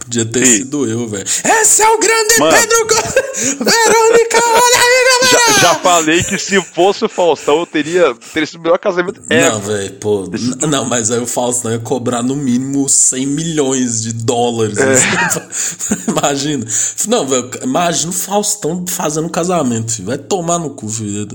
Podia 0.07 0.25
ter 0.25 0.45
Sim. 0.45 0.55
sido 0.59 0.89
eu, 0.89 1.05
velho. 1.05 1.25
Esse 1.25 1.81
é 1.81 1.89
o 1.89 1.99
grande 1.99 2.39
Mano. 2.39 2.57
Pedro 2.57 2.87
Verônica, 3.59 4.37
olha 4.37 4.79
aí, 4.79 5.05
galera! 5.05 5.53
Já, 5.53 5.59
já, 5.59 5.75
falei 5.75 6.23
que 6.23 6.39
se 6.39 6.61
fosse 6.61 7.03
o 7.03 7.09
Faustão, 7.09 7.59
eu 7.59 7.65
teria, 7.65 8.15
teria 8.33 8.47
sido 8.47 8.61
o 8.61 8.63
melhor 8.63 8.79
casamento 8.79 9.21
ever. 9.29 9.51
Não, 9.51 9.59
velho, 9.59 9.93
pô. 9.95 10.31
Não, 10.65 10.85
mas 10.85 11.11
aí 11.11 11.19
o 11.19 11.27
Faustão 11.27 11.71
ia 11.71 11.79
cobrar 11.79 12.23
no 12.23 12.37
mínimo 12.37 12.87
100 12.87 13.25
milhões 13.25 14.01
de 14.01 14.13
dólares. 14.13 14.77
É. 14.77 14.93
Assim, 14.93 15.95
imagina. 16.07 16.65
Não, 17.09 17.27
velho, 17.27 17.51
imagina 17.61 18.09
o 18.09 18.15
Faustão 18.15 18.85
fazendo 18.87 19.25
um 19.25 19.31
casamento, 19.31 19.91
filho. 19.91 20.07
Vai 20.07 20.17
tomar 20.17 20.57
no 20.57 20.69
cu, 20.69 20.87
filho. 20.87 21.27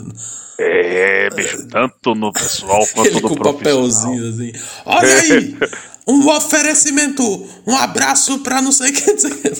É, 0.59 1.29
bicho, 1.31 1.67
tanto 1.69 2.15
no 2.15 2.33
pessoal 2.33 2.87
quanto 2.95 3.09
Ele 3.09 3.21
no 3.21 3.29
com 3.29 3.35
profissional. 3.35 3.55
papelzinho 3.55 4.29
assim. 4.29 4.53
Olha 4.87 5.21
aí! 5.21 5.57
um 6.07 6.29
oferecimento, 6.29 7.49
um 7.67 7.77
abraço 7.77 8.39
pra 8.41 8.61
não 8.61 8.73
sei 8.73 8.91
o 8.91 8.93
que. 8.93 9.03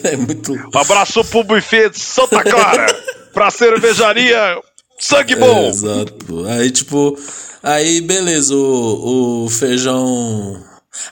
É 0.09 0.17
muito. 0.17 0.53
Um 0.55 0.79
abraço 0.79 1.25
pro 1.25 1.45
buffet 1.45 1.91
de 1.91 2.01
Santa 2.01 2.43
Clara, 2.43 2.87
pra 3.33 3.51
cervejaria 3.51 4.61
Sangue 4.99 5.37
Bom. 5.37 5.59
É, 5.59 5.69
exato. 5.69 6.47
Aí, 6.47 6.71
tipo, 6.71 7.19
aí 7.63 8.01
beleza, 8.01 8.55
o, 8.55 9.45
o 9.45 9.51
feijão 9.51 10.63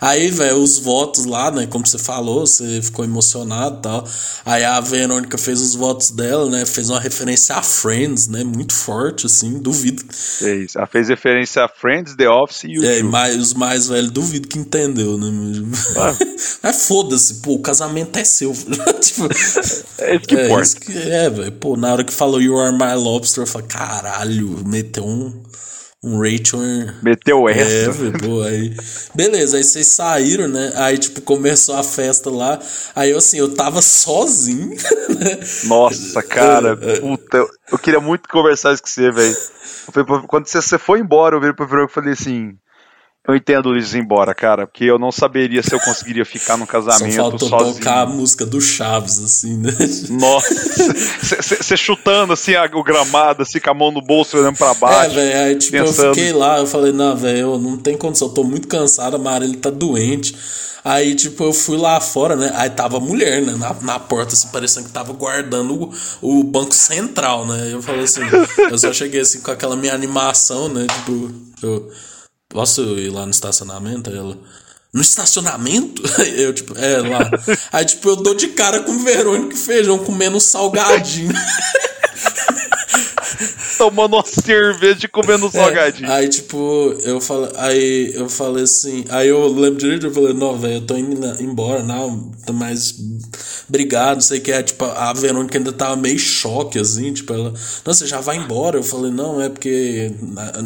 Aí, 0.01 0.31
velho, 0.31 0.59
os 0.59 0.79
votos 0.79 1.25
lá, 1.25 1.51
né? 1.51 1.67
Como 1.67 1.87
você 1.87 1.99
falou, 1.99 2.47
você 2.47 2.83
ficou 2.83 3.05
emocionado 3.05 3.79
e 3.79 3.83
tal. 3.83 4.09
Aí 4.45 4.63
a 4.63 4.79
Verônica 4.81 5.39
fez 5.39 5.61
os 5.61 5.75
votos 5.75 6.11
dela, 6.11 6.51
né? 6.51 6.67
Fez 6.67 6.91
uma 6.91 7.01
referência 7.01 7.57
a 7.57 7.63
Friends, 7.63 8.29
né? 8.29 8.45
Muito 8.45 8.75
forte, 8.75 9.27
assim, 9.27 9.59
duvido. 9.59 10.03
É 10.43 10.55
isso. 10.57 10.77
Ela 10.79 10.87
fez 10.87 11.09
referência 11.09 11.65
a 11.65 11.69
Friends, 11.69 12.15
The 12.15 12.29
Office 12.29 12.65
e 12.65 12.79
o. 12.79 12.85
É, 12.85 13.01
os 13.37 13.55
mais 13.55 13.89
velhos 13.89 14.11
duvido 14.11 14.49
que 14.49 14.59
entendeu, 14.59 15.17
né? 15.17 15.29
Ah. 15.97 16.15
Mas 16.63 16.87
foda-se, 16.87 17.35
pô, 17.37 17.55
o 17.55 17.63
casamento 17.63 18.19
é 18.19 18.25
seu. 18.25 18.53
tipo, 19.01 19.29
é 19.99 20.17
isso 20.17 20.27
que 20.27 20.37
é, 20.37 20.45
importa. 20.47 20.63
Isso 20.63 20.77
que, 20.77 20.93
é, 20.93 21.31
velho. 21.31 21.53
Pô, 21.53 21.77
na 21.77 21.93
hora 21.93 22.05
que 22.05 22.13
falou 22.13 22.41
You 22.41 22.59
Are 22.59 22.77
My 22.77 22.95
Lobster, 23.03 23.43
eu 23.43 23.47
falei, 23.47 23.67
caralho, 23.67 24.63
meteu 24.67 25.07
um 25.07 25.43
um 26.03 26.19
Rachel. 26.19 26.61
Meteu 27.03 27.49
essa. 27.49 27.91
É, 27.91 28.19
pô, 28.19 28.43
aí. 28.43 28.75
Beleza, 29.15 29.59
aí 29.59 29.65
vocês 29.65 29.87
saíram, 29.87 30.49
né? 30.49 30.73
Aí, 30.77 30.97
tipo, 30.97 31.21
começou 31.21 31.77
a 31.77 31.83
festa 31.83 32.31
lá. 32.31 32.59
Aí, 32.95 33.11
eu, 33.11 33.19
assim, 33.19 33.39
eu 33.39 33.55
tava 33.55 33.83
sozinho. 33.83 34.77
Né? 35.11 35.39
Nossa, 35.65 36.23
cara, 36.23 36.79
é, 36.81 36.93
é. 36.93 37.01
puta. 37.01 37.47
Eu, 37.71 37.79
queria 37.79 38.01
muito 38.01 38.29
conversar 38.29 38.73
isso 38.73 38.83
com 38.83 38.89
você, 38.89 39.11
velho. 39.11 39.37
Quando 40.29 40.47
você, 40.47 40.63
você 40.63 40.79
foi 40.79 41.01
embora, 41.01 41.35
eu 41.37 41.41
virei 41.41 41.55
pro 41.55 41.67
Verão 41.67 41.85
e 41.85 41.93
falei 41.93 42.13
assim. 42.13 42.57
Eu 43.29 43.37
entendo 43.37 43.75
eles 43.75 43.93
ir 43.93 43.99
embora, 43.99 44.35
cara, 44.35 44.67
porque 44.67 44.85
eu 44.85 44.99
não 44.99 45.13
saberia 45.13 45.63
se 45.63 45.75
eu 45.75 45.81
conseguiria 45.81 46.25
ficar 46.25 46.57
no 46.57 46.67
casamento 46.67 47.15
Só 47.15 47.31
faltou 47.31 47.49
sozinho. 47.49 47.75
tocar 47.75 48.01
a 48.01 48.07
música 48.07 48.47
do 48.47 48.61
Chaves, 48.61 49.23
assim, 49.23 49.59
né? 49.59 49.71
Nossa, 50.09 50.55
você 51.63 51.77
chutando, 51.77 52.33
assim, 52.33 52.53
o 52.57 52.83
gramado, 52.83 53.43
assim, 53.43 53.61
com 53.61 53.71
a 53.71 53.75
mão 53.75 53.91
no 53.91 54.01
bolso, 54.01 54.39
olhando 54.39 54.57
pra 54.57 54.73
baixo. 54.73 55.11
É, 55.11 55.15
velho, 55.15 55.45
aí, 55.45 55.57
tipo, 55.57 55.73
pensando... 55.73 56.09
eu 56.09 56.15
fiquei 56.15 56.33
lá, 56.33 56.59
eu 56.59 56.67
falei, 56.67 56.93
não, 56.93 57.15
velho, 57.15 57.59
não 57.59 57.77
tem 57.77 57.97
condição, 57.97 58.29
eu 58.29 58.35
tô 58.35 58.43
muito 58.43 58.67
cansado, 58.67 59.17
a 59.17 59.37
ele 59.45 59.57
tá 59.59 59.71
doente. 59.71 60.35
Aí, 60.83 61.15
tipo, 61.15 61.45
eu 61.45 61.53
fui 61.53 61.77
lá 61.77 62.01
fora, 62.01 62.35
né? 62.35 62.51
Aí 62.55 62.71
tava 62.71 62.97
a 62.97 63.01
mulher, 63.01 63.43
né? 63.43 63.55
Na, 63.55 63.75
na 63.83 63.99
porta, 63.99 64.33
assim, 64.33 64.49
parecendo 64.49 64.87
que 64.87 64.93
tava 64.93 65.13
guardando 65.13 65.93
o, 66.23 66.41
o 66.41 66.43
banco 66.43 66.75
central, 66.75 67.47
né? 67.47 67.69
Eu 67.71 67.83
falei 67.83 68.05
assim, 68.05 68.23
eu 68.71 68.79
só 68.79 68.91
cheguei 68.91 69.21
assim 69.21 69.43
com 69.43 69.51
aquela 69.51 69.77
minha 69.77 69.93
animação, 69.93 70.71
né? 70.71 70.87
Tipo, 70.87 71.31
eu 71.63 71.91
Posso 72.51 72.83
ir 72.99 73.11
lá 73.11 73.25
no 73.25 73.31
estacionamento? 73.31 74.11
Aí 74.11 74.19
ela. 74.19 74.37
No 74.93 75.01
estacionamento? 75.01 76.03
Eu, 76.37 76.53
tipo, 76.53 76.77
é 76.77 76.99
lá. 76.99 77.31
Aí, 77.73 77.85
tipo, 77.85 78.09
eu 78.09 78.17
dou 78.17 78.35
de 78.35 78.49
cara 78.49 78.81
com 78.81 79.05
Verônica 79.05 79.55
e 79.55 79.59
feijão 79.59 79.99
comendo 79.99 80.41
salgadinho. 80.41 81.33
tomando 83.81 84.15
uma 84.15 84.25
cerveja 84.27 85.07
e 85.07 85.09
comendo 85.09 85.47
um 85.47 85.49
é, 85.49 85.53
salgadinho. 85.53 86.13
Aí, 86.13 86.29
tipo, 86.29 86.95
eu 87.03 87.19
falei, 87.19 87.51
aí 87.57 88.13
eu 88.15 88.29
falei 88.29 88.65
assim, 88.65 89.07
aí 89.09 89.29
eu 89.29 89.49
lembro 89.49 89.79
direito, 89.79 90.07
eu 90.07 90.13
falei, 90.13 90.35
não, 90.35 90.59
velho, 90.59 90.75
eu 90.75 90.81
tô 90.83 90.99
indo 90.99 91.27
embora, 91.43 91.83
não, 91.83 92.31
mas 92.53 92.95
obrigado, 93.67 94.17
não 94.17 94.21
sei 94.21 94.39
o 94.39 94.43
que 94.43 94.53
é, 94.53 94.63
tipo, 94.63 94.85
a 94.85 95.15
Verônica 95.15 95.57
ainda 95.57 95.73
tava 95.73 95.97
meio 95.97 96.19
choque, 96.19 96.79
assim, 96.79 97.11
tipo, 97.15 97.33
ela, 97.33 97.55
não, 97.85 97.95
você 97.95 98.07
já 98.07 98.21
vai 98.21 98.37
embora? 98.37 98.79
Eu 98.79 98.83
falei, 98.83 99.11
não, 99.11 99.41
é 99.41 99.49
porque 99.49 100.13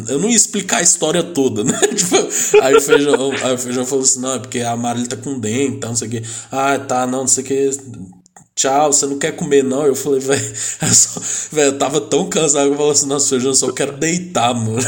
eu 0.09 0.19
não 0.19 0.29
ia 0.29 0.35
explicar 0.35 0.79
a 0.79 0.83
história 0.83 1.23
toda, 1.23 1.63
né? 1.65 1.79
tipo, 1.95 2.17
aí 2.61 2.75
o 2.75 2.81
Feijão, 2.81 3.31
aí 3.43 3.53
o 3.53 3.57
Feijão 3.57 3.85
falou 3.85 4.03
assim, 4.03 4.19
não, 4.19 4.33
é 4.33 4.39
porque 4.39 4.59
a 4.59 4.75
Marília 4.75 5.07
tá 5.07 5.15
com 5.15 5.39
dente, 5.39 5.77
então, 5.77 5.91
não 5.91 5.95
sei 5.95 6.07
o 6.09 6.11
que, 6.11 6.23
ah, 6.51 6.77
tá, 6.79 7.07
não, 7.07 7.19
não 7.19 7.27
sei 7.27 7.43
o 7.45 7.47
que, 7.47 7.69
tchau, 8.55 8.91
você 8.91 9.05
não 9.05 9.19
quer 9.19 9.35
comer 9.35 9.63
não? 9.63 9.85
Eu 9.85 9.95
falei, 9.95 10.19
velho, 10.19 10.41
velho, 11.51 11.67
eu 11.67 11.77
tava 11.77 12.01
tão 12.01 12.29
cansado 12.29 12.67
que 12.67 12.73
eu 12.73 12.77
falei 12.77 12.91
assim, 12.91 13.07
nossa, 13.07 13.29
feijão, 13.29 13.51
eu 13.51 13.55
só 13.55 13.71
quero 13.71 13.93
deitar, 13.93 14.53
mano. 14.53 14.79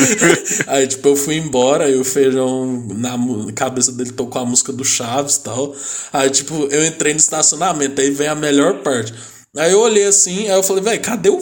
aí, 0.68 0.86
tipo, 0.86 1.08
eu 1.08 1.16
fui 1.16 1.36
embora 1.36 1.90
e 1.90 1.96
o 1.96 2.04
feijão, 2.04 2.86
na 2.94 3.18
cabeça 3.52 3.92
dele 3.92 4.12
tocou 4.12 4.40
a 4.42 4.46
música 4.46 4.72
do 4.72 4.84
Chaves 4.84 5.36
e 5.36 5.42
tal. 5.42 5.74
Aí, 6.12 6.30
tipo, 6.30 6.54
eu 6.70 6.84
entrei 6.84 7.12
no 7.12 7.20
estacionamento, 7.20 8.00
aí 8.00 8.10
vem 8.10 8.28
a 8.28 8.34
melhor 8.34 8.82
parte. 8.82 9.12
Aí 9.56 9.72
eu 9.72 9.80
olhei 9.80 10.06
assim, 10.06 10.48
aí 10.48 10.56
eu 10.56 10.62
falei, 10.62 10.82
velho, 10.82 11.00
cadê 11.00 11.28
o 11.28 11.40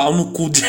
pau 0.00 0.14
no 0.14 0.26
cu 0.26 0.48
de, 0.48 0.62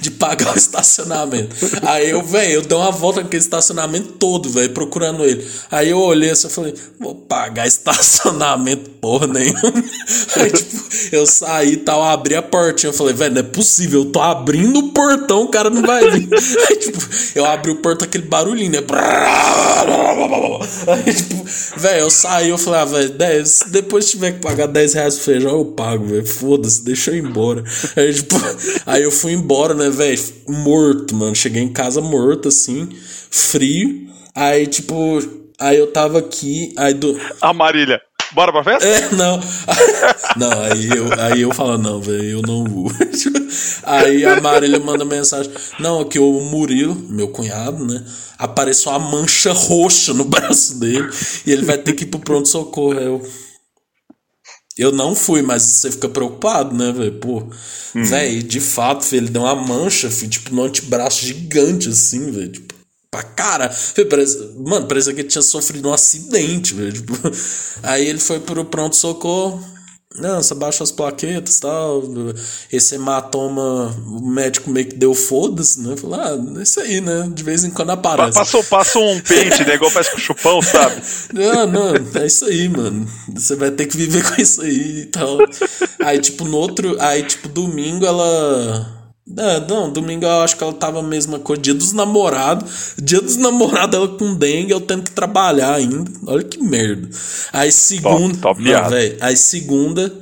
de 0.00 0.10
pagar 0.12 0.54
o 0.54 0.58
estacionamento. 0.58 1.56
Aí 1.82 2.10
eu, 2.10 2.22
velho, 2.22 2.52
eu 2.52 2.62
dei 2.62 2.78
uma 2.78 2.92
volta 2.92 3.22
naquele 3.22 3.42
estacionamento 3.42 4.12
todo, 4.12 4.48
velho, 4.48 4.70
procurando 4.70 5.24
ele. 5.24 5.44
Aí 5.68 5.90
eu 5.90 5.98
olhei 5.98 6.30
assim 6.30 6.46
e 6.46 6.50
falei, 6.50 6.74
vou 7.00 7.16
pagar 7.16 7.66
estacionamento 7.66 8.88
porra 9.00 9.26
nenhuma. 9.26 9.60
Aí, 10.36 10.50
tipo, 10.50 10.84
eu 11.12 11.26
saí 11.26 11.72
e 11.72 11.76
tal, 11.76 12.02
abri 12.02 12.34
a 12.34 12.42
portinha. 12.42 12.90
Eu 12.90 12.94
falei, 12.94 13.14
velho, 13.14 13.34
não 13.34 13.40
é 13.40 13.44
possível, 13.44 14.02
eu 14.02 14.06
tô 14.06 14.20
abrindo 14.20 14.78
o 14.78 14.92
portão, 14.92 15.42
o 15.42 15.48
cara 15.48 15.70
não 15.70 15.82
vai 15.82 16.08
vir. 16.10 16.28
Aí, 16.68 16.76
tipo, 16.76 16.98
eu 17.34 17.44
abri 17.44 17.72
o 17.72 17.76
portão, 17.76 18.06
aquele 18.06 18.24
barulhinho, 18.24 18.72
né? 18.72 18.78
Aí, 20.86 21.14
tipo, 21.14 21.44
velho, 21.76 22.00
eu 22.00 22.10
saí, 22.10 22.48
eu 22.50 22.58
falei, 22.58 22.80
ah, 22.80 22.84
velho, 22.84 23.46
se 23.46 23.70
depois 23.70 24.10
tiver 24.10 24.32
que 24.32 24.40
pagar 24.40 24.66
10 24.66 24.94
reais 24.94 25.14
pro 25.16 25.24
feijão, 25.24 25.58
eu 25.58 25.64
pago, 25.64 26.04
velho. 26.04 26.26
Foda-se, 26.26 26.84
deixa 26.84 27.10
eu 27.10 27.16
ir 27.16 27.24
embora. 27.24 27.62
Aí, 27.96 28.12
tipo, 28.12 28.34
aí 28.86 29.02
eu 29.02 29.10
fui 29.10 29.32
embora, 29.32 29.74
né, 29.74 29.90
velho, 29.90 30.18
morto, 30.48 31.14
mano. 31.14 31.34
Cheguei 31.34 31.62
em 31.62 31.72
casa 31.72 32.00
morto, 32.00 32.48
assim, 32.48 32.88
frio. 33.30 34.08
Aí, 34.34 34.66
tipo, 34.66 34.94
aí 35.58 35.76
eu 35.76 35.88
tava 35.88 36.18
aqui, 36.18 36.72
aí 36.76 36.94
do. 36.94 37.18
A 37.40 37.52
Marília. 37.52 38.00
Bora 38.32 38.52
pra 38.52 38.62
festa? 38.62 38.86
É, 38.86 39.14
não. 39.14 39.40
Não, 40.36 40.62
aí 40.62 40.88
eu, 40.88 41.20
aí 41.20 41.40
eu 41.40 41.52
falo, 41.52 41.78
não, 41.78 42.00
velho, 42.00 42.30
eu 42.30 42.42
não 42.42 42.62
vou. 42.64 42.92
Aí 43.82 44.24
a 44.24 44.40
Marília 44.40 44.78
manda 44.78 45.04
mensagem. 45.04 45.50
Não, 45.80 46.00
aqui 46.00 46.18
o 46.18 46.40
Murilo, 46.40 46.94
meu 46.94 47.28
cunhado, 47.28 47.84
né? 47.84 48.04
Apareceu 48.38 48.92
uma 48.92 48.98
mancha 48.98 49.52
roxa 49.52 50.12
no 50.12 50.24
braço 50.24 50.78
dele 50.78 51.08
e 51.44 51.50
ele 51.50 51.64
vai 51.64 51.78
ter 51.78 51.94
que 51.94 52.04
ir 52.04 52.06
pro 52.06 52.20
pronto-socorro. 52.20 53.00
Eu. 53.00 53.28
Eu 54.78 54.92
não 54.92 55.14
fui, 55.14 55.42
mas 55.42 55.62
você 55.62 55.90
fica 55.90 56.08
preocupado, 56.08 56.74
né, 56.74 56.92
velho? 56.92 57.18
Pô, 57.18 57.42
hum. 57.94 58.04
velho, 58.04 58.42
de 58.44 58.60
fato, 58.60 59.04
filho, 59.04 59.24
ele 59.24 59.30
deu 59.30 59.42
uma 59.42 59.56
mancha, 59.56 60.08
filho, 60.08 60.30
tipo, 60.30 60.54
no 60.54 60.62
antebraço 60.62 61.26
gigante, 61.26 61.88
assim, 61.88 62.30
velho. 62.30 62.52
Tipo, 62.52 62.74
pra 63.10 63.22
cara. 63.22 63.74
Parece, 64.08 64.52
mano, 64.56 64.86
parecia 64.86 65.12
que 65.12 65.20
ele 65.22 65.28
tinha 65.28 65.42
sofrido 65.42 65.88
um 65.88 65.92
acidente, 65.92 66.74
velho. 66.74 66.92
Tipo, 66.92 67.12
aí 67.82 68.06
ele 68.06 68.20
foi 68.20 68.38
pro 68.38 68.64
pronto-socorro. 68.64 69.77
Não, 70.20 70.42
você 70.42 70.54
baixa 70.54 70.82
as 70.82 70.90
plaquetas 70.90 71.56
e 71.56 71.60
tal. 71.60 72.02
Esse 72.72 72.94
hematoma, 72.96 73.94
o 74.06 74.28
médico 74.28 74.70
meio 74.70 74.86
que 74.86 74.96
deu 74.96 75.14
foda-se, 75.14 75.80
né? 75.80 75.96
Falou, 75.96 76.20
ah, 76.20 76.38
é 76.58 76.62
isso 76.62 76.80
aí, 76.80 77.00
né? 77.00 77.28
De 77.32 77.42
vez 77.42 77.64
em 77.64 77.70
quando 77.70 77.90
aparece. 77.90 78.38
Passou, 78.38 78.64
passou 78.64 79.04
um 79.10 79.20
pente, 79.20 79.64
né? 79.64 79.74
Igual 79.74 79.90
faz 79.90 80.08
com 80.08 80.18
chupão, 80.18 80.60
sabe? 80.62 81.00
Não, 81.32 81.66
não, 81.66 82.20
é 82.20 82.26
isso 82.26 82.44
aí, 82.46 82.68
mano. 82.68 83.06
Você 83.34 83.54
vai 83.54 83.70
ter 83.70 83.86
que 83.86 83.96
viver 83.96 84.22
com 84.28 84.40
isso 84.40 84.62
aí 84.62 85.02
e 85.02 85.06
tal. 85.06 85.38
Aí, 86.00 86.18
tipo, 86.18 86.44
no 86.44 86.56
outro. 86.56 86.96
Aí, 87.00 87.22
tipo, 87.22 87.48
domingo 87.48 88.04
ela 88.04 88.97
é, 89.36 89.60
não, 89.68 89.90
domingo 89.90 90.24
eu 90.24 90.40
acho 90.40 90.56
que 90.56 90.64
ela 90.64 90.72
tava 90.72 91.00
a 91.00 91.02
mesma 91.02 91.38
coisa. 91.38 91.60
Dia 91.60 91.74
dos 91.74 91.92
namorados. 91.92 92.94
Dia 93.02 93.20
dos 93.20 93.36
namorados 93.36 93.94
ela 93.94 94.08
com 94.08 94.34
dengue, 94.34 94.72
eu 94.72 94.80
tendo 94.80 95.02
que 95.02 95.10
trabalhar 95.10 95.74
ainda. 95.74 96.10
Olha 96.26 96.42
que 96.42 96.58
merda. 96.62 97.08
Aí 97.52 97.70
segunda. 97.70 98.38
Top, 98.38 98.58
top 98.58 98.62
não, 98.62 98.88
véio, 98.88 99.16
aí 99.20 99.36
segunda, 99.36 100.12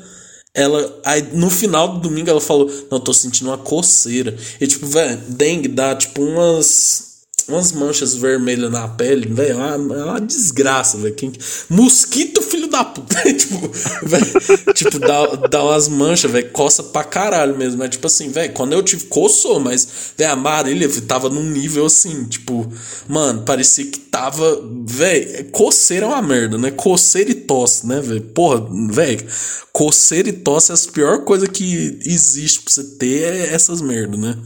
ela. 0.55 1.01
Aí 1.05 1.23
no 1.33 1.51
final 1.51 1.89
do 1.95 2.01
domingo 2.01 2.31
ela 2.31 2.41
falou: 2.41 2.71
Não, 2.91 2.99
tô 2.99 3.13
sentindo 3.13 3.51
uma 3.51 3.59
coceira. 3.59 4.37
E 4.61 4.67
tipo, 4.67 4.87
velho, 4.87 5.21
dengue 5.29 5.69
dá 5.69 5.95
tipo 5.95 6.23
umas 6.23 7.16
umas 7.49 7.71
manchas 7.71 8.15
vermelhas 8.15 8.71
na 8.71 8.89
pele, 8.89 9.29
velho, 9.33 9.61
é 9.61 9.77
uma, 9.77 9.97
é 9.97 10.05
uma 10.05 10.21
desgraça, 10.21 10.99
velho. 10.99 11.15
Quem... 11.15 11.33
Mosquito, 11.71 12.43
filho 12.43 12.67
da 12.69 12.85
puta. 12.85 13.15
tipo, 13.33 13.71
véio, 14.03 14.75
tipo, 14.75 14.99
dá, 14.99 15.27
dá 15.49 15.63
umas 15.63 15.87
manchas, 15.89 16.31
velho, 16.31 16.51
coça 16.51 16.83
pra 16.83 17.05
caralho 17.05 17.57
mesmo. 17.57 17.83
É 17.85 17.89
tipo 17.89 18.07
assim, 18.07 18.31
velho, 18.31 18.53
quando 18.53 18.73
eu 18.73 18.83
tive, 18.83 19.05
coçou, 19.05 19.61
mas, 19.61 20.13
velho, 20.17 20.33
a 20.33 20.37
Marília 20.37 20.89
tava 21.03 21.29
num 21.29 21.45
nível 21.45 21.87
assim, 21.87 22.25
tipo, 22.25 22.71
mano, 23.09 23.43
parecia 23.43 23.87
que 23.87 24.01
tava, 24.01 24.61
velho, 24.85 25.45
coceira 25.51 26.07
é 26.07 26.09
uma 26.09 26.23
merda, 26.23 26.59
né? 26.59 26.73
Coceira 26.73 27.31
e 27.31 27.35
tosse, 27.35 27.87
né, 27.87 28.01
velho? 28.01 28.23
Porra, 28.23 28.67
velho, 28.91 29.25
coceira 29.73 30.29
e 30.29 30.33
tosse 30.33 30.73
é 30.73 30.75
a 30.75 30.93
pior 30.93 31.25
coisa 31.25 31.47
que 31.47 31.99
existe 32.05 32.63
pra 32.63 32.73
você 32.73 32.83
ter 32.83 33.23
é 33.23 33.55
essas 33.55 33.81
merdas, 33.81 34.19
né? 34.19 34.37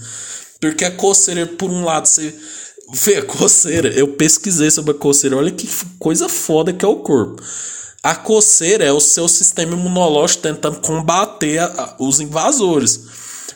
Porque 0.61 0.85
a 0.85 0.91
coceira, 0.91 1.47
por 1.47 1.71
um 1.71 1.83
lado, 1.85 2.07
você 2.07 2.35
A 2.93 3.23
coceira. 3.23 3.89
Eu 3.89 4.09
pesquisei 4.09 4.71
sobre 4.71 4.93
a 4.93 4.95
coceira. 4.95 5.37
Olha 5.37 5.51
que 5.51 5.69
coisa 5.99 6.29
foda 6.29 6.73
que 6.73 6.85
é 6.85 6.89
o 6.89 6.97
corpo. 6.97 7.43
A 8.03 8.15
coceira 8.15 8.85
é 8.85 8.93
o 8.93 9.01
seu 9.01 9.29
sistema 9.29 9.75
imunológico 9.75 10.43
tentando 10.43 10.81
combater 10.81 11.59
a, 11.59 11.67
a, 11.67 11.97
os 11.99 12.19
invasores. 12.19 13.01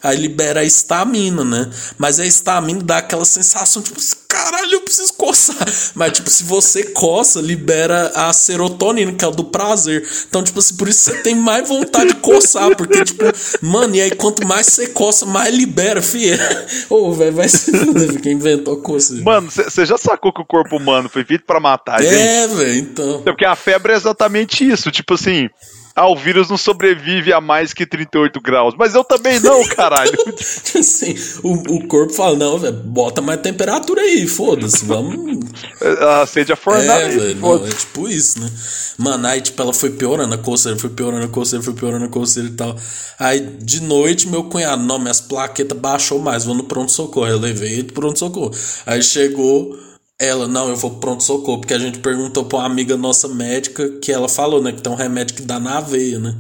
Aí 0.03 0.19
libera 0.19 0.61
a 0.61 0.65
estamina, 0.65 1.43
né? 1.43 1.71
Mas 1.97 2.21
a 2.21 2.27
estamina 2.27 2.83
dá 2.83 2.99
aquela 2.99 3.25
sensação, 3.25 3.81
tipo, 3.81 3.99
caralho, 4.35 4.73
eu 4.73 4.81
preciso 4.81 5.13
coçar. 5.15 5.57
Mas, 5.95 6.13
tipo, 6.13 6.29
se 6.29 6.43
você 6.43 6.83
coça, 6.83 7.41
libera 7.41 8.13
a 8.15 8.33
serotonina, 8.33 9.13
que 9.13 9.25
é 9.25 9.29
o 9.29 9.31
do 9.31 9.45
prazer. 9.45 10.07
Então, 10.29 10.43
tipo 10.43 10.59
assim, 10.59 10.77
por 10.77 10.89
isso 10.89 11.01
você 11.01 11.23
tem 11.23 11.35
mais 11.35 11.69
vontade 11.69 12.09
de 12.09 12.17
coçar. 12.17 12.75
Porque, 12.77 13.05
tipo, 13.05 13.25
mano, 13.63 13.95
e 13.95 14.01
aí 14.01 14.11
quanto 14.11 14.47
mais 14.47 14.67
você 14.67 14.89
coça, 14.89 15.25
mais 15.25 15.55
libera, 15.55 16.03
filho. 16.03 16.37
Ô, 16.91 17.09
oh, 17.09 17.13
velho, 17.13 17.33
vai 17.33 17.49
se 17.49 17.71
fuder, 17.71 18.21
quem 18.21 18.33
inventou 18.33 18.77
coça. 18.79 19.15
Mano, 19.23 19.51
você 19.51 19.87
já 19.87 19.97
sacou 19.97 20.33
que 20.33 20.41
o 20.41 20.47
corpo 20.47 20.77
humano 20.77 21.09
foi 21.09 21.25
feito 21.25 21.45
para 21.45 21.61
matar, 21.61 22.01
é, 22.01 22.03
gente? 22.03 22.15
É, 22.15 22.47
velho, 22.49 22.79
então. 22.79 23.23
É 23.27 23.31
porque 23.31 23.45
a 23.45 23.55
febre 23.55 23.93
é 23.93 23.97
exatamente 23.97 24.69
isso. 24.69 24.91
Tipo 24.91 25.15
assim, 25.15 25.49
ah, 25.97 26.09
o 26.09 26.17
vírus 26.17 26.51
não 26.51 26.57
sobrevive 26.57 27.33
a 27.33 27.41
mais 27.41 27.73
que 27.73 27.87
38 27.87 28.41
graus. 28.41 28.75
Mas 28.77 28.97
eu 28.97 29.05
também 29.05 29.39
não, 29.39 29.65
caralho. 29.69 30.13
assim, 30.37 31.15
o, 31.43 31.77
o 31.77 31.87
corpo 31.87 32.13
fala, 32.13 32.37
não, 32.37 32.59
velho, 32.59 32.75
bota 32.75 33.23
mais 33.23 33.41
temperatura 33.41 34.03
aí, 34.03 34.24
foda-se, 34.27 34.85
vamos... 34.85 35.45
Acende 36.23 36.53
a 36.53 36.57
fornalha 36.57 37.05
é, 37.05 37.09
velho, 37.09 37.41
não, 37.41 37.67
é 37.67 37.71
tipo 37.71 38.09
isso, 38.09 38.41
né? 38.41 38.51
Mano, 38.99 39.27
aí, 39.27 39.41
tipo, 39.41 39.61
ela 39.61 39.73
foi 39.73 39.91
piorando 39.91 40.35
a 40.35 40.39
coceira, 40.39 40.79
foi 40.79 40.91
piorando 40.91 41.25
a 41.25 41.29
coceira, 41.29 41.65
foi 41.65 41.75
piorando 41.75 42.05
a 42.05 42.09
coceira 42.09 42.49
e 42.49 42.53
tal. 42.53 42.77
Aí, 43.19 43.41
de 43.41 43.81
noite, 43.83 44.29
meu 44.29 44.45
cunhado, 44.45 44.83
não, 44.83 44.99
minhas 44.99 45.21
plaquetas 45.21 45.79
baixou 45.79 46.19
mais, 46.19 46.45
vou 46.45 46.55
no 46.55 46.65
pronto-socorro. 46.65 47.27
Eu 47.27 47.39
levei 47.39 47.73
ele 47.73 47.85
pro 47.85 47.95
pronto-socorro. 48.03 48.53
Aí 48.87 49.03
chegou... 49.03 49.79
Ela, 50.17 50.47
não, 50.47 50.69
eu 50.69 50.77
vou 50.77 50.93
pronto-socorro, 50.93 51.59
porque 51.59 51.75
a 51.75 51.79
gente 51.79 51.99
perguntou 51.99 52.45
pra 52.45 52.59
uma 52.59 52.67
amiga 52.67 52.97
nossa 52.97 53.27
médica 53.27 53.89
que 54.01 54.13
ela 54.13 54.29
falou, 54.29 54.63
né, 54.63 54.71
que 54.71 54.81
tem 54.81 54.93
um 54.93 54.95
remédio 54.95 55.35
que 55.35 55.43
dá 55.43 55.59
na 55.59 55.81
veia, 55.81 56.21
né? 56.21 56.37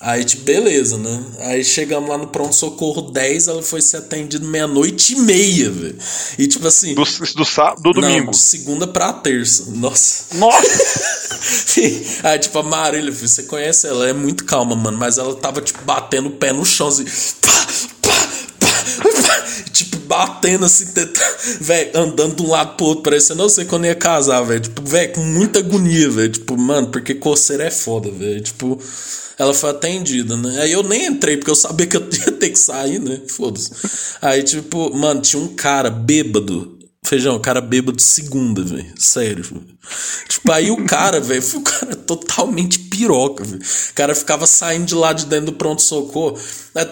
Aí, 0.00 0.24
tipo, 0.24 0.44
beleza, 0.44 0.96
né? 0.96 1.24
Aí 1.40 1.64
chegamos 1.64 2.08
lá 2.08 2.16
no 2.16 2.28
pronto-socorro 2.28 3.02
10, 3.10 3.48
ela 3.48 3.62
foi 3.62 3.82
ser 3.82 3.96
atendida 3.96 4.46
meia-noite 4.46 5.14
e 5.14 5.20
meia, 5.20 5.70
velho. 5.70 5.98
E 6.38 6.46
tipo 6.46 6.66
assim. 6.68 6.94
Do, 6.94 7.02
do, 7.02 7.44
sábado, 7.44 7.82
do 7.82 7.92
domingo? 7.92 8.26
Não, 8.26 8.30
de 8.30 8.36
segunda 8.36 8.86
pra 8.86 9.12
terça. 9.12 9.72
Nossa. 9.72 10.36
Nossa! 10.36 12.20
Aí, 12.22 12.38
tipo, 12.38 12.58
a 12.60 12.62
Marília, 12.62 13.12
filho, 13.12 13.28
você 13.28 13.42
conhece 13.42 13.88
ela, 13.88 14.08
é 14.08 14.12
muito 14.12 14.44
calma, 14.44 14.76
mano. 14.76 14.96
Mas 14.96 15.18
ela 15.18 15.34
tava, 15.34 15.60
tipo, 15.60 15.82
batendo 15.84 16.28
o 16.28 16.32
pé 16.32 16.52
no 16.52 16.64
chão, 16.64 16.86
assim. 16.86 17.04
Pá, 17.04 17.66
pá, 18.02 18.28
tipo, 19.72 19.96
batendo 19.98 20.64
assim, 20.64 20.86
velho, 21.60 21.90
andando 21.94 22.36
de 22.36 22.42
um 22.42 22.50
lado 22.50 22.76
pro 22.76 22.86
outro, 22.86 23.02
parecendo 23.02 23.42
não 23.42 23.48
sei 23.48 23.64
quando 23.64 23.86
ia 23.86 23.94
casar, 23.94 24.42
velho. 24.42 24.60
Tipo, 24.60 24.82
velho, 24.82 25.12
com 25.12 25.20
muita 25.20 25.58
agonia, 25.58 26.10
velho. 26.10 26.30
Tipo, 26.30 26.56
mano, 26.56 26.88
porque 26.88 27.14
coceira 27.14 27.64
é 27.64 27.70
foda, 27.70 28.10
velho. 28.10 28.40
Tipo, 28.40 28.80
ela 29.38 29.54
foi 29.54 29.70
atendida, 29.70 30.36
né? 30.36 30.62
Aí 30.62 30.72
eu 30.72 30.82
nem 30.82 31.06
entrei, 31.06 31.36
porque 31.36 31.50
eu 31.50 31.56
sabia 31.56 31.86
que 31.86 31.96
eu 31.96 32.02
ia 32.26 32.32
ter 32.32 32.50
que 32.50 32.58
sair, 32.58 32.98
né? 32.98 33.20
Foda-se. 33.28 33.70
Aí, 34.20 34.42
tipo, 34.42 34.94
mano, 34.96 35.20
tinha 35.20 35.42
um 35.42 35.48
cara 35.48 35.90
bêbado 35.90 36.78
Feijão, 37.08 37.36
o 37.36 37.40
cara 37.40 37.62
bêbado 37.62 37.96
de 37.96 38.02
segunda, 38.02 38.62
velho. 38.62 38.92
Sério, 38.98 39.42
véio. 39.42 39.64
Tipo, 40.28 40.52
aí 40.52 40.70
o 40.70 40.84
cara, 40.84 41.20
velho, 41.20 41.40
foi 41.40 41.60
o 41.60 41.62
cara 41.62 41.96
totalmente 41.96 42.78
piroca, 42.98 43.44
velho. 43.44 43.58
O 43.58 43.94
cara 43.94 44.14
ficava 44.14 44.46
saindo 44.46 44.86
de 44.86 44.94
lá 44.94 45.12
de 45.12 45.26
dentro 45.26 45.46
do 45.46 45.52
pronto-socorro. 45.52 46.38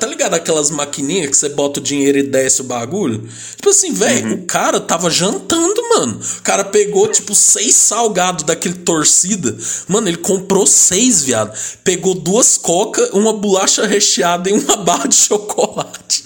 Tá 0.00 0.06
ligado 0.06 0.34
aquelas 0.34 0.70
maquininhas 0.70 1.30
que 1.30 1.36
você 1.36 1.48
bota 1.48 1.78
o 1.78 1.82
dinheiro 1.82 2.18
e 2.18 2.22
desce 2.22 2.60
o 2.60 2.64
bagulho? 2.64 3.28
Tipo 3.54 3.70
assim, 3.70 3.92
velho, 3.92 4.28
uhum. 4.28 4.34
o 4.34 4.46
cara 4.46 4.80
tava 4.80 5.10
jantando, 5.10 5.80
mano. 5.90 6.20
O 6.38 6.42
cara 6.42 6.64
pegou, 6.64 7.06
tipo, 7.08 7.34
seis 7.34 7.74
salgados 7.74 8.44
daquele 8.44 8.74
torcida. 8.74 9.56
Mano, 9.86 10.08
ele 10.08 10.16
comprou 10.16 10.66
seis, 10.66 11.22
viado. 11.22 11.56
Pegou 11.84 12.14
duas 12.14 12.56
coca, 12.56 13.10
uma 13.12 13.32
bolacha 13.32 13.86
recheada 13.86 14.50
e 14.50 14.52
uma 14.52 14.76
barra 14.82 15.06
de 15.06 15.14
chocolate. 15.14 16.24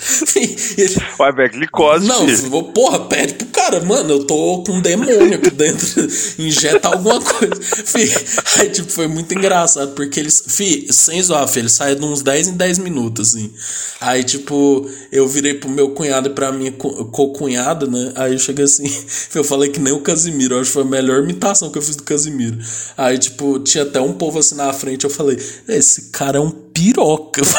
ele... 0.79 0.97
Ué, 1.19 1.33
velho, 1.33 1.53
glicose. 1.53 2.07
Não, 2.07 2.27
filho. 2.27 2.63
porra, 2.65 3.01
pede 3.01 3.35
pro 3.35 3.47
cara 3.49 3.81
mano, 3.81 4.11
eu 4.15 4.25
tô 4.25 4.63
com 4.65 4.73
um 4.73 4.81
demônio 4.81 5.35
aqui 5.35 5.51
dentro, 5.51 5.87
injeta 6.39 6.89
alguma 6.89 7.21
coisa. 7.21 7.55
Aí, 8.59 8.71
tipo, 8.71 8.91
foi 8.91 9.07
muito 9.07 9.33
engraçado, 9.35 9.70
porque 9.95 10.21
eles, 10.21 10.43
fi, 10.47 10.87
sem 10.93 11.23
zoar, 11.23 11.47
fi, 11.49 11.61
ele 11.61 11.69
sai 11.69 11.95
de 11.95 12.05
uns 12.05 12.23
10 12.23 12.49
em 12.49 12.57
10 12.57 12.79
minutos, 12.79 13.29
assim. 13.29 13.53
Aí, 14.01 14.25
tipo, 14.25 14.89
eu 15.11 15.27
virei 15.27 15.55
pro 15.55 15.69
meu 15.69 15.91
cunhado 15.91 16.29
e 16.29 16.33
pra 16.33 16.53
minha 16.53 16.73
co-cunhada, 16.73 17.87
né? 17.87 18.13
Aí 18.15 18.33
eu 18.33 18.39
cheguei 18.39 18.65
assim, 18.65 18.85
eu 19.35 19.45
falei 19.45 19.71
que 19.71 19.81
nem 19.81 19.93
o 19.93 20.01
Casimiro, 20.01 20.55
eu 20.55 20.61
acho 20.61 20.71
que 20.71 20.75
foi 20.75 20.83
a 20.83 20.87
melhor 20.87 21.23
imitação 21.23 21.71
que 21.71 21.79
eu 21.79 21.83
fiz 21.83 21.97
do 21.97 22.03
Casimiro. 22.03 22.59
Aí, 22.97 23.19
tipo, 23.19 23.59
tinha 23.61 23.85
até 23.85 24.01
um 24.01 24.13
povo 24.13 24.39
assim 24.39 24.55
na 24.55 24.73
frente, 24.73 25.05
eu 25.05 25.11
falei, 25.11 25.39
esse 25.69 26.11
cara 26.11 26.39
é 26.39 26.41
um 26.41 26.51
piroca. 26.51 27.43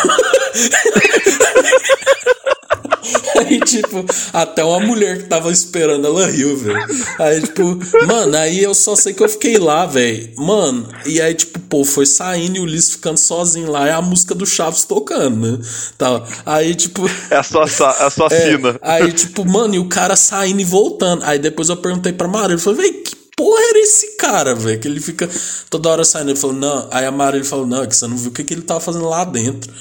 Aí, 3.37 3.59
tipo, 3.59 4.05
até 4.33 4.63
uma 4.63 4.79
mulher 4.79 5.19
que 5.19 5.23
tava 5.25 5.51
esperando, 5.51 6.05
ela 6.05 6.27
riu, 6.27 6.57
velho. 6.57 6.79
Aí, 7.19 7.41
tipo, 7.41 7.79
mano, 8.05 8.37
aí 8.37 8.61
eu 8.61 8.73
só 8.73 8.95
sei 8.95 9.13
que 9.13 9.23
eu 9.23 9.29
fiquei 9.29 9.57
lá, 9.57 9.85
velho. 9.85 10.31
Mano, 10.37 10.87
e 11.05 11.21
aí, 11.21 11.33
tipo, 11.33 11.59
pô, 11.61 11.83
foi 11.83 12.05
saindo 12.05 12.57
e 12.57 12.59
o 12.59 12.65
Liz 12.65 12.91
ficando 12.91 13.17
sozinho 13.17 13.69
lá. 13.69 13.87
É 13.87 13.91
a 13.91 14.01
música 14.01 14.35
do 14.35 14.45
Chaves 14.45 14.83
tocando, 14.83 15.51
né? 15.51 15.59
Tá. 15.97 16.23
Aí, 16.45 16.75
tipo. 16.75 17.09
É 17.29 17.37
a 17.37 17.43
sua, 17.43 17.63
a 17.63 18.09
sua 18.09 18.27
é, 18.31 18.51
sina. 18.51 18.79
Aí, 18.81 19.11
tipo, 19.11 19.45
mano, 19.45 19.75
e 19.75 19.79
o 19.79 19.87
cara 19.87 20.15
saindo 20.15 20.61
e 20.61 20.65
voltando. 20.65 21.23
Aí 21.23 21.39
depois 21.39 21.69
eu 21.69 21.77
perguntei 21.77 22.13
pra 22.13 22.27
Maria, 22.27 22.55
eu 22.55 22.59
falei, 22.59 22.81
velho, 22.81 23.03
que 23.03 23.15
porra 23.35 23.61
era 23.69 23.79
esse 23.79 24.17
cara, 24.17 24.53
velho? 24.53 24.79
Que 24.79 24.87
ele 24.87 24.99
fica 24.99 25.29
toda 25.69 25.89
hora 25.89 26.03
saindo. 26.03 26.31
Ele 26.31 26.39
falou, 26.39 26.55
não. 26.55 26.87
Aí 26.91 27.05
a 27.05 27.11
Mara 27.11 27.35
ele 27.35 27.45
falou, 27.45 27.65
não, 27.65 27.83
é 27.83 27.87
que 27.87 27.95
você 27.95 28.07
não 28.07 28.17
viu 28.17 28.29
o 28.29 28.33
que, 28.33 28.43
que 28.43 28.53
ele 28.53 28.61
tava 28.61 28.79
fazendo 28.79 29.07
lá 29.07 29.23
dentro. 29.23 29.71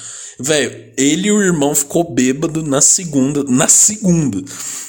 Velho, 0.42 0.90
ele 0.96 1.28
e 1.28 1.32
o 1.32 1.42
irmão 1.42 1.74
ficou 1.74 2.02
bêbado 2.02 2.62
na 2.62 2.80
segunda. 2.80 3.44
Na 3.44 3.68
segunda. 3.68 4.42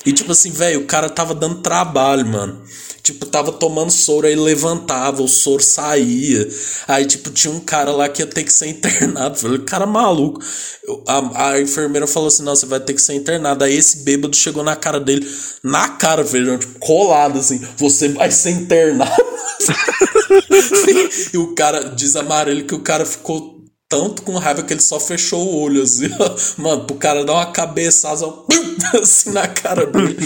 E 0.06 0.14
tipo 0.14 0.32
assim, 0.32 0.49
velho, 0.49 0.82
o 0.82 0.86
cara 0.86 1.10
tava 1.10 1.36
dando 1.36 1.61
trabalho, 1.61 2.26
mano. 2.26 2.61
Tipo, 3.03 3.26
tava 3.26 3.52
tomando 3.52 3.91
soro, 3.91 4.28
aí 4.28 4.36
levantava, 4.36 5.23
o 5.23 5.28
soro 5.28 5.64
saía. 5.64 6.48
Aí, 6.88 7.06
tipo, 7.06 7.32
tinha 7.32 7.52
um 7.52 7.60
cara 7.60 7.91
lá 7.91 8.07
que 8.07 8.22
ia 8.22 8.28
ter 8.28 8.44
que 8.44 8.53
ser 8.53 8.68
internado. 8.69 9.38
Falei, 9.38 9.60
cara 9.60 9.88
maluco. 9.88 10.40
A, 11.07 11.49
a 11.49 11.61
enfermeira 11.61 12.06
falou 12.06 12.28
assim: 12.28 12.44
não, 12.44 12.56
você 12.56 12.65
vai 12.65 12.80
ter 12.80 12.94
que 12.94 13.02
ser 13.02 13.15
internado. 13.15 13.64
Aí 13.64 13.76
esse 13.76 14.03
bêbado 14.03 14.36
chegou 14.36 14.64
na 14.64 14.76
cara 14.76 14.99
dele, 14.99 15.28
na 15.64 15.90
cara, 15.90 16.23
feijão, 16.23 16.57
tipo, 16.57 16.78
colado 16.80 17.40
assim: 17.40 17.60
você 17.78 18.10
vai 18.10 18.30
ser 18.30 18.52
internado. 18.52 19.11
e 21.34 21.38
o 21.38 21.56
cara 21.56 21.90
diz 21.90 22.15
amarelo 22.15 22.64
que 22.64 22.76
o 22.76 22.82
cara 22.82 23.06
ficou 23.06 23.61
tanto 23.92 24.22
com 24.22 24.38
raiva 24.38 24.64
que 24.64 24.72
ele 24.72 24.82
só 24.82 24.98
fechou 25.02 25.46
o 25.46 25.60
olho, 25.60 25.84
assim, 25.84 26.10
ó. 26.18 26.36
Mano, 26.58 26.86
pro 26.86 26.96
cara 26.96 27.26
dar 27.26 27.34
uma 27.34 27.52
cabeçada 27.52 28.26
assim 29.02 29.32
na 29.32 29.46
cara 29.50 29.86
dele. 29.86 30.18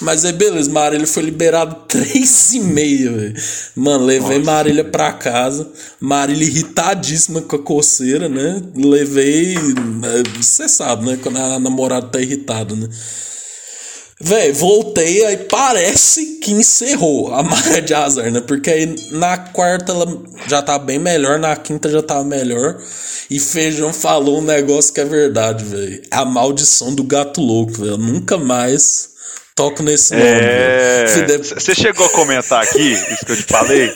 Mas 0.00 0.24
aí, 0.24 0.32
beleza, 0.32 0.68
Marília 0.68 1.06
foi 1.06 1.22
liberado 1.22 1.84
três 1.86 2.52
e 2.52 2.58
meia, 2.58 3.12
velho. 3.12 3.34
Mano, 3.76 4.04
levei 4.04 4.38
Nossa. 4.38 4.50
Marília 4.50 4.84
pra 4.84 5.12
casa. 5.12 5.70
Marília 6.00 6.48
irritadíssima 6.48 7.40
com 7.42 7.54
a 7.54 7.62
coceira, 7.62 8.28
né? 8.28 8.60
Levei. 8.74 9.56
Você 10.36 10.68
sabe, 10.68 11.06
né? 11.06 11.18
Quando 11.22 11.36
a 11.36 11.60
namorada 11.60 12.08
tá 12.08 12.20
irritada, 12.20 12.74
né? 12.74 12.88
Véi, 14.24 14.52
voltei, 14.52 15.24
aí 15.24 15.36
parece 15.36 16.38
que 16.40 16.52
encerrou 16.52 17.34
a 17.34 17.42
marca 17.42 17.82
de 17.82 17.92
azar, 17.92 18.30
né? 18.30 18.40
Porque 18.40 18.70
aí 18.70 18.94
na 19.10 19.36
quarta 19.36 19.90
ela 19.90 20.06
já 20.46 20.62
tá 20.62 20.78
bem 20.78 20.98
melhor, 20.98 21.40
na 21.40 21.56
quinta 21.56 21.90
já 21.90 22.00
tava 22.00 22.22
melhor. 22.22 22.78
E 23.28 23.40
Feijão 23.40 23.92
falou 23.92 24.38
um 24.38 24.44
negócio 24.44 24.94
que 24.94 25.00
é 25.00 25.04
verdade, 25.04 25.64
velho. 25.64 26.02
A 26.10 26.24
maldição 26.24 26.94
do 26.94 27.02
gato 27.02 27.40
louco, 27.40 27.72
velho. 27.72 27.96
Nunca 27.96 28.38
mais 28.38 29.10
toco 29.56 29.82
nesse 29.82 30.14
nome. 30.14 31.44
Você 31.54 31.72
é... 31.72 31.74
chegou 31.74 32.06
a 32.06 32.10
comentar 32.10 32.62
aqui, 32.62 32.92
isso 32.92 33.26
que 33.26 33.32
eu 33.32 33.36
te 33.36 33.42
falei? 33.42 33.92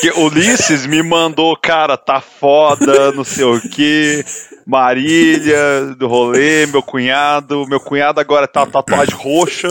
Que 0.00 0.10
Ulisses 0.20 0.86
me 0.86 1.02
mandou, 1.02 1.56
cara, 1.56 1.96
tá 1.96 2.20
foda, 2.20 3.12
não 3.12 3.24
sei 3.24 3.44
o 3.44 3.60
quê. 3.60 4.24
Marília, 4.68 5.94
do 5.96 6.06
rolê, 6.06 6.66
meu 6.66 6.82
cunhado. 6.82 7.66
Meu 7.66 7.80
cunhado 7.80 8.20
agora 8.20 8.46
tá 8.46 8.66
tatuagem 8.66 9.14
roxa. 9.14 9.66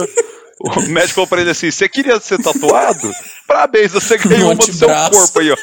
O 0.58 0.82
médico 0.88 1.14
falou 1.14 1.28
pra 1.28 1.40
ele 1.40 1.50
assim: 1.50 1.70
você 1.70 1.88
queria 1.88 2.18
ser 2.18 2.42
tatuado? 2.42 3.08
Parabéns, 3.46 3.92
você 3.92 4.18
ganhou 4.18 4.48
uma 4.50 4.56
do 4.56 4.72
seu 4.72 4.88
corpo 4.88 5.38
aí, 5.38 5.52
ó. 5.52 5.56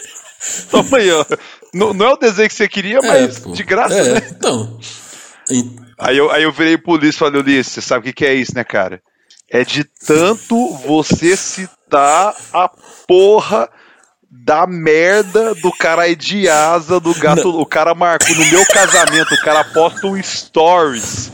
Toma 0.72 0.98
aí, 0.98 1.12
ó. 1.12 1.26
Não, 1.74 1.94
não 1.94 2.06
é 2.06 2.14
o 2.14 2.18
desenho 2.18 2.48
que 2.48 2.56
você 2.56 2.70
queria, 2.70 3.00
é, 3.00 3.02
mas 3.02 3.44
de 3.44 3.64
graça, 3.64 3.96
é, 3.96 4.14
né? 4.14 4.28
Então. 4.32 4.80
Aí 6.00 6.18
eu, 6.18 6.32
aí 6.32 6.44
eu 6.44 6.52
virei 6.54 6.78
pro 6.78 6.94
Ulisses 6.94 7.16
e 7.16 7.20
falei, 7.20 7.42
Ulisses, 7.42 7.74
você 7.74 7.82
sabe 7.82 8.00
o 8.00 8.04
que, 8.04 8.14
que 8.14 8.26
é 8.26 8.34
isso, 8.34 8.56
né, 8.56 8.64
cara? 8.64 9.02
É 9.50 9.66
de 9.66 9.84
tanto 9.84 10.74
você 10.76 11.36
citar 11.36 12.34
a 12.54 12.70
porra 13.06 13.70
da 14.44 14.68
merda 14.68 15.56
do 15.56 15.72
cara 15.72 16.14
de 16.16 16.50
asa 16.50 17.00
do 17.00 17.14
gato. 17.16 17.52
Não. 17.52 17.60
O 17.60 17.66
cara 17.66 17.94
marcou 17.96 18.36
no 18.36 18.46
meu 18.46 18.66
casamento, 18.66 19.34
o 19.34 19.42
cara 19.42 19.64
posta 19.64 20.08
um 20.08 20.22
stories 20.22 21.32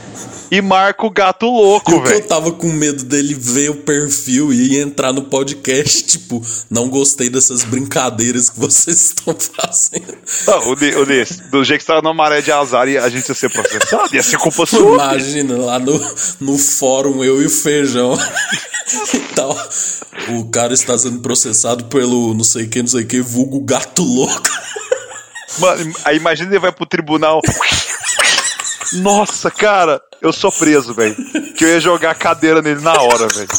e 0.52 0.62
marca 0.62 1.06
o 1.06 1.10
gato 1.10 1.46
louco, 1.46 2.02
velho. 2.02 2.16
Eu 2.16 2.28
tava 2.28 2.52
com 2.52 2.68
medo 2.68 3.06
dele 3.06 3.34
ver 3.34 3.70
o 3.70 3.76
perfil 3.76 4.52
e 4.52 4.78
entrar 4.78 5.14
no 5.14 5.24
podcast, 5.24 6.04
tipo, 6.04 6.46
não 6.70 6.90
gostei 6.90 7.30
dessas 7.30 7.64
brincadeiras 7.64 8.50
que 8.50 8.60
vocês 8.60 9.14
estão 9.16 9.34
fazendo. 9.34 10.18
Não, 10.46 10.68
o, 10.68 10.74
o 10.74 11.06
do 11.50 11.64
jeito 11.64 11.80
que 11.80 11.86
você 11.86 11.88
tava 11.88 12.02
na 12.02 12.14
maré 12.14 12.42
de 12.42 12.52
azar 12.52 12.90
e 12.90 12.98
a 12.98 13.08
gente 13.08 13.30
ia 13.30 13.36
ser 13.36 13.50
processado, 13.50 14.14
ia 14.14 14.22
ser 14.22 14.38
culpa 14.38 14.66
sua. 14.66 14.96
Imagina, 14.96 15.58
lá 15.58 15.80
no, 15.80 15.98
no 16.42 16.58
fórum, 16.58 17.24
eu 17.24 17.42
e 17.42 17.46
o 17.46 17.50
feijão. 17.50 18.18
então, 19.16 19.58
o 20.38 20.50
cara 20.50 20.74
está 20.74 20.98
sendo 20.98 21.22
processado 21.22 21.86
pelo 21.86 22.34
não 22.34 22.44
sei 22.44 22.68
que, 22.68 22.82
não 22.82 22.90
sei 22.90 23.06
que, 23.06 23.22
vulgo 23.22 23.62
gato 23.62 24.04
louco. 24.04 24.50
Mano, 25.60 25.94
aí 26.04 26.18
imagina 26.18 26.50
ele 26.50 26.60
vai 26.60 26.74
pro 26.74 26.86
tribunal. 26.86 27.40
Nossa, 28.94 29.50
cara, 29.50 30.02
eu 30.22 30.32
sou 30.32 30.52
preso, 30.52 30.94
velho. 30.94 31.16
Que 31.56 31.64
eu 31.64 31.70
ia 31.70 31.80
jogar 31.80 32.12
a 32.12 32.16
cadeira 32.16 32.62
nele 32.62 32.82
na 32.82 32.94
hora, 32.94 33.28
velho. 33.28 33.50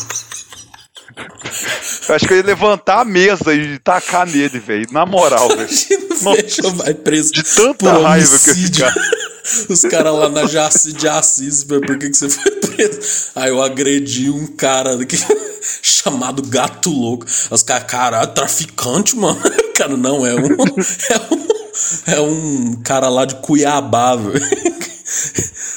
Eu 2.08 2.14
acho 2.14 2.26
que 2.26 2.32
eu 2.32 2.38
ia 2.38 2.44
levantar 2.44 3.00
a 3.00 3.04
mesa 3.04 3.54
e 3.54 3.78
tacar 3.78 4.26
nele, 4.26 4.58
velho. 4.58 4.86
Na 4.90 5.04
moral, 5.04 5.48
velho. 5.48 6.74
vai 6.74 6.94
preso. 6.94 7.32
De 7.32 7.42
tanta 7.42 7.92
raiva 7.98 8.38
que 8.38 8.50
eu 8.50 8.54
ficar. 8.54 8.94
Os 9.68 9.82
caras 9.82 10.14
lá 10.14 10.28
na 10.28 10.46
Jaci 10.46 10.92
de 10.92 11.08
Assis, 11.08 11.64
velho, 11.64 11.80
por 11.80 11.98
que, 11.98 12.10
que 12.10 12.16
você 12.16 12.28
foi 12.28 12.52
preso? 12.52 13.00
Aí 13.34 13.50
eu 13.50 13.60
agredi 13.60 14.30
um 14.30 14.46
cara 14.46 15.04
que, 15.04 15.16
chamado 15.82 16.42
Gato 16.42 16.90
Louco. 16.90 17.26
Os 17.50 17.62
caras, 17.62 17.84
caralho, 17.84 18.28
traficante, 18.28 19.16
mano. 19.16 19.40
Cara, 19.74 19.96
não, 19.96 20.24
é 20.24 20.34
um. 20.34 20.46
É 20.46 21.34
um, 21.34 21.61
é 22.06 22.20
um 22.20 22.82
cara 22.82 23.08
lá 23.08 23.24
de 23.24 23.36
Cuiabá, 23.36 24.16
velho. 24.16 24.40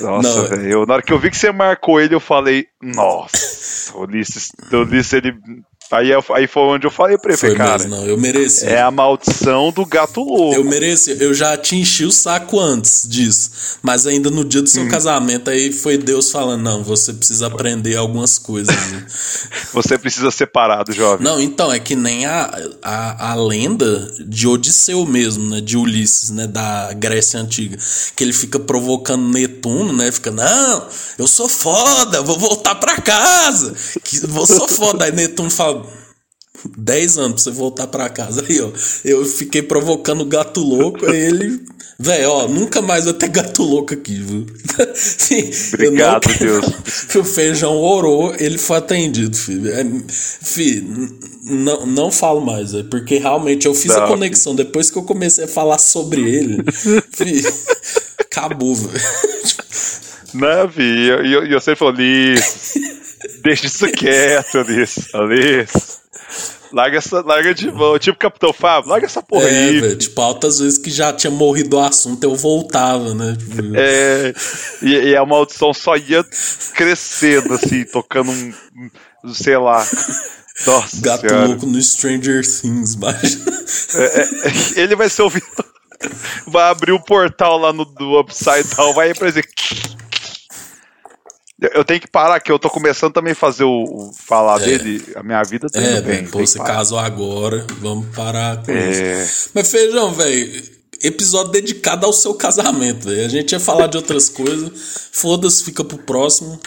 Nossa, 0.02 0.44
velho. 0.44 0.86
Na 0.86 0.95
hora 0.95 1.03
que 1.03 1.11
eu 1.11 1.19
vi 1.19 1.30
que 1.30 1.38
você 1.38 1.52
marcou 1.52 1.99
ele, 1.99 2.15
eu 2.15 2.19
falei, 2.19 2.68
nossa, 2.82 3.95
o 3.98 4.02
Ulisses, 4.02 4.52
o 4.72 4.77
Ulisses 4.77 5.14
ele 5.14 5.36
Aí, 5.91 6.10
aí 6.34 6.48
foi 6.48 6.64
onde 6.64 6.88
eu 6.88 6.91
falei 6.91 7.18
pra 7.18 7.32
ele, 7.32 7.40
foi 7.40 7.56
cara. 7.56 7.74
Mesmo, 7.74 7.95
não, 7.95 8.06
eu 8.06 8.18
mereci. 8.18 8.66
É 8.66 8.82
a 8.82 8.90
maldição 8.90 9.72
do 9.72 9.86
gato 9.86 10.22
louco. 10.22 10.56
Eu 10.56 10.64
mereci. 10.64 11.16
Eu 11.20 11.34
já 11.34 11.56
te 11.56 11.76
enchi 11.76 12.06
o 12.06 12.12
saco 12.12 12.60
antes 12.60 13.07
disso. 13.07 13.78
Mas 13.84 14.07
ainda 14.07 14.32
no 14.32 14.44
dia 14.44 14.64
do 14.64 14.70
seu 14.70 14.84
hum. 14.84 14.90
casamento, 14.90 15.49
aí 15.49 15.72
foi 15.72 15.98
Deus 15.98 16.32
falando: 16.32 16.64
não, 16.64 16.84
você 16.84 17.14
precisa 17.14 17.48
aprender 17.48 17.95
algumas 17.95 18.40
coisas. 18.40 18.76
Né? 18.76 19.06
você 19.74 19.98
precisa 19.98 20.32
ser 20.32 20.48
parado, 20.48 20.91
jovem. 20.91 21.24
Não, 21.24 21.40
então, 21.40 21.72
é 21.72 21.80
que 21.80 21.95
nem 21.95 22.26
a, 22.26 22.52
a, 22.82 23.32
a 23.32 23.36
lenda 23.36 24.12
de 24.26 24.48
Odisseu 24.48 25.06
mesmo, 25.06 25.48
né? 25.49 25.62
De 25.62 25.78
Ulisses, 25.78 26.32
né? 26.32 26.48
Da 26.48 26.94
Grécia 26.94 27.40
Antiga. 27.40 27.78
Que 28.16 28.24
ele 28.24 28.34
fica 28.34 28.60
provocando 28.60 29.32
Netuno, 29.32 29.94
né? 29.94 30.12
Fica, 30.12 30.32
não, 30.32 30.88
eu 31.20 31.28
sou 31.28 31.48
foda, 31.48 32.24
vou 32.24 32.40
voltar 32.40 32.74
pra 32.76 32.99
casa. 32.99 33.76
Que, 34.03 34.18
eu 34.18 34.45
sou 34.48 34.68
foda. 34.68 35.06
Aí 35.06 35.12
Netuno 35.12 35.52
fala 35.52 35.85
10 36.77 37.18
anos 37.18 37.44
pra 37.44 37.44
você 37.44 37.52
voltar 37.52 37.88
pra 37.88 38.10
casa. 38.10 38.44
Aí, 38.48 38.61
ó, 38.61 38.72
eu 39.03 39.26
fiquei 39.26 39.61
provocando 39.61 40.22
o 40.22 40.26
gato 40.26 40.61
louco, 40.61 41.06
aí 41.06 41.19
ele. 41.19 41.61
Velho, 41.98 42.30
ó, 42.30 42.48
nunca 42.48 42.82
mais 42.82 43.06
vai 43.06 43.14
ter 43.14 43.30
gato 43.30 43.64
louco 43.64 43.94
aqui, 43.94 44.15
viu? 44.15 44.45
Obrigado, 45.73 46.27
não, 46.27 46.38
Deus. 46.38 46.65
O 47.15 47.23
feijão 47.23 47.77
orou, 47.77 48.36
ele 48.38 48.57
foi 48.57 48.77
atendido, 48.77 49.36
filho. 49.36 49.72
É, 49.72 49.86
filho, 50.10 51.10
não, 51.45 51.86
não 51.86 52.11
falo 52.11 52.41
mais, 52.41 52.73
é 52.73 52.84
porque 52.84 53.18
realmente 53.18 53.65
eu 53.65 53.73
fiz 53.73 53.95
não, 53.95 54.03
a 54.03 54.07
conexão. 54.07 54.53
Filho. 54.53 54.65
Depois 54.65 54.91
que 54.91 54.98
eu 54.98 55.03
comecei 55.03 55.45
a 55.45 55.48
falar 55.48 55.77
sobre 55.77 56.22
ele, 56.22 56.64
filho, 57.14 57.53
acabou, 58.19 58.76
velho. 58.76 59.06
Não, 60.34 60.69
filho, 60.69 61.26
e 61.26 61.32
eu, 61.32 61.44
eu, 61.44 61.45
eu 61.45 61.61
sempre 61.61 61.80
falei, 61.80 62.36
deixa 63.41 63.68
isso 63.68 63.88
quieto, 63.88 64.57
Alice. 64.57 65.07
Alice. 65.14 66.05
Larga, 66.72 66.97
essa, 66.97 67.22
larga 67.22 67.53
de 67.53 67.72
mão. 67.72 67.97
Tipo 67.97 68.18
Capitão 68.18 68.52
Fábio, 68.52 68.89
larga 68.89 69.06
essa 69.06 69.22
porra 69.22 69.47
é, 69.47 69.65
aí. 69.65 69.80
Véio, 69.80 69.97
tipo, 69.97 70.19
altas 70.22 70.60
vezes 70.60 70.77
que 70.77 70.91
já 70.91 71.14
tinha 71.14 71.31
morrido 71.31 71.77
o 71.77 71.80
assunto, 71.80 72.23
eu 72.23 72.35
voltava, 72.35 73.14
né? 73.14 73.35
Tipo... 73.38 73.61
É, 73.76 74.34
e, 74.81 74.93
e, 75.10 75.15
a 75.15 75.26
maldição 75.26 75.73
só 75.73 75.95
ia 75.95 76.23
crescendo, 76.73 77.53
assim, 77.53 77.85
tocando 77.85 78.31
um. 78.31 78.53
sei 79.34 79.57
lá. 79.57 79.85
Nossa 80.65 81.02
Gato 81.02 81.27
senhora. 81.27 81.47
louco 81.47 81.65
no 81.65 81.81
Stranger 81.81 82.41
Things, 82.43 82.95
mas. 82.95 83.39
É, 83.95 84.22
é, 84.22 84.27
ele 84.81 84.95
vai 84.95 85.10
ser 85.10 85.22
ouvido. 85.22 85.45
Vai 86.47 86.69
abrir 86.69 86.91
o 86.91 86.99
portal 86.99 87.57
lá 87.57 87.72
no 87.72 87.85
do 87.85 88.19
Upside 88.19 88.76
Down, 88.76 88.93
vai 88.93 89.11
aparecer. 89.11 89.45
Eu 91.73 91.86
tenho 91.86 92.02
que 92.02 92.07
parar, 92.07 92.40
que 92.41 92.52
eu 92.52 92.60
tô 92.60 92.69
começando 92.69 93.14
também 93.14 93.32
a 93.32 93.36
fazer 93.36 93.64
o, 93.64 93.84
o 93.84 94.14
falar 94.14 94.61
é. 94.61 94.65
dele, 94.65 95.02
a 95.15 95.23
minha 95.23 95.41
vida 95.44 95.69
tá 95.69 95.82
é, 95.82 96.02
bem. 96.02 96.27
Pô, 96.27 96.40
você 96.40 96.60
casou 96.60 96.99
agora, 96.99 97.65
vamos 97.80 98.14
parar 98.14 98.61
com 98.61 98.72
é. 98.72 99.23
isso. 99.23 99.52
Mas 99.53 99.72
feijão, 99.72 100.14
velho, 100.14 100.64
episódio 101.02 101.53
dedicado 101.53 102.06
ao 102.06 102.11
seu 102.11 102.34
casamento, 102.34 103.07
velho. 103.07 103.26
A 103.26 103.30
gente 103.30 103.53
ia 103.53 103.60
falar 103.60 103.88
de 103.88 103.95
outras 103.95 104.27
coisas, 104.27 105.10
foda-se, 105.14 105.64
fica 105.64 105.84
pro 105.84 105.98
próximo. 105.99 106.60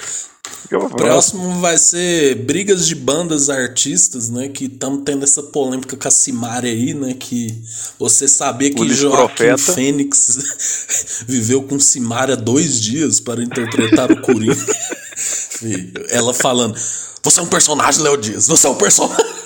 O 0.73 0.91
próximo 0.91 1.61
vai 1.61 1.79
ser 1.79 2.35
brigas 2.45 2.87
de 2.87 2.95
bandas 2.95 3.49
artistas, 3.49 4.29
né? 4.29 4.49
Que 4.49 4.67
estamos 4.67 5.03
tendo 5.05 5.25
essa 5.25 5.43
polêmica 5.43 5.97
com 5.97 6.09
a 6.09 6.11
Cimari 6.11 6.69
aí, 6.69 6.93
né? 6.93 7.15
Que 7.15 7.55
você 7.99 8.29
sabia 8.29 8.71
que 8.71 8.95
Joaquim 8.95 9.57
Fênix 9.57 11.25
viveu 11.27 11.63
com 11.63 11.81
Cimari 11.81 12.33
há 12.33 12.37
dois 12.37 12.79
dias 12.79 13.19
para 13.19 13.43
interpretar 13.43 14.13
o 14.13 14.21
Coringa. 14.21 14.57
Ela 16.11 16.35
falando, 16.35 16.79
você 17.23 17.41
é 17.41 17.43
um 17.43 17.49
personagem, 17.49 18.03
Léo 18.03 18.17
Dias, 18.17 18.47
você 18.47 18.67
é 18.67 18.71
um 18.71 18.77
personagem. 18.77 19.38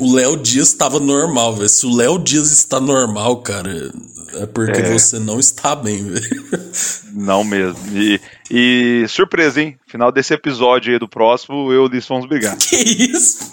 O 0.00 0.14
Léo 0.14 0.36
Dias 0.36 0.68
estava 0.68 0.98
normal, 0.98 1.54
velho. 1.56 1.68
Se 1.68 1.84
o 1.86 1.94
Léo 1.94 2.18
Dias 2.18 2.50
está 2.50 2.80
normal, 2.80 3.36
cara, 3.42 3.92
é 4.34 4.46
porque 4.46 4.80
É. 4.80 4.92
você 4.98 5.18
não 5.18 5.38
está 5.38 5.74
bem, 5.76 6.02
velho. 6.04 6.46
Não 7.12 7.44
mesmo. 7.44 7.78
E, 7.94 8.20
e 8.50 9.04
surpresa, 9.08 9.60
hein? 9.60 9.78
Final 9.86 10.10
desse 10.10 10.32
episódio 10.34 10.92
aí 10.92 10.98
do 10.98 11.08
próximo, 11.08 11.70
eu 11.70 11.74
e 11.74 11.78
o 11.78 11.84
Ulisses 11.84 12.08
vamos 12.08 12.26
brigar. 12.28 12.56
Que 12.56 12.76
isso? 12.76 13.50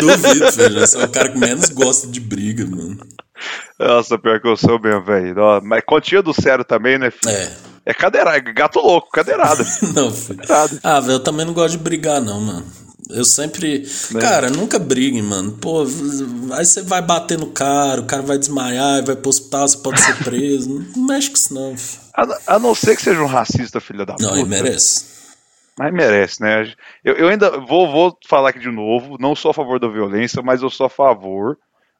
Duvido, 0.00 0.50
velho. 0.52 0.80
Você 0.80 0.98
é 0.98 1.04
o 1.04 1.08
cara 1.08 1.28
que 1.30 1.38
menos 1.38 1.68
gosta 1.70 2.06
de 2.06 2.20
briga, 2.20 2.66
mano. 2.66 2.98
Nossa, 3.78 4.18
pior 4.18 4.40
que 4.40 4.48
eu 4.48 4.56
sou 4.56 4.78
mesmo, 4.80 5.04
velho. 5.04 5.34
Mas 5.62 5.82
continha 5.86 6.22
do 6.22 6.32
sério 6.34 6.64
também, 6.64 6.98
né? 6.98 7.10
filho? 7.10 7.32
É. 7.34 7.52
É 7.84 7.92
cadeirada, 7.92 8.36
é 8.36 8.52
gato 8.52 8.78
louco, 8.78 9.10
cadeirada. 9.10 9.66
Não, 9.94 10.08
foi. 10.12 10.36
Nada. 10.48 10.78
Ah, 10.84 11.00
velho, 11.00 11.14
eu 11.14 11.20
também 11.20 11.44
não 11.44 11.52
gosto 11.52 11.72
de 11.72 11.78
brigar, 11.82 12.20
não, 12.20 12.40
mano. 12.40 12.64
Eu 13.14 13.24
sempre. 13.24 13.86
Cara, 14.20 14.50
nunca 14.50 14.78
briguem, 14.78 15.22
mano. 15.22 15.52
Pô, 15.52 15.82
aí 16.52 16.64
você 16.64 16.82
vai 16.82 17.02
bater 17.02 17.38
no 17.38 17.48
cara, 17.48 18.00
o 18.00 18.06
cara 18.06 18.22
vai 18.22 18.38
desmaiar, 18.38 19.04
vai 19.04 19.16
pro 19.16 19.28
hospital, 19.28 19.68
você 19.68 19.78
pode 19.78 20.00
ser 20.00 20.16
preso. 20.24 20.86
Não 20.96 21.06
mexe 21.06 21.30
com 21.30 21.36
isso, 21.36 21.54
não. 21.54 21.74
A, 22.14 22.56
a 22.56 22.58
não 22.58 22.74
ser 22.74 22.96
que 22.96 23.02
seja 23.02 23.22
um 23.22 23.26
racista, 23.26 23.80
filho 23.80 24.04
da 24.04 24.14
Não, 24.18 24.28
puta. 24.28 24.40
ele 24.40 24.48
merece. 24.48 25.04
Mas 25.78 25.92
merece, 25.92 26.40
né? 26.42 26.72
Eu, 27.02 27.14
eu 27.14 27.28
ainda 27.28 27.58
vou, 27.58 27.90
vou 27.90 28.18
falar 28.28 28.50
aqui 28.50 28.58
de 28.58 28.70
novo, 28.70 29.16
não 29.18 29.34
sou 29.34 29.50
a 29.50 29.54
favor 29.54 29.80
da 29.80 29.88
violência, 29.88 30.42
mas 30.42 30.60
eu 30.62 30.68
sou 30.68 30.86
a 30.86 30.90
favor 30.90 31.56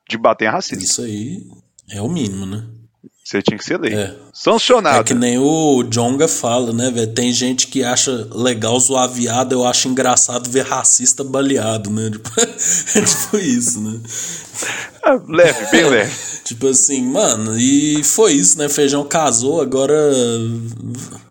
de 0.09 0.19
bater 0.19 0.47
em 0.47 0.51
racista. 0.51 0.85
Isso 0.85 1.03
aí 1.03 1.43
é 1.91 2.03
o 2.03 2.09
mínimo, 2.09 2.45
né? 2.45 2.67
Você 3.25 3.41
tinha 3.41 3.57
que 3.57 3.65
ser 3.65 3.79
lei. 3.81 3.95
É. 3.95 4.17
Sancionado. 4.33 4.99
É 4.99 5.05
que 5.05 5.15
nem 5.15 5.39
o 5.39 5.85
Jonga 5.85 6.27
fala, 6.27 6.73
né, 6.73 6.91
velho? 6.91 7.13
Tem 7.15 7.33
gente 7.33 7.69
que 7.69 7.85
acha 7.85 8.29
legal 8.35 8.79
zoar 8.81 9.09
viado, 9.09 9.53
eu 9.53 9.65
acho 9.65 9.87
engraçado 9.89 10.51
ver 10.51 10.67
racista 10.67 11.23
baleado, 11.23 11.89
né? 11.89 12.11
Tipo, 12.13 12.31
é 12.41 13.03
tipo 13.05 13.37
isso, 13.39 13.81
né? 13.81 14.01
Ah, 15.05 15.21
leve, 15.29 15.71
bem 15.71 15.85
leve. 15.89 16.13
Tipo 16.45 16.67
assim, 16.67 17.01
mano, 17.03 17.57
e 17.59 18.03
foi 18.03 18.33
isso, 18.33 18.59
né? 18.59 18.69
Feijão 18.69 19.05
casou, 19.05 19.61
agora. 19.63 19.95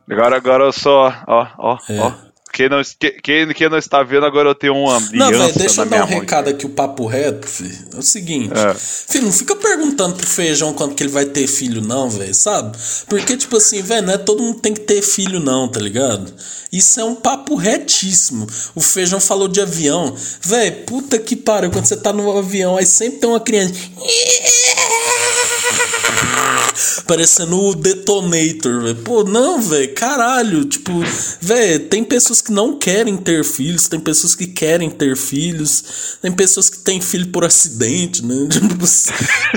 Agora, 0.09 0.37
agora 0.37 0.63
eu 0.63 0.71
só, 0.71 1.13
ó, 1.27 1.47
ó, 1.57 1.77
É. 1.89 1.99
ó. 1.99 2.30
Quem 2.53 2.67
não, 2.69 2.81
que- 2.99 3.11
quem, 3.23 3.47
quem 3.53 3.69
não 3.69 3.77
está 3.77 4.03
vendo, 4.03 4.25
agora 4.25 4.49
eu 4.49 4.55
tenho 4.55 4.73
uma 4.75 4.97
aliança 4.97 5.13
Não, 5.15 5.31
velho, 5.31 5.53
deixa 5.57 5.81
eu 5.81 5.85
dar 5.85 5.95
um 6.05 6.09
mão. 6.09 6.19
recado 6.19 6.49
aqui, 6.49 6.65
o 6.65 6.69
papo 6.69 7.05
reto, 7.05 7.47
filho. 7.47 7.77
É 7.95 7.97
o 7.97 8.01
seguinte, 8.01 8.51
É. 8.57 8.73
filho, 8.75 9.25
não 9.25 9.31
fica 9.31 9.55
perguntando 9.55 10.15
pro 10.15 10.27
feijão 10.27 10.73
quando 10.73 10.93
que 10.95 11.03
ele 11.03 11.11
vai 11.11 11.25
ter 11.25 11.47
filho, 11.47 11.81
não, 11.81 12.09
velho, 12.09 12.33
sabe? 12.35 12.77
Porque, 13.07 13.37
tipo 13.37 13.57
assim, 13.57 13.81
velho, 13.81 14.05
não 14.07 14.13
é 14.13 14.17
todo 14.17 14.43
mundo 14.43 14.59
tem 14.59 14.73
que 14.73 14.81
ter 14.81 15.01
filho, 15.01 15.39
não, 15.39 15.67
tá 15.67 15.79
ligado? 15.79 16.33
Isso 16.71 16.99
é 17.01 17.03
um 17.03 17.15
papo 17.15 17.55
retíssimo. 17.55 18.47
O 18.73 18.79
feijão 18.79 19.19
falou 19.19 19.49
de 19.49 19.59
avião. 19.59 20.15
Velho, 20.41 20.85
puta 20.85 21.19
que 21.19 21.35
pariu, 21.35 21.69
quando 21.69 21.85
você 21.85 21.97
tá 21.97 22.13
no 22.13 22.37
avião, 22.37 22.77
aí 22.77 22.85
sempre 22.85 23.19
tem 23.19 23.29
uma 23.29 23.41
criança. 23.41 23.73
Parecendo 27.05 27.59
o 27.59 27.75
Detonator, 27.75 28.83
velho. 28.83 28.95
Pô, 28.97 29.23
não, 29.23 29.61
velho, 29.61 29.93
caralho. 29.93 30.65
Tipo, 30.65 30.91
velho, 31.41 31.79
tem 31.87 32.03
pessoas 32.03 32.41
que 32.41 32.51
não 32.51 32.77
querem 32.77 33.17
ter 33.17 33.43
filhos, 33.43 33.87
tem 33.87 33.99
pessoas 33.99 34.35
que 34.35 34.47
querem 34.47 34.89
ter 34.89 35.15
filhos, 35.17 36.17
tem 36.21 36.31
pessoas 36.31 36.69
que 36.69 36.79
têm 36.79 37.01
filho 37.01 37.27
por 37.27 37.43
acidente, 37.43 38.25
né? 38.25 38.47
Tipo, 38.71 38.85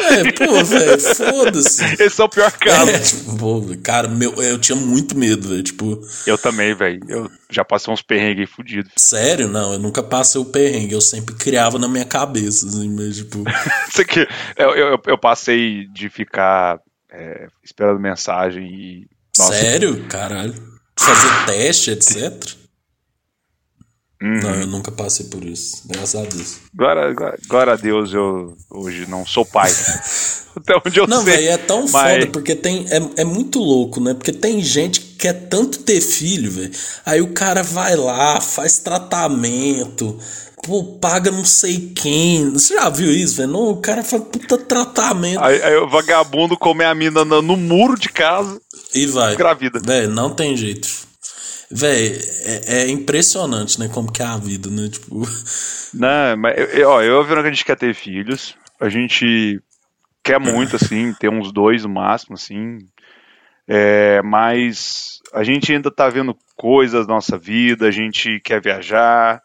é, 0.03 0.33
pô, 0.33 0.65
velho, 0.65 1.01
foda-se. 1.01 1.85
Esse 2.03 2.21
é 2.21 2.25
o 2.25 2.29
pior 2.29 2.51
caso. 2.53 2.91
É, 2.91 2.99
tipo, 2.99 3.37
pô, 3.37 3.63
cara, 3.83 4.09
meu, 4.09 4.35
eu 4.43 4.59
tinha 4.59 4.77
muito 4.77 5.17
medo, 5.17 5.49
velho. 5.49 5.63
Tipo, 5.63 6.01
Eu 6.27 6.37
também, 6.37 6.75
velho. 6.75 7.01
Eu 7.09 7.31
já 7.51 7.65
passei 7.65 7.93
uns 7.93 8.03
perrengues 8.03 8.51
fudidos. 8.51 8.91
sério, 8.97 9.49
não, 9.49 9.75
eu 9.75 9.79
nunca 9.79 10.03
passei 10.03 10.41
o 10.41 10.45
perrengue, 10.45 10.95
eu 10.95 11.01
sempre 11.01 11.35
criava 11.35 11.79
na 11.79 11.89
minha 11.89 12.05
cabeça, 12.05 12.67
assim, 12.67 12.89
mas, 12.91 13.17
tipo, 13.17 13.45
Isso 13.89 14.01
aqui, 14.01 14.27
eu, 14.57 14.75
eu, 14.75 15.01
eu 15.07 15.19
passei 15.19 15.87
de 15.89 16.04
ficar 16.09 16.81
é, 17.11 17.47
esperando 17.63 18.01
mensagem 18.01 18.67
e. 18.67 19.09
Nossa, 19.39 19.53
sério, 19.55 20.05
caralho. 20.09 20.55
Fazer 20.99 21.47
teste, 21.47 21.91
etc. 21.91 22.55
Uhum. 24.23 24.41
Não, 24.41 24.55
eu 24.55 24.67
nunca 24.67 24.91
passei 24.93 25.27
por 25.27 25.45
isso, 25.45 25.83
graças 25.87 26.15
a 26.15 26.25
Deus. 26.25 26.59
Glória, 26.75 27.15
glória, 27.47 27.73
a 27.75 27.77
Deus, 27.77 28.13
eu 28.15 28.57
hoje 28.71 29.07
não 29.09 29.27
sou 29.27 29.45
pai. 29.45 29.71
Até 30.57 30.73
onde 30.77 31.01
eu 31.01 31.07
Não, 31.09 31.25
sei. 31.25 31.35
velho, 31.35 31.49
é 31.49 31.59
tão 31.59 31.81
mas- 31.89 32.13
foda, 32.21 32.27
porque 32.29 32.55
tem. 32.55 32.87
É, 32.89 33.23
é 33.23 33.25
muito 33.25 33.59
louco, 33.59 34.01
né? 34.01 34.15
Porque 34.15 34.33
tem 34.33 34.63
gente 34.63 35.01
que 35.01 35.15
quer 35.17 35.49
tanto 35.49 35.81
ter 35.81 36.01
filho, 36.01 36.49
velho. 36.51 36.71
Aí 37.05 37.21
o 37.21 37.33
cara 37.33 37.63
vai 37.65 37.97
lá, 37.97 38.41
faz 38.41 38.79
tratamento, 38.79 40.17
pô, 40.65 40.99
paga 40.99 41.31
não 41.31 41.45
sei 41.45 41.93
quem. 41.95 42.51
Você 42.51 42.75
já 42.75 42.89
viu 42.89 43.11
isso, 43.13 43.37
velho? 43.37 43.55
O 43.55 43.77
cara 43.81 44.03
faz 44.03 44.23
puta 44.25 44.57
tratamento. 44.59 45.43
Aí, 45.43 45.63
aí 45.63 45.77
o 45.77 45.89
vagabundo 45.89 46.57
come 46.57 46.85
a 46.85 46.95
mina 46.95 47.25
no, 47.25 47.43
no 47.43 47.57
muro 47.57 47.99
de 47.99 48.09
casa, 48.09 48.61
E 48.95 49.07
vai. 49.07 49.37
gravida. 49.37 49.79
Velho, 49.79 50.11
não 50.11 50.35
tem 50.35 50.57
jeito. 50.57 50.89
Velho, 51.71 52.19
é, 52.45 52.83
é 52.83 52.89
impressionante, 52.89 53.79
né? 53.79 53.89
Como 53.89 54.11
que 54.11 54.23
é 54.23 54.27
a 54.27 54.37
vida, 54.37 54.71
né? 54.71 54.89
Tipo. 54.89 55.23
Não, 55.93 56.37
mas 56.39 56.75
eu, 56.75 56.89
ó, 56.89 57.03
eu 57.03 57.23
vendo 57.25 57.43
que 57.43 57.49
a 57.49 57.53
gente 57.53 57.65
quer 57.65 57.77
ter 57.77 57.95
filhos, 57.95 58.55
a 58.81 58.89
gente 58.89 59.61
quer 60.23 60.41
muito, 60.41 60.77
assim, 60.77 61.13
ter 61.13 61.29
uns 61.29 61.53
dois 61.53 61.85
no 61.85 61.91
máximo, 61.91 62.35
assim. 62.35 62.79
É, 63.69 64.21
mas 64.23 65.21
a 65.33 65.43
gente 65.45 65.73
ainda 65.73 65.91
tá 65.91 66.09
vendo 66.09 66.37
coisas 66.57 67.07
da 67.07 67.15
nossa 67.15 67.39
vida, 67.39 67.87
a 67.87 67.91
gente 67.91 68.41
quer 68.41 68.61
viajar, 68.61 69.41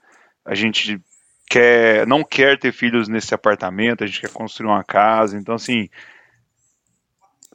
a 0.45 0.55
gente 0.55 0.99
quer, 1.49 2.05
não 2.05 2.23
quer 2.23 2.57
ter 2.59 2.71
filhos 2.71 3.09
nesse 3.09 3.33
apartamento, 3.33 4.03
a 4.03 4.07
gente 4.07 4.21
quer 4.21 4.29
construir 4.29 4.67
uma 4.67 4.83
casa, 4.83 5.37
então 5.37 5.55
assim. 5.55 5.89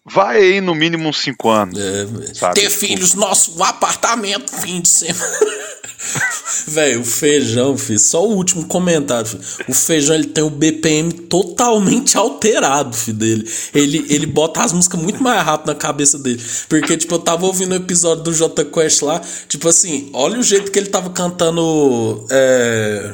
Vai 0.06 0.36
aí 0.36 0.60
no 0.60 0.74
mínimo 0.74 1.08
uns 1.08 1.18
cinco 1.22 1.48
anos. 1.48 1.78
É, 1.80 2.34
Sabe, 2.34 2.54
ter 2.60 2.68
tipo- 2.68 2.80
filhos, 2.80 3.14
nosso 3.14 3.62
apartamento, 3.62 4.52
fim 4.60 4.82
de 4.82 4.88
semana. 4.88 5.38
Velho, 6.68 7.00
o 7.00 7.04
feijão, 7.04 7.78
filho, 7.78 7.98
só 7.98 8.22
o 8.22 8.34
último 8.34 8.66
comentário. 8.66 9.26
Filho. 9.26 9.42
O 9.66 9.72
feijão 9.72 10.14
ele 10.14 10.26
tem 10.26 10.44
o 10.44 10.50
BPM 10.50 11.10
totalmente 11.10 12.16
alterado, 12.18 12.94
filho, 12.94 13.16
dele. 13.16 13.50
Ele, 13.74 14.04
ele 14.10 14.26
bota 14.26 14.62
as 14.62 14.74
músicas 14.74 15.00
muito 15.00 15.22
mais 15.22 15.42
rápido 15.42 15.68
na 15.68 15.74
cabeça 15.74 16.18
dele. 16.18 16.42
Porque, 16.68 16.98
tipo, 16.98 17.14
eu 17.14 17.18
tava 17.20 17.46
ouvindo 17.46 17.72
o 17.72 17.76
episódio 17.76 18.24
do 18.24 18.34
J 18.34 18.62
Quest 18.66 19.00
lá, 19.00 19.22
tipo 19.48 19.66
assim, 19.68 20.10
olha 20.12 20.38
o 20.38 20.42
jeito 20.42 20.70
que 20.70 20.78
ele 20.78 20.90
tava 20.90 21.08
cantando. 21.10 22.26
É. 22.30 23.10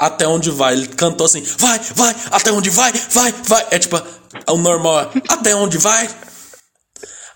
Até 0.00 0.26
onde 0.26 0.50
vai? 0.50 0.72
Ele 0.72 0.86
cantou 0.88 1.26
assim, 1.26 1.42
vai, 1.58 1.78
vai, 1.94 2.16
até 2.30 2.50
onde 2.50 2.70
vai, 2.70 2.90
vai, 3.10 3.34
vai. 3.46 3.66
É 3.70 3.78
tipo, 3.78 4.02
o 4.48 4.56
normal 4.56 5.00
é, 5.02 5.08
até 5.28 5.54
onde 5.54 5.76
vai? 5.76 6.08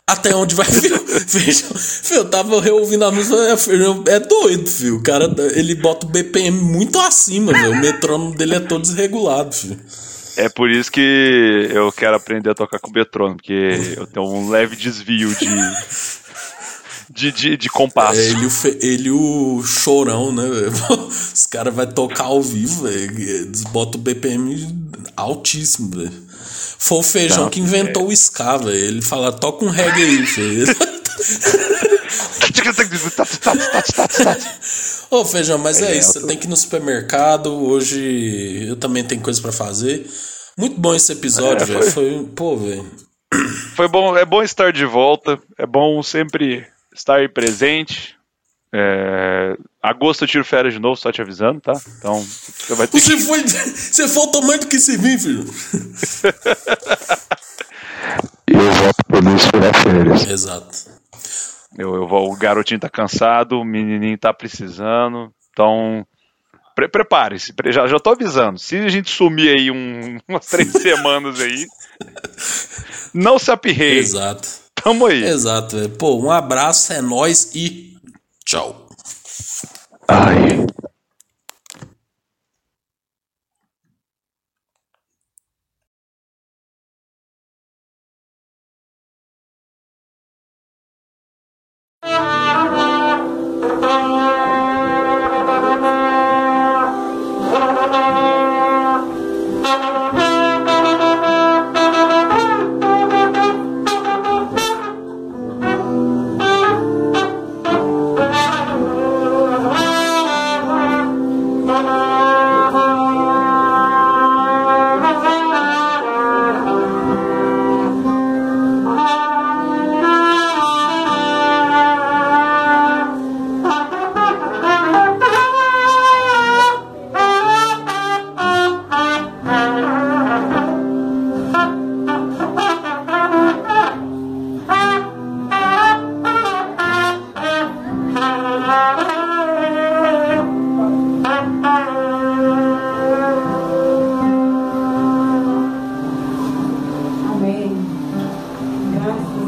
Até 0.07 0.35
onde 0.35 0.55
vai? 0.55 0.65
Feijão, 1.28 1.74
filho, 1.74 2.20
eu 2.20 2.31
tava 2.31 2.62
reouvindo 2.62 3.05
a 3.05 3.12
música, 3.12 3.36
é, 3.36 4.15
é 4.15 4.20
doido, 4.20 4.66
filho. 4.66 4.97
O 4.97 5.03
cara, 5.03 5.31
ele 5.55 5.74
bota 5.74 6.07
o 6.07 6.09
BPM 6.09 6.59
muito 6.59 6.99
acima. 6.99 7.53
O 7.53 7.77
metrônomo 7.77 8.35
dele 8.35 8.55
é 8.55 8.61
todo 8.61 8.81
desregulado. 8.81 9.55
É 10.36 10.49
por 10.49 10.70
isso 10.70 10.91
que 10.91 11.69
eu 11.70 11.93
quero 11.93 12.16
aprender 12.16 12.51
a 12.51 12.55
tocar 12.55 12.78
com 12.78 12.89
o 12.89 12.93
Betrono, 12.93 13.36
porque 13.36 13.95
eu 13.97 14.07
tenho 14.07 14.27
um 14.27 14.49
leve 14.49 14.74
desvio 14.74 15.35
de. 15.35 15.47
De, 17.11 17.33
de, 17.33 17.57
de 17.57 17.69
compasso. 17.69 18.19
É 18.21 18.25
ele, 18.31 18.47
o 18.47 18.51
fe- 18.51 18.79
ele 18.81 19.11
o 19.11 19.63
chorão, 19.65 20.33
né, 20.33 20.49
velho? 20.49 20.73
Os 21.09 21.47
caras 21.47 21.75
vão 21.75 21.87
tocar 21.87 22.25
ao 22.25 22.43
vivo, 22.43 22.85
velho. 22.85 23.19
Eles 23.21 23.63
botam 23.65 24.01
o 24.01 24.03
BPM 24.05 24.67
altíssimo, 25.17 25.91
velho. 25.97 26.25
Foi 26.79 26.99
o 26.99 27.03
feijão 27.03 27.49
que 27.49 27.61
inventou 27.61 28.09
o 28.09 28.13
ska, 28.13 28.59
velho. 28.59 28.77
Ele 28.77 29.03
fala, 29.03 29.33
toca 29.33 29.65
um 29.65 29.71
reggae 29.71 30.03
aí, 30.03 30.27
filho. 30.27 30.67
Ô, 35.11 35.25
Feijão, 35.25 35.59
mas 35.59 35.81
é, 35.81 35.93
É, 35.93 35.99
isso. 35.99 36.15
Você 36.21 36.27
tem 36.27 36.37
que 36.37 36.47
ir 36.47 36.51
no 36.51 36.57
supermercado. 36.57 37.53
Hoje 37.53 38.67
eu 38.69 38.77
também 38.77 39.05
tenho 39.05 39.21
coisa 39.21 39.41
pra 39.41 39.53
fazer. 39.53 40.07
Muito 40.59 40.81
bom 40.81 40.95
esse 40.95 41.13
episódio, 41.13 41.63
É, 41.63 41.67
velho. 41.67 41.83
foi. 41.91 41.91
Foi... 41.91 42.27
Pô, 42.35 42.57
velho. 42.57 42.85
Foi 43.75 43.89
bom, 43.89 44.17
é 44.17 44.25
bom 44.25 44.43
estar 44.43 44.73
de 44.73 44.85
volta, 44.85 45.37
é 45.59 45.67
bom 45.67 46.01
sempre 46.05 46.65
estar 46.95 47.16
aí 47.16 47.29
presente. 47.29 48.15
É, 48.77 49.57
agosto 49.83 50.25
eu 50.25 50.29
tiro 50.29 50.45
férias 50.45 50.75
de 50.75 50.81
novo, 50.81 50.97
só 50.97 51.12
te 51.12 51.21
avisando, 51.23 51.61
tá? 51.61 51.73
Então 51.99 52.21
você 52.21 52.75
vai 52.75 52.87
ter 52.89 53.01
que. 53.01 53.01
Você 53.01 53.19
foi. 53.21 53.41
Você 53.47 54.09
faltou 54.09 54.43
mais 54.43 54.61
do 54.61 54.66
que 54.66 54.79
se 54.81 54.97
vir, 54.97 55.19
filho. 55.19 55.45
Eu 58.47 58.71
voto 58.73 59.05
pro 59.09 59.21
Luiz 59.21 59.43
tirar 59.45 59.75
férias. 59.75 60.27
Exato. 60.31 60.79
Eu, 61.77 61.95
eu 61.97 62.07
vou, 62.07 62.31
o 62.33 62.37
garotinho 62.37 62.79
tá 62.79 62.89
cansado, 62.89 63.59
o 63.59 63.65
menininho 63.65 64.19
tá 64.19 64.33
precisando, 64.33 65.33
então. 65.51 66.07
Pre 66.75 66.89
Prepare-se, 66.89 67.53
pre- 67.53 67.73
já, 67.73 67.87
já 67.87 67.99
tô 68.01 68.11
avisando. 68.11 68.59
Se 68.59 68.77
a 68.77 68.89
gente 68.89 69.11
sumir 69.11 69.49
aí 69.57 69.71
um- 69.71 70.19
umas 70.29 70.47
três 70.47 70.71
semanas 70.73 71.41
aí, 71.41 71.66
não 73.12 73.39
se 73.39 73.51
apirreie. 73.51 73.99
Exato. 73.99 74.64
Tamo 74.85 75.06
aí. 75.06 75.24
Exato, 75.24 75.77
velho. 75.78 75.89
Pô, 75.97 76.15
um 76.20 76.31
abraço, 76.31 76.93
é 76.93 77.01
nós 77.01 77.55
e 77.55 77.97
tchau. 78.44 78.86
Ai. 80.06 80.66